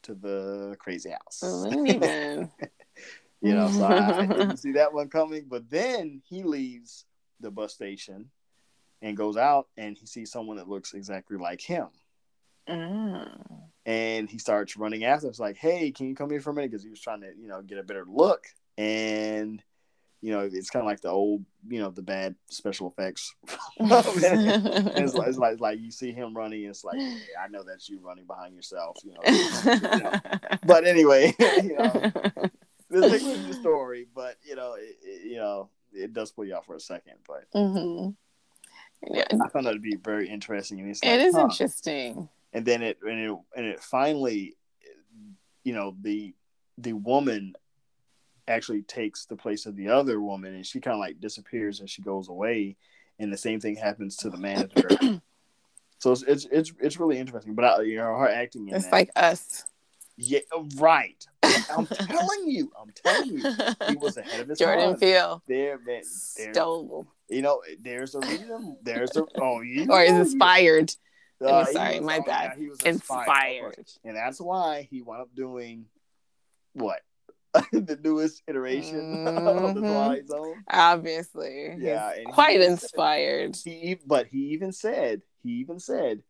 to 0.03 0.15
the 0.15 0.77
crazy 0.79 1.11
house. 1.11 1.43
The 3.41 3.49
you 3.49 3.55
know 3.55 3.69
so 3.69 3.85
I, 3.85 4.21
I 4.21 4.27
didn't 4.27 4.57
see 4.59 4.73
that 4.73 4.93
one 4.95 5.09
coming 5.09 5.47
but 5.49 5.69
then 5.69 6.23
he 6.25 6.45
leaves 6.45 7.07
the 7.41 7.51
bus 7.51 7.75
station 7.75 8.31
and 9.03 9.17
goes 9.17 9.37
out 9.37 9.67
and 9.77 9.99
he 9.99 10.07
sees 10.07 10.31
someone 10.31 10.57
that 10.59 10.69
looks 10.69 10.95
exactly 10.95 11.37
like 11.37 11.61
him 11.61 11.89
Mm. 12.69 13.63
and 13.85 14.29
he 14.29 14.39
starts 14.39 14.77
running 14.77 15.05
after 15.05 15.29
us 15.29 15.39
like 15.39 15.57
hey 15.57 15.93
can 15.93 16.09
you 16.09 16.17
come 16.17 16.31
here 16.31 16.41
for 16.41 16.51
a 16.51 16.55
minute 16.55 16.71
because 16.71 16.83
he 16.83 16.91
was 16.91 17.01
trying 17.01 17.21
to 17.21 17.29
you 17.41 17.47
know 17.47 17.63
get 17.63 17.79
a 17.79 17.83
better 17.85 18.05
look 18.09 18.45
and 18.77 19.63
you 20.21 20.33
know 20.33 20.41
it's 20.41 20.71
kind 20.71 20.83
of 20.83 20.87
like 20.87 21.01
the 21.01 21.09
old 21.09 21.45
you 21.69 21.79
know 21.79 21.91
the 21.91 22.03
bad 22.03 22.35
special 22.51 22.89
effects 22.89 23.35
it's, 23.79 25.15
like, 25.15 25.29
it's 25.29 25.39
like 25.39 25.61
like 25.61 25.79
you 25.79 25.91
see 25.91 26.11
him 26.11 26.37
running 26.37 26.65
it's 26.65 26.85
like 26.85 26.99
hey, 26.99 27.29
i 27.41 27.49
know 27.49 27.63
that's 27.63 27.89
you 27.89 28.01
running 28.01 28.27
behind 28.27 28.55
yourself 28.55 28.97
you 29.05 29.13
know, 29.13 29.21
you 29.95 30.01
know. 30.03 30.21
but 30.65 30.85
anyway 30.85 31.33
you 31.39 31.75
know 31.75 32.11
this 32.91 33.23
is 33.23 33.47
the 33.47 33.55
story 33.55 34.07
but 34.15 34.37
you 34.45 34.57
know 34.57 34.75
it, 34.75 34.97
it, 35.03 35.31
you 35.31 35.37
know 35.37 35.69
it 35.93 36.13
does 36.13 36.33
pull 36.33 36.45
you 36.45 36.57
out 36.57 36.67
for 36.67 36.75
a 36.75 36.81
second 36.81 37.15
but 37.27 37.45
Mhm. 37.55 38.17
Yeah, 39.09 39.25
i 39.45 39.49
found 39.51 39.67
that 39.67 39.75
to 39.75 39.79
be 39.79 39.97
very 39.97 40.29
interesting 40.29 40.81
and 40.81 40.91
it's 40.91 41.05
like, 41.05 41.13
it 41.13 41.21
is 41.21 41.35
huh. 41.35 41.43
interesting. 41.43 42.29
And 42.53 42.65
then 42.65 42.83
it 42.83 42.99
and 43.03 43.19
it 43.19 43.39
and 43.57 43.67
it 43.67 43.83
finally 43.83 44.57
you 45.65 45.73
know 45.75 45.97
the 46.03 46.35
the 46.79 46.93
woman 46.93 47.55
actually 48.49 48.83
takes 48.83 49.27
the 49.27 49.37
place 49.37 49.67
of 49.67 49.77
the 49.77 49.89
other 49.89 50.21
woman 50.21 50.55
and 50.55 50.65
she 50.67 50.81
kind 50.81 50.95
of 50.95 51.01
like 51.01 51.21
disappears 51.21 51.81
and 51.81 51.91
she 51.91 52.03
goes 52.03 52.29
away. 52.29 52.77
And 53.19 53.33
the 53.33 53.37
same 53.39 53.61
thing 53.61 53.77
happens 53.77 54.17
to 54.19 54.31
the 54.31 54.37
manager. 54.37 54.89
So 55.99 56.13
it's 56.13 56.23
it's 56.25 56.47
it's, 56.53 56.73
it's 56.79 57.01
really 57.01 57.19
interesting. 57.19 57.55
But 57.55 57.65
I, 57.65 57.81
you 57.81 57.97
know 57.97 58.15
her 58.19 58.29
acting 58.29 58.69
in 58.69 58.75
It's 58.75 58.85
that, 58.85 58.93
like 58.93 59.11
us. 59.17 59.65
yeah 60.19 60.41
right. 60.77 61.27
I'm 61.75 61.87
telling 61.87 62.49
you 62.49 62.71
i'm 62.79 62.93
telling 63.03 63.39
you. 63.39 63.43
He 63.89 63.97
was 63.97 64.19
ahead 64.19 64.41
of 64.41 64.49
his 64.49 64.59
Jordan 64.59 64.91
time. 64.91 65.01
Peele. 65.01 65.43
There 65.49 65.79
man, 65.79 66.03
there 66.37 66.53
stole. 66.53 67.07
you 67.31 67.41
know 67.41 67.63
there's 67.81 68.15
a 68.15 68.21
reason 68.21 68.77
there's 68.83 69.17
a 69.17 69.25
oh 69.41 69.63
you 69.63 69.87
or 69.89 70.03
is 70.03 70.13
inspired. 70.13 70.93
He 71.41 71.47
sorry, 71.73 71.97
was- 71.99 72.07
my 72.07 72.19
oh, 72.19 72.23
bad. 72.27 72.59
he 72.59 72.69
was 72.69 72.81
inspired. 72.81 73.27
Inspired. 73.27 73.89
and 74.05 74.17
that's 74.17 74.41
why 74.41 74.87
he 74.91 75.03
wound 75.03 75.23
up 75.23 75.35
doing 75.35 75.87
what 76.73 77.01
the 77.73 77.99
newest 78.03 78.43
iteration 78.49 79.27
of 79.27 79.75
the 79.75 79.81
Mhm. 79.81 79.93
Twilight 79.93 80.29
Zone. 80.29 80.63
Obviously. 80.69 81.75
Yeah, 81.79 82.11
He's 82.11 82.19
and 82.19 82.27
he 82.29 82.33
quite 82.33 82.61
inspired. 82.61 83.57
He, 83.57 83.99
but 84.07 84.27
he 84.27 84.39
even 84.49 84.73
said, 84.73 85.23
he 85.43 85.51
even 85.61 85.79
said 85.81 86.23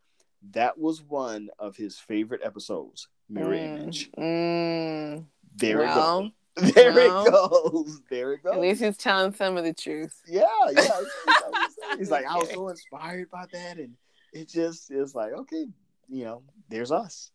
that 0.53 0.79
was 0.79 1.03
one 1.03 1.49
of 1.59 1.77
his 1.77 1.99
favorite 1.99 2.43
episodes. 2.45 3.09
Mirror 3.29 3.49
Mm, 3.57 3.65
image. 3.81 4.11
mm. 4.13 5.25
There 5.57 5.79
Well, 5.79 6.31
it 6.57 6.61
goes. 6.63 6.73
There 6.75 6.93
well, 6.93 7.27
it 7.27 7.31
goes. 7.33 8.01
There 8.09 8.33
it 8.35 8.43
goes. 8.45 8.53
At 8.55 8.61
least 8.61 8.83
he's 8.85 8.97
telling 8.97 9.35
some 9.35 9.57
of 9.57 9.65
the 9.65 9.73
truth. 9.75 10.15
yeah, 10.29 10.43
yeah. 10.71 10.81
He's, 10.81 10.85
he's- 10.87 11.99
he's 11.99 12.11
like, 12.11 12.25
I 12.27 12.37
was 12.39 12.51
so 12.51 12.69
inspired 12.69 13.31
by 13.31 13.47
that, 13.53 13.79
and 13.79 13.95
it 14.37 14.49
just 14.49 14.91
is 14.91 15.15
like, 15.15 15.33
okay, 15.33 15.67
you 16.09 16.25
know, 16.25 16.43
there's 16.69 16.93
us. 16.93 17.31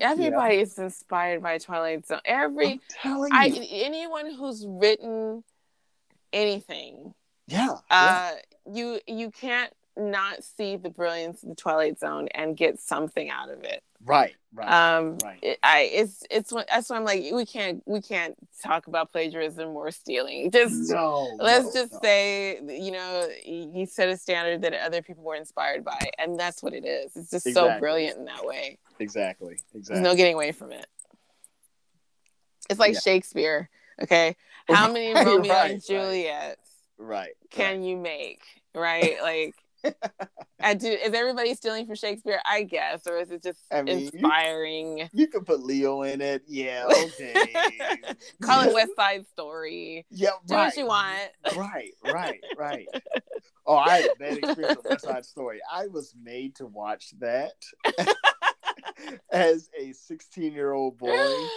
Everybody 0.00 0.56
is 0.56 0.78
inspired 0.78 1.42
by 1.42 1.58
Twilight 1.58 2.06
Zone. 2.06 2.20
Every 2.24 2.72
I'm 2.72 2.80
telling 2.88 3.32
I 3.32 3.48
anyone 3.70 4.32
who's 4.34 4.64
written 4.68 5.42
anything, 6.32 7.12
yeah, 7.48 7.74
yeah. 7.90 8.32
uh, 8.32 8.72
you 8.72 9.00
you 9.06 9.30
can't 9.30 9.72
not 9.96 10.44
see 10.44 10.76
the 10.76 10.90
brilliance 10.90 11.42
of 11.42 11.48
the 11.50 11.54
Twilight 11.56 11.98
Zone 11.98 12.28
and 12.34 12.56
get 12.56 12.78
something 12.78 13.30
out 13.30 13.50
of 13.50 13.64
it. 13.64 13.82
Right, 14.04 14.34
right, 14.54 14.68
Um, 14.96 15.18
right. 15.24 15.38
it, 15.42 15.58
I 15.62 15.80
it's 15.92 16.22
it's 16.30 16.52
that's 16.68 16.88
why 16.88 16.96
I'm 16.96 17.04
like 17.04 17.24
we 17.32 17.44
can't 17.44 17.82
we 17.86 18.00
can't 18.00 18.36
talk 18.62 18.86
about 18.86 19.10
plagiarism 19.10 19.70
or 19.70 19.90
stealing. 19.90 20.50
Just 20.50 20.90
no, 20.90 21.28
let's 21.38 21.74
no, 21.74 21.80
just 21.82 21.92
no. 21.94 21.98
say 22.02 22.60
you 22.68 22.92
know 22.92 23.28
you 23.44 23.86
set 23.86 24.08
a 24.08 24.16
standard 24.16 24.62
that 24.62 24.74
other 24.74 25.02
people 25.02 25.24
were 25.24 25.34
inspired 25.34 25.84
by, 25.84 25.98
and 26.18 26.38
that's 26.38 26.62
what 26.62 26.74
it 26.74 26.84
is. 26.86 27.16
It's 27.16 27.30
just 27.30 27.52
so 27.52 27.78
brilliant 27.80 28.18
in 28.18 28.24
that 28.26 28.44
way. 28.46 28.78
exactly, 28.98 29.54
Exactly. 29.54 29.56
There's 29.72 29.82
exactly. 29.88 30.02
no 30.02 30.14
getting 30.14 30.34
away 30.34 30.52
from 30.52 30.72
it. 30.72 30.86
It's 32.70 32.78
like 32.80 32.94
Yeah. 32.94 33.00
Shakespeare. 33.00 33.68
Okay, 34.00 34.36
how 34.68 34.92
many 34.92 35.12
Right, 35.14 35.26
Romeo 35.26 35.52
right, 35.52 35.70
and 35.72 35.84
Juliets 35.84 36.70
right. 36.98 37.32
can 37.50 37.82
you 37.82 37.96
make? 37.96 38.42
Right, 38.74 39.16
like. 39.22 39.54
I 40.60 40.74
do. 40.74 40.88
Is 40.88 41.14
everybody 41.14 41.54
stealing 41.54 41.86
from 41.86 41.94
Shakespeare? 41.94 42.40
I 42.44 42.64
guess, 42.64 43.06
or 43.06 43.18
is 43.18 43.30
it 43.30 43.42
just 43.42 43.60
I 43.70 43.82
mean, 43.82 43.98
inspiring? 44.00 45.08
You 45.12 45.28
can 45.28 45.44
put 45.44 45.60
Leo 45.62 46.02
in 46.02 46.20
it. 46.20 46.42
Yeah, 46.48 46.84
okay. 47.04 47.54
Call 48.42 48.68
it 48.68 48.74
West 48.74 48.92
Side 48.96 49.24
Story. 49.32 50.04
Yeah, 50.10 50.30
Do 50.46 50.54
what 50.54 50.76
you 50.76 50.86
want. 50.86 51.30
Right, 51.56 51.92
right, 52.04 52.40
right. 52.56 52.86
Oh, 53.70 53.76
I 53.76 53.98
had 53.98 54.10
a 54.12 54.14
bad 54.18 54.38
experience 54.38 54.78
with 54.78 54.86
West 54.92 55.04
Side 55.04 55.26
Story. 55.26 55.60
I 55.70 55.88
was 55.88 56.14
made 56.18 56.54
to 56.56 56.64
watch 56.64 57.10
that 57.18 57.52
as 59.30 59.68
a 59.78 59.92
16 59.92 60.54
year 60.54 60.72
old 60.72 60.96
boy 60.96 61.10
in 61.10 61.18
a, 61.18 61.20
in, 61.20 61.48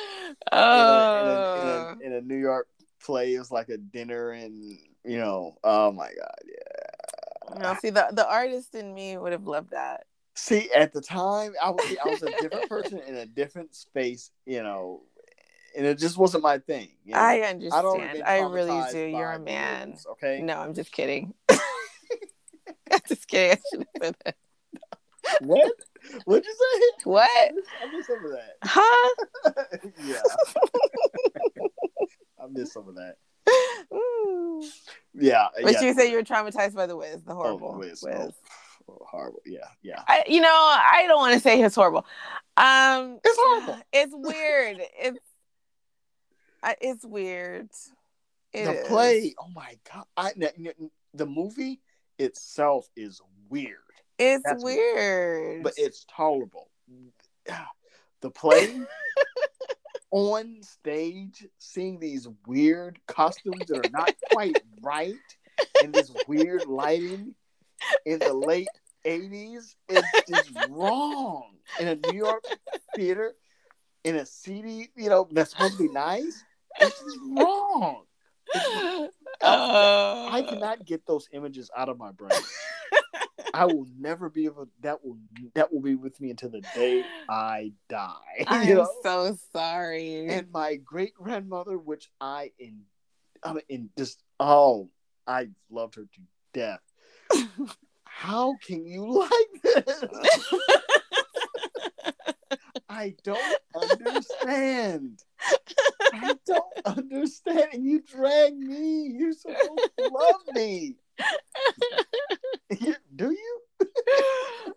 Oh, 0.52 0.58
a, 0.60 1.62
in, 1.62 1.68
a, 1.68 2.06
in 2.08 2.14
a 2.18 2.22
New 2.22 2.36
York 2.36 2.68
play. 3.02 3.34
It 3.36 3.40
was 3.40 3.50
like 3.50 3.70
a 3.70 3.78
dinner, 3.78 4.32
and 4.32 4.78
you 5.06 5.18
know, 5.20 5.56
oh 5.64 5.94
my 5.94 6.08
god, 6.08 6.36
yeah. 6.46 7.01
No, 7.60 7.76
see 7.82 7.90
the 7.90 8.08
the 8.12 8.28
artist 8.30 8.76
in 8.76 8.94
me 8.94 9.18
would 9.18 9.32
have 9.32 9.48
loved 9.48 9.72
that. 9.72 10.06
See, 10.36 10.70
at 10.74 10.94
the 10.94 11.02
time, 11.02 11.54
I 11.62 11.70
was 11.72 11.98
I 12.04 12.10
was 12.10 12.24
a 12.24 12.32
different 12.42 12.70
person 12.70 13.00
in 13.08 13.16
a 13.16 13.26
different 13.26 13.76
space, 13.76 14.32
you 14.46 14.64
know, 14.64 15.02
and 15.76 15.86
it 15.86 16.00
just 16.00 16.18
wasn't 16.18 16.44
my 16.44 16.60
thing. 16.60 16.90
You 17.04 17.14
know? 17.14 17.20
I 17.20 17.40
understand. 17.42 18.14
been 18.14 18.24
I 18.24 18.40
really 18.40 18.82
do. 18.92 19.06
You're 19.06 19.34
a 19.34 19.40
man. 19.40 19.98
okay. 20.12 20.42
No, 20.42 20.58
I'm 20.58 20.74
just 20.74 20.92
kidding. 20.92 21.34
I'm 21.50 23.00
just 23.08 23.28
kidding. 23.28 23.58
I 23.58 23.62
should 23.70 23.80
have 23.80 23.88
said 24.02 24.16
that. 24.26 24.36
What? 25.42 25.72
What'd 26.26 26.46
you 26.46 26.54
say? 26.54 27.04
What? 27.04 27.30
I 27.30 27.96
missed 27.96 28.08
some 28.08 28.26
of 28.26 28.32
that. 28.32 28.58
Huh? 28.64 29.16
yeah. 30.04 30.22
I 32.44 32.48
missed 32.50 32.74
some 32.74 32.88
of 32.88 32.96
that. 32.96 33.16
Ooh. 33.94 34.64
Yeah. 35.14 35.48
But 35.62 35.74
yeah. 35.74 35.82
you 35.82 35.94
say 35.94 36.10
you 36.10 36.18
were 36.18 36.24
traumatized 36.24 36.74
by 36.76 36.86
the 36.88 36.96
Wiz, 36.96 37.22
the 37.24 37.34
Oh, 37.34 37.36
horrible 37.36 37.78
Wiz. 37.78 38.02
Wiz. 38.02 38.16
Oh, 38.18 38.32
oh, 38.90 39.06
horrible. 39.10 39.42
Yeah. 39.46 39.60
Yeah. 39.82 40.02
I, 40.08 40.24
you 40.28 40.42
know, 40.42 40.48
I 40.50 41.06
don't 41.08 41.20
want 41.20 41.34
to 41.34 41.40
say 41.40 41.62
it's 41.62 41.76
horrible. 41.76 42.06
Um, 42.58 43.20
It's 43.24 43.38
horrible. 43.40 43.78
It's 43.94 44.14
weird. 44.16 44.78
it's 45.00 45.20
I, 46.64 46.76
it's 46.80 47.04
weird. 47.06 47.70
It 48.54 48.66
the 48.66 48.82
is. 48.82 48.88
play. 48.88 49.34
Oh 49.40 49.48
my 49.56 49.78
god. 49.92 50.06
I 50.18 50.32
n- 50.40 50.50
n- 50.68 50.92
the 51.14 51.26
movie 51.26 51.80
itself 52.20 52.88
is 52.96 53.20
weird, 53.50 53.78
It's 54.20 54.44
that's 54.46 54.64
weird. 54.64 55.64
but 55.64 55.74
it's 55.78 56.06
tolerable. 56.14 56.70
The 58.22 58.30
play 58.30 58.80
on 60.12 60.62
stage, 60.62 61.46
seeing 61.58 62.00
these 62.00 62.28
weird 62.46 63.00
costumes 63.08 63.66
that 63.68 63.86
are 63.86 63.92
not 63.92 64.14
quite 64.32 64.58
right, 64.82 65.16
and 65.84 65.94
this 65.94 66.12
weird 66.28 66.66
lighting 66.68 67.34
in 68.06 68.20
the 68.20 68.34
late 68.34 68.68
'80s 69.06 69.76
is 69.90 70.04
just 70.30 70.52
wrong 70.70 71.56
in 71.80 71.88
a 71.88 71.96
New 71.96 72.14
York 72.18 72.44
theater 72.96 73.34
in 74.04 74.16
a 74.18 74.26
CD, 74.26 74.90
you 74.96 75.10
know, 75.10 75.28
that's 75.32 75.52
supposed 75.52 75.78
to 75.78 75.88
be 75.88 75.94
nice. 75.94 76.44
It's 76.80 77.00
just 77.00 77.18
wrong. 77.30 78.04
It's- 78.56 79.10
Uh, 79.44 80.28
I 80.30 80.44
cannot 80.44 80.86
get 80.86 81.08
those 81.08 81.28
images 81.34 81.72
out 81.76 81.90
of 81.90 81.98
my 81.98 82.12
brain. 82.12 82.40
I 83.62 83.66
will 83.66 83.86
never 84.00 84.28
be 84.28 84.46
able. 84.46 84.68
That 84.82 85.06
will 85.06 85.20
that 85.54 85.72
will 85.72 85.82
be 85.82 85.94
with 85.94 86.20
me 86.20 86.32
until 86.32 86.50
the 86.50 86.62
day 86.74 87.06
I 87.30 87.74
die. 87.90 88.16
I'm 88.48 88.68
you 88.68 88.76
know? 88.76 88.90
so 89.04 89.38
sorry. 89.54 90.26
And 90.30 90.52
my 90.52 90.78
great 90.78 91.14
grandmother, 91.14 91.78
which 91.78 92.10
I 92.20 92.54
in, 92.58 92.80
I 93.44 93.54
mean, 93.54 93.62
in 93.70 93.90
just 93.96 94.24
oh, 94.40 94.90
I 95.28 95.50
loved 95.70 95.94
her 95.94 96.06
to 96.06 96.22
death. 96.56 96.80
How 98.04 98.56
can 98.66 98.84
you 98.84 99.06
like 99.20 99.62
this? 99.62 100.06
I 102.90 103.14
don't 103.24 103.60
understand. 103.76 105.22
I 106.14 106.36
don't 106.48 106.66
understand. 106.86 107.68
And 107.74 107.86
you 107.86 108.02
drag 108.02 108.58
me. 108.58 109.14
You're 109.16 109.34
supposed 109.34 109.92
to 110.00 110.10
love 110.12 110.56
me. 110.56 110.96
Do 113.22 113.32
you? 113.32 113.62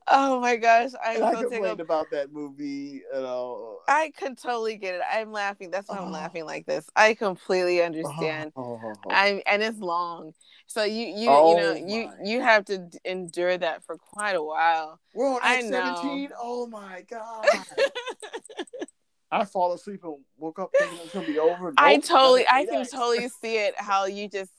oh 0.08 0.38
my 0.40 0.56
gosh, 0.56 0.90
I'm 1.04 1.16
And 1.16 1.24
I 1.24 1.32
so 1.32 1.40
complained 1.42 1.62
tickled. 1.62 1.80
about 1.80 2.10
that 2.10 2.30
movie. 2.30 3.02
You 3.12 3.20
know. 3.20 3.78
I 3.88 4.12
could 4.18 4.36
totally 4.36 4.76
get 4.76 4.96
it. 4.96 5.00
I'm 5.10 5.32
laughing. 5.32 5.70
That's 5.70 5.88
why 5.88 5.96
I'm 5.96 6.08
Oh. 6.08 6.12
laughing 6.12 6.44
like 6.44 6.66
this. 6.66 6.86
I 6.94 7.14
completely 7.14 7.80
uh-huh. 7.80 7.86
understand. 7.86 8.52
Oh. 8.54 8.94
I'm 9.08 9.40
and 9.46 9.62
it's 9.62 9.78
long. 9.78 10.32
So 10.66 10.84
you 10.84 11.06
you 11.06 11.30
Oh 11.30 11.50
you 11.50 11.56
know 11.56 11.72
oh 11.72 11.86
you 11.86 12.04
my. 12.06 12.12
you 12.22 12.40
have 12.42 12.64
to 12.66 12.88
endure 13.06 13.56
that 13.56 13.82
for 13.84 13.96
quite 13.96 14.36
a 14.36 14.42
while. 14.42 15.00
We're 15.14 15.26
on 15.28 15.40
I 15.42 15.56
Act 15.56 15.64
know. 15.64 15.94
17. 16.02 16.30
Oh 16.38 16.66
my 16.66 17.02
god. 17.10 17.46
I 19.30 19.44
fall 19.46 19.72
asleep 19.72 20.00
and 20.04 20.18
woke 20.36 20.58
up 20.58 20.70
thinking 20.78 20.98
it's 21.02 21.14
gonna 21.14 21.26
be 21.26 21.38
over. 21.38 21.72
I 21.78 21.96
totally 21.96 22.44
I 22.46 22.66
can 22.66 22.86
totally 22.86 23.28
see 23.28 23.56
it 23.56 23.74
how 23.78 24.04
you 24.04 24.28
just 24.28 24.50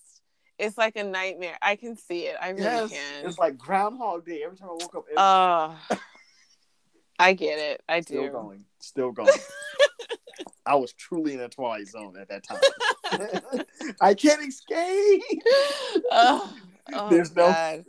it's 0.59 0.77
like 0.77 0.95
a 0.95 1.03
nightmare. 1.03 1.57
I 1.61 1.75
can 1.75 1.95
see 1.97 2.21
it. 2.27 2.35
I 2.41 2.49
really 2.49 2.63
Yes, 2.63 2.89
can. 2.91 3.25
it's 3.25 3.37
like 3.39 3.57
Groundhog 3.57 4.25
Day. 4.25 4.41
Every 4.43 4.57
time 4.57 4.69
I 4.69 4.73
woke 4.73 4.95
up, 4.95 5.05
it 5.09 5.15
was 5.17 5.77
Oh, 5.91 5.97
I 7.19 7.33
get 7.33 7.59
it. 7.59 7.81
I 7.87 7.99
do. 8.01 8.05
still 8.15 8.29
going, 8.31 8.65
still 8.79 9.11
going. 9.11 9.29
I 10.65 10.75
was 10.75 10.93
truly 10.93 11.33
in 11.33 11.39
a 11.41 11.47
twilight 11.49 11.87
zone 11.87 12.17
at 12.19 12.27
that 12.29 12.43
time. 12.43 12.59
I 14.01 14.13
can't 14.15 14.41
escape. 14.47 15.21
oh, 16.11 16.53
oh, 16.93 17.09
There's 17.09 17.35
no- 17.35 17.47
God. 17.51 17.85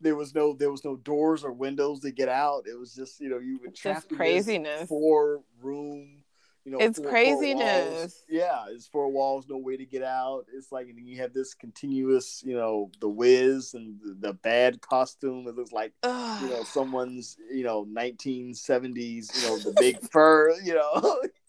There 0.00 0.14
was 0.14 0.34
no, 0.34 0.52
there 0.52 0.70
was 0.70 0.84
no 0.84 0.96
doors 0.96 1.42
or 1.42 1.52
windows 1.52 2.00
to 2.00 2.10
get 2.10 2.28
out. 2.28 2.64
It 2.68 2.78
was 2.78 2.94
just, 2.94 3.18
you 3.18 3.30
know, 3.30 3.38
you 3.38 3.58
would 3.62 3.70
Just 3.74 3.80
trapped 3.82 4.04
in 4.04 4.08
this 4.10 4.16
craziness. 4.18 4.88
Four 4.88 5.40
room, 5.62 6.22
you 6.66 6.72
know, 6.72 6.78
It's 6.80 6.98
craziness. 6.98 8.24
Yeah, 8.28 8.64
it's 8.70 8.88
four 8.88 9.08
walls, 9.08 9.46
no 9.48 9.56
way 9.56 9.76
to 9.76 9.86
get 9.86 10.02
out. 10.02 10.46
It's 10.52 10.72
like, 10.72 10.88
and 10.88 10.98
then 10.98 11.06
you 11.06 11.18
have 11.22 11.32
this 11.32 11.54
continuous, 11.54 12.42
you 12.44 12.56
know, 12.56 12.90
the 13.00 13.08
whiz 13.08 13.74
and 13.74 13.96
the, 14.02 14.28
the 14.28 14.32
bad 14.34 14.80
costume. 14.80 15.46
It 15.46 15.54
looks 15.54 15.70
like 15.70 15.92
Ugh. 16.02 16.42
you 16.42 16.50
know 16.50 16.64
someone's 16.64 17.36
you 17.52 17.62
know 17.62 17.84
1970s 17.86 19.34
you 19.42 19.48
know 19.48 19.58
the 19.58 19.74
big 19.78 20.00
fur 20.10 20.52
you 20.62 20.74
know 20.74 20.90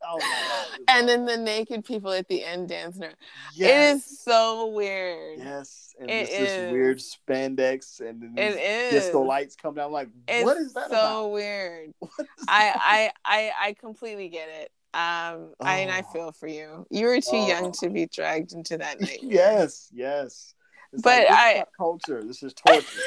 oh 0.07 0.19
God. 0.19 0.80
And 0.88 1.10
then 1.10 1.26
the 1.26 1.38
naked 1.38 1.84
people 1.84 2.11
at 2.11 2.27
the 2.27 2.44
end 2.44 2.69
dancing. 2.69 3.10
yes, 3.56 3.57
It 3.57 3.98
is 3.98 4.19
so 4.22 4.68
weird. 4.68 5.39
yes 5.39 5.95
and 5.99 6.10
It 6.10 6.30
this, 6.30 6.38
this 6.38 6.72
weird 6.72 6.99
spandex 6.99 7.99
and 8.02 8.22
then 8.22 8.34
It 8.38 8.91
these 8.91 9.02
disco 9.03 9.22
lights 9.22 9.56
come 9.56 9.73
down 9.76 9.88
I'm 9.88 9.91
like 9.91 10.10
It's 10.27 10.45
what 10.45 10.57
is 10.57 10.73
that 10.73 10.89
so 10.89 10.95
about 10.98 11.31
weird. 11.31 11.94
What 11.99 12.11
is 12.19 12.45
I, 12.48 12.72
I 12.76 13.11
I 13.26 13.52
I 13.69 13.73
completely 13.73 14.30
get 14.30 14.49
it. 14.49 14.72
Um, 14.93 15.53
I 15.59 15.80
and 15.80 15.91
I 15.91 16.01
Oh. 16.07 16.11
feel 16.14 16.31
for 16.31 16.47
you. 16.47 16.85
You 16.89 17.07
were 17.07 17.22
too 17.22 17.30
Oh. 17.38 17.47
young 17.47 17.72
to 17.73 17.89
be 17.89 18.07
dragged 18.07 18.53
into 18.53 18.77
that 18.77 18.99
nightmare. 19.01 19.18
yes 19.22 19.89
yes 19.93 20.53
It's 20.93 21.01
But 21.01 21.27
like, 21.27 21.31
I- 21.31 21.65
culture 21.77 22.23
this 22.23 22.41
is 22.43 22.53
torture 22.53 22.99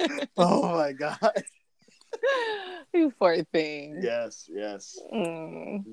oh 0.36 0.72
my 0.72 0.92
god 0.92 1.18
you 2.94 3.12
poor 3.18 3.42
thing. 3.44 3.98
yes 4.02 4.48
yes 4.52 4.98
Mm. 5.12 5.84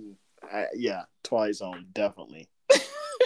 I, 0.51 0.65
yeah, 0.73 1.03
Twilight 1.23 1.55
Zone, 1.55 1.85
definitely. 1.93 2.49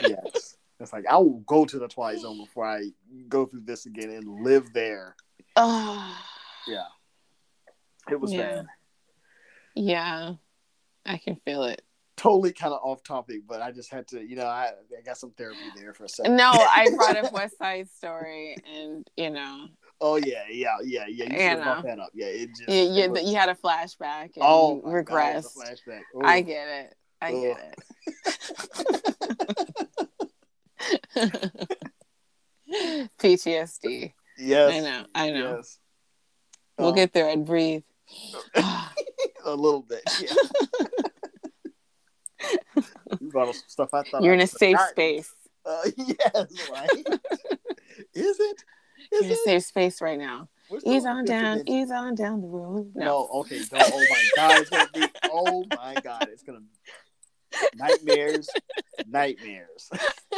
yes. 0.01 0.57
It's 0.81 0.91
like 0.91 1.05
I 1.09 1.15
will 1.17 1.39
go 1.47 1.63
to 1.63 1.79
the 1.79 1.87
Twilight 1.87 2.19
Zone 2.19 2.37
before 2.37 2.65
I 2.65 2.89
go 3.29 3.45
through 3.45 3.61
this 3.61 3.85
again 3.85 4.09
and 4.09 4.43
live 4.43 4.73
there. 4.73 5.15
Oh, 5.55 6.17
Yeah. 6.67 6.85
It 8.09 8.19
was 8.19 8.31
Yeah. 8.33 8.41
bad. 8.55 8.65
yeah. 9.75 10.33
I 11.05 11.17
can 11.17 11.35
feel 11.45 11.63
it. 11.65 11.81
Totally 12.17 12.53
kind 12.53 12.73
of 12.73 12.79
off 12.83 13.03
topic, 13.03 13.41
but 13.47 13.61
I 13.61 13.71
just 13.71 13.91
had 13.91 14.07
to, 14.09 14.23
you 14.25 14.35
know, 14.37 14.45
I, 14.47 14.71
I 14.97 15.01
got 15.05 15.17
some 15.17 15.31
therapy 15.31 15.59
there 15.75 15.93
for 15.93 16.05
a 16.05 16.09
second. 16.09 16.35
No, 16.37 16.49
I 16.51 16.89
brought 16.95 17.17
up 17.17 17.33
West 17.33 17.57
Side 17.57 17.89
Story, 17.89 18.55
and 18.73 19.05
you 19.17 19.29
know, 19.29 19.67
Oh 20.01 20.15
yeah, 20.15 20.43
yeah, 20.49 20.75
yeah, 20.83 21.05
yeah. 21.07 21.25
You 21.25 21.25
You 21.25 21.29
should 21.31 21.59
have 21.59 21.83
know. 21.83 21.89
that 21.89 21.99
up. 21.99 22.09
Yeah, 22.13 22.27
it 22.27 22.49
just. 22.55 22.69
you, 22.69 22.75
it 22.75 22.89
you, 22.91 23.11
was- 23.11 23.23
you 23.23 23.35
had 23.35 23.49
a 23.49 23.55
flashback 23.55 24.31
and 24.35 24.41
oh 24.41 24.77
you 24.77 24.81
my 24.93 25.01
God, 25.01 25.05
regressed. 25.35 25.53
the 25.53 25.61
flashback. 25.91 26.01
I 26.23 26.41
get 26.41 26.67
it. 26.67 26.95
I 27.21 27.33
Ugh. 27.33 27.41
get 27.41 27.77
it. 31.15 31.55
PTSD. 33.19 34.13
Yes. 34.37 34.73
I 34.73 34.79
know. 34.79 35.05
I 35.15 35.29
know. 35.31 35.55
Yes. 35.57 35.79
We'll 36.77 36.89
Um, 36.89 36.95
get 36.95 37.13
there 37.13 37.29
and 37.29 37.45
breathe. 37.45 37.83
a 38.55 39.55
little 39.55 39.81
bit. 39.81 40.01
Yeah. 40.21 40.33
you 43.19 43.29
brought 43.31 43.53
some 43.55 43.63
stuff 43.67 43.93
I 43.93 44.03
thought 44.03 44.23
You're 44.23 44.33
I 44.33 44.37
in 44.37 44.41
a 44.41 44.47
safe 44.47 44.75
forgot. 44.77 44.89
space. 44.91 45.33
Uh, 45.65 45.81
yes, 45.97 46.69
right. 46.71 46.89
Is 48.13 48.39
it? 48.39 48.63
Is 49.11 49.21
You're 49.21 49.23
in 49.23 49.29
a 49.29 49.33
it? 49.33 49.37
safe 49.45 49.63
space 49.63 50.01
right 50.01 50.19
now. 50.19 50.49
Ease 50.85 51.05
on 51.05 51.25
down. 51.25 51.57
dimension. 51.59 51.69
Ease 51.69 51.91
on 51.91 52.15
down 52.15 52.41
the 52.41 52.47
road. 52.47 52.91
No. 52.95 53.27
okay. 53.35 53.59
No, 53.71 53.79
oh 53.81 54.05
my 54.09 54.23
god, 54.35 54.59
it's 54.61 54.69
gonna 54.69 54.89
be. 54.93 55.07
Oh 55.31 55.63
my 55.71 55.95
god, 56.03 56.27
it's 56.31 56.43
gonna 56.43 56.59
nightmares, 57.75 58.49
nightmares, 59.07 59.89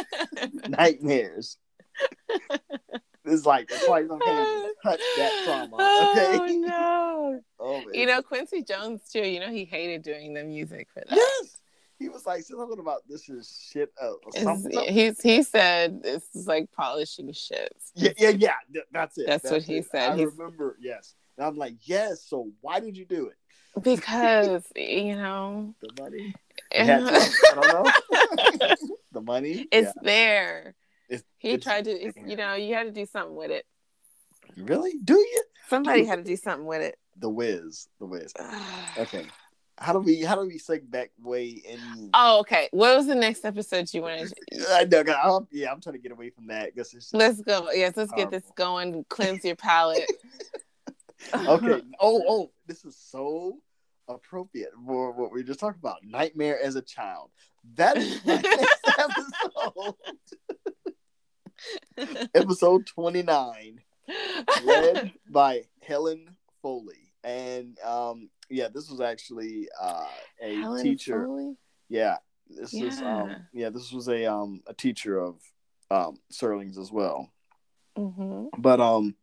nightmares. 0.68 1.58
It's 3.28 3.46
like 3.46 3.70
it's 3.72 3.88
like 3.88 4.10
okay, 4.10 4.70
touch 4.84 5.02
that 5.18 5.42
trauma. 5.46 5.76
Oh, 5.80 6.12
okay. 6.12 6.38
Oh 6.40 6.58
no! 6.68 7.42
Oh. 7.60 7.84
You 7.94 8.06
know 8.06 8.22
Quincy 8.22 8.64
Jones 8.64 9.02
too. 9.12 9.20
You 9.28 9.40
know 9.40 9.50
he 9.52 9.66
hated 9.66 10.02
doing 10.04 10.34
the 10.34 10.44
music 10.44 10.88
for 10.94 11.02
that. 11.08 11.16
Yes. 11.16 11.58
He 12.00 12.10
was 12.10 12.26
like 12.28 12.44
something 12.44 12.80
about 12.80 13.02
this 13.10 13.28
is 13.28 13.68
shit. 13.72 13.92
Or 14.02 14.18
something. 14.34 14.72
something. 14.72 14.94
he's 14.94 15.20
he 15.22 15.42
said 15.44 16.04
this 16.04 16.24
is 16.36 16.48
like 16.48 16.70
polishing 16.72 17.32
shit. 17.34 17.76
Yeah, 17.96 18.12
yeah, 18.18 18.30
yeah. 18.30 18.54
th- 18.72 18.86
That's 18.92 19.18
it. 19.18 19.26
That's 19.28 19.50
what 19.50 19.64
he 19.64 19.82
said. 19.82 20.12
I 20.12 20.16
He's- 20.16 20.32
remember. 20.38 20.78
Yes. 20.80 21.16
And 21.38 21.46
I'm 21.48 21.56
like, 21.58 21.76
yes. 21.82 22.24
So 22.24 22.50
why 22.62 22.80
did 22.80 22.96
you 22.98 23.06
do 23.06 23.28
it? 23.28 23.36
because 23.84 24.64
you 24.76 25.16
know 25.16 25.74
The 25.82 26.02
money. 26.04 26.34
To? 26.74 26.82
I 26.82 26.86
don't 27.56 27.74
know. 27.74 28.76
the 29.14 29.22
money. 29.22 29.68
it's 29.72 29.88
Yeah. 29.96 30.02
there. 30.04 30.76
It's- 31.10 31.24
he 31.38 31.50
it's- 31.50 31.64
tried 31.64 31.86
to, 31.86 31.92
it's, 31.92 32.18
you 32.26 32.36
know, 32.36 32.56
you 32.56 32.74
had 32.74 32.84
to 32.84 32.92
do 32.92 33.06
something 33.06 33.36
with 33.36 33.52
it. 33.52 33.66
Really? 34.56 34.94
Do 35.04 35.16
you? 35.16 35.44
Somebody 35.70 36.06
had 36.06 36.18
to 36.18 36.24
do 36.24 36.36
something 36.36 36.66
with 36.66 36.82
it. 36.82 36.98
The 37.18 37.30
Wiz. 37.30 37.88
The 38.00 38.06
Wiz. 38.06 38.34
Okay. 38.98 39.26
How 39.80 39.94
do 39.94 40.00
we? 40.00 40.22
How 40.22 40.34
do 40.34 40.48
we 40.48 40.58
seg 40.58 40.90
back 40.90 41.12
way 41.22 41.50
in? 41.50 42.10
Oh, 42.14 42.40
okay. 42.40 42.68
What 42.72 42.98
was 42.98 43.06
the 43.06 43.14
next 43.14 43.46
episode 43.46 43.94
you 43.94 44.02
wanted? 44.02 44.34
I 44.72 44.86
know. 44.86 45.04
I'm, 45.24 45.48
yeah, 45.52 45.72
I'm 45.72 45.80
trying 45.80 45.94
to 45.94 46.00
get 46.00 46.12
away 46.12 46.32
from 46.32 46.48
that 46.48 46.74
because 46.74 46.88
it's 46.96 47.12
just, 47.12 47.14
Let's 47.14 47.42
go. 47.42 47.70
Yes, 47.72 47.96
let's 47.96 48.12
get 48.14 48.32
this 48.32 48.44
going. 48.56 49.06
Cleanse 49.10 49.46
your 49.46 49.56
palate. 49.56 50.10
okay. 51.36 51.82
Oh, 52.00 52.24
oh, 52.28 52.52
this 52.66 52.86
is 52.86 52.98
so 52.98 53.60
appropriate 54.08 54.72
for 54.86 55.12
what 55.12 55.32
we 55.32 55.44
just 55.44 55.60
talked 55.60 55.78
about. 55.78 55.98
Nightmare 56.04 56.60
as 56.64 56.76
a 56.76 56.82
child. 56.82 57.30
That 57.76 57.98
is 57.98 58.26
my 58.26 58.38
next 58.38 58.80
episode. 58.98 59.94
episode 62.36 62.86
29, 62.88 63.82
led 64.66 65.14
by 65.30 65.64
Helen 65.82 66.36
Foley. 66.62 67.12
And 67.24 67.78
um, 67.80 68.30
yeah, 68.50 68.68
this 68.74 68.90
was 68.90 69.02
actually 69.02 69.68
uh, 69.80 70.06
a 70.42 70.56
Helen 70.56 70.84
teacher. 70.84 71.26
Foley? 71.26 71.56
Yeah, 71.90 72.18
this 72.50 72.74
is 72.74 73.02
um, 73.02 73.30
Yeah. 73.30 73.38
yeah, 73.54 73.70
this 73.70 73.92
was 73.92 74.08
a 74.08 74.26
um, 74.26 74.62
a 74.68 74.74
teacher 74.74 75.20
of 75.20 75.42
um, 75.92 76.18
Serling's 76.32 76.78
as 76.78 76.92
well. 76.92 77.32
Mhm. 77.98 78.50
But 78.58 78.80
um 78.80 79.16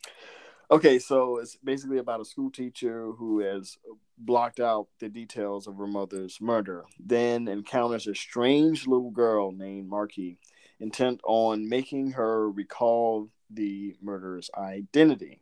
okay, 0.70 0.98
so 0.98 1.38
it's 1.38 1.56
basically 1.62 1.98
about 1.98 2.20
a 2.20 2.24
school 2.24 2.50
teacher 2.50 3.12
who 3.12 3.38
has 3.40 3.78
blocked 4.18 4.60
out 4.60 4.88
the 4.98 5.08
details 5.08 5.66
of 5.66 5.76
her 5.76 5.86
mother's 5.86 6.40
murder, 6.40 6.84
then 6.98 7.46
encounters 7.48 8.06
a 8.06 8.14
strange 8.14 8.86
little 8.86 9.10
girl 9.10 9.52
named 9.52 9.88
Marky, 9.88 10.38
intent 10.84 11.20
on 11.24 11.68
making 11.68 12.12
her 12.12 12.50
recall 12.50 13.30
the 13.50 13.96
murderer's 14.02 14.50
identity. 14.56 15.40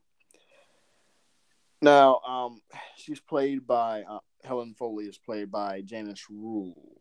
Now, 1.81 2.21
um, 2.21 2.61
she's 2.97 3.21
played 3.21 3.67
by 3.67 4.03
uh, 4.03 4.21
Helen 4.45 4.75
Foley 4.79 5.07
is 5.07 5.19
played 5.19 5.51
by 5.51 5.83
Janice 5.83 6.27
Rule, 6.31 7.01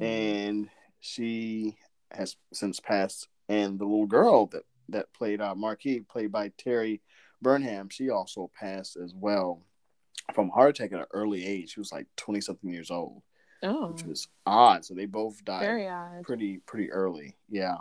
and 0.00 0.68
she 1.00 1.76
has 2.10 2.36
since 2.52 2.80
passed. 2.80 3.28
And 3.48 3.78
the 3.78 3.84
little 3.84 4.06
girl 4.06 4.46
that 4.52 4.64
that 4.88 5.12
played 5.14 5.40
uh, 5.40 5.54
Marky, 5.54 6.00
played 6.00 6.32
by 6.32 6.50
Terry 6.58 7.02
Burnham, 7.40 7.88
she 7.88 8.10
also 8.10 8.50
passed 8.58 8.96
as 8.96 9.14
well 9.14 9.62
from 10.34 10.48
a 10.48 10.52
heart 10.52 10.70
attack 10.70 10.92
at 10.92 11.00
an 11.00 11.06
early 11.12 11.46
age. 11.46 11.72
She 11.72 11.80
was 11.80 11.92
like 11.92 12.06
twenty 12.16 12.40
something 12.40 12.70
years 12.70 12.90
old, 12.90 13.22
Oh, 13.62 13.88
which 13.88 14.04
was 14.04 14.28
odd. 14.46 14.84
So 14.84 14.94
they 14.94 15.06
both 15.06 15.44
died 15.44 15.60
very 15.60 15.88
odd. 15.88 16.22
pretty 16.22 16.58
pretty 16.58 16.90
early. 16.92 17.36
Yeah. 17.48 17.76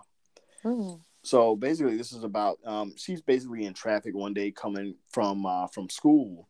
Mm. 0.64 1.00
So 1.24 1.56
basically, 1.56 1.98
this 1.98 2.14
is 2.14 2.24
about 2.24 2.60
um, 2.66 2.94
she's 2.96 3.22
basically 3.22 3.66
in 3.66 3.74
traffic 3.74 4.16
one 4.16 4.34
day 4.34 4.52
coming 4.52 4.96
from 5.10 5.46
uh, 5.46 5.68
from 5.68 5.90
school, 5.90 6.48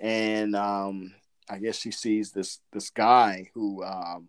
and 0.00 0.56
um, 0.56 1.14
I 1.48 1.58
guess 1.58 1.78
she 1.78 1.90
sees 1.90 2.32
this 2.32 2.60
this 2.72 2.90
guy 2.90 3.50
who 3.54 3.84
um, 3.84 4.28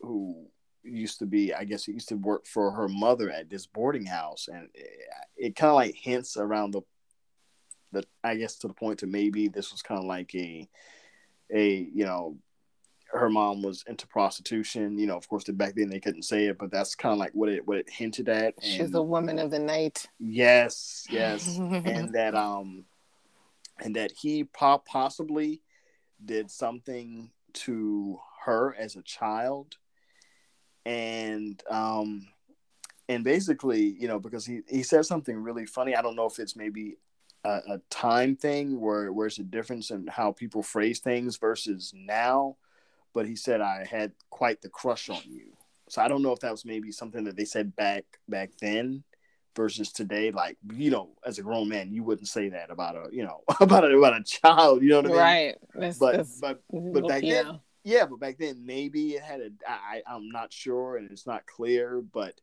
who 0.00 0.46
used 0.82 1.20
to 1.20 1.26
be 1.26 1.54
I 1.54 1.64
guess 1.64 1.84
he 1.84 1.92
used 1.92 2.08
to 2.08 2.16
work 2.16 2.46
for 2.46 2.72
her 2.72 2.88
mother 2.88 3.30
at 3.30 3.48
this 3.48 3.66
boarding 3.66 4.06
house, 4.06 4.48
and 4.52 4.68
it, 4.74 4.90
it 5.36 5.56
kind 5.56 5.70
of 5.70 5.76
like 5.76 5.94
hints 5.94 6.36
around 6.36 6.72
the 6.72 6.82
the 7.92 8.04
I 8.24 8.36
guess 8.36 8.56
to 8.58 8.68
the 8.68 8.74
point 8.74 8.98
to 9.00 9.06
maybe 9.06 9.48
this 9.48 9.70
was 9.72 9.82
kind 9.82 10.00
of 10.00 10.06
like 10.06 10.34
a 10.34 10.68
a 11.54 11.88
you 11.94 12.04
know 12.04 12.36
her 13.12 13.28
mom 13.28 13.62
was 13.62 13.84
into 13.86 14.06
prostitution. 14.06 14.98
You 14.98 15.06
know, 15.06 15.16
of 15.16 15.28
course, 15.28 15.44
back 15.44 15.74
then 15.74 15.88
they 15.88 16.00
couldn't 16.00 16.22
say 16.22 16.46
it, 16.46 16.58
but 16.58 16.70
that's 16.70 16.94
kind 16.94 17.12
of 17.12 17.18
like 17.18 17.32
what 17.34 17.48
it 17.48 17.66
what 17.66 17.78
it 17.78 17.90
hinted 17.90 18.28
at. 18.28 18.54
She's 18.62 18.94
a 18.94 19.02
woman 19.02 19.38
of 19.38 19.50
the 19.50 19.58
night. 19.58 20.06
Yes, 20.18 21.06
yes, 21.10 21.58
and 21.58 22.12
that 22.14 22.34
um, 22.34 22.84
and 23.80 23.96
that 23.96 24.12
he 24.12 24.44
po- 24.44 24.82
possibly 24.86 25.60
did 26.24 26.50
something 26.50 27.30
to 27.52 28.18
her 28.44 28.74
as 28.78 28.96
a 28.96 29.02
child, 29.02 29.76
and 30.86 31.62
um, 31.70 32.26
and 33.08 33.24
basically, 33.24 33.82
you 33.82 34.08
know, 34.08 34.18
because 34.18 34.46
he 34.46 34.60
he 34.68 34.82
said 34.82 35.04
something 35.06 35.36
really 35.36 35.66
funny. 35.66 35.94
I 35.94 36.02
don't 36.02 36.16
know 36.16 36.26
if 36.26 36.38
it's 36.38 36.56
maybe 36.56 36.96
a, 37.44 37.60
a 37.68 37.80
time 37.90 38.36
thing 38.36 38.80
where 38.80 39.12
where 39.12 39.26
it's 39.26 39.38
a 39.38 39.44
difference 39.44 39.90
in 39.90 40.06
how 40.06 40.32
people 40.32 40.62
phrase 40.62 41.00
things 41.00 41.36
versus 41.36 41.92
now, 41.94 42.56
but 43.14 43.26
he 43.26 43.36
said 43.36 43.60
I 43.60 43.84
had 43.88 44.12
quite 44.30 44.62
the 44.62 44.68
crush 44.68 45.08
on 45.08 45.22
you. 45.28 45.52
So 45.88 46.00
I 46.00 46.08
don't 46.08 46.22
know 46.22 46.32
if 46.32 46.40
that 46.40 46.52
was 46.52 46.64
maybe 46.64 46.90
something 46.92 47.24
that 47.24 47.36
they 47.36 47.44
said 47.44 47.76
back 47.76 48.04
back 48.28 48.50
then 48.60 49.04
versus 49.54 49.92
today. 49.92 50.30
Like 50.30 50.56
you 50.72 50.90
know, 50.90 51.10
as 51.24 51.38
a 51.38 51.42
grown 51.42 51.68
man, 51.68 51.92
you 51.92 52.02
wouldn't 52.02 52.28
say 52.28 52.48
that 52.50 52.70
about 52.70 52.96
a 52.96 53.14
you 53.14 53.24
know 53.24 53.42
about 53.60 53.84
a, 53.84 53.96
about 53.96 54.16
a 54.16 54.24
child. 54.24 54.82
You 54.82 54.90
know 54.90 54.96
what 54.96 55.06
I 55.06 55.08
mean? 55.08 55.18
Right. 55.18 55.54
That's, 55.74 55.98
But 55.98 56.16
that's, 56.16 56.40
but 56.40 56.62
but 56.72 57.08
back 57.08 57.22
you 57.22 57.34
then, 57.34 57.60
yeah, 57.84 58.06
but 58.06 58.20
back 58.20 58.38
then 58.38 58.64
maybe 58.64 59.14
it 59.14 59.22
had 59.22 59.40
a. 59.40 59.50
I 59.66 60.02
I'm 60.06 60.30
not 60.30 60.52
sure, 60.52 60.96
and 60.96 61.10
it's 61.10 61.26
not 61.26 61.46
clear, 61.46 62.00
but 62.00 62.40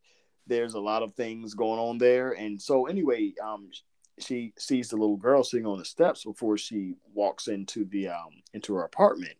there's 0.48 0.74
a 0.74 0.80
lot 0.80 1.04
of 1.04 1.14
things 1.14 1.54
going 1.54 1.80
on 1.80 1.98
there. 1.98 2.32
And 2.32 2.62
so 2.62 2.88
anyway, 2.88 3.34
um, 3.42 3.70
she 4.18 4.54
sees 4.58 4.90
the 4.90 4.98
little 4.98 5.16
girl 5.16 5.44
sitting 5.44 5.66
on 5.66 5.78
the 5.78 5.86
steps 5.86 6.26
before 6.26 6.58
she 6.58 6.96
walks 7.14 7.48
into 7.48 7.86
the 7.86 8.10
um 8.10 8.42
into 8.54 8.74
her 8.74 8.84
apartment, 8.84 9.36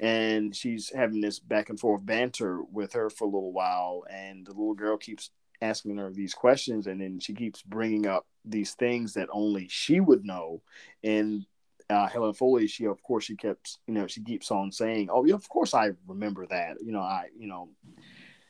and 0.00 0.56
she's 0.56 0.90
having 0.94 1.20
this 1.20 1.38
back 1.38 1.68
and 1.68 1.78
forth 1.78 2.04
banter 2.04 2.62
with 2.72 2.94
her 2.94 3.10
for 3.10 3.24
a 3.24 3.30
little 3.30 3.52
while, 3.52 4.04
and 4.10 4.46
the 4.46 4.52
little 4.52 4.74
girl 4.74 4.96
keeps 4.96 5.30
asking 5.62 5.98
her 5.98 6.10
these 6.10 6.34
questions, 6.34 6.86
and 6.86 7.00
then 7.00 7.20
she 7.20 7.34
keeps 7.34 7.62
bringing 7.62 8.06
up 8.06 8.26
these 8.44 8.72
things 8.74 9.12
that 9.14 9.28
only 9.30 9.68
she 9.68 10.00
would 10.00 10.24
know, 10.24 10.62
and 11.04 11.44
uh, 11.90 12.06
Helen 12.06 12.32
Foley, 12.32 12.66
she 12.66 12.86
of 12.86 13.02
course 13.02 13.24
she 13.24 13.36
kept, 13.36 13.78
you 13.86 13.94
know, 13.94 14.06
she 14.06 14.22
keeps 14.22 14.50
on 14.50 14.72
saying, 14.72 15.08
"Oh, 15.10 15.24
yeah, 15.24 15.34
of 15.34 15.48
course 15.48 15.74
I 15.74 15.90
remember 16.06 16.46
that," 16.46 16.78
you 16.80 16.92
know, 16.92 17.00
I, 17.00 17.26
you 17.38 17.46
know, 17.46 17.68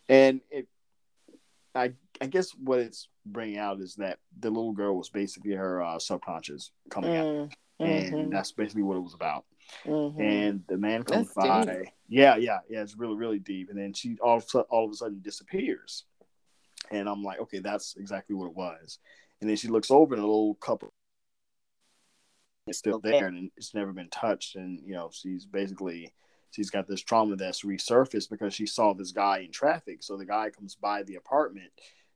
and 0.08 0.40
it, 0.50 0.68
I, 1.74 1.94
I 2.20 2.26
guess 2.26 2.50
what 2.52 2.80
it's 2.80 3.08
bringing 3.26 3.58
out 3.58 3.80
is 3.80 3.96
that 3.96 4.18
the 4.38 4.50
little 4.50 4.72
girl 4.72 4.96
was 4.96 5.08
basically 5.08 5.52
her 5.52 5.82
uh, 5.82 5.98
subconscious 5.98 6.70
coming 6.90 7.16
out, 7.16 7.26
Mm, 7.80 8.12
and 8.12 8.32
that's 8.32 8.52
basically 8.52 8.82
what 8.82 8.96
it 8.98 9.00
was 9.00 9.14
about. 9.14 9.44
Mhm. 9.84 10.20
And 10.20 10.62
the 10.68 10.76
man 10.76 11.02
comes 11.02 11.32
That's 11.34 11.64
by, 11.64 11.64
deep. 11.64 11.88
yeah, 12.08 12.36
yeah, 12.36 12.58
yeah, 12.68 12.82
it's 12.82 12.96
really, 12.96 13.16
really 13.16 13.38
deep, 13.38 13.70
and 13.70 13.78
then 13.78 13.92
she 13.92 14.16
all 14.20 14.36
of 14.36 14.44
a 14.44 14.46
sudden, 14.46 14.66
all 14.70 14.84
of 14.86 14.90
a 14.90 14.94
sudden 14.94 15.20
disappears, 15.22 16.04
and 16.90 17.08
I'm 17.08 17.22
like, 17.22 17.40
okay, 17.40 17.60
that's 17.60 17.96
exactly 17.96 18.34
what 18.34 18.46
it 18.46 18.56
was, 18.56 18.98
and 19.40 19.48
then 19.48 19.56
she 19.56 19.68
looks 19.68 19.90
over 19.90 20.14
and 20.14 20.22
a 20.22 20.26
little 20.26 20.54
couple 20.54 20.92
it's 22.70 22.78
still 22.78 23.00
there 23.00 23.26
and 23.26 23.50
it's 23.56 23.74
never 23.74 23.92
been 23.92 24.08
touched. 24.08 24.56
And 24.56 24.80
you 24.86 24.94
know 24.94 25.10
she's 25.12 25.44
basically 25.44 26.12
she's 26.50 26.70
got 26.70 26.86
this 26.86 27.02
trauma 27.02 27.36
that's 27.36 27.64
resurfaced 27.64 28.30
because 28.30 28.54
she 28.54 28.66
saw 28.66 28.94
this 28.94 29.12
guy 29.12 29.40
in 29.40 29.52
traffic. 29.52 30.02
So 30.02 30.16
the 30.16 30.24
guy 30.24 30.50
comes 30.50 30.74
by 30.74 31.02
the 31.02 31.16
apartment 31.16 31.70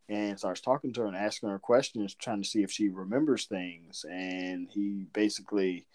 and 0.09 0.39
starts 0.39 0.61
talking 0.61 0.93
to 0.93 1.03
her 1.03 1.07
and 1.07 1.17
asking 1.17 1.49
her 1.49 1.59
questions 1.59 2.15
trying 2.15 2.43
to 2.43 2.49
see 2.49 2.63
if 2.63 2.71
she 2.71 2.89
remembers 2.89 3.47
things. 3.47 4.05
And 4.09 4.69
he 4.71 5.07
basically 5.13 5.87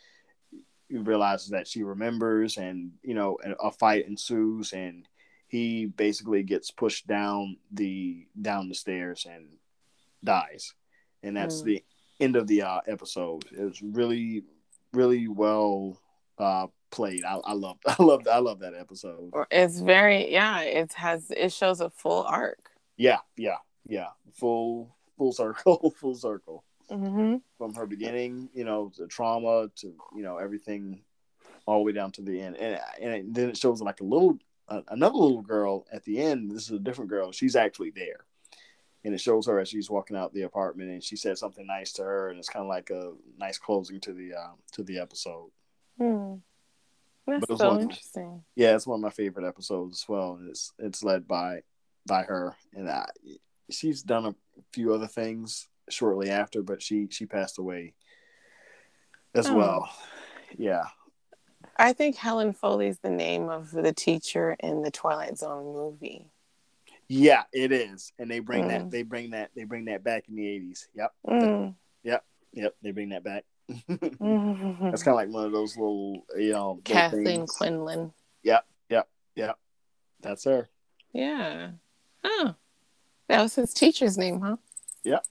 realizes 0.98 1.50
that 1.50 1.68
she 1.68 1.84
remembers 1.84 2.58
and 2.58 2.92
you 3.04 3.14
know 3.14 3.38
a 3.60 3.72
fight 3.72 4.08
ensues 4.08 4.74
and 4.74 5.08
he 5.48 5.86
basically 5.88 6.44
gets 6.44 6.70
pushed 6.72 7.08
down 7.08 7.58
the 7.72 8.28
down 8.40 8.70
the 8.70 8.76
stairs 8.76 9.26
and 9.30 9.58
dies, 10.24 10.74
and 11.24 11.36
that's 11.36 11.62
Mm. 11.62 11.66
the 11.66 11.84
end 12.20 12.36
of 12.36 12.46
the 12.48 12.62
uh, 12.62 12.82
episode. 12.88 13.46
It 13.58 13.64
was 13.64 13.82
really, 13.82 14.44
really 14.94 15.28
well 15.28 16.00
uh, 16.38 16.68
played. 16.92 17.24
I, 17.24 17.38
I 17.38 17.54
love, 17.54 17.78
I 17.88 17.96
love, 18.04 18.28
I 18.32 18.38
love 18.40 18.60
that 18.60 18.74
episode. 18.76 19.32
It's 19.50 19.80
very 19.80 20.32
yeah. 20.32 20.62
It 20.62 20.94
has 20.94 21.32
it 21.32 21.52
shows 21.52 21.82
a 21.82 21.90
full 21.90 22.24
arc. 22.24 22.60
Yeah, 22.98 23.20
yeah, 23.38 23.58
yeah. 23.88 24.10
Full, 24.34 24.96
full 25.18 25.32
circle, 25.32 25.94
full 26.00 26.16
circle. 26.16 26.64
Mm-hmm. 26.90 27.36
from 27.58 27.74
her 27.76 27.86
beginning, 27.86 28.50
you 28.54 28.64
know, 28.64 28.92
the 28.98 29.08
trauma 29.08 29.70
to 29.78 29.88
you 30.16 30.24
know 30.24 30.38
everything, 30.38 31.02
all 31.66 31.80
the 31.80 31.84
way 31.84 31.92
down 31.92 32.12
to 32.14 32.22
the 32.22 32.42
end, 32.42 32.58
and 32.58 32.80
and 33.02 33.34
then 33.36 33.50
it 33.50 33.58
shows 33.58 33.82
like 33.82 34.02
a 34.02 34.06
little 34.06 34.38
uh, 34.68 34.82
another 34.90 35.18
little 35.18 35.42
girl 35.42 35.86
at 35.92 36.04
the 36.04 36.20
end. 36.20 36.52
This 36.52 36.64
is 36.64 36.72
a 36.72 36.80
different 36.80 37.10
girl. 37.10 37.32
She's 37.32 37.56
actually 37.56 37.92
there, 37.92 38.26
and 39.04 39.14
it 39.14 39.22
shows 39.22 39.48
her 39.48 39.60
as 39.60 39.70
she's 39.70 39.90
walking 39.90 40.18
out 40.18 40.34
the 40.34 40.44
apartment, 40.44 40.90
and 40.92 41.04
she 41.04 41.16
said 41.16 41.38
something 41.38 41.66
nice 41.68 41.94
to 41.94 42.04
her, 42.04 42.30
and 42.30 42.40
it's 42.40 42.50
kind 42.50 42.64
of 42.64 42.70
like 42.70 42.90
a 42.90 43.14
nice 43.38 43.58
closing 43.58 44.00
to 44.02 44.14
the 44.14 44.34
uh, 44.34 44.54
to 44.74 44.84
the 44.84 45.00
episode. 45.00 45.52
Hmm. 45.98 46.36
That's 47.28 47.42
But 47.42 47.50
it 47.50 47.52
was 47.54 47.60
so 47.60 47.70
one- 47.70 47.82
interesting. 47.82 48.44
Yeah, 48.56 48.76
it's 48.76 48.88
one 48.88 49.00
of 49.00 49.04
my 49.04 49.12
favorite 49.12 49.48
episodes 49.48 50.02
as 50.04 50.10
well, 50.10 50.40
it's 50.50 50.74
it's 50.80 51.04
led 51.04 51.28
by 51.28 51.62
by 52.08 52.24
her, 52.24 52.56
and 52.74 52.90
I, 52.90 53.08
she's 53.70 54.02
done 54.02 54.26
a 54.26 54.36
few 54.74 54.94
other 54.94 55.06
things 55.06 55.68
shortly 55.92 56.30
after, 56.30 56.62
but 56.64 56.82
she 56.82 57.08
she 57.10 57.26
passed 57.26 57.58
away 57.60 57.94
as 59.36 59.48
Oh. 59.48 59.56
well. 59.56 59.90
Yeah, 60.58 60.86
I 61.78 61.94
think 61.94 62.16
Helen 62.16 62.54
Foley's 62.54 63.00
the 63.00 63.10
name 63.10 63.50
of 63.50 63.72
the 63.72 63.94
teacher 63.94 64.56
in 64.60 64.82
the 64.82 64.92
Twilight 64.92 65.38
Zone 65.38 65.74
movie. 65.74 66.32
yeah, 67.08 67.44
it 67.54 67.72
is, 67.72 68.12
and 68.20 68.30
they 68.30 68.40
bring 68.40 68.66
Mm. 68.66 68.68
that 68.70 68.92
they 68.92 69.04
bring 69.04 69.32
that 69.32 69.52
they 69.56 69.64
bring 69.64 69.86
that 69.86 70.04
back 70.04 70.28
in 70.30 70.36
the 70.36 70.48
eighties. 70.48 70.88
Yep, 70.94 71.12
Mm. 71.28 71.76
yep, 72.04 72.24
they 72.82 72.92
bring 72.92 73.10
that 73.10 73.24
back. 73.24 73.46
Mhm. 73.70 74.90
That's 74.92 75.04
kind 75.04 75.14
of 75.14 75.18
like 75.18 75.30
one 75.30 75.46
of 75.46 75.52
those 75.52 75.78
little, 75.78 76.26
you 76.36 76.52
know, 76.54 76.82
Kathleen. 76.84 77.46
Quinlan. 77.46 78.14
That's 80.22 80.44
her. 80.44 80.68
Yeah. 81.14 81.72
Oh, 82.26 82.54
that 83.30 83.42
was 83.42 83.56
his 83.56 83.74
teacher's 83.74 84.18
name, 84.18 84.42
huh? 84.42 84.58
Yep. 85.06 85.26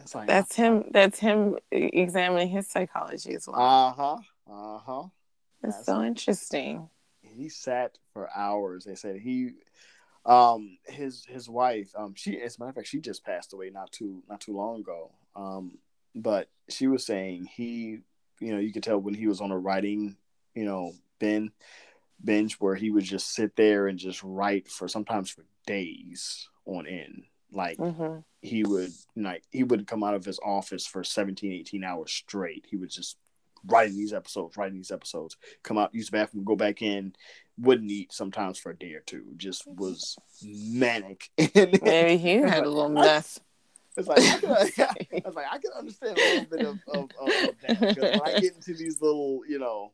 It's 0.00 0.14
like 0.14 0.26
That's 0.26 0.54
him. 0.54 0.84
That's 0.90 1.18
him 1.18 1.56
examining 1.70 2.48
his 2.48 2.68
psychology 2.68 3.34
as 3.34 3.46
well. 3.46 3.60
uh 3.60 3.92
huh, 3.92 4.16
uh 4.50 4.78
huh. 4.78 5.02
That's 5.62 5.86
so 5.86 6.02
interesting. 6.02 6.88
he 7.20 7.48
sat 7.48 7.98
for 8.12 8.28
hours. 8.34 8.84
They 8.84 8.94
said 8.94 9.16
he, 9.16 9.50
um, 10.24 10.78
his 10.86 11.24
his 11.26 11.48
wife, 11.48 11.90
um, 11.96 12.14
she 12.16 12.40
as 12.40 12.56
a 12.56 12.60
matter 12.60 12.70
of 12.70 12.76
fact, 12.76 12.88
she 12.88 13.00
just 13.00 13.24
passed 13.24 13.52
away 13.52 13.70
not 13.70 13.90
too 13.92 14.22
not 14.28 14.40
too 14.40 14.56
long 14.56 14.80
ago. 14.80 15.10
Um, 15.34 15.78
but 16.14 16.48
she 16.68 16.86
was 16.86 17.04
saying 17.04 17.48
he, 17.54 17.98
you 18.40 18.52
know, 18.52 18.58
you 18.58 18.72
could 18.72 18.82
tell 18.82 18.98
when 18.98 19.14
he 19.14 19.26
was 19.26 19.40
on 19.40 19.50
a 19.50 19.58
writing, 19.58 20.16
you 20.54 20.64
know, 20.64 20.92
bin 21.18 21.50
bench 22.20 22.60
where 22.60 22.74
he 22.74 22.90
would 22.90 23.04
just 23.04 23.32
sit 23.32 23.54
there 23.56 23.86
and 23.86 23.98
just 23.98 24.22
write 24.22 24.68
for 24.68 24.88
sometimes 24.88 25.30
for 25.30 25.44
days 25.66 26.48
on 26.66 26.86
end. 26.86 27.24
Like 27.52 27.78
hmm 27.78 28.18
he 28.40 28.64
would 28.64 28.92
like 29.16 29.42
he 29.50 29.64
would 29.64 29.86
come 29.86 30.04
out 30.04 30.14
of 30.14 30.24
his 30.24 30.38
office 30.44 30.86
for 30.86 31.02
17 31.02 31.52
18 31.52 31.84
hours 31.84 32.12
straight. 32.12 32.66
He 32.68 32.76
would 32.76 32.90
just 32.90 33.16
writing 33.66 33.96
these 33.96 34.12
episodes 34.12 34.56
writing 34.56 34.76
these 34.76 34.92
episodes 34.92 35.36
come 35.64 35.76
out 35.76 35.92
use 35.92 36.06
the 36.10 36.16
bathroom 36.16 36.44
go 36.44 36.54
back 36.54 36.80
in 36.80 37.12
wouldn't 37.58 37.90
eat 37.90 38.12
sometimes 38.12 38.58
for 38.58 38.70
a 38.70 38.76
day 38.76 38.92
or 38.92 39.00
two. 39.00 39.24
Just 39.36 39.66
was 39.66 40.16
manic. 40.42 41.30
And 41.54 41.78
Maybe 41.82 42.16
he 42.16 42.34
had 42.34 42.64
a 42.64 42.70
little 42.70 42.88
mess. 42.88 43.40
it's 43.96 44.06
like 44.08 44.20
I, 44.20 44.38
could, 44.38 44.50
I 44.50 45.22
was 45.24 45.34
like 45.34 45.46
I 45.50 45.58
can 45.58 45.72
understand 45.76 46.18
a 46.18 46.20
little 46.20 46.56
bit 46.56 46.66
of, 46.66 46.78
of, 46.88 47.10
of, 47.20 47.28
of 47.28 47.54
that 47.66 47.80
because 47.80 47.96
when 47.96 48.20
I 48.22 48.40
get 48.40 48.54
into 48.54 48.74
these 48.74 49.00
little 49.02 49.40
you 49.48 49.58
know 49.58 49.92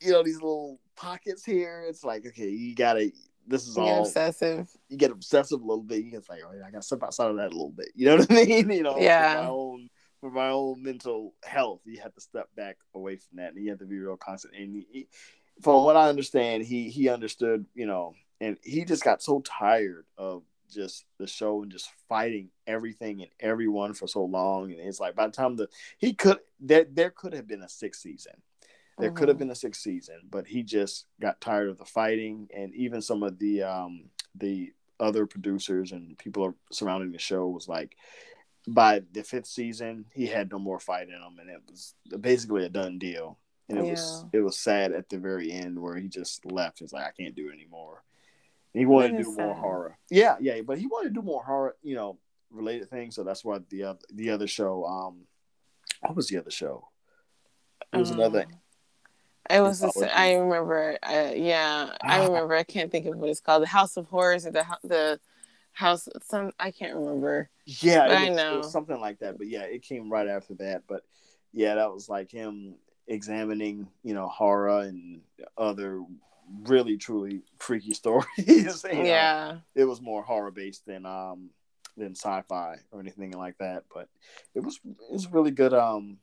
you 0.00 0.12
know 0.12 0.22
these 0.22 0.36
little 0.36 0.78
pockets 0.96 1.44
here 1.44 1.84
it's 1.88 2.04
like 2.04 2.24
okay 2.26 2.48
you 2.48 2.74
gotta 2.74 3.10
this 3.46 3.66
is 3.66 3.76
You're 3.76 3.84
all 3.86 4.00
obsessive. 4.06 4.68
you 4.88 4.96
get 4.96 5.10
obsessive 5.10 5.60
a 5.60 5.64
little 5.64 5.82
bit. 5.82 6.04
You 6.04 6.10
can 6.12 6.22
say, 6.22 6.40
"Oh, 6.46 6.52
yeah, 6.56 6.66
I 6.66 6.70
got 6.70 6.82
to 6.82 6.86
step 6.86 7.02
outside 7.02 7.30
of 7.30 7.36
that 7.36 7.48
a 7.48 7.56
little 7.56 7.70
bit." 7.70 7.88
You 7.96 8.06
know 8.06 8.16
what 8.16 8.30
I 8.30 8.44
mean? 8.44 8.70
You 8.70 8.82
know, 8.82 8.98
Yeah. 8.98 9.34
For 9.36 9.42
my 9.42 9.48
own, 9.48 9.90
for 10.20 10.30
my 10.30 10.48
own 10.50 10.82
mental 10.82 11.34
health, 11.44 11.80
you 11.84 12.00
have 12.00 12.14
to 12.14 12.20
step 12.20 12.48
back 12.56 12.76
away 12.94 13.16
from 13.16 13.36
that, 13.38 13.54
and 13.54 13.62
you 13.62 13.70
have 13.70 13.80
to 13.80 13.86
be 13.86 13.98
real 13.98 14.16
constant. 14.16 14.54
And 14.54 14.74
he, 14.74 14.86
he- 14.90 15.08
from 15.62 15.84
what 15.84 15.96
I 15.96 16.08
understand, 16.08 16.64
he 16.64 16.88
he 16.90 17.08
understood, 17.08 17.66
you 17.74 17.86
know, 17.86 18.14
and 18.40 18.56
he 18.62 18.84
just 18.84 19.04
got 19.04 19.22
so 19.22 19.40
tired 19.40 20.04
of 20.18 20.42
just 20.68 21.04
the 21.18 21.26
show 21.28 21.62
and 21.62 21.70
just 21.70 21.88
fighting 22.08 22.48
everything 22.66 23.20
and 23.20 23.30
everyone 23.38 23.94
for 23.94 24.08
so 24.08 24.24
long. 24.24 24.72
And 24.72 24.80
it's 24.80 24.98
like 24.98 25.14
by 25.14 25.26
the 25.26 25.32
time 25.32 25.54
the 25.54 25.68
he 25.98 26.12
could 26.14 26.38
there 26.58 26.84
there 26.90 27.10
could 27.10 27.34
have 27.34 27.46
been 27.46 27.62
a 27.62 27.68
sixth 27.68 28.00
season. 28.00 28.32
There 28.98 29.10
could 29.10 29.28
have 29.28 29.36
Mhm. 29.36 29.40
been 29.40 29.50
a 29.50 29.56
sixth 29.56 29.82
season, 29.82 30.20
but 30.30 30.46
he 30.46 30.62
just 30.62 31.06
got 31.20 31.40
tired 31.40 31.68
of 31.68 31.78
the 31.78 31.84
fighting, 31.84 32.48
and 32.54 32.74
even 32.74 33.02
some 33.02 33.22
of 33.22 33.38
the 33.38 33.62
um, 33.62 34.10
the 34.34 34.72
other 35.00 35.26
producers 35.26 35.92
and 35.92 36.16
people 36.18 36.54
surrounding 36.70 37.10
the 37.10 37.18
show 37.18 37.48
was 37.48 37.68
like, 37.68 37.96
by 38.68 39.00
the 39.12 39.22
fifth 39.24 39.46
season, 39.46 40.06
he 40.12 40.26
had 40.26 40.50
no 40.50 40.58
more 40.58 40.78
fight 40.78 41.08
in 41.08 41.14
him, 41.14 41.38
and 41.40 41.50
it 41.50 41.60
was 41.68 41.94
basically 42.20 42.64
a 42.64 42.68
done 42.68 42.98
deal. 42.98 43.38
And 43.68 43.78
it 43.78 43.84
was 43.90 44.24
it 44.32 44.40
was 44.40 44.58
sad 44.58 44.92
at 44.92 45.08
the 45.08 45.18
very 45.18 45.50
end 45.50 45.80
where 45.80 45.96
he 45.96 46.08
just 46.08 46.44
left. 46.46 46.80
It's 46.82 46.92
like 46.92 47.06
I 47.06 47.12
can't 47.12 47.34
do 47.34 47.48
it 47.48 47.54
anymore. 47.54 48.04
And 48.72 48.80
he 48.80 48.86
wanted 48.86 49.16
to 49.16 49.22
do 49.24 49.32
more 49.32 49.54
horror. 49.54 49.98
Yeah, 50.10 50.36
yeah, 50.40 50.60
but 50.60 50.78
he 50.78 50.86
wanted 50.86 51.08
to 51.14 51.20
do 51.20 51.22
more 51.22 51.42
horror, 51.42 51.76
you 51.82 51.94
know, 51.94 52.18
related 52.50 52.90
things. 52.90 53.14
So 53.16 53.24
that's 53.24 53.44
why 53.44 53.58
the 53.70 53.84
other 53.84 54.00
the 54.12 54.30
other 54.30 54.46
show. 54.46 54.84
Um, 54.84 55.26
what 56.00 56.14
was 56.14 56.28
the 56.28 56.38
other 56.38 56.50
show? 56.50 56.90
It 57.92 57.96
was 57.96 58.10
another 58.10 58.42
Um, 58.42 58.60
It 59.50 59.60
was. 59.60 59.80
Just, 59.80 60.02
I 60.02 60.34
remember. 60.34 60.98
Uh, 61.02 61.32
yeah, 61.34 61.96
I 62.02 62.20
Ah. 62.20 62.26
remember. 62.26 62.54
I 62.54 62.62
can't 62.64 62.90
think 62.90 63.06
of 63.06 63.16
what 63.16 63.28
it's 63.30 63.40
called. 63.40 63.62
The 63.62 63.66
House 63.68 63.96
of 63.96 64.06
Horrors 64.06 64.46
or 64.46 64.50
the 64.52 64.64
the 64.82 65.20
House. 65.72 66.08
Some 66.22 66.52
I 66.58 66.70
can't 66.70 66.94
remember. 66.96 67.50
Yeah, 67.66 68.06
it 68.06 68.12
I 68.12 68.28
know. 68.30 68.58
was 68.58 68.72
something 68.72 69.00
like 69.00 69.18
that. 69.20 69.36
But 69.38 69.48
yeah, 69.48 69.62
it 69.62 69.82
came 69.82 70.10
right 70.10 70.28
after 70.28 70.54
that. 70.54 70.82
But 70.86 71.04
yeah, 71.52 71.74
that 71.76 71.92
was 71.92 72.08
like 72.08 72.30
him 72.30 72.74
examining, 73.06 73.86
you 74.02 74.14
know, 74.14 74.28
horror 74.28 74.80
and 74.80 75.20
other 75.58 76.02
really 76.64 76.96
truly 76.96 77.40
freaky 77.58 77.92
stories. 77.94 78.84
know. 78.84 78.90
Yeah. 78.90 79.58
it 79.74 79.84
was 79.84 80.00
more 80.00 80.22
horror 80.22 80.50
based 80.50 80.86
than 80.86 81.04
um 81.06 81.50
than 81.96 82.14
sci-fi 82.16 82.76
or 82.92 83.00
anything 83.00 83.30
like 83.32 83.56
that. 83.58 83.84
But 83.92 84.08
it 84.54 84.60
was 84.60 84.80
it 84.84 85.12
was 85.12 85.30
really 85.30 85.50
good. 85.52 85.72
Um, 85.74 86.18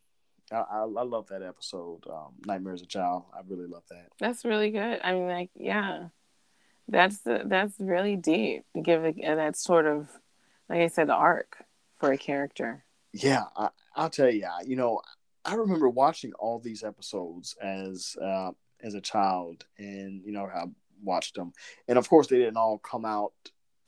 I 0.51 0.57
I, 0.57 0.79
I 0.79 1.03
love 1.03 1.27
that 1.29 1.41
episode. 1.43 2.05
Um, 2.09 2.33
Nightmare 2.45 2.73
as 2.73 2.81
a 2.81 2.85
Child. 2.85 3.25
I 3.33 3.41
really 3.47 3.67
love 3.67 3.83
that. 3.89 4.07
That's 4.19 4.45
really 4.45 4.71
good. 4.71 4.99
I 5.03 5.13
mean, 5.13 5.27
like, 5.27 5.49
yeah, 5.55 6.09
that's 6.87 7.19
the, 7.19 7.43
that's 7.45 7.73
really 7.79 8.15
deep 8.15 8.65
to 8.75 8.81
give 8.81 9.05
it 9.05 9.15
that 9.21 9.55
sort 9.55 9.85
of, 9.85 10.09
like 10.69 10.79
I 10.79 10.87
said, 10.87 11.07
the 11.07 11.13
arc 11.13 11.63
for 11.99 12.11
a 12.11 12.17
character. 12.17 12.83
Yeah, 13.13 13.43
I, 13.55 13.69
I'll 13.95 14.09
tell 14.09 14.29
you. 14.29 14.47
You 14.65 14.75
know, 14.75 15.01
I 15.45 15.55
remember 15.55 15.89
watching 15.89 16.33
all 16.33 16.59
these 16.59 16.83
episodes 16.83 17.55
as 17.61 18.15
uh, 18.21 18.51
as 18.81 18.93
a 18.93 19.01
child, 19.01 19.65
and 19.77 20.21
you 20.25 20.31
know, 20.31 20.45
I 20.45 20.65
watched 21.03 21.35
them, 21.35 21.53
and 21.87 21.97
of 21.97 22.09
course, 22.09 22.27
they 22.27 22.37
didn't 22.37 22.57
all 22.57 22.77
come 22.77 23.05
out, 23.05 23.33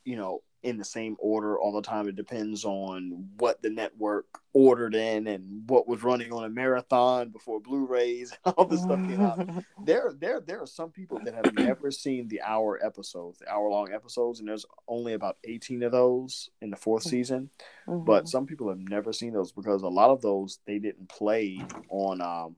you 0.04 0.16
know, 0.16 0.42
in 0.64 0.78
the 0.78 0.86
same 0.86 1.16
order 1.20 1.60
all 1.60 1.74
the 1.74 1.82
time. 1.82 2.08
It 2.08 2.16
depends 2.16 2.64
on 2.66 3.28
what 3.38 3.62
the 3.62 3.70
network 3.70 4.26
ordered 4.54 4.96
in 4.96 5.28
and 5.28 5.68
what 5.70 5.88
was 5.88 6.04
running 6.04 6.32
on 6.32 6.46
a 6.46 6.50
marathon 6.50 7.30
before 7.30 7.60
Blu-rays. 7.60 8.34
All 8.58 8.66
this 8.66 8.82
stuff 8.82 9.00
came 9.08 9.22
out. 9.22 9.48
There, 9.86 10.14
there, 10.18 10.40
there 10.40 10.62
are 10.62 10.66
some 10.68 10.92
people 10.92 11.20
that 11.26 11.34
have 11.34 11.54
never 11.54 11.92
seen 11.92 12.30
the 12.30 12.42
hour 12.42 12.80
episodes, 12.82 13.40
the 13.40 13.52
hour-long 13.52 13.92
episodes, 13.92 14.40
and 14.40 14.48
there's 14.48 14.66
only 14.88 15.12
about 15.14 15.36
eighteen 15.44 15.84
of 15.84 15.92
those 15.92 16.50
in 16.62 16.70
the 16.70 16.78
fourth 16.78 17.04
season 17.04 17.50
Mhm. 17.86 18.06
but 18.06 18.30
some 18.30 18.46
people 18.46 18.70
have 18.70 18.78
never 18.80 19.12
seen 19.12 19.34
those 19.34 19.52
because 19.52 19.82
a 19.84 19.90
lot 19.90 20.10
of 20.10 20.22
those 20.22 20.60
they 20.66 20.80
didn't 20.80 21.10
play 21.10 21.66
on 21.90 22.22
um 22.22 22.56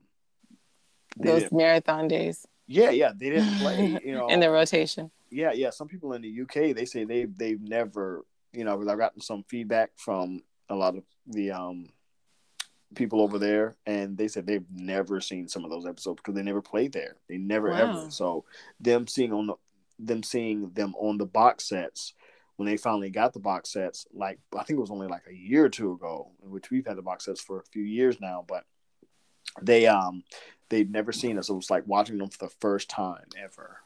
those 1.16 1.50
marathon 1.50 2.06
days 2.06 2.46
yeah 2.68 2.90
yeah 2.90 3.12
they 3.16 3.30
didn't 3.30 3.58
play 3.58 3.98
you 4.04 4.14
know 4.14 4.28
in 4.28 4.38
the 4.40 4.50
rotation. 4.50 5.10
Yeah 5.36 5.52
yeah 5.52 5.70
some 5.70 5.86
people 5.86 6.14
in 6.14 6.22
the 6.22 6.40
uk 6.42 6.54
they 6.54 6.84
say 6.86 7.04
they 7.04 7.26
they've 7.26 7.60
never 7.60 8.24
you 8.52 8.64
know 8.64 8.80
i've 8.88 8.98
gotten 8.98 9.20
some 9.20 9.44
feedback 9.48 9.90
from 9.96 10.42
a 10.70 10.74
lot 10.74 10.96
of 10.96 11.04
the 11.26 11.50
um 11.50 11.88
people 12.94 13.20
over 13.20 13.38
there 13.38 13.74
and 13.84 14.16
they 14.16 14.28
said 14.28 14.46
they've 14.46 14.64
never 14.72 15.20
seen 15.20 15.46
some 15.46 15.64
of 15.64 15.70
those 15.70 15.86
episodes 15.86 16.16
because 16.16 16.34
they 16.34 16.42
never 16.42 16.62
played 16.62 16.92
there. 16.92 17.16
They 17.28 17.36
never 17.36 17.68
Wow. 17.70 17.76
ever 17.76 18.10
so 18.10 18.44
them 18.80 19.06
seeing 19.06 19.32
on 19.32 19.48
the 19.48 19.54
them 19.98 20.22
seeing 20.22 20.70
them 20.70 20.94
on 20.98 21.18
the 21.18 21.26
box 21.26 21.68
sets 21.68 22.14
when 22.56 22.66
they 22.66 22.76
finally 22.76 23.10
got 23.10 23.32
the 23.32 23.40
box 23.40 23.72
sets 23.72 24.06
like 24.14 24.38
i 24.54 24.62
think 24.62 24.78
it 24.78 24.80
was 24.80 24.90
only 24.90 25.08
like 25.08 25.24
a 25.28 25.34
year 25.34 25.64
or 25.64 25.68
two 25.68 25.92
ago 25.92 26.30
which 26.40 26.70
we've 26.70 26.86
had 26.86 26.96
the 26.96 27.02
box 27.02 27.24
sets 27.24 27.40
for 27.40 27.58
a 27.60 27.64
few 27.72 27.82
years 27.82 28.20
now 28.20 28.44
but 28.46 28.64
they 29.60 29.86
um 29.86 30.22
they'd 30.68 30.90
never 30.90 31.12
seen 31.12 31.38
us. 31.38 31.48
It 31.48 31.54
was 31.54 31.70
like 31.70 31.86
watching 31.86 32.18
them 32.18 32.28
for 32.28 32.38
the 32.46 32.52
first 32.60 32.88
time 32.88 33.26
ever. 33.42 33.78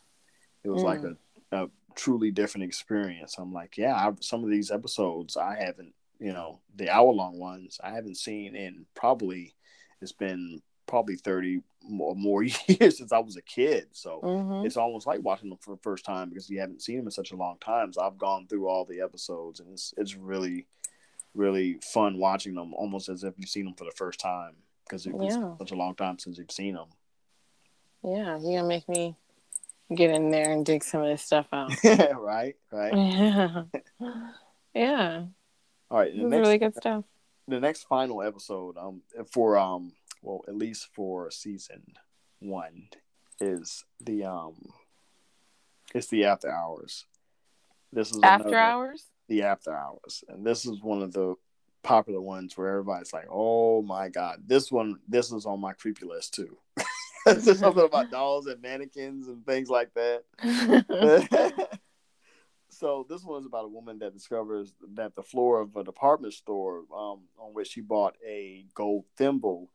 It 0.64 0.68
was 0.68 0.82
like 0.82 1.02
a 1.04 1.16
a 1.52 1.68
truly 1.94 2.30
different 2.30 2.64
experience. 2.64 3.36
I'm 3.38 3.52
like, 3.52 3.76
yeah, 3.76 3.94
I, 3.94 4.12
some 4.20 4.44
of 4.44 4.50
these 4.50 4.70
episodes 4.70 5.36
I 5.36 5.56
haven't, 5.56 5.94
you 6.18 6.32
know, 6.32 6.60
the 6.76 6.90
hour 6.90 7.12
long 7.12 7.38
ones 7.38 7.78
I 7.82 7.90
haven't 7.90 8.16
seen 8.16 8.54
in 8.54 8.86
probably 8.94 9.54
it's 10.00 10.12
been 10.12 10.62
probably 10.86 11.16
30 11.16 11.62
more, 11.82 12.14
more 12.14 12.42
years 12.68 12.98
since 12.98 13.12
I 13.12 13.18
was 13.18 13.36
a 13.36 13.42
kid. 13.42 13.88
So 13.92 14.20
Mhm. 14.22 14.64
it's 14.64 14.76
almost 14.76 15.06
like 15.06 15.22
watching 15.22 15.48
them 15.48 15.58
for 15.60 15.74
the 15.74 15.82
first 15.82 16.04
time 16.04 16.28
because 16.28 16.48
you 16.50 16.60
haven't 16.60 16.82
seen 16.82 16.96
them 16.96 17.06
in 17.06 17.10
such 17.10 17.32
a 17.32 17.36
long 17.36 17.58
time. 17.58 17.92
So 17.92 18.02
I've 18.02 18.18
gone 18.18 18.46
through 18.46 18.68
all 18.68 18.84
the 18.84 19.00
episodes 19.00 19.60
and 19.60 19.70
it's 19.72 19.92
it's 19.96 20.16
really 20.16 20.66
really 21.34 21.78
fun 21.80 22.18
watching 22.18 22.54
them 22.54 22.74
almost 22.74 23.08
as 23.08 23.22
if 23.22 23.34
you've 23.38 23.48
seen 23.48 23.64
them 23.64 23.74
for 23.74 23.84
the 23.84 23.92
first 23.92 24.18
time 24.18 24.56
because 24.84 25.06
it's 25.06 25.16
Yeah. 25.22 25.56
such 25.58 25.70
a 25.70 25.76
long 25.76 25.94
time 25.94 26.18
since 26.18 26.38
you've 26.38 26.50
seen 26.50 26.74
them. 26.74 26.88
Yeah, 28.02 28.36
you're 28.38 28.58
gonna 28.58 28.64
make 28.66 28.88
me 28.88 29.16
get 29.94 30.10
in 30.10 30.30
there 30.30 30.52
and 30.52 30.64
dig 30.64 30.82
some 30.84 31.02
of 31.02 31.08
this 31.08 31.22
stuff 31.22 31.46
out. 31.52 31.70
right, 31.84 32.54
right. 32.72 32.94
yeah. 32.96 33.62
yeah. 34.74 35.24
All 35.90 35.98
right. 35.98 36.12
The 36.16 36.22
next, 36.22 36.40
really 36.40 36.58
good 36.58 36.74
stuff. 36.76 37.04
the 37.48 37.60
next 37.60 37.84
final 37.88 38.22
episode, 38.22 38.76
um, 38.78 39.02
for 39.32 39.56
um, 39.58 39.92
well, 40.22 40.42
at 40.48 40.54
least 40.56 40.88
for 40.94 41.30
season 41.30 41.82
one, 42.38 42.88
is 43.40 43.84
the 44.00 44.24
um, 44.24 44.54
it's 45.94 46.06
the 46.08 46.24
after 46.26 46.50
hours. 46.50 47.06
This 47.92 48.10
is 48.12 48.20
After 48.22 48.48
another- 48.48 48.58
hours? 48.58 49.06
the 49.28 49.42
after 49.42 49.76
hours, 49.76 50.22
and 50.28 50.46
this 50.46 50.64
is 50.66 50.80
one 50.82 51.02
of 51.02 51.12
the 51.12 51.34
popular 51.82 52.20
ones 52.20 52.56
where 52.56 52.68
everybody's 52.68 53.12
like, 53.12 53.26
"Oh 53.30 53.82
my 53.82 54.08
god, 54.08 54.42
this 54.46 54.70
one, 54.70 55.00
this 55.08 55.32
is 55.32 55.46
on 55.46 55.60
my 55.60 55.72
creepy 55.72 56.04
list 56.06 56.34
too." 56.34 56.56
Something 57.40 57.84
about 57.84 58.10
dolls 58.10 58.46
and 58.46 58.60
mannequins 58.62 59.28
and 59.28 59.44
things 59.44 59.68
like 59.68 59.90
that. 59.94 60.24
so 62.70 63.06
this 63.08 63.22
one 63.24 63.40
is 63.40 63.46
about 63.46 63.64
a 63.64 63.68
woman 63.68 63.98
that 63.98 64.14
discovers 64.14 64.72
that 64.94 65.14
the 65.14 65.22
floor 65.22 65.60
of 65.60 65.76
a 65.76 65.84
department 65.84 66.32
store 66.32 66.84
um, 66.96 67.20
on 67.38 67.52
which 67.52 67.68
she 67.68 67.80
bought 67.80 68.16
a 68.26 68.64
gold 68.74 69.04
thimble 69.16 69.70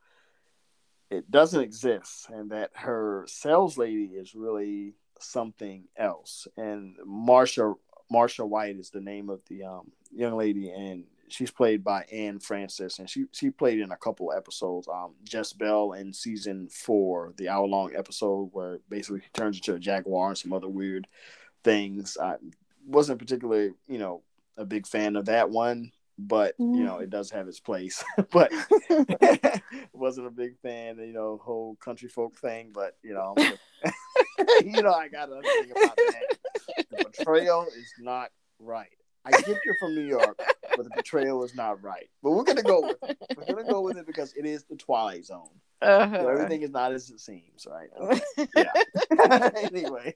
it 1.12 1.30
doesn't 1.30 1.62
exist 1.62 2.28
and 2.30 2.52
that 2.52 2.72
her 2.74 3.26
sales 3.28 3.78
lady 3.78 4.06
is 4.06 4.34
really 4.34 4.96
something 5.20 5.84
else 5.96 6.48
and 6.58 6.96
marsha 7.08 7.76
marsha 8.12 8.48
white 8.48 8.78
is 8.78 8.90
the 8.90 9.02
name 9.02 9.30
of 9.30 9.42
the 9.50 9.64
um, 9.64 9.92
young 10.12 10.36
lady 10.36 10.70
and 10.72 11.04
she's 11.28 11.52
played 11.52 11.84
by 11.84 12.04
anne 12.12 12.40
francis 12.40 13.00
and 13.00 13.10
she 13.10 13.26
she 13.32 13.50
played 13.50 13.80
in 13.80 13.92
a 13.92 13.98
couple 13.98 14.32
episodes 14.32 14.88
um 14.88 15.14
Jess-Belle 15.24 15.94
in 15.94 16.14
season 16.14 16.68
four 16.70 17.34
the 17.38 17.50
hour 17.50 17.66
long 17.66 17.96
episode 17.96 18.50
where 18.54 18.80
basically 18.90 19.22
she 19.22 19.30
turns 19.34 19.58
into 19.58 19.74
a 19.74 19.80
jaguar 19.80 20.30
and 20.30 20.38
some 20.38 20.54
other 20.54 20.70
weird 20.70 21.08
things. 21.64 22.18
I 22.22 22.36
wasn't 22.88 23.20
particularly 23.20 23.72
you 23.88 23.98
know 23.98 24.22
a 24.58 24.66
big 24.66 24.88
fan 24.88 25.16
of 25.16 25.26
that 25.26 25.50
one 25.50 25.92
but 26.18 26.56
you 26.58 26.84
know 26.84 27.00
it 27.00 27.10
does 27.10 27.30
have 27.32 27.48
its 27.50 27.60
place. 27.60 28.02
But 28.32 28.52
wasn't 29.94 30.28
a 30.28 30.32
big 30.32 30.58
fan 30.62 31.00
of 31.00 31.06
you 31.06 31.14
know 31.14 31.42
whole 31.44 31.76
country 31.84 32.08
folk 32.08 32.38
thing 32.38 32.72
but 32.74 32.96
you 33.02 33.14
know 33.14 33.34
you 34.64 34.82
know 34.82 34.94
i 34.94 35.08
gotta 35.08 35.42
think 35.42 35.72
about 35.72 35.98
that. 35.98 36.38
The 36.92 37.06
betrayal 37.06 37.66
is 37.66 37.92
not 38.00 38.30
right. 38.60 38.88
I 39.26 39.32
get 39.32 39.48
you're 39.66 39.76
from 39.80 39.96
new 39.96 40.08
york 40.08 40.40
but 40.76 40.84
the 40.84 40.92
betrayal 40.96 41.44
is 41.44 41.56
not 41.56 41.82
right 41.84 42.10
but 42.24 42.32
we're 42.32 42.44
gonna 42.44 42.62
go 42.64 42.82
with 42.82 42.98
it 43.10 43.18
we're 43.38 43.46
gonna 43.56 43.68
go 43.68 43.82
with 43.82 43.98
it 43.98 44.06
because 44.08 44.34
it 44.34 44.46
is 44.46 44.64
the 44.66 44.76
twilight 44.76 45.26
zone 45.26 45.50
Uh-huh. 45.82 46.20
so 46.22 46.28
everything 46.30 46.62
is 46.62 46.70
not 46.72 46.92
as 46.94 47.10
it 47.10 47.20
seems 47.20 47.66
right 47.70 47.90
yeah 48.56 49.50
anyway 49.62 50.14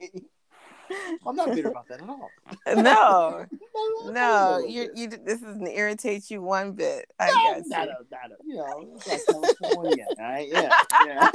i'm 1.25 1.35
not 1.35 1.53
bitter 1.53 1.69
about 1.69 1.87
that 1.87 2.01
at 2.01 2.09
all 2.09 2.29
no, 2.75 3.45
no, 4.11 4.59
you 4.67 4.89
you 4.95 5.07
this 5.07 5.39
doesn't 5.39 5.67
irritate 5.67 6.29
you 6.31 6.41
one 6.41 6.71
bit. 6.73 7.05
I 7.19 7.27
No, 7.27 7.33
got 7.33 7.67
not 7.67 7.87
you. 7.87 7.93
a, 7.93 8.03
not 8.11 8.31
a, 8.31 8.35
you 8.43 8.55
know, 8.55 8.99
like 9.07 9.25
California, 9.25 10.05
right? 10.17 10.47
Yeah, 10.51 10.79
yeah. 11.05 11.29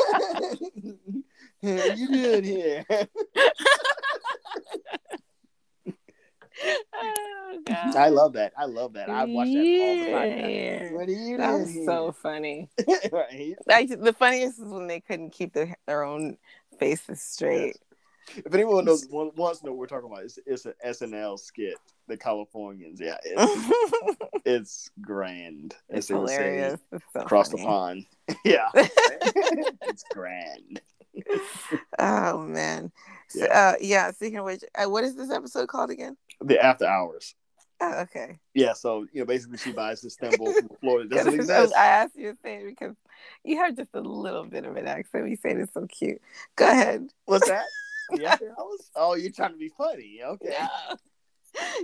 yeah 1.62 1.94
you 1.94 2.08
good 2.08 2.44
here? 2.44 2.84
Oh, 6.94 7.58
I 7.96 8.08
love 8.08 8.32
that. 8.34 8.52
I 8.56 8.64
love 8.66 8.92
that. 8.94 9.08
I 9.08 9.24
watch 9.24 9.48
that 9.48 9.58
all 9.58 9.96
the 9.96 10.10
Yeah. 10.10 10.78
time. 10.84 10.94
What 10.94 11.08
are 11.08 11.12
you 11.12 11.36
That 11.38 11.50
doing 11.50 11.60
was 11.76 11.84
so 11.86 12.12
funny. 12.12 12.68
right. 13.12 13.56
Like 13.66 13.88
the 14.00 14.12
funniest 14.12 14.58
is 14.58 14.64
when 14.66 14.86
they 14.86 15.00
couldn't 15.00 15.30
keep 15.30 15.52
their, 15.52 15.76
their 15.86 16.02
own 16.04 16.36
faces 16.78 17.20
straight. 17.22 17.76
If 18.36 18.54
anyone 18.54 18.86
knows, 18.86 19.06
wants 19.10 19.60
to 19.60 19.66
know 19.66 19.72
what 19.72 19.78
we're 19.78 19.86
talking 19.86 20.10
about, 20.10 20.24
it's, 20.24 20.38
it's 20.46 20.64
an 20.64 20.72
SNL 20.84 21.38
skit. 21.38 21.74
The 22.08 22.16
Californians, 22.16 23.00
yeah, 23.00 23.16
it's, 23.24 24.16
it's 24.44 24.90
grand. 25.00 25.74
as 25.90 25.98
it's 25.98 26.08
they 26.08 26.14
would 26.14 26.28
say, 26.28 26.34
hilarious. 26.36 26.80
It's 26.92 27.04
so 27.12 27.20
across 27.20 27.50
funny. 27.50 27.62
the 27.62 27.66
pond. 27.66 28.06
Yeah, 28.44 28.68
it's 28.74 30.04
grand. 30.12 30.80
Oh 31.98 32.38
man. 32.38 32.90
So, 33.28 33.44
Yeah. 33.44 33.70
uh, 33.70 33.74
yeah. 33.80 34.10
Speaking 34.10 34.38
of 34.38 34.44
which, 34.44 34.64
uh, 34.74 34.88
what 34.88 35.04
is 35.04 35.14
this 35.14 35.30
episode 35.30 35.68
called 35.68 35.90
again? 35.90 36.16
The 36.40 36.58
after 36.62 36.86
hours. 36.86 37.34
Oh, 37.80 38.00
okay. 38.02 38.38
Yeah, 38.54 38.72
so 38.72 39.06
you 39.12 39.20
know, 39.20 39.26
basically, 39.26 39.58
she 39.58 39.72
buys 39.72 40.00
this 40.00 40.16
thimble 40.16 40.52
from 40.52 40.68
Florida. 40.80 41.08
Yeah, 41.14 41.22
doesn't 41.24 41.40
exist. 41.40 41.74
I 41.76 41.86
asked 41.86 42.16
you 42.16 42.32
to 42.32 42.38
say 42.40 42.56
it 42.58 42.66
because 42.66 42.96
you 43.44 43.58
have 43.58 43.76
just 43.76 43.90
a 43.94 44.00
little 44.00 44.44
bit 44.44 44.64
of 44.64 44.76
an 44.76 44.86
accent. 44.86 45.28
You 45.28 45.36
say 45.36 45.52
it's 45.52 45.74
so 45.74 45.86
cute. 45.86 46.20
Go 46.56 46.66
ahead. 46.66 47.08
What's 47.26 47.48
that? 47.48 47.66
The 48.10 48.26
after 48.26 48.50
hours? 48.50 48.90
Oh, 48.94 49.14
you're 49.14 49.32
trying 49.32 49.52
to 49.52 49.56
be 49.58 49.70
funny. 49.70 50.20
Okay. 50.22 50.48
Yeah. 50.50 50.68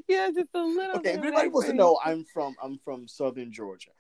Yeah, 0.06 0.30
just 0.34 0.50
a 0.54 0.62
little. 0.62 0.98
Okay. 0.98 1.14
If 1.14 1.52
wants 1.52 1.68
to 1.68 1.72
know, 1.72 1.98
I'm 2.04 2.24
from 2.24 2.56
I'm 2.62 2.78
from 2.84 3.08
Southern 3.08 3.52
Georgia, 3.52 3.90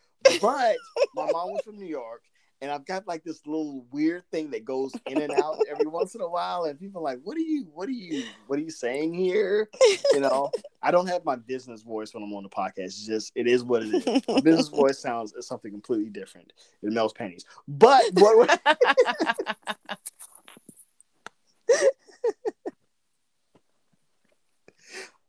but 0.40 0.76
my 1.14 1.30
mom 1.30 1.52
was 1.52 1.62
from 1.62 1.78
New 1.78 1.86
York, 1.86 2.22
and 2.62 2.70
I've 2.70 2.84
got 2.84 3.08
like 3.08 3.24
this 3.24 3.46
little 3.46 3.86
weird 3.90 4.24
thing 4.30 4.50
that 4.50 4.64
goes 4.64 4.92
in 5.06 5.20
and 5.20 5.32
out 5.32 5.58
every 5.70 5.86
once 5.86 6.14
in 6.14 6.20
a 6.20 6.28
while, 6.28 6.64
and 6.64 6.78
people 6.78 7.00
are 7.00 7.04
like, 7.04 7.20
"What 7.22 7.36
are 7.36 7.40
you? 7.40 7.66
What 7.72 7.88
are 7.88 7.92
you? 7.92 8.24
What 8.46 8.58
are 8.58 8.62
you 8.62 8.70
saying 8.70 9.14
here?" 9.14 9.68
You 10.12 10.20
know, 10.20 10.50
I 10.82 10.90
don't 10.90 11.06
have 11.06 11.24
my 11.24 11.36
business 11.36 11.82
voice 11.82 12.12
when 12.12 12.22
I'm 12.22 12.32
on 12.34 12.42
the 12.42 12.48
podcast. 12.48 12.86
It's 12.86 13.06
just 13.06 13.32
it 13.34 13.46
is 13.46 13.64
what 13.64 13.82
it 13.82 14.06
is. 14.06 14.28
My 14.28 14.40
business 14.40 14.68
voice 14.80 14.98
sounds 14.98 15.32
is 15.32 15.46
something 15.46 15.70
completely 15.70 16.10
different. 16.10 16.52
It 16.82 16.92
melts 16.92 17.14
pennies, 17.14 17.44
but 17.66 18.04
what? 18.14 18.60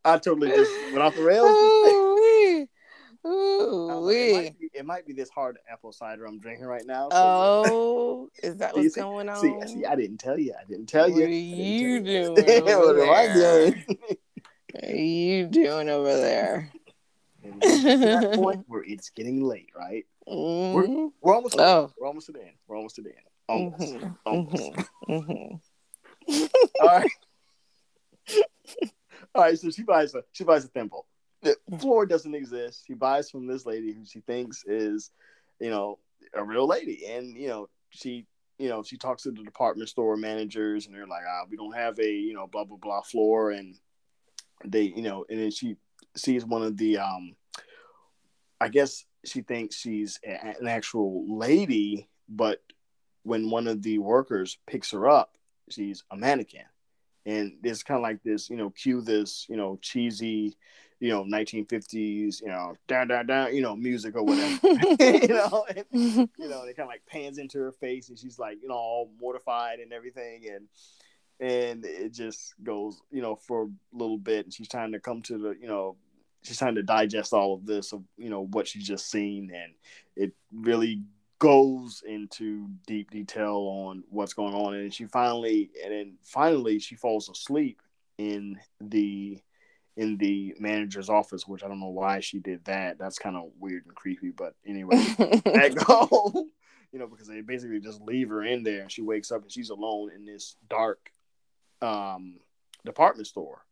I 0.03 0.17
totally 0.17 0.49
just 0.49 0.71
went 0.85 0.97
off 0.97 1.15
the 1.15 1.21
rails. 1.21 1.47
Ooh-wee. 1.47 2.67
Um, 3.23 4.09
it, 4.09 4.33
might 4.33 4.59
be, 4.59 4.69
it 4.73 4.85
might 4.85 5.05
be 5.05 5.13
this 5.13 5.29
hard 5.29 5.57
apple 5.71 5.91
cider 5.91 6.25
I'm 6.25 6.39
drinking 6.39 6.65
right 6.65 6.85
now. 6.85 7.09
so- 7.09 7.15
Oh, 7.15 8.29
is 8.41 8.57
that 8.57 8.75
what's 8.75 8.95
see, 8.95 9.01
going 9.01 9.29
on? 9.29 9.35
See, 9.37 9.53
see, 9.67 9.85
I 9.85 9.95
didn't 9.95 10.17
tell 10.17 10.39
you. 10.39 10.53
I 10.59 10.63
didn't 10.65 10.87
tell 10.87 11.07
you. 11.07 11.21
what 11.21 11.29
you. 11.29 11.29
are 11.29 11.29
I 11.29 11.31
didn't 11.31 11.65
you 11.77 12.01
doing? 12.01 12.33
what 12.35 12.99
am 12.99 13.09
I 13.09 13.33
doing? 13.33 13.85
what 14.73 14.83
are 14.83 14.95
you 14.95 15.47
doing 15.47 15.89
over 15.89 16.15
there? 16.17 16.71
And 17.43 17.55
we 17.55 17.59
get 17.59 17.81
to 17.81 17.97
that 17.97 18.33
point 18.35 18.65
where 18.67 18.83
it's 18.83 19.09
getting 19.11 19.43
late, 19.43 19.69
right? 19.77 20.05
Mhm. 20.27 21.11
We're 21.21 21.35
almost. 21.35 21.55
Oh. 21.59 21.91
We're 21.99 22.07
almost 22.07 22.27
to 22.27 22.31
the 22.31 22.41
end. 22.41 22.55
We're 22.67 22.77
almost 22.77 22.95
to 22.95 23.01
the 23.01 23.09
end. 23.09 23.25
Almost. 23.47 23.93
Mhm. 23.93 24.17
Almost. 24.25 24.89
Mhm. 25.09 25.59
All 26.81 26.87
right. 26.87 27.11
All 29.35 29.41
right. 29.43 29.57
So 29.59 29.69
she 29.71 29.83
buys 29.83 30.13
a 30.15 30.23
she 30.31 30.43
buys 30.43 30.63
a 30.65 30.67
thimble. 30.69 31.05
The 31.41 31.55
floor 31.79 32.05
doesn't 32.05 32.35
exist. 32.35 32.83
He 32.87 32.93
buys 32.93 33.29
from 33.29 33.47
this 33.47 33.65
lady 33.65 33.93
who 33.93 34.05
she 34.05 34.19
thinks 34.21 34.63
is, 34.65 35.11
you 35.59 35.69
know, 35.69 35.97
a 36.33 36.43
real 36.43 36.67
lady, 36.67 37.05
and 37.07 37.35
you 37.35 37.47
know 37.47 37.69
she. 37.89 38.25
You 38.59 38.69
know, 38.69 38.83
she 38.83 38.95
talks 38.95 39.23
to 39.23 39.31
the 39.31 39.41
department 39.41 39.89
store 39.89 40.15
managers, 40.15 40.85
and 40.85 40.93
they're 40.93 41.07
like, 41.07 41.23
"Ah, 41.27 41.45
we 41.49 41.57
don't 41.57 41.75
have 41.75 41.97
a 41.97 42.11
you 42.11 42.35
know 42.35 42.45
blah 42.45 42.63
blah 42.63 42.77
blah 42.77 43.01
floor," 43.01 43.49
and 43.49 43.75
they, 44.65 44.83
you 44.83 45.01
know, 45.01 45.25
and 45.29 45.39
then 45.39 45.49
she 45.51 45.77
sees 46.15 46.45
one 46.45 46.63
of 46.63 46.77
the, 46.77 46.97
um, 46.97 47.35
I 48.59 48.69
guess 48.69 49.05
she 49.25 49.41
thinks 49.41 49.75
she's 49.75 50.19
an 50.23 50.67
actual 50.67 51.25
lady, 51.37 52.09
but 52.27 52.61
when 53.23 53.49
one 53.49 53.67
of 53.67 53.81
the 53.81 53.99
workers 53.99 54.57
picks 54.67 54.91
her 54.91 55.09
up, 55.09 55.37
she's 55.69 56.03
a 56.11 56.17
mannequin. 56.17 56.65
And 57.25 57.53
it's 57.63 57.83
kind 57.83 57.97
of 57.97 58.03
like 58.03 58.23
this, 58.23 58.49
you 58.49 58.57
know, 58.57 58.71
cue 58.71 59.01
this, 59.01 59.45
you 59.47 59.55
know, 59.55 59.77
cheesy, 59.81 60.57
you 61.01 61.09
know, 61.09 61.23
1950s, 61.23 62.41
you 62.41 62.47
know, 62.47 62.77
down, 62.87 63.07
down, 63.07 63.25
down, 63.25 63.55
you 63.55 63.61
know, 63.61 63.75
music 63.75 64.15
or 64.15 64.23
whatever. 64.23 64.59
you 64.63 65.27
know, 65.29 65.65
and, 65.67 65.85
mm-hmm. 65.91 66.23
you 66.37 66.47
know, 66.47 66.61
it 66.63 66.77
kind 66.77 66.85
of 66.85 66.89
like 66.89 67.01
pans 67.07 67.39
into 67.39 67.57
her 67.57 67.71
face 67.71 68.09
and 68.09 68.19
she's 68.19 68.37
like, 68.37 68.59
you 68.61 68.67
know, 68.67 68.75
all 68.75 69.11
mortified 69.19 69.79
and 69.79 69.91
everything. 69.91 70.43
And, 70.53 70.67
and 71.39 71.85
it 71.85 72.13
just 72.13 72.53
goes, 72.61 73.01
you 73.09 73.23
know, 73.23 73.35
for 73.35 73.63
a 73.63 73.97
little 73.97 74.19
bit. 74.19 74.45
And 74.45 74.53
she's 74.53 74.67
trying 74.67 74.91
to 74.91 74.99
come 74.99 75.23
to 75.23 75.39
the, 75.39 75.55
you 75.59 75.67
know, 75.67 75.97
she's 76.43 76.59
trying 76.59 76.75
to 76.75 76.83
digest 76.83 77.33
all 77.33 77.55
of 77.55 77.65
this 77.65 77.93
of, 77.93 78.03
you 78.15 78.29
know, 78.29 78.45
what 78.45 78.67
she's 78.67 78.85
just 78.85 79.09
seen. 79.09 79.51
And 79.55 79.73
it 80.15 80.33
really 80.53 81.01
goes 81.39 82.03
into 82.05 82.69
deep 82.85 83.09
detail 83.09 83.55
on 83.55 84.03
what's 84.11 84.35
going 84.35 84.53
on 84.53 84.75
and 84.75 84.93
she 84.93 85.05
finally 85.05 85.71
and 85.83 85.91
then 85.91 86.13
finally 86.21 86.77
she 86.77 86.93
falls 86.93 87.29
asleep 87.29 87.81
in 88.19 88.59
the 88.79 89.41
in 89.97 90.17
the 90.17 90.55
manager's 90.59 91.09
office, 91.09 91.47
which 91.47 91.63
I 91.63 91.67
don't 91.67 91.79
know 91.79 91.87
why 91.87 92.19
she 92.19 92.39
did 92.39 92.65
that. 92.65 92.97
That's 92.97 93.19
kind 93.19 93.35
of 93.35 93.51
weird 93.59 93.85
and 93.85 93.95
creepy. 93.95 94.31
But 94.31 94.55
anyway, 94.65 94.95
that 95.17 95.75
go. 95.85 96.47
you 96.91 96.99
know, 96.99 97.07
because 97.07 97.27
they 97.27 97.41
basically 97.41 97.79
just 97.79 98.01
leave 98.01 98.29
her 98.29 98.43
in 98.43 98.63
there, 98.63 98.81
and 98.81 98.91
she 98.91 99.01
wakes 99.01 99.31
up 99.31 99.43
and 99.43 99.51
she's 99.51 99.69
alone 99.69 100.11
in 100.13 100.25
this 100.25 100.55
dark 100.69 101.11
um, 101.81 102.39
department 102.85 103.27
store. 103.27 103.65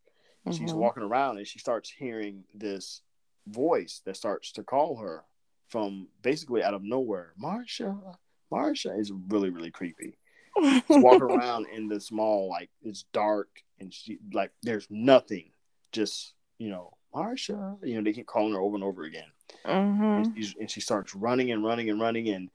And 0.46 0.56
She's 0.56 0.74
walking 0.74 1.04
around 1.04 1.38
and 1.38 1.46
she 1.46 1.60
starts 1.60 1.91
hearing 1.91 2.44
this 2.56 3.02
voice 3.48 4.02
that 4.06 4.18
starts 4.18 4.52
to 4.54 4.64
call 4.64 4.98
her 4.98 5.24
from 5.68 6.08
basically 6.22 6.64
out 6.64 6.74
of 6.74 6.82
nowhere. 6.82 7.34
Marsha, 7.41 8.16
Marsha 8.52 8.98
is 9.00 9.12
really 9.28 9.50
really 9.50 9.70
creepy. 9.70 10.18
She's 10.60 10.84
walking 10.90 11.22
around 11.38 11.68
in 11.68 11.88
this 11.88 12.12
mall 12.12 12.50
like 12.50 12.70
it's 12.82 13.04
dark 13.14 13.50
and 13.80 13.94
she 13.94 14.18
like 14.34 14.52
there's 14.64 14.88
nothing, 14.90 15.52
just 15.91 16.34
you 16.57 16.70
know 16.70 16.94
Marsha. 17.14 17.78
You 17.84 17.95
know 17.95 18.03
they 18.03 18.14
keep 18.14 18.28
calling 18.28 18.53
her 18.53 18.60
over 18.60 18.76
and 18.76 18.84
over 18.84 19.03
again. 19.03 19.32
Mhm. 19.66 20.18
and, 20.26 20.38
she's, 20.38 20.56
and 20.60 20.72
she 20.72 20.80
starts 20.80 21.16
running 21.16 21.52
and 21.52 21.64
running 21.64 21.90
and 21.90 21.99
running. 21.99 22.30
And 22.30 22.49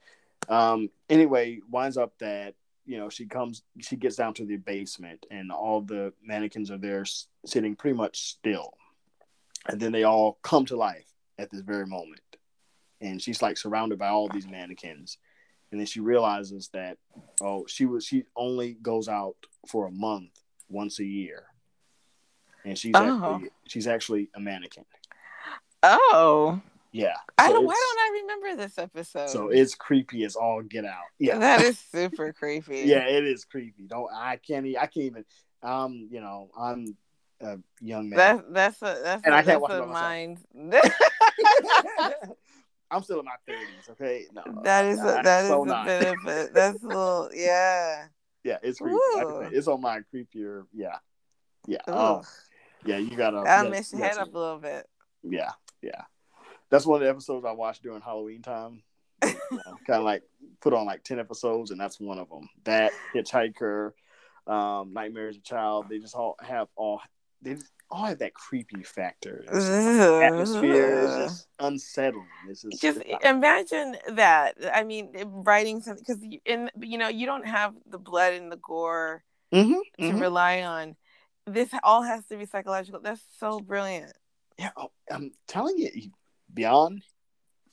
um 0.49 0.89
anyway 1.09 1.59
winds 1.69 1.97
up 1.97 2.17
that 2.19 2.55
you 2.85 2.97
know 2.97 3.09
she 3.09 3.25
comes 3.25 3.63
she 3.79 3.95
gets 3.95 4.15
down 4.15 4.33
to 4.35 4.45
the 4.45 4.57
basement 4.57 5.25
and 5.31 5.51
all 5.51 5.81
the 5.81 6.13
mannequins 6.23 6.71
are 6.71 6.77
there 6.77 7.03
sitting 7.45 7.75
pretty 7.75 7.97
much 7.97 8.19
still. 8.19 8.73
And 9.67 9.79
then 9.79 9.91
they 9.91 10.03
all 10.03 10.37
come 10.43 10.65
to 10.67 10.77
life 10.77 11.07
at 11.39 11.49
this 11.49 11.61
very 11.61 11.87
moment. 11.87 12.21
And 13.01 13.21
she's 13.21 13.41
like 13.41 13.57
surrounded 13.57 13.97
by 13.99 14.07
all 14.09 14.29
these 14.29 14.47
mannequins. 14.47 15.17
And 15.71 15.79
then 15.79 15.87
she 15.87 15.99
realizes 15.99 16.69
that 16.69 16.97
oh 17.41 17.65
she 17.67 17.85
was 17.85 18.05
she 18.05 18.23
only 18.35 18.73
goes 18.81 19.09
out 19.09 19.35
for 19.67 19.87
a 19.87 19.91
month 19.91 20.31
once 20.69 20.99
a 20.99 21.05
year 21.05 21.47
and 22.65 22.77
she's 22.77 22.91
Oh. 22.95 23.35
actually 23.35 23.49
she's 23.67 23.87
actually 23.87 24.29
a 24.35 24.39
mannequin 24.41 24.83
Oh, 25.83 26.59
yeah 26.91 27.13
I 27.37 27.51
don't. 27.51 27.65
Why 27.65 27.73
don't 27.73 27.99
I 27.99 28.19
remember 28.21 28.55
this 28.63 28.77
episode? 28.79 29.29
So 29.29 29.49
it's 29.49 29.75
creepy 29.75 30.23
as 30.23 30.35
all 30.35 30.61
get 30.63 30.83
out. 30.85 31.03
Yeah, 31.19 31.37
that 31.45 31.61
is 31.61 31.77
super 31.91 32.33
creepy. 32.33 32.79
yeah, 32.85 33.07
it 33.07 33.23
is 33.23 33.45
creepy. 33.45 33.83
Don't 33.87 34.09
I 34.11 34.37
can't 34.37 34.65
I 34.65 34.87
can't 34.87 34.97
even. 34.97 35.25
Um, 35.61 36.07
you 36.11 36.21
know, 36.21 36.49
I'm 36.57 36.95
a 37.41 37.57
young 37.81 38.09
man. 38.09 38.17
That's 38.49 38.79
that's 38.79 38.81
a 38.81 39.01
that's 39.03 39.25
And 39.25 39.33
a, 39.33 39.37
I 39.37 39.43
can't 39.43 39.61
that's 39.61 39.61
watch 39.61 39.83
a 39.83 39.85
mind. 39.85 40.39
I'm 42.91 43.03
still 43.03 43.19
in 43.19 43.25
my 43.25 43.35
thirties. 43.47 43.89
Okay, 43.91 44.25
no, 44.33 44.61
that 44.63 44.85
is 44.85 44.99
a, 44.99 45.21
that 45.23 45.43
is 45.43 45.49
so 45.49 45.63
a 45.63 45.67
not. 45.67 45.85
bit 45.85 46.03
of 46.07 46.15
it. 46.27 46.53
That's 46.53 46.83
a 46.83 46.87
little 46.87 47.29
yeah. 47.33 48.05
Yeah, 48.43 48.57
it's 48.61 48.79
creepy. 48.79 48.95
Ooh. 48.95 49.39
It's 49.51 49.67
on 49.67 49.81
my 49.81 50.01
creepier. 50.13 50.65
Yeah, 50.73 50.97
yeah. 51.67 51.79
Oh. 51.87 52.21
Yeah. 52.85 52.97
You 52.97 53.15
gotta. 53.15 53.41
That'll 53.43 53.65
yeah, 53.65 53.69
mess 53.71 53.91
your 53.91 54.01
you 54.01 54.07
head 54.07 54.17
up 54.17 54.33
a 54.33 54.37
little 54.37 54.59
bit. 54.59 54.87
Yeah, 55.23 55.51
yeah. 55.81 56.03
That's 56.69 56.85
one 56.85 57.01
of 57.01 57.03
the 57.03 57.09
episodes 57.09 57.45
I 57.45 57.51
watched 57.51 57.83
during 57.83 58.01
Halloween 58.01 58.41
time. 58.41 58.83
Kind 59.21 59.39
of 59.89 60.03
like 60.03 60.23
put 60.61 60.73
on 60.73 60.85
like 60.85 61.03
ten 61.03 61.19
episodes, 61.19 61.71
and 61.71 61.79
that's 61.79 61.99
one 61.99 62.19
of 62.19 62.29
them. 62.29 62.49
That 62.63 62.91
Hitchhiker, 63.13 63.91
um, 64.47 64.93
Nightmare 64.93 65.29
as 65.29 65.37
a 65.37 65.41
Child. 65.41 65.87
They 65.89 65.99
just 65.99 66.15
all 66.15 66.35
have 66.41 66.67
all 66.75 67.01
they 67.41 67.53
just 67.53 67.71
all 67.89 68.05
have 68.05 68.19
that 68.19 68.33
creepy 68.33 68.83
factor. 68.83 69.45
Atmosphere 70.23 71.03
is 71.03 71.15
just 71.15 71.47
unsettling. 71.59 72.27
Just, 72.79 73.03
imagine 73.23 73.97
that. 74.13 74.55
I 74.73 74.83
mean, 74.83 75.11
writing 75.25 75.81
something 75.81 76.03
because 76.05 76.23
in 76.45 76.69
you 76.81 76.97
know 76.97 77.07
you 77.07 77.25
don't 77.25 77.45
have 77.45 77.73
the 77.87 77.99
blood 77.99 78.33
and 78.33 78.51
the 78.51 78.57
gore 78.57 79.23
Mhm, 79.53 79.79
to 79.99 80.03
mhm. 80.03 80.21
rely 80.21 80.63
on. 80.63 80.95
This 81.47 81.69
all 81.83 82.01
has 82.01 82.25
to 82.27 82.37
be 82.37 82.45
psychological. 82.45 82.99
That's 83.01 83.21
so 83.39 83.59
brilliant. 83.59 84.13
yeah, 84.57 84.71
oh, 84.77 84.91
I'm 85.11 85.31
telling 85.47 85.77
you, 85.77 85.91
beyond, 86.53 87.03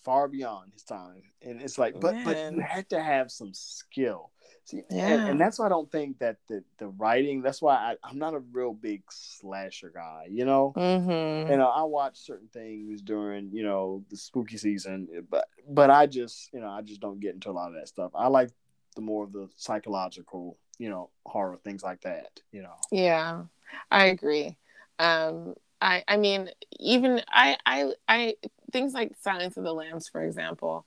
far 0.03 0.29
beyond 0.29 0.73
his 0.73 0.83
time, 0.83 1.23
and 1.41 1.61
it's 1.63 1.79
like, 1.79 1.99
but 2.01 2.15
but 2.25 2.53
you 2.53 2.61
had 2.61 2.89
to 2.91 3.01
have 3.03 3.31
some 3.31 3.55
skill. 3.55 4.31
See, 4.65 4.83
and, 4.91 5.31
and 5.31 5.41
that's 5.41 5.59
why 5.59 5.67
I 5.67 5.69
don't 5.71 5.91
think 5.91 6.19
that 6.21 6.37
the 6.49 6.63
the 6.79 6.89
writing. 6.89 7.43
That's 7.43 7.61
why 7.63 7.75
I, 7.75 7.97
I'm 8.05 8.19
not 8.19 8.35
a 8.35 8.39
real 8.53 8.73
big 8.75 9.03
slasher 9.11 9.91
guy. 9.93 10.27
You 10.31 10.45
know, 10.45 10.73
Mm-hmm. 10.77 11.51
you 11.51 11.57
know, 11.57 11.69
I 11.69 11.83
watch 11.85 12.19
certain 12.19 12.49
things 12.49 13.01
during 13.03 13.51
you 13.53 13.65
know 13.65 14.05
the 14.11 14.17
spooky 14.17 14.59
season, 14.59 15.09
but 15.31 15.47
but 15.69 15.91
I 15.91 16.07
just 16.07 16.53
you 16.53 16.61
know 16.61 16.69
I 16.69 16.83
just 16.83 17.01
don't 17.01 17.21
get 17.21 17.35
into 17.35 17.51
a 17.51 17.53
lot 17.53 17.69
of 17.69 17.75
that 17.75 17.89
stuff. 17.89 18.13
I 18.15 18.29
like 18.29 18.51
the 18.95 19.01
more 19.03 19.25
of 19.25 19.33
the 19.33 19.49
psychological, 19.57 20.59
you 20.79 20.91
know, 20.91 21.11
horror 21.27 21.59
things 21.65 21.83
like 21.83 22.03
that. 22.03 22.41
You 22.53 22.63
know. 22.63 22.75
Yeah, 22.93 23.45
I 23.91 24.07
agree. 24.07 24.57
Um, 24.99 25.55
I 25.81 26.05
I 26.07 26.17
mean, 26.17 26.51
even 26.79 27.23
I 27.29 27.57
I 27.67 27.93
I 28.09 28.35
things 28.73 28.95
like 28.95 29.13
Silence 29.21 29.57
of 29.57 29.65
the 29.65 29.73
Lambs, 29.75 30.09
for 30.09 30.23
example. 30.25 30.87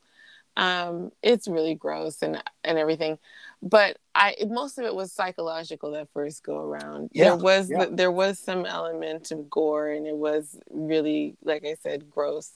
Um, 0.58 1.12
it's 1.24 1.48
really 1.48 1.76
gross 1.76 2.22
and 2.24 2.42
and 2.64 2.78
everything, 2.78 3.20
but 3.62 3.98
I 4.16 4.36
most 4.48 4.78
of 4.80 4.86
it 4.86 4.96
was 4.96 5.12
psychological 5.12 5.92
that 5.92 6.08
first 6.14 6.44
go 6.44 6.58
around. 6.60 7.12
Yeah, 7.14 7.26
there 7.26 7.36
was 7.36 7.70
yeah. 7.70 7.86
there 7.92 8.12
was 8.12 8.40
some 8.40 8.66
element 8.66 9.32
of 9.32 9.50
gore 9.50 9.90
and 9.90 10.08
it 10.08 10.16
was 10.16 10.58
really 10.72 11.36
like 11.44 11.66
I 11.66 11.76
said 11.84 12.10
gross, 12.10 12.54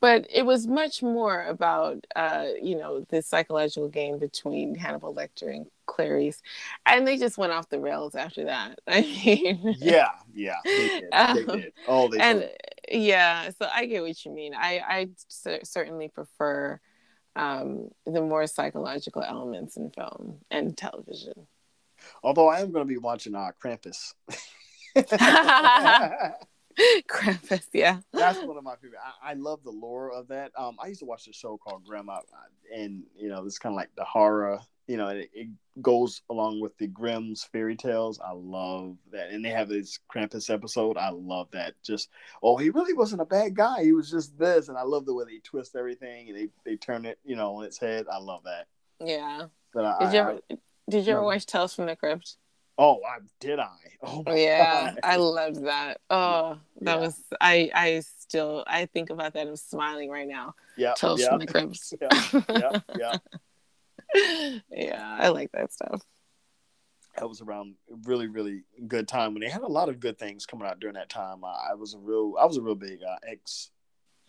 but 0.00 0.26
it 0.30 0.46
was 0.46 0.66
much 0.68 1.02
more 1.02 1.42
about 1.44 2.06
uh 2.14 2.46
you 2.62 2.76
know 2.76 3.04
the 3.10 3.22
psychological 3.22 3.88
game 3.88 4.18
between 4.18 4.76
Hannibal 4.76 5.14
Lecter 5.14 5.52
and 5.54 5.66
Clarice, 5.86 6.40
and 6.86 7.06
they 7.06 7.18
just 7.18 7.36
went 7.36 7.52
off 7.52 7.68
the 7.68 7.80
rails 7.80 8.14
after 8.14 8.44
that. 8.44 8.78
I 8.88 9.00
mean, 9.02 9.74
Yeah, 9.80 10.10
yeah, 10.32 10.60
they 10.64 10.88
did. 10.88 11.04
They 11.12 11.16
Um, 11.16 11.36
did. 11.46 11.72
Oh, 11.88 12.08
they 12.08 12.18
and 12.18 12.40
totally- 12.40 12.56
yeah 12.92 13.50
so 13.50 13.68
i 13.72 13.86
get 13.86 14.02
what 14.02 14.24
you 14.24 14.32
mean 14.32 14.52
i 14.52 14.80
i 14.88 15.08
cer- 15.28 15.60
certainly 15.62 16.08
prefer 16.08 16.80
um 17.36 17.88
the 18.06 18.20
more 18.20 18.46
psychological 18.46 19.22
elements 19.22 19.76
in 19.76 19.90
film 19.90 20.38
and 20.50 20.76
television 20.76 21.46
Although 22.22 22.48
I 22.48 22.60
am 22.60 22.72
going 22.72 22.86
to 22.86 22.88
be 22.88 22.98
watching 22.98 23.34
uh, 23.34 23.50
Krampus. 23.62 24.14
Krampus, 27.08 27.66
yeah 27.72 27.98
That's 28.12 28.38
one 28.42 28.56
of 28.56 28.64
my 28.64 28.76
favorite. 28.76 29.00
I, 29.22 29.30
I 29.30 29.34
love 29.34 29.62
the 29.64 29.70
lore 29.70 30.10
of 30.12 30.28
that. 30.28 30.52
Um, 30.56 30.76
I 30.82 30.88
used 30.88 31.00
to 31.00 31.06
watch 31.06 31.24
the 31.26 31.32
show 31.32 31.58
called 31.58 31.84
Grimm, 31.84 32.08
uh, 32.08 32.18
and 32.74 33.02
you 33.16 33.28
know, 33.28 33.44
it's 33.44 33.58
kind 33.58 33.72
of 33.72 33.76
like 33.76 33.90
the 33.96 34.04
horror. 34.04 34.60
You 34.86 34.96
know, 34.96 35.08
it, 35.08 35.30
it 35.32 35.48
goes 35.80 36.22
along 36.30 36.60
with 36.60 36.76
the 36.78 36.88
Grimm's 36.88 37.44
fairy 37.44 37.76
tales. 37.76 38.18
I 38.24 38.32
love 38.32 38.96
that, 39.12 39.30
and 39.30 39.44
they 39.44 39.50
have 39.50 39.68
this 39.68 40.00
Krampus 40.12 40.50
episode. 40.52 40.96
I 40.96 41.10
love 41.10 41.48
that. 41.52 41.74
Just 41.84 42.08
oh, 42.42 42.56
he 42.56 42.70
really 42.70 42.92
wasn't 42.94 43.22
a 43.22 43.26
bad 43.26 43.54
guy. 43.54 43.84
He 43.84 43.92
was 43.92 44.10
just 44.10 44.36
this, 44.38 44.68
and 44.68 44.76
I 44.76 44.82
love 44.82 45.06
the 45.06 45.14
way 45.14 45.24
they 45.24 45.38
twist 45.44 45.76
everything 45.76 46.28
and 46.28 46.36
they 46.36 46.48
they 46.64 46.76
turn 46.76 47.04
it, 47.06 47.18
you 47.24 47.36
know, 47.36 47.56
on 47.56 47.64
its 47.64 47.78
head. 47.78 48.06
I 48.10 48.18
love 48.18 48.42
that. 48.44 48.66
yeah 49.04 49.46
But 49.72 49.84
I, 49.84 49.98
did 50.04 50.12
you 50.14 50.18
I- 50.18 50.22
ever 50.22 50.40
did 50.88 51.06
you 51.06 51.12
ever 51.12 51.20
no. 51.20 51.26
watch 51.26 51.46
tales 51.46 51.72
from 51.74 51.86
the 51.86 51.94
crypt 51.94 52.36
oh, 52.80 53.00
I 53.06 53.18
did 53.40 53.58
I. 53.58 53.68
Oh 54.02 54.22
my 54.24 54.34
yeah 54.34 54.92
God. 54.94 55.00
i 55.02 55.16
loved 55.16 55.64
that 55.66 56.00
oh 56.08 56.58
that 56.80 56.94
Yeah. 56.96 57.00
was 57.00 57.20
i 57.40 57.70
i 57.74 58.00
still 58.00 58.64
i 58.66 58.86
think 58.86 59.10
about 59.10 59.34
that 59.34 59.46
i'm 59.46 59.56
smiling 59.56 60.08
right 60.08 60.26
now 60.26 60.54
yeah, 60.78 60.94
tales 60.94 61.20
yeah, 61.20 61.28
from 61.28 61.38
the 61.40 61.46
crypt 61.46 61.92
yeah, 62.00 62.40
yeah, 62.48 63.18
yeah. 64.14 64.58
yeah 64.72 65.16
i 65.20 65.28
like 65.28 65.52
that 65.52 65.70
stuff 65.72 66.00
that 67.16 67.28
was 67.28 67.42
around 67.42 67.74
really 68.06 68.28
really 68.28 68.62
good 68.88 69.06
time 69.06 69.34
when 69.34 69.42
they 69.42 69.50
had 69.50 69.62
a 69.62 69.66
lot 69.68 69.88
of 69.90 70.00
good 70.00 70.18
things 70.18 70.46
coming 70.46 70.66
out 70.66 70.80
during 70.80 70.94
that 70.94 71.08
time. 71.10 71.44
I, 71.44 71.72
I 71.72 71.74
was 71.74 71.92
a 71.94 71.98
real 71.98 72.34
I 72.40 72.46
was 72.46 72.56
a 72.56 72.62
real 72.62 72.76
big 72.76 73.00
uh, 73.02 73.16
X 73.28 73.70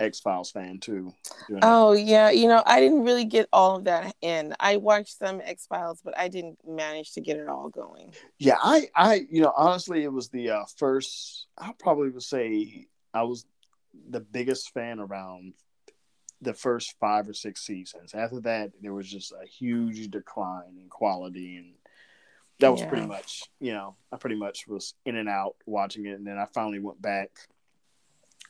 X 0.02 0.20
Files 0.20 0.52
fan 0.52 0.80
too. 0.80 1.14
Oh 1.62 1.94
yeah, 1.94 2.32
you 2.32 2.48
know, 2.48 2.64
I 2.66 2.80
didn't 2.80 3.04
really 3.04 3.26
get 3.26 3.48
all 3.54 3.78
of 3.78 3.84
that 3.84 4.16
in. 4.22 4.56
I 4.60 4.78
watched 4.78 5.18
some 5.18 5.42
X 5.44 5.68
Files, 5.68 6.02
but 6.04 6.18
I 6.18 6.28
didn't 6.28 6.58
manage 6.68 7.14
to 7.14 7.22
get 7.22 7.38
it 7.38 7.48
all 7.48 7.70
going. 7.70 8.14
Yeah, 8.40 8.58
I 8.62 8.90
I 8.96 9.26
you 9.30 9.42
know 9.42 9.54
honestly 9.56 10.04
it 10.04 10.12
was 10.12 10.30
the 10.30 10.50
uh, 10.50 10.66
first 10.78 11.46
I 11.58 11.72
probably 11.78 12.10
would 12.10 12.24
say 12.24 12.88
I 13.14 13.24
was 13.24 13.46
the 14.10 14.22
biggest 14.22 14.74
fan 14.74 15.00
around 15.00 15.54
the 16.42 16.54
first 16.56 16.96
five 17.00 17.30
or 17.30 17.34
six 17.34 17.62
seasons. 17.62 18.16
After 18.16 18.42
that, 18.42 18.72
there 18.82 18.94
was 18.94 19.10
just 19.10 19.32
a 19.32 19.46
huge 19.46 20.10
decline 20.10 20.78
in 20.82 20.90
quality 20.90 21.58
and. 21.58 21.74
That 22.60 22.72
was 22.72 22.84
pretty 22.84 23.08
much, 23.08 23.50
you 23.60 23.74
know, 23.74 23.96
I 24.12 24.18
pretty 24.18 24.36
much 24.36 24.68
was 24.68 24.94
in 25.04 25.16
and 25.16 25.28
out 25.28 25.56
watching 25.66 26.06
it, 26.06 26.12
and 26.12 26.28
then 26.28 26.38
I 26.38 26.46
finally 26.54 26.78
went 26.78 27.02
back 27.02 27.32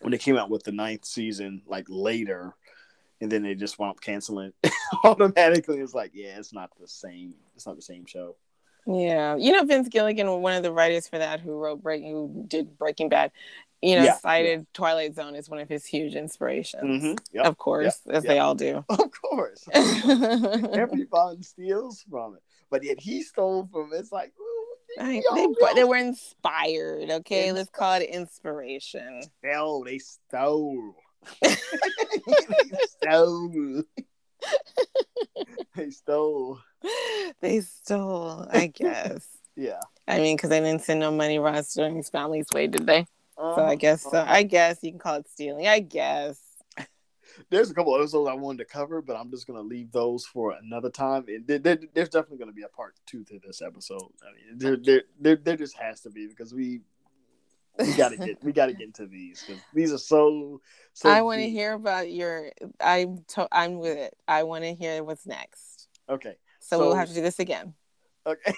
when 0.01 0.11
they 0.11 0.17
came 0.17 0.37
out 0.37 0.49
with 0.49 0.63
the 0.63 0.71
ninth 0.71 1.05
season, 1.05 1.61
like 1.65 1.85
later, 1.89 2.55
and 3.21 3.31
then 3.31 3.43
they 3.43 3.55
just 3.55 3.79
wound 3.79 3.91
up 3.91 4.01
canceling 4.01 4.51
it 4.63 4.73
automatically. 5.03 5.79
It's 5.79 5.93
like, 5.93 6.11
yeah, 6.13 6.37
it's 6.37 6.53
not 6.53 6.71
the 6.79 6.87
same. 6.87 7.35
It's 7.55 7.65
not 7.67 7.75
the 7.75 7.81
same 7.81 8.05
show. 8.05 8.35
Yeah, 8.87 9.35
you 9.35 9.51
know, 9.51 9.63
Vince 9.63 9.89
Gilligan, 9.89 10.41
one 10.41 10.53
of 10.53 10.63
the 10.63 10.71
writers 10.71 11.07
for 11.07 11.19
that, 11.19 11.39
who 11.39 11.53
wrote 11.53 11.83
Breaking, 11.83 12.11
who 12.11 12.45
did 12.47 12.79
Breaking 12.79 13.09
Bad, 13.09 13.31
you 13.79 13.95
know, 13.95 14.03
Yeah, 14.03 14.17
cited 14.17 14.65
Twilight 14.73 15.13
Zone 15.13 15.35
as 15.35 15.49
one 15.49 15.59
of 15.59 15.69
his 15.69 15.85
huge 15.85 16.15
inspirations. 16.15 16.83
Mm-hmm. 16.83 17.13
Yep. 17.33 17.45
Of 17.45 17.57
course, 17.59 17.99
as 18.09 18.23
they 18.23 18.39
all 18.39 18.55
do. 18.55 18.83
Of 18.89 19.11
course. 19.11 19.67
Everyone 19.73 21.43
steals 21.43 22.03
from 22.09 22.35
it. 22.35 22.41
But 22.71 22.83
yet 22.83 22.99
he 22.99 23.21
stole 23.21 23.67
from 23.71 23.91
it. 23.93 23.97
It's 23.97 24.11
like, 24.11 24.33
I, 24.99 25.21
Yo, 25.25 25.35
they, 25.35 25.43
yo. 25.43 25.73
they 25.75 25.83
were 25.83 25.95
inspired. 25.95 27.09
Okay, 27.09 27.51
let's 27.51 27.69
call 27.69 27.93
it 27.93 28.09
inspiration. 28.09 29.21
Hell, 29.43 29.83
they 29.83 29.99
stole. 29.99 30.95
they 31.41 31.55
stole. 32.87 33.83
they 35.75 35.89
stole. 35.89 36.59
They 37.41 37.61
stole, 37.61 38.47
I 38.51 38.67
guess. 38.67 39.27
Yeah. 39.57 39.81
I 40.07 40.19
mean, 40.19 40.37
because 40.37 40.49
they 40.49 40.61
didn't 40.61 40.81
send 40.81 41.01
no 41.01 41.11
money 41.11 41.37
Ross 41.37 41.75
his 41.75 42.09
family's 42.09 42.47
way, 42.53 42.67
did 42.67 42.87
they? 42.87 43.05
So 43.35 43.43
I 43.43 43.61
uh-huh. 43.61 43.75
guess 43.75 44.01
so. 44.01 44.25
I 44.25 44.43
guess 44.43 44.77
you 44.81 44.91
can 44.91 44.99
call 44.99 45.15
it 45.15 45.27
stealing. 45.29 45.67
I 45.67 45.79
guess. 45.79 46.39
There's 47.49 47.69
a 47.71 47.73
couple 47.73 47.95
episodes 47.95 48.29
I 48.29 48.33
wanted 48.33 48.59
to 48.59 48.65
cover, 48.65 49.01
but 49.01 49.15
I'm 49.15 49.29
just 49.31 49.47
gonna 49.47 49.61
leave 49.61 49.91
those 49.91 50.25
for 50.25 50.51
another 50.53 50.89
time. 50.89 51.25
And 51.27 51.45
there, 51.47 51.59
there- 51.59 51.79
there's 51.93 52.09
definitely 52.09 52.37
gonna 52.37 52.51
be 52.53 52.63
a 52.63 52.67
part 52.69 52.95
two 53.05 53.23
to 53.25 53.39
this 53.45 53.61
episode. 53.61 54.11
I 54.23 54.31
mean, 54.35 54.57
there, 54.57 54.77
there, 54.77 55.03
there, 55.19 55.35
there 55.35 55.55
just 55.57 55.77
has 55.77 56.01
to 56.01 56.09
be 56.09 56.27
because 56.27 56.53
we 56.53 56.81
we 57.79 57.93
gotta 57.93 58.17
get 58.17 58.43
we 58.43 58.51
gotta 58.51 58.73
get 58.73 58.87
into 58.87 59.05
these 59.07 59.43
because 59.47 59.61
these 59.73 59.93
are 59.93 59.97
so. 59.97 60.59
so 60.93 61.09
I 61.09 61.21
want 61.21 61.39
to 61.39 61.49
hear 61.49 61.73
about 61.73 62.11
your. 62.11 62.51
I'm. 62.81 63.23
To, 63.29 63.47
I'm 63.51 63.79
with 63.79 63.97
it. 63.97 64.13
I 64.27 64.43
want 64.43 64.65
to 64.65 64.73
hear 64.73 65.03
what's 65.03 65.25
next. 65.25 65.87
Okay. 66.09 66.35
So, 66.59 66.77
So- 66.77 66.79
we'll 66.87 66.95
have 66.95 67.07
to 67.07 67.13
do 67.13 67.21
this 67.21 67.39
again. 67.39 67.73
Okay. 68.27 68.53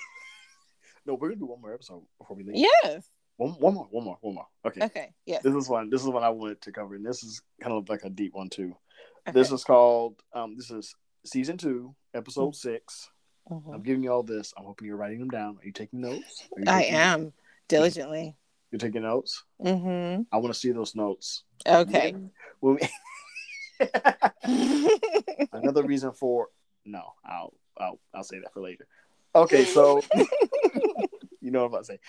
no, 1.05 1.13
we're 1.13 1.29
gonna 1.29 1.39
do 1.39 1.45
one 1.45 1.61
more 1.61 1.73
episode 1.73 2.01
before 2.17 2.35
we 2.35 2.43
leave. 2.43 2.55
Yes. 2.83 3.05
One, 3.43 3.53
one 3.59 3.73
more. 3.73 3.87
One 3.91 4.03
more. 4.05 4.17
One 4.21 4.35
more. 4.35 4.47
Okay. 4.65 4.83
Okay. 4.85 5.09
Yes. 5.25 5.43
This 5.43 5.53
is 5.55 5.67
one. 5.69 5.89
This 5.89 6.01
is 6.01 6.07
one 6.07 6.23
I 6.23 6.29
wanted 6.29 6.61
to 6.61 6.71
cover, 6.71 6.95
and 6.95 7.05
this 7.05 7.23
is 7.23 7.41
kind 7.61 7.73
of 7.75 7.89
like 7.89 8.03
a 8.03 8.09
deep 8.09 8.33
one 8.33 8.49
too. 8.49 8.75
Okay. 9.27 9.37
This 9.39 9.51
is 9.51 9.63
called. 9.63 10.15
Um, 10.33 10.55
this 10.55 10.71
is 10.71 10.95
season 11.25 11.57
two, 11.57 11.95
episode 12.13 12.55
six. 12.55 13.09
Mhm. 13.51 13.73
I'm 13.73 13.81
giving 13.83 14.03
you 14.03 14.11
all 14.11 14.23
this. 14.23 14.53
I'm 14.57 14.63
hoping 14.65 14.87
you're 14.87 14.95
writing 14.97 15.19
them 15.19 15.29
down. 15.29 15.57
Are 15.61 15.65
you 15.65 15.71
taking 15.73 15.99
notes? 16.01 16.47
You 16.57 16.63
I 16.67 16.81
taking- 16.83 16.95
am 16.95 17.33
diligently. 17.67 18.35
You're 18.71 18.79
taking 18.79 19.01
notes. 19.03 19.43
Mm-hmm. 19.61 20.23
I 20.31 20.37
want 20.37 20.53
to 20.53 20.59
see 20.59 20.71
those 20.71 20.95
notes. 20.95 21.43
Okay. 21.67 22.15
When 22.59 22.75
we- 22.75 22.89
Another 25.51 25.83
reason 25.83 26.11
for 26.11 26.47
no, 26.85 27.03
I'll 27.25 27.53
I'll 27.77 27.99
I'll 28.13 28.23
say 28.23 28.39
that 28.39 28.53
for 28.53 28.61
later. 28.61 28.87
Okay, 29.35 29.65
so 29.65 30.01
you 31.41 31.51
know 31.51 31.59
what 31.59 31.65
I'm 31.65 31.71
about 31.73 31.79
to 31.79 31.85
say. 31.85 31.99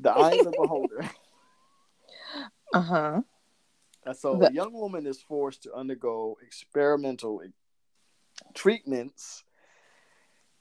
The 0.00 0.10
eye 0.16 0.32
of 0.32 0.44
the 0.46 0.50
beholder. 0.52 1.10
uh 2.74 2.80
huh. 2.80 3.20
Uh, 4.06 4.12
So 4.14 4.36
The- 4.36 4.48
a 4.48 4.52
young 4.52 4.72
woman 4.72 5.06
is 5.06 5.20
forced 5.22 5.62
to 5.64 5.74
undergo 5.74 6.36
experimental 6.42 7.42
treatments 8.54 9.44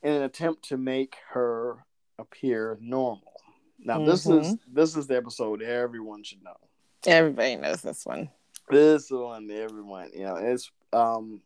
in 0.04 0.14
an 0.14 0.24
attempt 0.24 0.64
to 0.70 0.78
make 0.78 1.16
her 1.32 1.86
appear 2.18 2.78
normal. 2.82 3.34
Now 3.80 4.04
this 4.06 4.26
is 4.26 4.58
this 4.68 4.96
is 4.98 5.08
the 5.08 5.16
episode 5.16 5.62
everyone 5.62 6.24
should 6.24 6.44
know. 6.44 6.58
Everybody 7.08 7.56
knows 7.56 7.82
this 7.82 8.06
one. 8.06 8.30
This 8.70 9.10
one 9.10 9.50
everyone, 9.50 10.12
you 10.14 10.24
know, 10.26 10.36
it's 10.36 10.70
um 10.92 11.42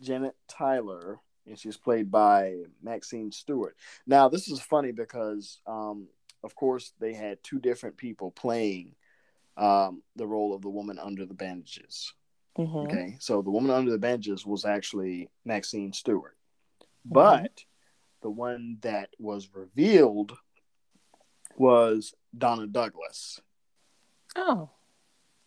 Janet 0.00 0.34
Tyler 0.48 1.18
and 1.46 1.58
she's 1.58 1.76
played 1.76 2.10
by 2.10 2.62
Maxine 2.82 3.30
Stewart. 3.32 3.76
Now 4.06 4.28
this 4.30 4.48
is 4.48 4.60
funny 4.60 4.92
because 4.92 5.60
um 5.66 6.08
of 6.42 6.54
course 6.54 6.92
they 6.98 7.14
had 7.14 7.42
two 7.42 7.58
different 7.58 7.96
people 7.96 8.30
playing 8.30 8.94
um 9.56 10.02
the 10.16 10.26
role 10.26 10.54
of 10.54 10.62
the 10.62 10.70
woman 10.70 10.98
under 10.98 11.26
the 11.26 11.34
bandages. 11.34 12.14
Mhm. 12.58 12.84
Okay, 12.86 13.16
so 13.20 13.42
the 13.42 13.50
woman 13.50 13.70
under 13.70 13.90
the 13.90 13.98
bandages 13.98 14.46
was 14.46 14.64
actually 14.64 15.28
Maxine 15.44 15.92
Stewart, 15.92 16.36
but 17.04 17.64
the 18.20 18.30
one 18.30 18.78
that 18.82 19.10
was 19.18 19.54
revealed 19.54 20.32
was 21.56 22.14
Donna 22.36 22.66
Douglas. 22.66 23.40
Oh. 24.36 24.70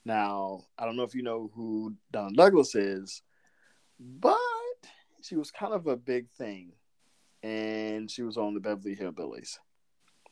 Now, 0.04 0.66
I 0.78 0.86
don't 0.86 0.96
know 0.96 1.04
if 1.04 1.16
you 1.16 1.24
know 1.24 1.52
who 1.56 1.96
Donna 2.12 2.36
Douglas 2.36 2.76
is, 2.76 3.24
but 4.00 4.38
she 5.22 5.36
was 5.36 5.50
kind 5.50 5.74
of 5.74 5.88
a 5.88 5.96
big 5.98 6.30
thing, 6.32 6.74
and 7.42 8.10
she 8.10 8.22
was 8.22 8.38
on 8.38 8.54
the 8.54 8.60
Beverly 8.60 8.96
Hillbillies. 8.96 9.58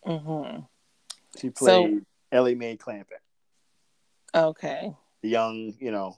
Mm-hmm. 0.06 0.60
She 1.40 1.48
So- 1.56 1.84
played 1.84 2.06
Ellie 2.32 2.56
Mae 2.56 2.78
Clampett, 2.78 3.22
Okay. 4.36 4.96
the 5.22 5.30
young, 5.30 5.74
you 5.80 5.92
know, 5.92 6.18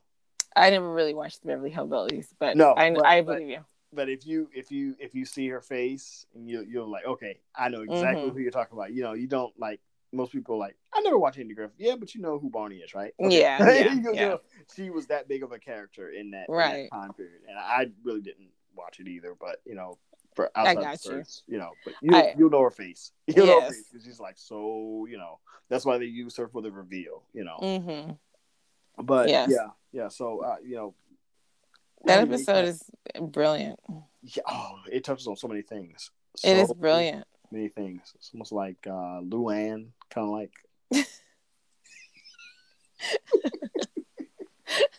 I 0.55 0.69
never 0.69 0.89
really 0.91 1.13
watched 1.13 1.41
the 1.41 1.47
Beverly 1.47 1.71
Hillbillies, 1.71 2.27
but 2.39 2.55
No, 2.55 2.73
I, 2.75 2.91
but- 2.93 3.05
I 3.05 3.21
but- 3.21 3.33
believe 3.39 3.49
you. 3.49 3.65
but 3.93 4.09
if 4.09 4.25
you 4.25 4.49
if 4.53 4.71
you 4.71 4.95
if 4.99 5.13
you 5.15 5.25
see 5.25 5.47
her 5.49 5.61
face 5.61 6.25
and 6.33 6.49
you 6.49 6.61
you're 6.67 6.85
like 6.85 7.05
okay 7.05 7.39
i 7.55 7.69
know 7.69 7.81
exactly 7.81 8.23
Mhm. 8.29 8.33
who 8.33 8.39
you're 8.39 8.51
talking 8.51 8.77
about 8.77 8.91
you 8.91 9.03
know 9.03 9.13
you 9.13 9.25
don't 9.25 9.57
like 9.57 9.79
most 10.11 10.33
people 10.33 10.55
are 10.55 10.57
like 10.57 10.75
i 10.93 10.99
never 10.99 11.17
watched 11.17 11.37
andy 11.39 11.53
griffith 11.53 11.75
yeah 11.77 11.95
but 11.95 12.13
you 12.13 12.19
know 12.19 12.37
who 12.37 12.49
barney 12.49 12.77
is 12.77 12.93
right 12.93 13.13
Yeah, 13.19 13.57
yeah, 13.71 13.93
You 13.93 14.13
yeah. 14.13 14.35
she 14.75 14.89
was 14.89 15.07
that 15.07 15.29
big 15.29 15.43
of 15.43 15.53
a 15.53 15.59
character 15.59 16.09
in 16.09 16.31
that, 16.31 16.49
in 16.49 16.55
that 16.55 16.89
time 16.91 17.13
period 17.13 17.41
and 17.47 17.57
i 17.57 17.85
really 18.03 18.19
didn't 18.21 18.49
watch 18.75 18.99
it 18.99 19.07
either 19.07 19.33
but 19.39 19.61
you 19.65 19.75
know 19.75 19.97
for 20.35 20.51
I 20.55 20.61
outside 20.71 20.81
got 20.83 20.99
the 21.01 21.15
you. 21.15 21.23
you 21.47 21.57
know 21.57 21.71
but 21.85 21.93
you 22.01 22.15
I- 22.15 22.35
you'll 22.37 22.49
know 22.49 22.61
her 22.61 22.69
face 22.71 23.11
you'll 23.27 23.45
know 23.47 23.59
her 23.61 23.67
Yes. 23.67 23.75
face 23.75 23.85
'cause 23.91 24.03
she's 24.03 24.19
like 24.19 24.37
so 24.37 25.05
you 25.09 25.17
know 25.17 25.39
that's 25.69 25.85
why 25.85 25.97
they 25.97 26.05
use 26.05 26.35
her 26.37 26.47
for 26.47 26.61
the 26.61 26.71
reveal 26.71 27.23
you 27.33 27.43
know 27.43 27.57
Mm-hmm. 27.61 28.11
but 29.03 29.29
Yes. 29.29 29.49
yeah 29.49 29.67
yeah 29.91 30.07
so 30.09 30.41
uh, 30.41 30.57
you 30.63 30.75
know 30.75 30.93
That 32.05 32.19
episode 32.21 32.65
is 32.65 32.83
brilliant. 33.19 33.79
yeah, 34.21 34.43
oh, 34.47 34.79
it 34.91 35.03
touches 35.03 35.27
on 35.27 35.35
so 35.37 35.47
many 35.47 35.61
things. 35.63 36.11
It 36.43 36.57
is 36.57 36.67
So 36.67 36.73
brilliant. 36.75 37.25
Many 37.51 37.69
things. 37.69 38.11
It's 38.15 38.31
almost 38.33 38.51
like 38.51 38.85
uh, 38.87 39.21
Luann, 39.21 39.91
kind 40.09 40.25
of 40.25 40.29
like. 40.31 40.51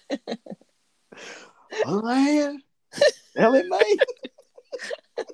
Luann, 1.85 2.59
Ellie 3.37 3.69
Mae. 3.69 3.97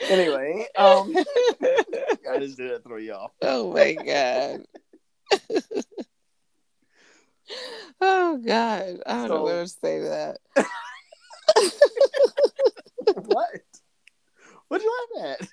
anyway, 0.00 0.66
um, 0.76 1.12
I 2.30 2.38
just 2.38 2.56
did 2.56 2.70
it 2.70 2.84
throw 2.84 2.96
you 2.98 3.12
off. 3.14 3.32
oh 3.42 3.72
my 3.72 3.94
god. 3.94 4.62
oh 8.00 8.38
god. 8.44 9.00
I 9.06 9.14
don't 9.14 9.28
know 9.28 9.36
So- 9.36 9.44
where 9.44 9.62
to 9.62 9.68
say 9.68 9.98
to 10.00 10.08
that. 10.08 10.38
what? 13.26 13.50
What'd 14.68 14.84
you 14.84 15.06
laugh 15.16 15.38
at? 15.40 15.48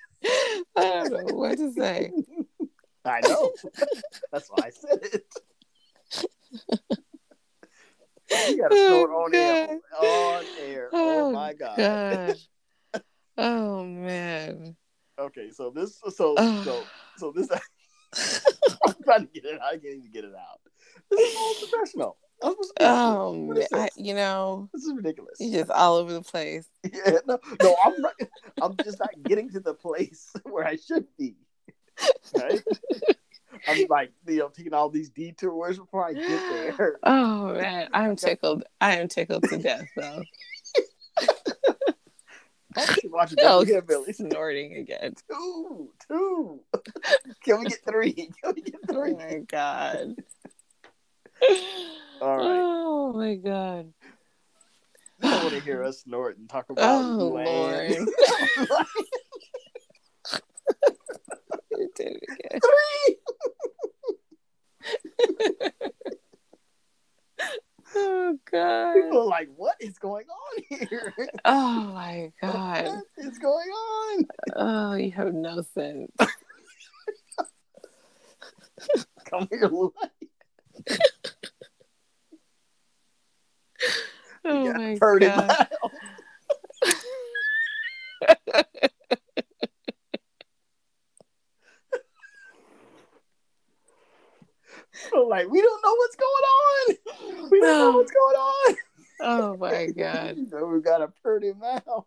I 0.76 1.08
don't 1.08 1.26
know 1.28 1.34
what 1.34 1.56
to 1.58 1.72
say. 1.72 2.12
I 3.04 3.20
know. 3.20 3.52
That's 4.32 4.48
why 4.50 4.66
I 4.66 4.70
said 4.70 4.98
it. 5.02 5.24
You 8.30 8.58
got 8.60 8.68
to 8.68 8.86
snort 8.88 9.10
on 9.10 9.34
air. 9.34 9.78
On 10.00 10.44
air. 10.60 10.90
Oh, 10.92 11.28
oh 11.28 11.32
my 11.32 11.52
god. 11.54 11.76
God. 11.76 12.36
Oh 13.38 13.84
man. 13.84 14.74
Okay, 15.18 15.50
so 15.50 15.68
this, 15.70 16.00
so, 16.14 16.34
Ugh. 16.36 16.64
so, 16.64 16.84
so 17.18 17.32
this. 17.32 17.48
I'm 18.86 18.94
trying 19.04 19.26
to 19.26 19.32
get 19.32 19.44
it. 19.44 19.60
out. 19.60 19.66
I 19.66 19.72
can't 19.72 19.84
even 19.96 20.10
get 20.10 20.24
it 20.24 20.32
out. 20.34 20.60
This 21.10 21.20
is 21.20 21.36
all 21.36 21.54
professional. 21.68 22.16
I'm 22.42 22.52
supposed 22.52 22.72
Oh 22.80 23.32
what 23.32 23.56
man. 23.58 23.62
is 23.64 23.68
I, 23.74 23.88
you 23.96 24.14
know, 24.14 24.70
This 24.72 24.84
is 24.84 24.94
ridiculous. 24.94 25.36
you're 25.38 25.60
just 25.64 25.70
all 25.70 25.96
over 25.96 26.12
the 26.14 26.22
place. 26.22 26.66
Yeah, 26.92 27.18
no, 27.26 27.38
no, 27.62 27.76
I'm 27.84 28.00
not, 28.00 28.12
I'm 28.62 28.76
just 28.82 28.98
not 29.00 29.10
getting 29.24 29.50
to 29.50 29.60
the 29.60 29.74
place 29.74 30.30
where 30.44 30.66
I 30.66 30.76
should 30.76 31.06
be. 31.18 31.36
Right? 32.34 32.62
I'm 33.68 33.86
like, 33.88 34.12
you 34.26 34.38
know, 34.38 34.48
taking 34.48 34.74
all 34.74 34.88
these 34.88 35.08
detours 35.10 35.78
before 35.78 36.06
I 36.06 36.12
get 36.14 36.28
there. 36.50 36.98
Oh 37.04 37.54
man, 37.54 37.88
I'm 37.92 38.16
tickled. 38.16 38.64
I 38.80 38.96
am 38.96 39.08
tickled 39.08 39.44
to 39.44 39.58
death 39.58 39.88
though. 39.96 40.22
I 42.76 42.84
should 42.84 43.10
watch 43.10 43.32
Oh, 43.42 43.64
Hillbillies. 43.64 44.16
snorting 44.16 44.74
again. 44.76 45.14
Two, 45.30 45.90
two. 46.06 46.60
Can 47.44 47.60
we 47.60 47.64
get 47.66 47.78
three? 47.88 48.12
Can 48.42 48.54
we 48.54 48.62
get 48.62 48.80
Oh 48.88 48.92
three? 48.92 49.14
my 49.14 49.38
god. 49.46 50.14
All 52.20 52.36
right. 52.38 52.60
Oh 52.62 53.12
my 53.14 53.34
god. 53.36 53.92
I 55.22 55.42
want 55.42 55.54
to 55.54 55.60
hear 55.60 55.82
us 55.82 56.00
snort 56.02 56.36
and 56.38 56.48
talk 56.48 56.68
about 56.68 56.84
Oh 57.18 57.32
Luann. 57.32 58.06
Did 61.76 61.90
it 61.98 62.22
again. 62.30 62.60
Oh 67.94 68.36
god. 68.50 68.94
People 68.94 69.20
are 69.22 69.26
like, 69.26 69.48
what 69.56 69.76
is 69.80 69.98
going 69.98 70.26
on 70.26 70.62
here? 70.68 71.14
Oh 71.44 71.90
my 71.94 72.32
god. 72.42 72.84
What 72.84 73.04
is 73.18 73.38
going 73.38 73.68
on? 73.68 74.24
Oh, 74.56 74.94
you 74.94 75.12
have 75.12 75.32
no 75.32 75.62
sense. 75.74 76.12
Come 79.24 79.48
here, 79.50 79.68
Luann. 79.68 79.90
Oh 84.48 84.72
my 84.74 84.94
god. 85.18 85.68
So 95.16 95.26
like 95.26 95.48
we 95.48 95.60
don't 95.60 95.82
know 95.82 95.94
what's 95.94 96.16
going 96.16 96.32
on. 96.32 96.96
We 97.50 97.60
don't 97.60 97.78
know 97.78 97.92
what's 97.92 98.10
going 98.10 98.36
on. 98.36 98.76
Oh 99.20 99.56
my 99.56 99.86
god. 99.96 100.36
Know, 100.50 100.66
we 100.66 100.80
got 100.80 101.00
a 101.00 101.08
pretty 101.22 101.52
mouth. 101.52 101.82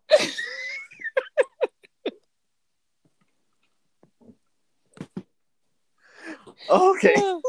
okay. 6.70 7.14
Oh 7.16 7.42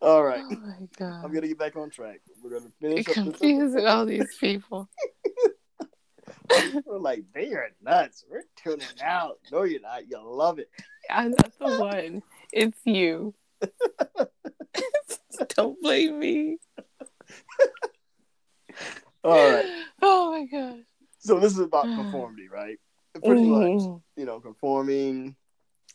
All 0.00 0.24
right. 0.24 0.42
Oh 0.44 0.56
my 0.56 0.88
god. 0.98 1.24
I'm 1.24 1.32
gonna 1.32 1.46
get 1.46 1.58
back 1.58 1.76
on 1.76 1.90
track. 1.90 2.20
We're 2.42 2.58
gonna 2.58 2.72
finish 2.80 3.06
You're 3.06 3.14
confusing 3.14 3.86
all 3.86 4.06
these 4.06 4.34
people. 4.40 4.88
We're 6.84 6.98
like, 6.98 7.24
they 7.34 7.52
are 7.52 7.68
nuts. 7.82 8.24
We're 8.30 8.44
tuning 8.56 8.86
out. 9.02 9.38
No, 9.52 9.62
you're 9.64 9.80
not. 9.80 10.08
You 10.08 10.20
love 10.24 10.58
it. 10.58 10.70
I'm 11.10 11.32
not 11.32 11.52
the 11.60 11.78
one. 11.78 12.22
It's 12.52 12.80
you. 12.84 13.34
Don't 15.56 15.80
blame 15.80 16.18
me. 16.18 16.58
All 19.24 19.50
right. 19.50 19.66
Oh 20.02 20.30
my 20.32 20.44
god. 20.46 20.84
So 21.18 21.38
this 21.38 21.52
is 21.52 21.58
about 21.60 21.88
conformity, 21.94 22.48
right? 22.48 22.78
Pretty 23.24 23.46
much, 23.46 23.70
Mhm. 23.70 24.02
you 24.16 24.24
know, 24.24 24.40
conforming. 24.40 25.36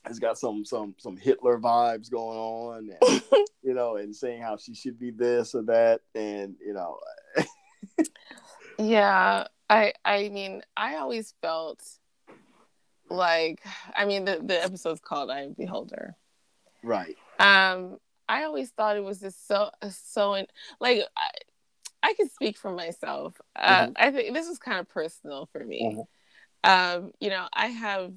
It's 0.07 0.19
got 0.19 0.37
some 0.37 0.63
some 0.65 0.93
some 0.99 1.17
Hitler 1.17 1.57
vibes 1.57 2.11
going 2.11 2.37
on, 2.37 2.91
and, 3.01 3.21
you 3.63 3.73
know, 3.73 3.95
and 3.95 4.15
saying 4.15 4.41
how 4.41 4.57
she 4.57 4.75
should 4.75 4.99
be 4.99 5.09
this 5.09 5.55
or 5.55 5.63
that, 5.63 6.01
and 6.13 6.55
you 6.63 6.73
know, 6.73 6.99
Yeah, 8.77 9.47
I 9.69 9.93
I 10.03 10.29
mean, 10.29 10.61
I 10.77 10.97
always 10.97 11.33
felt 11.41 11.81
like 13.09 13.61
I 13.95 14.05
mean 14.05 14.25
the 14.25 14.41
the 14.43 14.63
episode's 14.63 14.99
called 14.99 15.31
I 15.31 15.41
Am 15.43 15.53
Beholder. 15.53 16.15
right? 16.83 17.15
Um 17.39 17.97
I 18.27 18.43
always 18.43 18.69
thought 18.71 18.97
it 18.97 19.03
was 19.03 19.19
just 19.19 19.47
so 19.47 19.69
so 19.89 20.33
in, 20.33 20.47
like 20.79 21.01
I, 21.15 21.29
I 22.03 22.13
can 22.13 22.29
speak 22.29 22.57
for 22.57 22.71
myself. 22.71 23.39
Uh, 23.55 23.87
Mhm. 23.87 23.93
I 23.97 24.11
think 24.11 24.33
this 24.33 24.47
is 24.47 24.57
kind 24.59 24.79
of 24.79 24.87
personal 24.89 25.47
for 25.51 25.63
me. 25.63 25.83
Mhm. 25.83 26.07
Um, 26.63 27.11
you 27.19 27.29
know, 27.29 27.47
I 27.53 27.67
have 27.67 28.13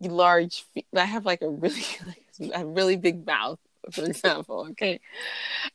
large. 0.00 0.62
fe- 0.74 0.86
I 0.94 1.04
have 1.04 1.24
like 1.26 1.42
a 1.42 1.48
really, 1.48 1.82
like, 2.06 2.52
a 2.54 2.64
really 2.66 2.96
big 2.96 3.26
mouth, 3.26 3.58
for 3.92 4.04
example. 4.04 4.68
Okay, 4.72 5.00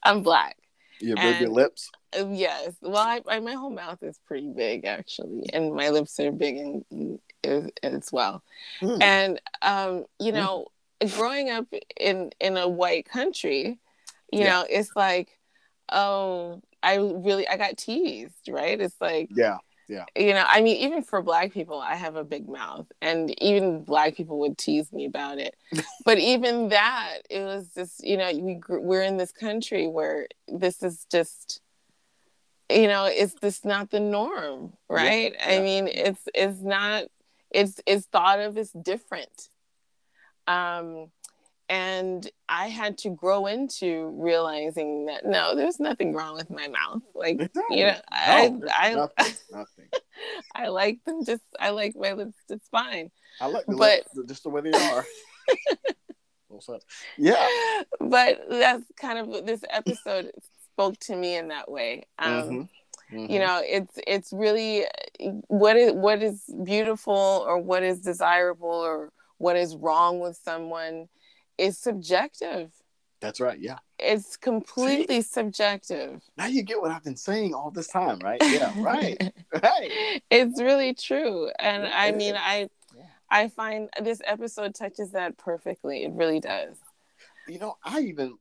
I'm 0.04 0.24
black. 0.24 0.58
You 1.00 1.16
have 1.16 1.18
bigger 1.34 1.46
And- 1.46 1.54
lips. 1.54 1.92
Um, 2.18 2.34
yes. 2.34 2.74
Well, 2.82 2.96
I, 2.96 3.22
I, 3.28 3.40
my 3.42 3.54
whole 3.54 3.70
mouth 3.70 4.02
is 4.02 4.18
pretty 4.26 4.50
big 4.56 4.86
actually, 4.86 5.50
and 5.54 5.74
my 5.74 5.90
lips 5.90 6.18
are 6.20 6.32
big 6.32 6.56
and, 6.58 6.86
and 7.44 7.72
as 7.84 8.10
well. 8.12 8.42
Hmm. 8.80 9.02
And 9.02 9.42
um, 9.62 10.06
you 10.20 10.32
know, 10.32 10.68
growing 11.16 11.50
up 11.50 11.66
in 12.00 12.32
in 12.40 12.58
a 12.58 12.68
white 12.68 13.06
country, 13.06 13.80
you 14.32 14.40
Yeah. 14.42 14.50
know, 14.62 14.66
it's 14.70 14.96
like, 14.96 15.38
oh, 15.92 16.62
I 16.84 16.96
really 16.98 17.48
I 17.48 17.58
got 17.58 17.78
teased, 17.78 18.48
right? 18.50 18.80
It's 18.80 19.00
like 19.02 19.30
yeah, 19.32 19.58
yeah. 19.88 20.06
you 20.16 20.34
know, 20.34 20.44
I 20.48 20.62
mean, 20.62 20.78
even 20.78 21.02
for 21.04 21.22
black 21.22 21.52
people, 21.52 21.80
I 21.80 21.96
have 21.96 22.16
a 22.16 22.24
big 22.24 22.48
mouth, 22.48 22.92
and 23.02 23.34
even 23.42 23.84
black 23.84 24.16
people 24.16 24.40
would 24.40 24.58
tease 24.58 24.92
me 24.94 25.06
about 25.06 25.38
it. 25.40 25.56
but 26.06 26.18
even 26.20 26.70
that, 26.70 27.20
it 27.30 27.42
was 27.42 27.70
just, 27.74 28.04
you 28.04 28.18
know, 28.18 28.32
we 28.34 28.62
we're 28.70 29.04
in 29.04 29.18
this 29.18 29.32
country 29.32 29.88
where 29.88 30.28
this 30.48 30.84
is 30.84 31.06
just, 31.12 31.62
you 32.70 32.88
know, 32.88 33.06
it's 33.06 33.34
just 33.36 33.66
not 33.66 33.90
the 33.92 34.00
norm, 34.00 34.74
right? 34.90 35.34
I 35.46 35.56
yeah. 35.56 35.62
mean, 35.62 35.88
it's 35.88 36.22
it's 36.34 36.62
not, 36.62 37.06
it's 37.52 37.80
it's 37.86 38.06
thought 38.08 38.40
of 38.40 38.58
as 38.58 38.72
different, 38.72 39.50
um, 40.48 41.08
and 41.68 42.30
I 42.48 42.68
had 42.68 42.98
to 43.00 43.10
grow 43.10 43.48
into 43.48 44.10
realizing 44.16 45.08
that 45.08 45.26
no, 45.26 45.56
there's 45.56 45.80
nothing 45.80 46.14
wrong 46.14 46.36
with 46.36 46.50
my 46.52 46.68
mouth, 46.68 47.02
like 47.16 47.42
Exactly. 47.42 47.80
you 47.80 47.86
know, 47.88 47.96
I 48.12 48.50
No, 48.50 48.60
there's 48.60 48.72
I 48.78 48.94
nothing, 48.94 49.34
nothing. 49.52 49.90
I 50.54 50.68
like 50.68 51.04
them 51.06 51.26
just 51.26 51.42
I 51.60 51.72
like 51.72 51.96
my 51.96 52.14
lips 52.14 52.36
it's 52.50 52.68
fine. 52.70 53.10
I 53.42 53.48
like 53.48 53.66
the 53.66 53.76
But- 53.78 54.06
lips 54.16 54.28
just 54.30 54.44
the 54.44 54.50
way 54.50 54.62
they 54.62 54.72
are. 54.74 55.06
Yeah. 57.18 57.48
But 58.00 58.46
that's 58.50 58.84
kind 59.00 59.20
of 59.20 59.46
this 59.46 59.62
episode 59.70 60.32
spoke 60.72 60.98
to 61.02 61.16
me 61.16 61.36
in 61.36 61.50
that 61.50 61.70
way. 61.70 62.06
Um 62.18 62.32
Mhm. 62.32 62.70
Mhm. 63.12 63.30
you 63.30 63.40
know, 63.40 63.62
it's 63.64 64.00
it's 64.08 64.32
really 64.32 64.86
what 65.48 65.76
is 65.76 65.92
what 65.92 66.24
is 66.24 66.44
beautiful 66.64 67.44
or 67.46 67.58
what 67.60 67.84
is 67.84 68.00
desirable 68.00 68.70
or 68.70 69.12
what 69.38 69.56
is 69.56 69.76
wrong 69.76 70.20
with 70.20 70.38
someone 70.38 71.08
is 71.58 71.78
subjective. 71.78 72.72
That's 73.22 73.40
right. 73.40 73.60
Yeah. 73.60 73.78
It's 73.98 74.38
completely 74.38 75.22
subjective. 75.22 76.22
Now 76.38 76.48
you 76.48 76.64
get 76.64 76.82
what 76.82 76.92
I've 76.92 77.04
been 77.04 77.16
saying 77.16 77.54
all 77.54 77.72
this 77.72 77.88
time, 77.88 78.20
right? 78.20 78.42
Yeah. 78.52 78.72
Right. 78.76 79.18
right. 79.64 80.22
it's 80.30 80.62
really 80.62 80.94
true 80.94 81.50
and 81.60 81.84
Yeah, 81.84 81.92
i 81.94 82.12
mean 82.12 82.36
i 82.38 82.68
Yeah. 82.96 83.04
i 83.30 83.48
find 83.48 83.90
this 84.02 84.22
episode 84.26 84.76
touches 84.76 85.12
that 85.12 85.38
perfectly 85.38 86.04
it 86.04 86.12
really 86.14 86.40
does 86.40 86.78
You 87.48 87.60
know, 87.60 87.78
I 87.84 88.02
even 88.02 88.38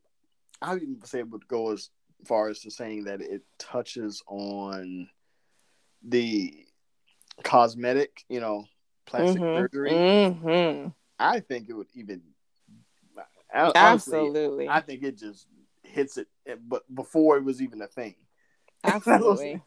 I 0.61 0.75
even 0.77 1.05
say 1.05 1.23
would 1.23 1.47
go 1.49 1.73
as 1.73 1.91
far 2.25 2.49
as 2.49 2.61
to 2.61 2.71
saying 2.71 3.05
that 3.05 3.21
it 3.21 3.43
touches 3.59 4.23
on 4.27 5.09
the 6.03 6.66
cosmetic, 7.43 8.25
you 8.29 8.41
know, 8.41 8.65
plastic 9.06 9.43
Mhm. 9.43 9.55
surgery. 9.56 9.90
Mhm. 9.93 10.94
I 11.18 11.40
think 11.40 11.68
it 11.68 11.74
would 11.74 11.89
even 11.94 12.22
honestly, 13.74 14.18
absolutely 14.18 14.68
I 14.68 14.81
think 14.81 15.02
it 15.02 15.16
just 15.18 15.47
hits 15.82 16.16
it, 16.16 16.28
but 16.68 16.82
before 16.94 17.36
it 17.36 17.44
was 17.44 17.62
even 17.62 17.81
a 17.82 17.86
thing. 17.86 18.16
absolutely 18.85 19.60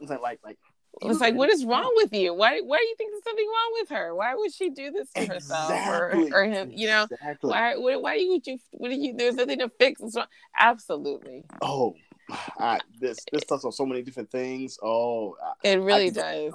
It's 0.00 0.10
like 0.10 0.20
like 0.20 0.40
like 0.44 0.58
it's 1.02 1.20
like 1.20 1.34
what 1.34 1.50
is 1.50 1.64
wrong 1.64 1.92
with 1.96 2.12
you 2.12 2.32
why 2.34 2.60
why 2.60 2.78
do 2.78 2.84
you 2.84 2.94
think 2.96 3.10
there's 3.12 3.24
something 3.24 3.46
wrong 3.46 3.78
with 3.80 3.88
her 3.88 4.14
why 4.14 4.34
would 4.34 4.52
she 4.52 4.70
do 4.70 4.90
this 4.90 5.10
to 5.12 5.26
herself 5.26 5.86
or, 5.88 6.28
or 6.32 6.44
him 6.44 6.70
you 6.72 6.86
know 6.86 7.04
exactly. 7.10 7.50
why 7.50 7.74
why 7.76 8.24
would 8.28 8.46
you 8.46 8.58
what 8.72 8.90
did 8.90 9.00
you 9.00 9.14
there's 9.16 9.34
nothing 9.34 9.58
to 9.58 9.70
fix 9.78 10.00
absolutely 10.58 11.44
Oh, 11.62 11.94
I, 12.58 12.80
this 13.00 13.24
this 13.32 13.44
touches 13.44 13.64
on 13.64 13.72
so 13.72 13.86
many 13.86 14.02
different 14.02 14.30
things. 14.30 14.78
Oh, 14.82 15.36
I, 15.42 15.68
it 15.68 15.80
really 15.80 16.10
does. 16.10 16.52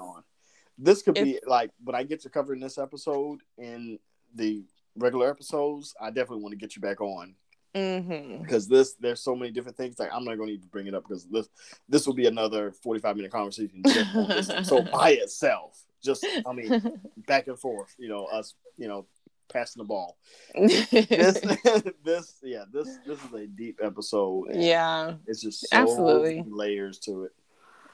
This 0.78 1.02
could 1.02 1.16
be 1.16 1.40
like 1.46 1.72
when 1.84 1.96
I 1.96 2.04
get 2.04 2.22
to 2.22 2.30
covering 2.30 2.60
this 2.60 2.78
episode 2.78 3.40
in 3.58 4.00
the 4.34 4.64
regular 4.98 5.30
episodes. 5.30 5.96
I 6.00 6.08
definitely 6.10 6.44
want 6.44 6.54
to 6.54 6.58
get 6.58 6.76
you 6.76 6.82
back 6.82 7.02
on 7.02 7.36
hmm 7.76 8.42
because 8.42 8.70
this 8.70 8.94
there's 9.02 9.22
so 9.22 9.36
many 9.36 9.52
different 9.52 9.76
things. 9.76 10.00
Like 10.00 10.10
I'm 10.14 10.24
not 10.24 10.38
going 10.38 10.48
to 10.48 10.54
even 10.54 10.68
bring 10.70 10.88
it 10.88 10.96
up 10.96 11.04
because 11.04 11.26
this 11.26 11.50
this 11.90 12.08
will 12.08 12.14
be 12.14 12.26
another 12.26 12.72
45 12.72 13.18
minute 13.18 13.32
conversation 13.32 13.84
just 13.86 14.16
on 14.16 14.28
this 14.30 14.50
episode 14.50 14.90
by 14.92 15.12
itself. 15.12 15.84
Just 16.02 16.26
I 16.46 16.54
mean 16.54 17.02
back 17.28 17.48
and 17.48 17.60
forth. 17.60 17.94
You 17.98 18.08
know 18.10 18.26
us. 18.26 18.54
You 18.78 18.88
know 18.88 19.06
passing 19.52 19.82
the 19.82 19.88
ball. 19.88 20.18
This 20.54 20.90
this 22.04 22.36
yeah 22.42 22.64
this 22.72 22.98
this 23.06 23.20
is 23.24 23.34
a 23.34 23.46
deep 23.46 23.80
episode. 23.84 24.48
yeah 24.54 25.16
It's 25.28 25.42
just 25.42 25.70
so 25.70 25.78
Absolutely. 25.78 26.46
layers 26.48 26.98
to 27.00 27.26
it. 27.26 27.34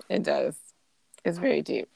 It 0.09 0.23
does. 0.23 0.55
It's 1.25 1.39
very 1.39 1.61
deep. 1.63 1.89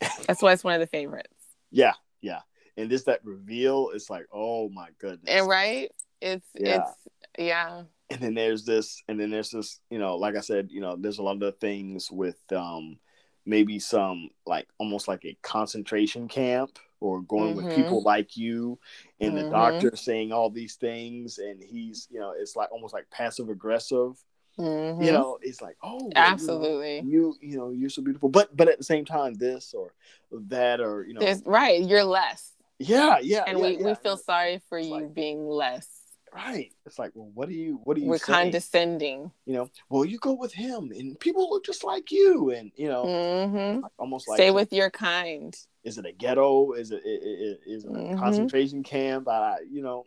That's 0.26 0.42
why 0.42 0.52
it's 0.52 0.64
one 0.64 0.74
of 0.74 0.80
the 0.80 0.86
favorites. 0.86 1.34
Yeah, 1.70 1.94
yeah. 2.20 2.40
And 2.76 2.90
this 2.90 3.04
that 3.04 3.24
reveal, 3.24 3.90
it's 3.94 4.08
like, 4.10 4.26
oh 4.32 4.68
my 4.70 4.88
goodness. 4.98 5.28
And 5.28 5.46
right? 5.48 5.90
It's 6.20 6.46
Yeah. 6.54 6.76
it's 6.78 6.90
yeah. 7.38 7.82
and 8.10 8.20
then 8.20 8.34
there's 8.34 8.64
this 8.64 9.02
and 9.08 9.18
then 9.20 9.30
there's 9.30 9.50
this 9.50 9.80
you 9.88 9.98
know 9.98 10.16
like 10.16 10.34
i 10.36 10.40
said 10.40 10.68
you 10.70 10.80
know 10.80 10.96
there's 10.96 11.18
a 11.18 11.22
lot 11.22 11.40
of 11.42 11.56
things 11.58 12.10
with 12.10 12.36
um 12.52 12.98
maybe 13.46 13.78
some 13.78 14.28
like 14.46 14.66
almost 14.78 15.06
like 15.08 15.24
a 15.24 15.38
concentration 15.42 16.26
camp 16.28 16.78
or 16.98 17.22
going 17.22 17.54
with 17.54 17.66
Mhm. 17.66 17.74
people 17.74 18.02
like 18.02 18.36
you 18.36 18.78
and 19.20 19.36
the 19.36 19.44
Mhm. 19.44 19.50
doctor 19.50 19.92
saying 19.94 20.32
all 20.32 20.50
these 20.50 20.74
things 20.74 21.38
and 21.38 21.62
he's 21.62 22.08
you 22.10 22.18
know 22.20 22.32
it's 22.36 22.56
like 22.56 22.70
almost 22.72 22.92
like 22.92 23.08
passive 23.10 23.48
aggressive 23.48 24.22
Mhm. 24.60 25.04
you 25.04 25.12
know 25.12 25.38
it's 25.42 25.60
like 25.62 25.76
oh 25.82 25.96
well, 25.96 26.04
you 26.06 26.12
Absolutely. 26.16 27.00
you 27.00 27.34
you 27.40 27.56
know 27.56 27.70
you're 27.70 27.90
so 27.90 28.02
beautiful 28.02 28.28
but 28.28 28.54
but 28.56 28.68
at 28.68 28.78
the 28.78 28.84
same 28.84 29.04
time 29.04 29.34
this 29.34 29.74
or 29.74 29.94
that 30.32 30.80
or 30.80 31.04
you 31.04 31.14
know 31.14 31.20
There's 31.20 31.42
right, 31.44 31.80
you're 31.82 32.04
less. 32.04 32.52
yeah 32.78 33.18
yeah 33.22 33.44
And 33.46 33.58
yeah, 33.58 33.64
we, 33.64 33.76
we 33.78 33.94
feel 33.94 34.16
sorry 34.16 34.60
for 34.68 34.78
It's 34.78 34.88
you 34.88 34.94
like- 34.94 35.14
being 35.14 35.48
less. 35.48 35.88
right 36.32 36.70
it's 36.86 36.98
like 36.98 37.10
well 37.14 37.30
what 37.34 37.48
do 37.48 37.54
you 37.54 37.80
what 37.84 37.94
do 37.96 38.02
you 38.02 38.08
We're 38.08 38.18
saying? 38.18 38.36
condescending. 38.52 39.32
you 39.46 39.54
know, 39.54 39.68
well, 39.88 40.04
you 40.04 40.18
go 40.18 40.34
with 40.34 40.52
him, 40.52 40.92
and 40.96 41.18
people 41.18 41.50
look 41.50 41.64
just 41.64 41.82
like 41.82 42.12
you, 42.12 42.50
and 42.50 42.70
you 42.76 42.88
know, 42.88 43.02
hmm 43.04 43.80
almost 43.98 44.28
like 44.28 44.36
Stay 44.36 44.50
with 44.52 44.72
your 44.72 44.90
kind. 44.90 45.52
is 45.82 45.98
it 45.98 46.06
a 46.06 46.12
ghetto? 46.12 46.72
Is 46.72 46.90
it 46.92 47.02
i- 47.04 47.08
i- 47.08 47.58
it 47.74 47.84
a 47.84 47.88
Mhm. 47.88 48.18
concentration 48.18 48.82
camp? 48.84 49.26
I, 49.28 49.58
you 49.68 49.82
know, 49.82 50.04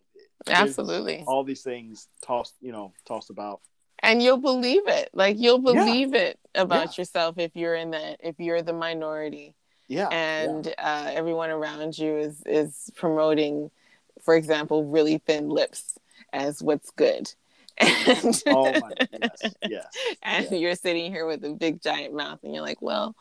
Absolutely. 0.48 1.24
all 1.28 1.44
these 1.44 1.62
things 1.64 2.08
tossed, 2.22 2.56
you 2.62 2.72
know, 2.72 2.94
tossed 3.06 3.30
about. 3.30 3.60
And 4.04 4.22
you'll 4.22 4.38
believe 4.38 4.88
it. 4.88 5.10
Like 5.14 5.38
you'll 5.40 5.62
Yeah. 5.62 5.74
believe 5.74 6.14
it 6.14 6.38
about 6.54 6.98
yourself 6.98 7.38
if 7.40 7.56
you're 7.56 7.74
in 7.76 7.92
that 7.92 8.18
if 8.20 8.36
you're 8.40 8.62
the 8.62 8.74
minority. 8.74 9.56
Yeah, 9.88 10.08
and 10.10 10.68
uh, 10.78 11.10
everyone 11.14 11.50
around 11.50 11.98
you 11.98 12.18
is 12.18 12.44
is 12.46 12.92
promoting, 12.96 13.72
for 14.22 14.36
example, 14.36 14.86
really 14.86 15.18
thin 15.18 15.50
lips. 15.50 15.98
as 16.32 16.62
what's 16.64 16.90
good. 16.92 17.32
And, 17.80 18.44
Oh 18.48 18.72
my 18.80 18.92
yes, 19.22 19.54
yes. 19.68 19.86
and 20.24 20.46
yeah. 20.52 20.58
you're 20.58 20.76
sitting 20.76 21.12
here 21.12 21.26
with 21.26 21.44
a 21.44 21.54
big 21.54 21.82
giant 21.82 22.14
mouth, 22.14 22.40
and 22.44 22.54
you're 22.54 22.64
like, 22.64 22.82
well, 22.82 23.16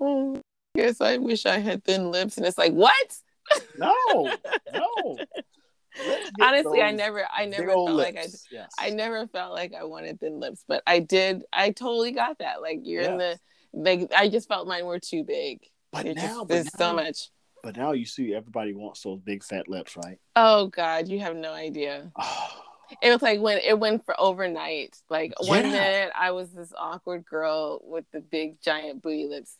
mm, 0.00 0.40
guess 0.74 1.00
I 1.00 1.16
wish 1.18 1.44
I 1.46 1.58
had 1.58 1.84
thin 1.84 2.10
lips. 2.10 2.36
And 2.36 2.46
it's 2.46 2.58
like, 2.58 2.72
what? 2.72 3.18
No, 3.78 3.94
no. 4.72 5.18
Honestly, 6.40 6.82
I 6.82 6.92
never, 6.92 7.26
I 7.34 7.46
never 7.46 7.68
felt 7.68 7.90
like 7.92 8.16
I. 8.16 8.26
Yes. 8.50 8.72
I 8.78 8.90
never 8.90 9.26
felt 9.28 9.52
like 9.52 9.74
I 9.74 9.84
wanted 9.84 10.20
thin 10.20 10.40
lips, 10.40 10.64
but 10.66 10.82
I 10.86 11.00
did. 11.00 11.44
I 11.52 11.70
totally 11.70 12.12
got 12.12 12.38
that. 12.38 12.60
Like 12.62 12.80
you're 12.82 13.02
in 13.02 13.18
the, 13.18 13.38
like 13.72 14.12
I 14.16 14.28
just 14.28 14.48
felt 14.48 14.68
mine 14.68 14.86
were 14.86 14.98
too 14.98 15.24
big. 15.24 15.60
But 15.92 16.06
It 16.06 16.16
now, 16.16 16.44
there's 16.44 16.72
so 16.76 16.92
much. 16.92 17.30
But 17.62 17.76
now 17.76 17.92
you 17.92 18.06
see 18.06 18.34
everybody 18.34 18.74
wants 18.74 19.02
those 19.02 19.20
big 19.20 19.42
fat 19.42 19.68
lips, 19.68 19.96
right? 19.96 20.18
Oh 20.36 20.68
God, 20.68 21.08
you 21.08 21.20
have 21.20 21.36
no 21.36 21.52
idea. 21.52 22.12
Oh, 22.16 22.48
It 23.02 23.10
was 23.10 23.20
like 23.20 23.40
when 23.40 23.58
it 23.58 23.76
went 23.78 24.04
for 24.04 24.14
overnight. 24.20 24.96
Like 25.10 25.32
one 25.40 25.62
minute 25.62 26.12
I 26.16 26.30
was 26.30 26.50
this 26.52 26.72
awkward 26.76 27.24
girl 27.24 27.80
with 27.82 28.04
the 28.12 28.20
big 28.20 28.60
giant 28.60 29.02
booty 29.02 29.26
lips, 29.26 29.58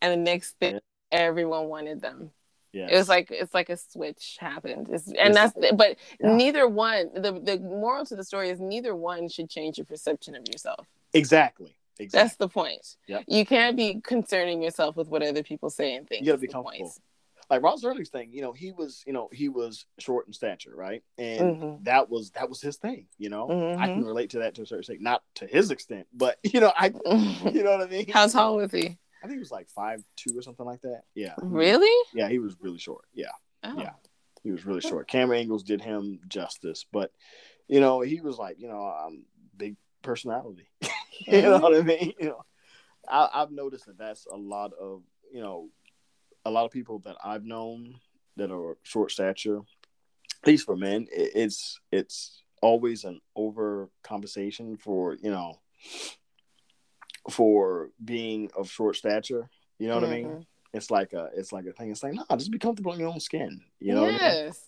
and 0.00 0.12
the 0.12 0.16
next 0.16 0.52
thing 0.60 0.74
Yeah. 0.74 0.80
everyone 1.10 1.66
wanted 1.66 2.00
them. 2.00 2.30
Yes. 2.72 2.90
It 2.92 2.96
was 2.96 3.08
like 3.08 3.30
it's 3.30 3.54
like 3.54 3.70
a 3.70 3.76
switch 3.76 4.36
happened. 4.40 4.88
It's, 4.90 5.06
and 5.06 5.16
It's- 5.30 5.52
that's 5.54 5.74
but 5.74 5.96
Yeah. 6.20 6.34
neither 6.36 6.68
one. 6.68 7.10
The 7.14 7.32
the 7.32 7.58
moral 7.58 8.04
to 8.06 8.16
the 8.16 8.24
story 8.24 8.50
is 8.50 8.60
neither 8.60 8.94
one 8.94 9.28
should 9.28 9.48
change 9.48 9.78
your 9.78 9.84
perception 9.86 10.34
of 10.34 10.42
yourself. 10.52 10.86
exactly, 11.14 11.74
exactly. 11.98 12.24
That's 12.26 12.36
the 12.36 12.48
point. 12.48 12.96
Yep. 13.06 13.24
You 13.26 13.46
can't 13.46 13.76
be 13.76 14.00
concerning 14.02 14.62
yourself 14.62 14.96
with 14.96 15.08
what 15.08 15.22
other 15.22 15.42
people 15.42 15.70
say 15.70 15.94
and 15.94 16.06
think. 16.06 16.20
You 16.22 16.26
gotta 16.32 16.38
be 16.38 16.46
comfortable. 16.48 16.88
point. 16.88 16.98
like 17.50 17.62
Rod 17.62 17.80
Serling's 17.80 18.10
thing, 18.10 18.30
you 18.30 18.42
know, 18.42 18.52
he 18.52 18.72
was, 18.72 19.02
you 19.06 19.14
know, 19.14 19.30
he 19.32 19.48
was 19.48 19.86
short 19.98 20.26
in 20.26 20.34
stature, 20.34 20.74
right? 20.76 21.02
And 21.16 21.56
Mhm. 21.56 21.84
that 21.84 22.10
was 22.10 22.30
that 22.32 22.46
was 22.50 22.60
his 22.60 22.76
thing, 22.76 23.06
you 23.16 23.30
know. 23.30 23.48
I 23.48 23.88
Mhm. 23.88 23.94
can 23.94 24.04
relate 24.04 24.28
to 24.30 24.40
that 24.40 24.54
to 24.56 24.62
a 24.62 24.66
certain 24.66 24.80
extent, 24.80 25.00
not 25.00 25.22
to 25.36 25.46
his 25.46 25.70
extent, 25.70 26.06
but 26.12 26.36
you 26.54 26.60
know, 26.60 26.72
I, 26.76 26.88
you 27.50 27.62
know 27.64 27.70
what 27.78 27.80
I 27.80 27.90
mean. 27.90 28.06
How 28.10 28.26
tall 28.26 28.56
was 28.56 28.70
he? 28.72 28.98
I 29.22 29.26
think 29.26 29.34
he 29.36 29.40
was 29.40 29.50
like 29.50 29.68
five 29.68 30.02
two 30.16 30.36
or 30.36 30.42
something 30.42 30.66
like 30.66 30.80
that. 30.82 31.02
Yeah. 31.14 31.34
Really? 31.42 32.06
Yeah, 32.14 32.28
he 32.28 32.38
was 32.38 32.56
really 32.60 32.78
short. 32.78 33.04
Yeah, 33.12 33.32
Oh. 33.64 33.74
Yeah. 33.78 33.92
he 34.42 34.50
was 34.50 34.64
really 34.64 34.80
short. 34.80 35.08
Camera 35.08 35.38
angles 35.38 35.62
did 35.62 35.80
him 35.80 36.20
justice, 36.28 36.84
but 36.92 37.10
you 37.66 37.80
know, 37.80 38.00
he 38.00 38.20
was 38.20 38.38
like, 38.38 38.58
you 38.58 38.68
know, 38.68 38.86
um, 38.86 39.24
big 39.56 39.76
personality. 40.02 40.68
you 41.26 41.42
know 41.42 41.58
what 41.58 41.76
I 41.76 41.82
mean? 41.82 42.12
You 42.18 42.28
know, 42.28 42.44
I, 43.08 43.28
I've 43.34 43.50
noticed 43.50 43.86
that 43.86 43.98
that's 43.98 44.26
a 44.26 44.36
lot 44.36 44.72
of 44.74 45.02
you 45.32 45.40
know, 45.40 45.68
a 46.44 46.50
lot 46.50 46.64
of 46.64 46.70
people 46.70 47.00
that 47.00 47.16
I've 47.22 47.44
known 47.44 47.96
that 48.36 48.50
are 48.50 48.78
short 48.82 49.10
stature, 49.10 49.58
at 49.58 50.46
least 50.46 50.64
for 50.64 50.76
men, 50.76 51.06
it, 51.12 51.32
it's 51.34 51.80
it's 51.92 52.42
always 52.62 53.04
an 53.04 53.20
over 53.36 53.88
compensation 54.02 54.76
for 54.76 55.14
you 55.20 55.30
know 55.30 55.58
for 57.30 57.90
being 58.04 58.50
of 58.56 58.70
short 58.70 58.96
stature. 58.96 59.48
You 59.78 59.88
know 59.88 59.94
what 59.94 60.04
I 60.04 60.08
mean? 60.08 60.26
Mhm. 60.26 60.46
It's 60.72 60.90
like 60.90 61.12
a 61.12 61.30
it's 61.34 61.52
like 61.52 61.66
a 61.66 61.72
thing. 61.72 61.90
It's 61.90 62.02
like 62.02 62.14
nah, 62.14 62.24
just 62.36 62.50
be 62.50 62.58
comfortable 62.58 62.92
in 62.92 63.00
your 63.00 63.08
own 63.08 63.20
skin. 63.20 63.60
You 63.80 63.94
know 63.94 64.02
what 64.02 64.08
I 64.08 64.12
mean? 64.12 64.20
yes. 64.20 64.64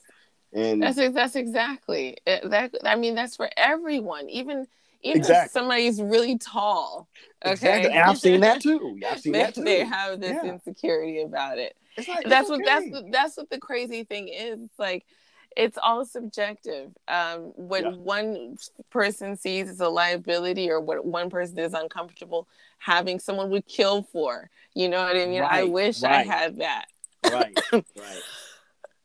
And 0.52 0.82
That's 0.82 0.96
that's 0.96 1.36
exactly 1.36 2.16
it, 2.26 2.48
that. 2.50 2.74
I 2.84 2.96
mean, 2.96 3.14
that's 3.14 3.36
for 3.36 3.48
everyone. 3.56 4.28
Even 4.28 4.66
even 5.02 5.20
Exactly. 5.20 5.46
if 5.46 5.52
somebody's 5.52 6.02
really 6.02 6.38
tall. 6.38 7.08
Okay, 7.44 7.52
exactly, 7.52 7.90
and 7.90 8.00
I've 8.00 8.18
seen 8.18 8.40
that 8.40 8.60
too. 8.60 8.96
Yeah, 9.00 9.10
I've 9.12 9.20
seen 9.20 9.32
they, 9.32 9.38
that 9.38 9.54
too. 9.54 9.64
they 9.64 9.84
have 9.84 10.20
this 10.20 10.36
Yeah. 10.42 10.52
insecurity 10.52 11.22
about 11.22 11.58
it. 11.58 11.74
It's 11.96 12.08
like, 12.08 12.28
that's 12.28 12.48
what 12.48 12.60
that's 12.64 12.86
that's 13.10 13.36
what 13.36 13.48
the 13.50 13.58
crazy 13.58 14.04
thing 14.04 14.28
is. 14.28 14.62
It's 14.62 14.78
like 14.78 15.06
it's 15.56 15.78
all 15.82 16.04
subjective. 16.04 16.92
Um, 17.08 17.52
what 17.56 17.82
Yeah. 17.84 17.90
one 17.90 18.56
person 18.90 19.36
sees 19.36 19.68
as 19.68 19.80
a 19.80 19.88
liability 19.88 20.70
or 20.70 20.80
what 20.80 21.04
one 21.04 21.28
person 21.30 21.58
is 21.58 21.74
uncomfortable 21.74 22.48
having, 22.78 23.18
someone 23.18 23.50
would 23.50 23.66
kill 23.66 24.02
for. 24.02 24.48
You 24.74 24.88
know 24.88 25.02
what 25.02 25.16
I 25.16 25.26
mean? 25.26 25.42
I 25.42 25.62
Right, 25.62 25.70
wish 25.70 26.02
I 26.02 26.22
had 26.22 26.58
that. 26.58 26.86
right, 27.30 27.58
right, 27.96 28.22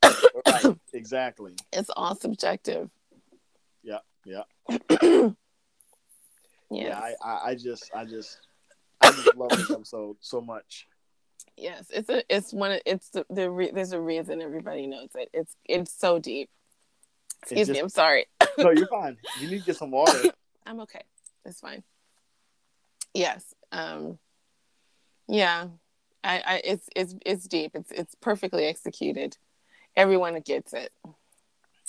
right, 0.46 0.76
exactly. 0.92 1.54
It's 1.72 1.90
all 1.96 2.14
subjective. 2.14 2.90
Yeah, 3.82 3.98
yeah. 4.24 4.42
Yes. 6.68 6.88
Yeah, 6.88 6.98
I, 6.98 7.14
I, 7.24 7.50
I 7.50 7.54
just, 7.54 7.90
I 7.94 8.04
just, 8.04 8.40
I 9.00 9.12
just 9.12 9.36
love 9.36 9.56
this 9.56 9.70
episode 9.70 10.16
so 10.20 10.40
much. 10.40 10.88
Yes. 11.56 11.86
It's 11.90 12.08
a 12.08 12.22
it's 12.34 12.52
one 12.52 12.72
of- 12.72 12.80
it's 12.86 13.08
the, 13.10 13.24
the 13.30 13.50
re, 13.50 13.70
there's 13.72 13.92
a 13.92 14.00
reason 14.00 14.40
everybody 14.42 14.86
knows 14.86 15.10
it. 15.14 15.30
It's 15.32 15.54
it's 15.64 15.92
so 15.92 16.18
deep. 16.18 16.50
Excuse 17.42 17.68
me, 17.68 17.78
I'm 17.78 17.88
sorry. 17.88 18.26
No, 18.58 18.70
you're 18.70 18.86
fine. 19.00 19.16
You 19.40 19.48
need 19.50 19.60
to 19.60 19.66
get 19.66 19.76
some 19.76 19.90
water. 19.90 20.30
I'm 20.66 20.80
okay. 20.80 21.02
It's 21.44 21.60
fine. 21.60 21.82
Yes. 23.14 23.54
Um 23.72 24.18
yeah. 25.28 25.68
I, 26.24 26.42
I 26.44 26.60
it's 26.64 26.88
it's 26.96 27.14
it's 27.24 27.46
deep. 27.46 27.72
It's 27.74 27.92
it's 27.92 28.14
perfectly 28.16 28.64
executed. 28.66 29.36
Everyone 29.96 30.38
gets 30.40 30.72
it. 30.74 30.92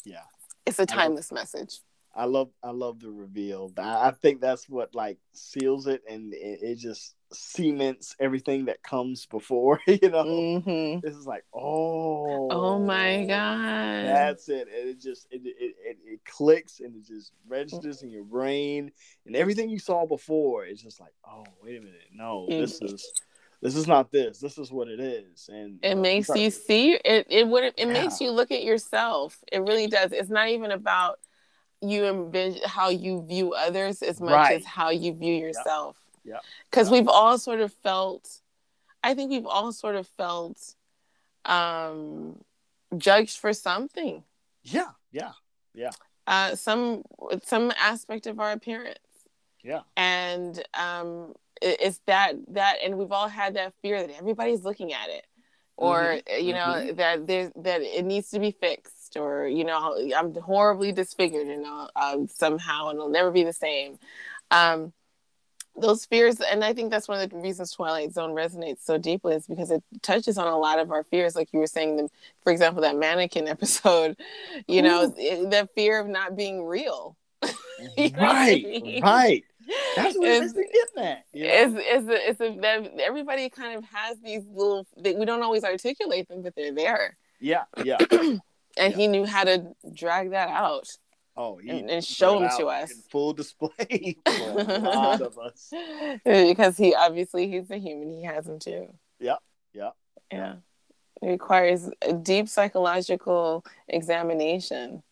Yeah, 0.06 0.22
It's 0.66 0.80
a 0.80 0.86
timeless 0.86 1.32
message. 1.34 1.80
I 2.18 2.26
love, 2.26 2.50
I 2.64 2.72
love 2.72 3.00
the 3.00 3.12
reveal. 3.12 3.72
I, 3.78 4.08
I 4.08 4.12
think 4.12 4.42
that's 4.42 4.68
what 4.68 4.96
like 4.96 5.20
seals 5.34 5.88
it, 5.88 6.02
and 6.10 6.34
it, 6.34 6.60
it 6.64 6.76
just 6.80 7.16
cements 7.32 8.16
everything 8.20 8.66
that 8.66 8.82
comes 8.84 9.26
before. 9.28 9.80
You 9.88 10.10
know, 10.10 10.62
hmm 10.62 11.00
this 11.02 11.16
is 11.16 11.28
like, 11.28 11.46
oh, 11.54 12.50
Oh 12.52 12.80
my 12.80 13.26
god. 13.26 14.06
That's 14.06 14.50
it. 14.50 14.68
And 14.68 14.90
it 14.90 15.00
just 15.00 15.28
it, 15.32 15.42
it, 15.46 15.76
it, 15.86 15.98
it 16.06 16.20
clicks 16.26 16.80
and 16.80 16.96
it 16.96 17.06
just 17.06 17.32
registers 17.48 18.02
in 18.04 18.10
your 18.10 18.24
brain 18.24 18.92
and 19.26 19.36
everything 19.36 19.70
you 19.70 19.80
saw 19.80 20.06
before 20.06 20.66
it's 20.66 20.82
just 20.82 21.00
like, 21.00 21.14
oh 21.30 21.46
wait 21.64 21.78
a 21.78 21.82
minute. 21.82 22.10
No, 22.14 22.48
Mm. 22.50 22.62
this 22.62 22.82
is 22.82 23.14
this 23.62 23.76
is 23.76 23.88
not 23.88 24.12
this. 24.12 24.40
This 24.40 24.58
is 24.58 24.72
what 24.72 24.88
it 24.88 25.00
is. 25.00 25.50
And 25.52 25.80
it 25.84 25.94
uh, 25.94 26.02
makes 26.02 26.30
you 26.36 26.50
see 26.52 26.94
it 26.94 27.28
it 27.30 27.48
would 27.48 27.64
it 27.64 27.74
Yeah. 27.78 27.86
makes 27.86 28.22
you 28.22 28.32
look 28.32 28.52
at 28.52 28.64
yourself 28.64 29.38
it 29.52 29.60
really 29.60 29.88
does 29.88 30.12
it's 30.12 30.30
not 30.30 30.48
even 30.50 30.72
about 30.72 31.20
you 31.82 32.06
envision 32.06 32.62
how 32.66 32.90
you 32.90 33.22
view 33.28 33.54
others 33.54 34.02
as 34.02 34.20
much 34.20 34.32
Right. 34.32 34.58
as 34.58 34.66
how 34.66 34.90
you 34.90 35.14
view 35.14 35.34
yourself 35.36 35.96
Yeah. 36.24 36.40
because 36.70 36.90
Yep. 36.90 36.94
we've 37.00 37.08
all 37.08 37.38
sort 37.38 37.60
of 37.62 37.72
felt 37.72 38.42
i 39.04 39.14
think 39.14 39.30
we've 39.30 39.46
all 39.46 39.72
sort 39.72 39.96
of 39.96 40.08
felt 40.08 40.76
um 41.46 42.38
judged 42.98 43.38
for 43.40 43.54
something 43.54 44.24
Yeah, 44.64 44.92
yeah, 45.12 45.34
Yeah. 45.74 45.92
uh 46.26 46.56
some 46.56 47.04
some 47.44 47.72
aspect 47.78 48.28
of 48.28 48.40
our 48.40 48.52
appearance 48.52 48.98
yeah. 49.64 49.82
and 49.96 50.54
um 50.74 51.36
it- 51.62 51.80
it's 51.86 52.00
that 52.06 52.36
that 52.54 52.76
and 52.84 52.98
we've 52.98 53.12
all 53.12 53.28
had 53.30 53.56
that 53.56 53.74
fear 53.82 54.02
that 54.06 54.16
everybody's 54.18 54.64
looking 54.64 54.94
at 54.94 55.10
it 55.10 55.26
or 55.78 55.98
Mhm, 56.28 56.44
you 56.44 56.54
know 56.54 56.92
that 56.94 57.28
there's 57.28 57.52
that 57.56 57.82
it 57.82 58.04
needs 58.04 58.30
to 58.32 58.40
be 58.40 58.52
fixed 58.52 58.97
or 59.18 59.48
you 59.48 59.64
know 59.64 59.98
i'm 60.16 60.34
horribly 60.36 60.92
disfigured 60.92 61.48
and 61.48 61.66
uh, 61.66 61.88
um, 61.96 62.28
somehow 62.28 62.90
and 62.90 62.98
it'll 62.98 63.10
never 63.10 63.32
be 63.32 63.44
the 63.44 63.54
same 63.54 63.98
um 64.52 64.94
those 65.80 66.06
fears 66.06 66.40
and 66.42 66.64
i 66.64 66.74
think 66.74 66.90
that's 66.90 67.08
one 67.08 67.20
of 67.22 67.30
the 67.30 67.36
reasons 67.38 67.72
twilight 67.72 68.12
zone 68.12 68.32
resonates 68.32 68.84
so 68.84 68.98
deeply 68.98 69.36
is 69.36 69.46
because 69.48 69.70
it 69.70 69.84
touches 70.02 70.38
on 70.38 70.48
a 70.48 70.58
lot 70.58 70.80
of 70.80 70.92
our 70.92 71.04
fears 71.04 71.36
like 71.36 71.50
you 71.54 71.60
were 71.60 71.68
saying 71.68 71.98
the, 71.98 72.10
for 72.44 72.52
example 72.52 72.82
that 72.82 72.96
mannequin 72.96 73.48
episode 73.58 74.18
you 74.68 74.82
know 74.82 75.14
it, 75.18 75.50
the 75.52 75.70
fear 75.76 76.00
of 76.00 76.08
not 76.08 76.36
being 76.36 76.66
real 76.66 77.16
You 77.96 78.10
know 78.10 78.18
what 78.20 78.22
I 78.22 78.34
right, 78.34 78.64
mean? 78.66 79.04
right. 79.04 79.44
That's 79.96 80.18
what 80.18 80.28
It's- 80.28 80.52
it's, 80.56 80.58
it's 80.58 80.92
getting 80.96 81.12
at. 81.12 81.26
You 81.32 81.44
know? 81.44 81.54
it's 81.54 82.08
it's 82.10 82.40
a, 82.42 82.48
it's 82.48 82.98
a 82.98 83.04
everybody 83.04 83.50
kind 83.52 83.78
of 83.78 83.84
has 83.86 84.18
these 84.24 84.42
little 84.52 84.88
they, 84.98 85.14
we 85.14 85.26
don't 85.26 85.44
always 85.44 85.64
articulate 85.64 86.28
them 86.28 86.42
but 86.42 86.56
they're 86.56 86.74
there 86.74 87.18
yeah, 87.40 87.66
yeah. 87.84 87.98
and 88.78 88.92
Yeah. 88.94 88.98
he 88.98 89.08
knew 89.08 89.26
how 89.26 89.44
to 89.44 89.74
drag 89.94 90.32
that 90.32 90.50
out 90.50 90.88
Oh, 91.40 91.60
And- 91.60 91.88
and 91.90 92.04
show 92.04 92.40
them 92.40 92.50
to 92.58 92.66
us. 92.68 92.92
in 92.92 92.98
full 93.12 93.32
display 93.34 94.18
for 94.26 94.60
a 94.60 94.80
lot 94.80 95.22
of 95.22 95.38
us. 95.38 95.72
because 96.26 96.78
he 96.78 96.96
obviously 96.96 97.48
he's 97.48 97.70
a 97.70 97.78
human 97.78 98.12
he 98.12 98.24
has 98.24 98.46
them 98.46 98.58
too 98.60 98.92
Yeah, 99.20 99.36
yeah, 99.74 99.92
yeah 100.32 100.56
it 101.22 101.28
requires 101.30 101.90
a 102.02 102.14
deep 102.14 102.48
psychological 102.50 103.64
examination 103.88 105.04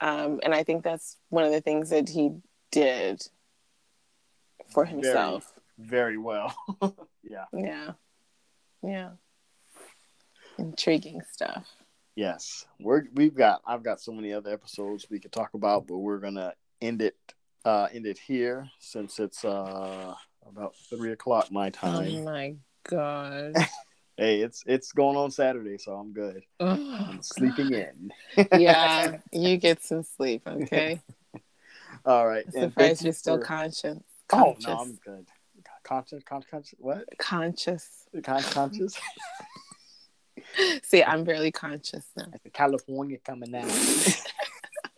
um, 0.00 0.40
and 0.42 0.54
i 0.54 0.62
think 0.64 0.82
that's 0.84 1.16
one 1.28 1.44
of 1.44 1.52
the 1.52 1.60
things 1.60 1.90
that 1.90 2.08
he 2.08 2.30
did 2.72 3.22
for 4.72 4.84
Very. 4.84 4.94
himself 4.96 5.52
Very 5.78 6.16
well. 6.18 6.54
yeah. 7.22 7.44
yeah 7.52 7.92
yeah 8.82 9.10
intriguing 10.58 11.20
stuff 11.32 11.66
Yes, 12.16 12.66
we're 12.78 13.04
we've 13.14 13.34
got 13.34 13.62
I've 13.66 13.82
got 13.82 14.00
so 14.00 14.12
many 14.12 14.32
other 14.32 14.52
episodes 14.52 15.06
we 15.10 15.20
could 15.20 15.32
talk 15.32 15.54
about, 15.54 15.86
but 15.86 15.98
we're 15.98 16.18
gonna 16.18 16.54
end 16.80 17.02
it 17.02 17.16
uh 17.64 17.88
end 17.92 18.06
it 18.06 18.18
here 18.18 18.68
since 18.78 19.18
it's 19.20 19.44
uh 19.44 20.14
about 20.46 20.74
three 20.88 21.12
o'clock 21.12 21.50
my 21.52 21.70
time. 21.70 22.16
oh 22.16 22.24
my 22.24 22.54
god 22.88 23.54
Hey, 24.16 24.40
it's 24.42 24.62
it's 24.66 24.92
going 24.92 25.16
on 25.16 25.30
Saturday, 25.30 25.78
so 25.78 25.92
I'm 25.94 26.12
good. 26.12 26.42
I'm 26.58 27.22
sleeping 27.22 27.72
in. 27.72 28.12
yeah, 28.60 29.16
you 29.32 29.56
get 29.56 29.82
some 29.82 30.02
sleep, 30.02 30.42
okay? 30.46 31.00
All 32.04 32.26
right. 32.26 32.44
I'm 32.48 32.52
surprised 32.52 33.00
you 33.00 33.06
you're 33.06 33.12
still 33.14 33.38
for- 33.38 33.44
conscious. 33.44 33.98
Oh 34.30 34.56
conscious. 34.56 34.66
no, 34.66 34.76
I'm 34.76 34.94
good. 35.06 35.26
Conscious, 35.84 36.22
conscious, 36.22 36.74
what? 36.78 37.04
conscious. 37.16 38.04
Con- 38.22 38.42
conscious. 38.42 39.00
See, 40.82 41.02
I'm 41.02 41.24
barely 41.24 41.52
conscious 41.52 42.06
now. 42.16 42.26
California 42.52 43.18
coming 43.24 43.54
out. 43.54 43.70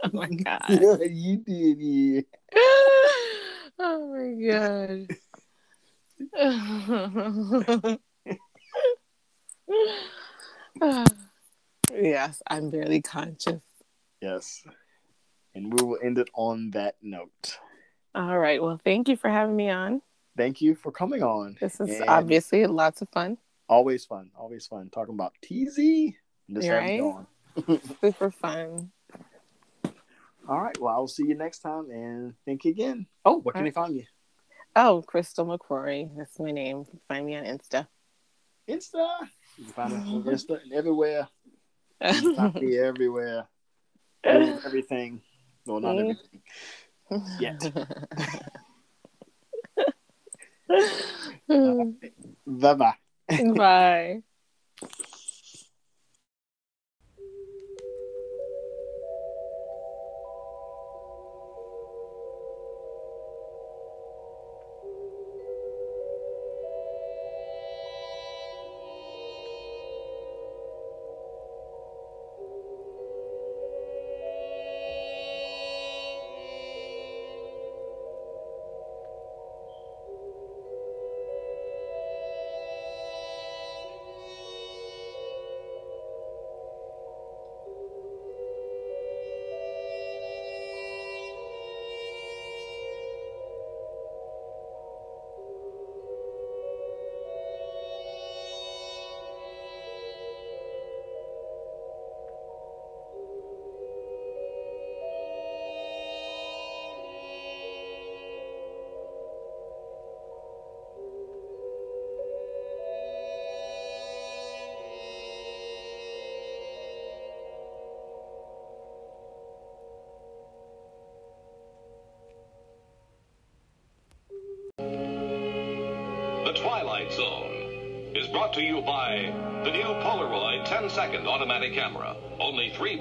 Oh 0.05 0.11
my 0.13 0.27
god. 0.45 0.63
yeah, 0.69 0.97
you 1.09 1.37
did, 1.37 1.79
it. 1.81 2.27
oh 3.79 4.11
my 4.13 4.33
god. 4.51 5.07
yes, 11.93 12.43
I'm 12.49 12.71
barely 12.71 13.01
conscious. 13.01 13.63
Yes. 14.21 14.65
And 15.55 15.73
we 15.73 15.85
will 15.85 15.99
end 16.03 16.19
it 16.19 16.29
on 16.35 16.71
that 16.73 16.97
note. 17.03 17.59
All 18.15 18.39
right. 18.39 18.63
Well, 18.63 18.81
thank 18.83 19.09
you 19.09 19.17
for 19.17 19.31
having 19.31 19.55
me 19.57 19.71
on. 19.71 20.03
Thank 20.37 20.61
you 20.61 20.75
for 20.75 20.91
coming 20.91 21.23
on. 21.23 21.57
This 21.61 21.79
is 21.81 22.01
And 22.01 22.09
obviously 22.09 22.67
lots 22.67 23.03
of 23.03 23.09
fun. 23.11 23.39
Always 23.73 24.05
fun. 24.05 24.31
Always 24.39 24.67
fun 24.67 24.91
talking 24.91 25.15
about 25.15 25.33
TZ. 25.43 26.13
Just 26.53 26.69
Right. 26.71 27.01
on. 27.01 27.27
Super 28.01 28.31
fun. 28.31 28.93
All 30.49 30.61
right. 30.61 30.79
Well, 30.79 30.95
I'll 30.95 31.09
see 31.09 31.27
you 31.27 31.35
next 31.35 31.61
time 31.61 31.91
and 31.91 32.35
thank 32.45 32.65
you 32.65 32.73
again. 32.73 33.07
Oh, 33.25 33.39
what 33.39 33.55
can 33.55 33.65
All 33.65 33.65
they 33.65 33.71
find 33.71 33.95
you? 33.97 34.05
Oh, 34.77 35.03
Crystal 35.07 35.47
McCrory. 35.47 36.11
That's 36.17 36.39
my 36.39 36.51
name. 36.51 36.85
Find 37.09 37.27
me 37.27 37.37
on 37.37 37.45
Insta. 37.45 37.87
Insta. 38.69 39.17
You 39.57 39.65
can 39.65 39.73
find 39.73 39.93
us 39.95 40.07
on 40.09 40.23
Insta 40.25 40.63
and 40.63 40.73
everywhere. 40.73 41.29
Me 42.61 42.79
everywhere. 42.79 43.47
Everything. 44.25 45.23
Well, 45.67 45.81
not 45.81 45.99
everything. 45.99 46.43
Yet. 47.39 47.73
Bye 52.47 52.75
bye. 52.75 52.95
Bye. 53.57 54.23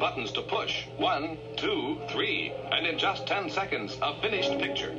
Buttons 0.01 0.31
to 0.31 0.41
push. 0.41 0.85
One, 0.97 1.37
two, 1.57 1.95
three. 2.09 2.51
And 2.71 2.87
in 2.87 2.97
just 2.97 3.27
10 3.27 3.51
seconds, 3.51 3.99
a 4.01 4.19
finished 4.19 4.57
picture. 4.57 4.95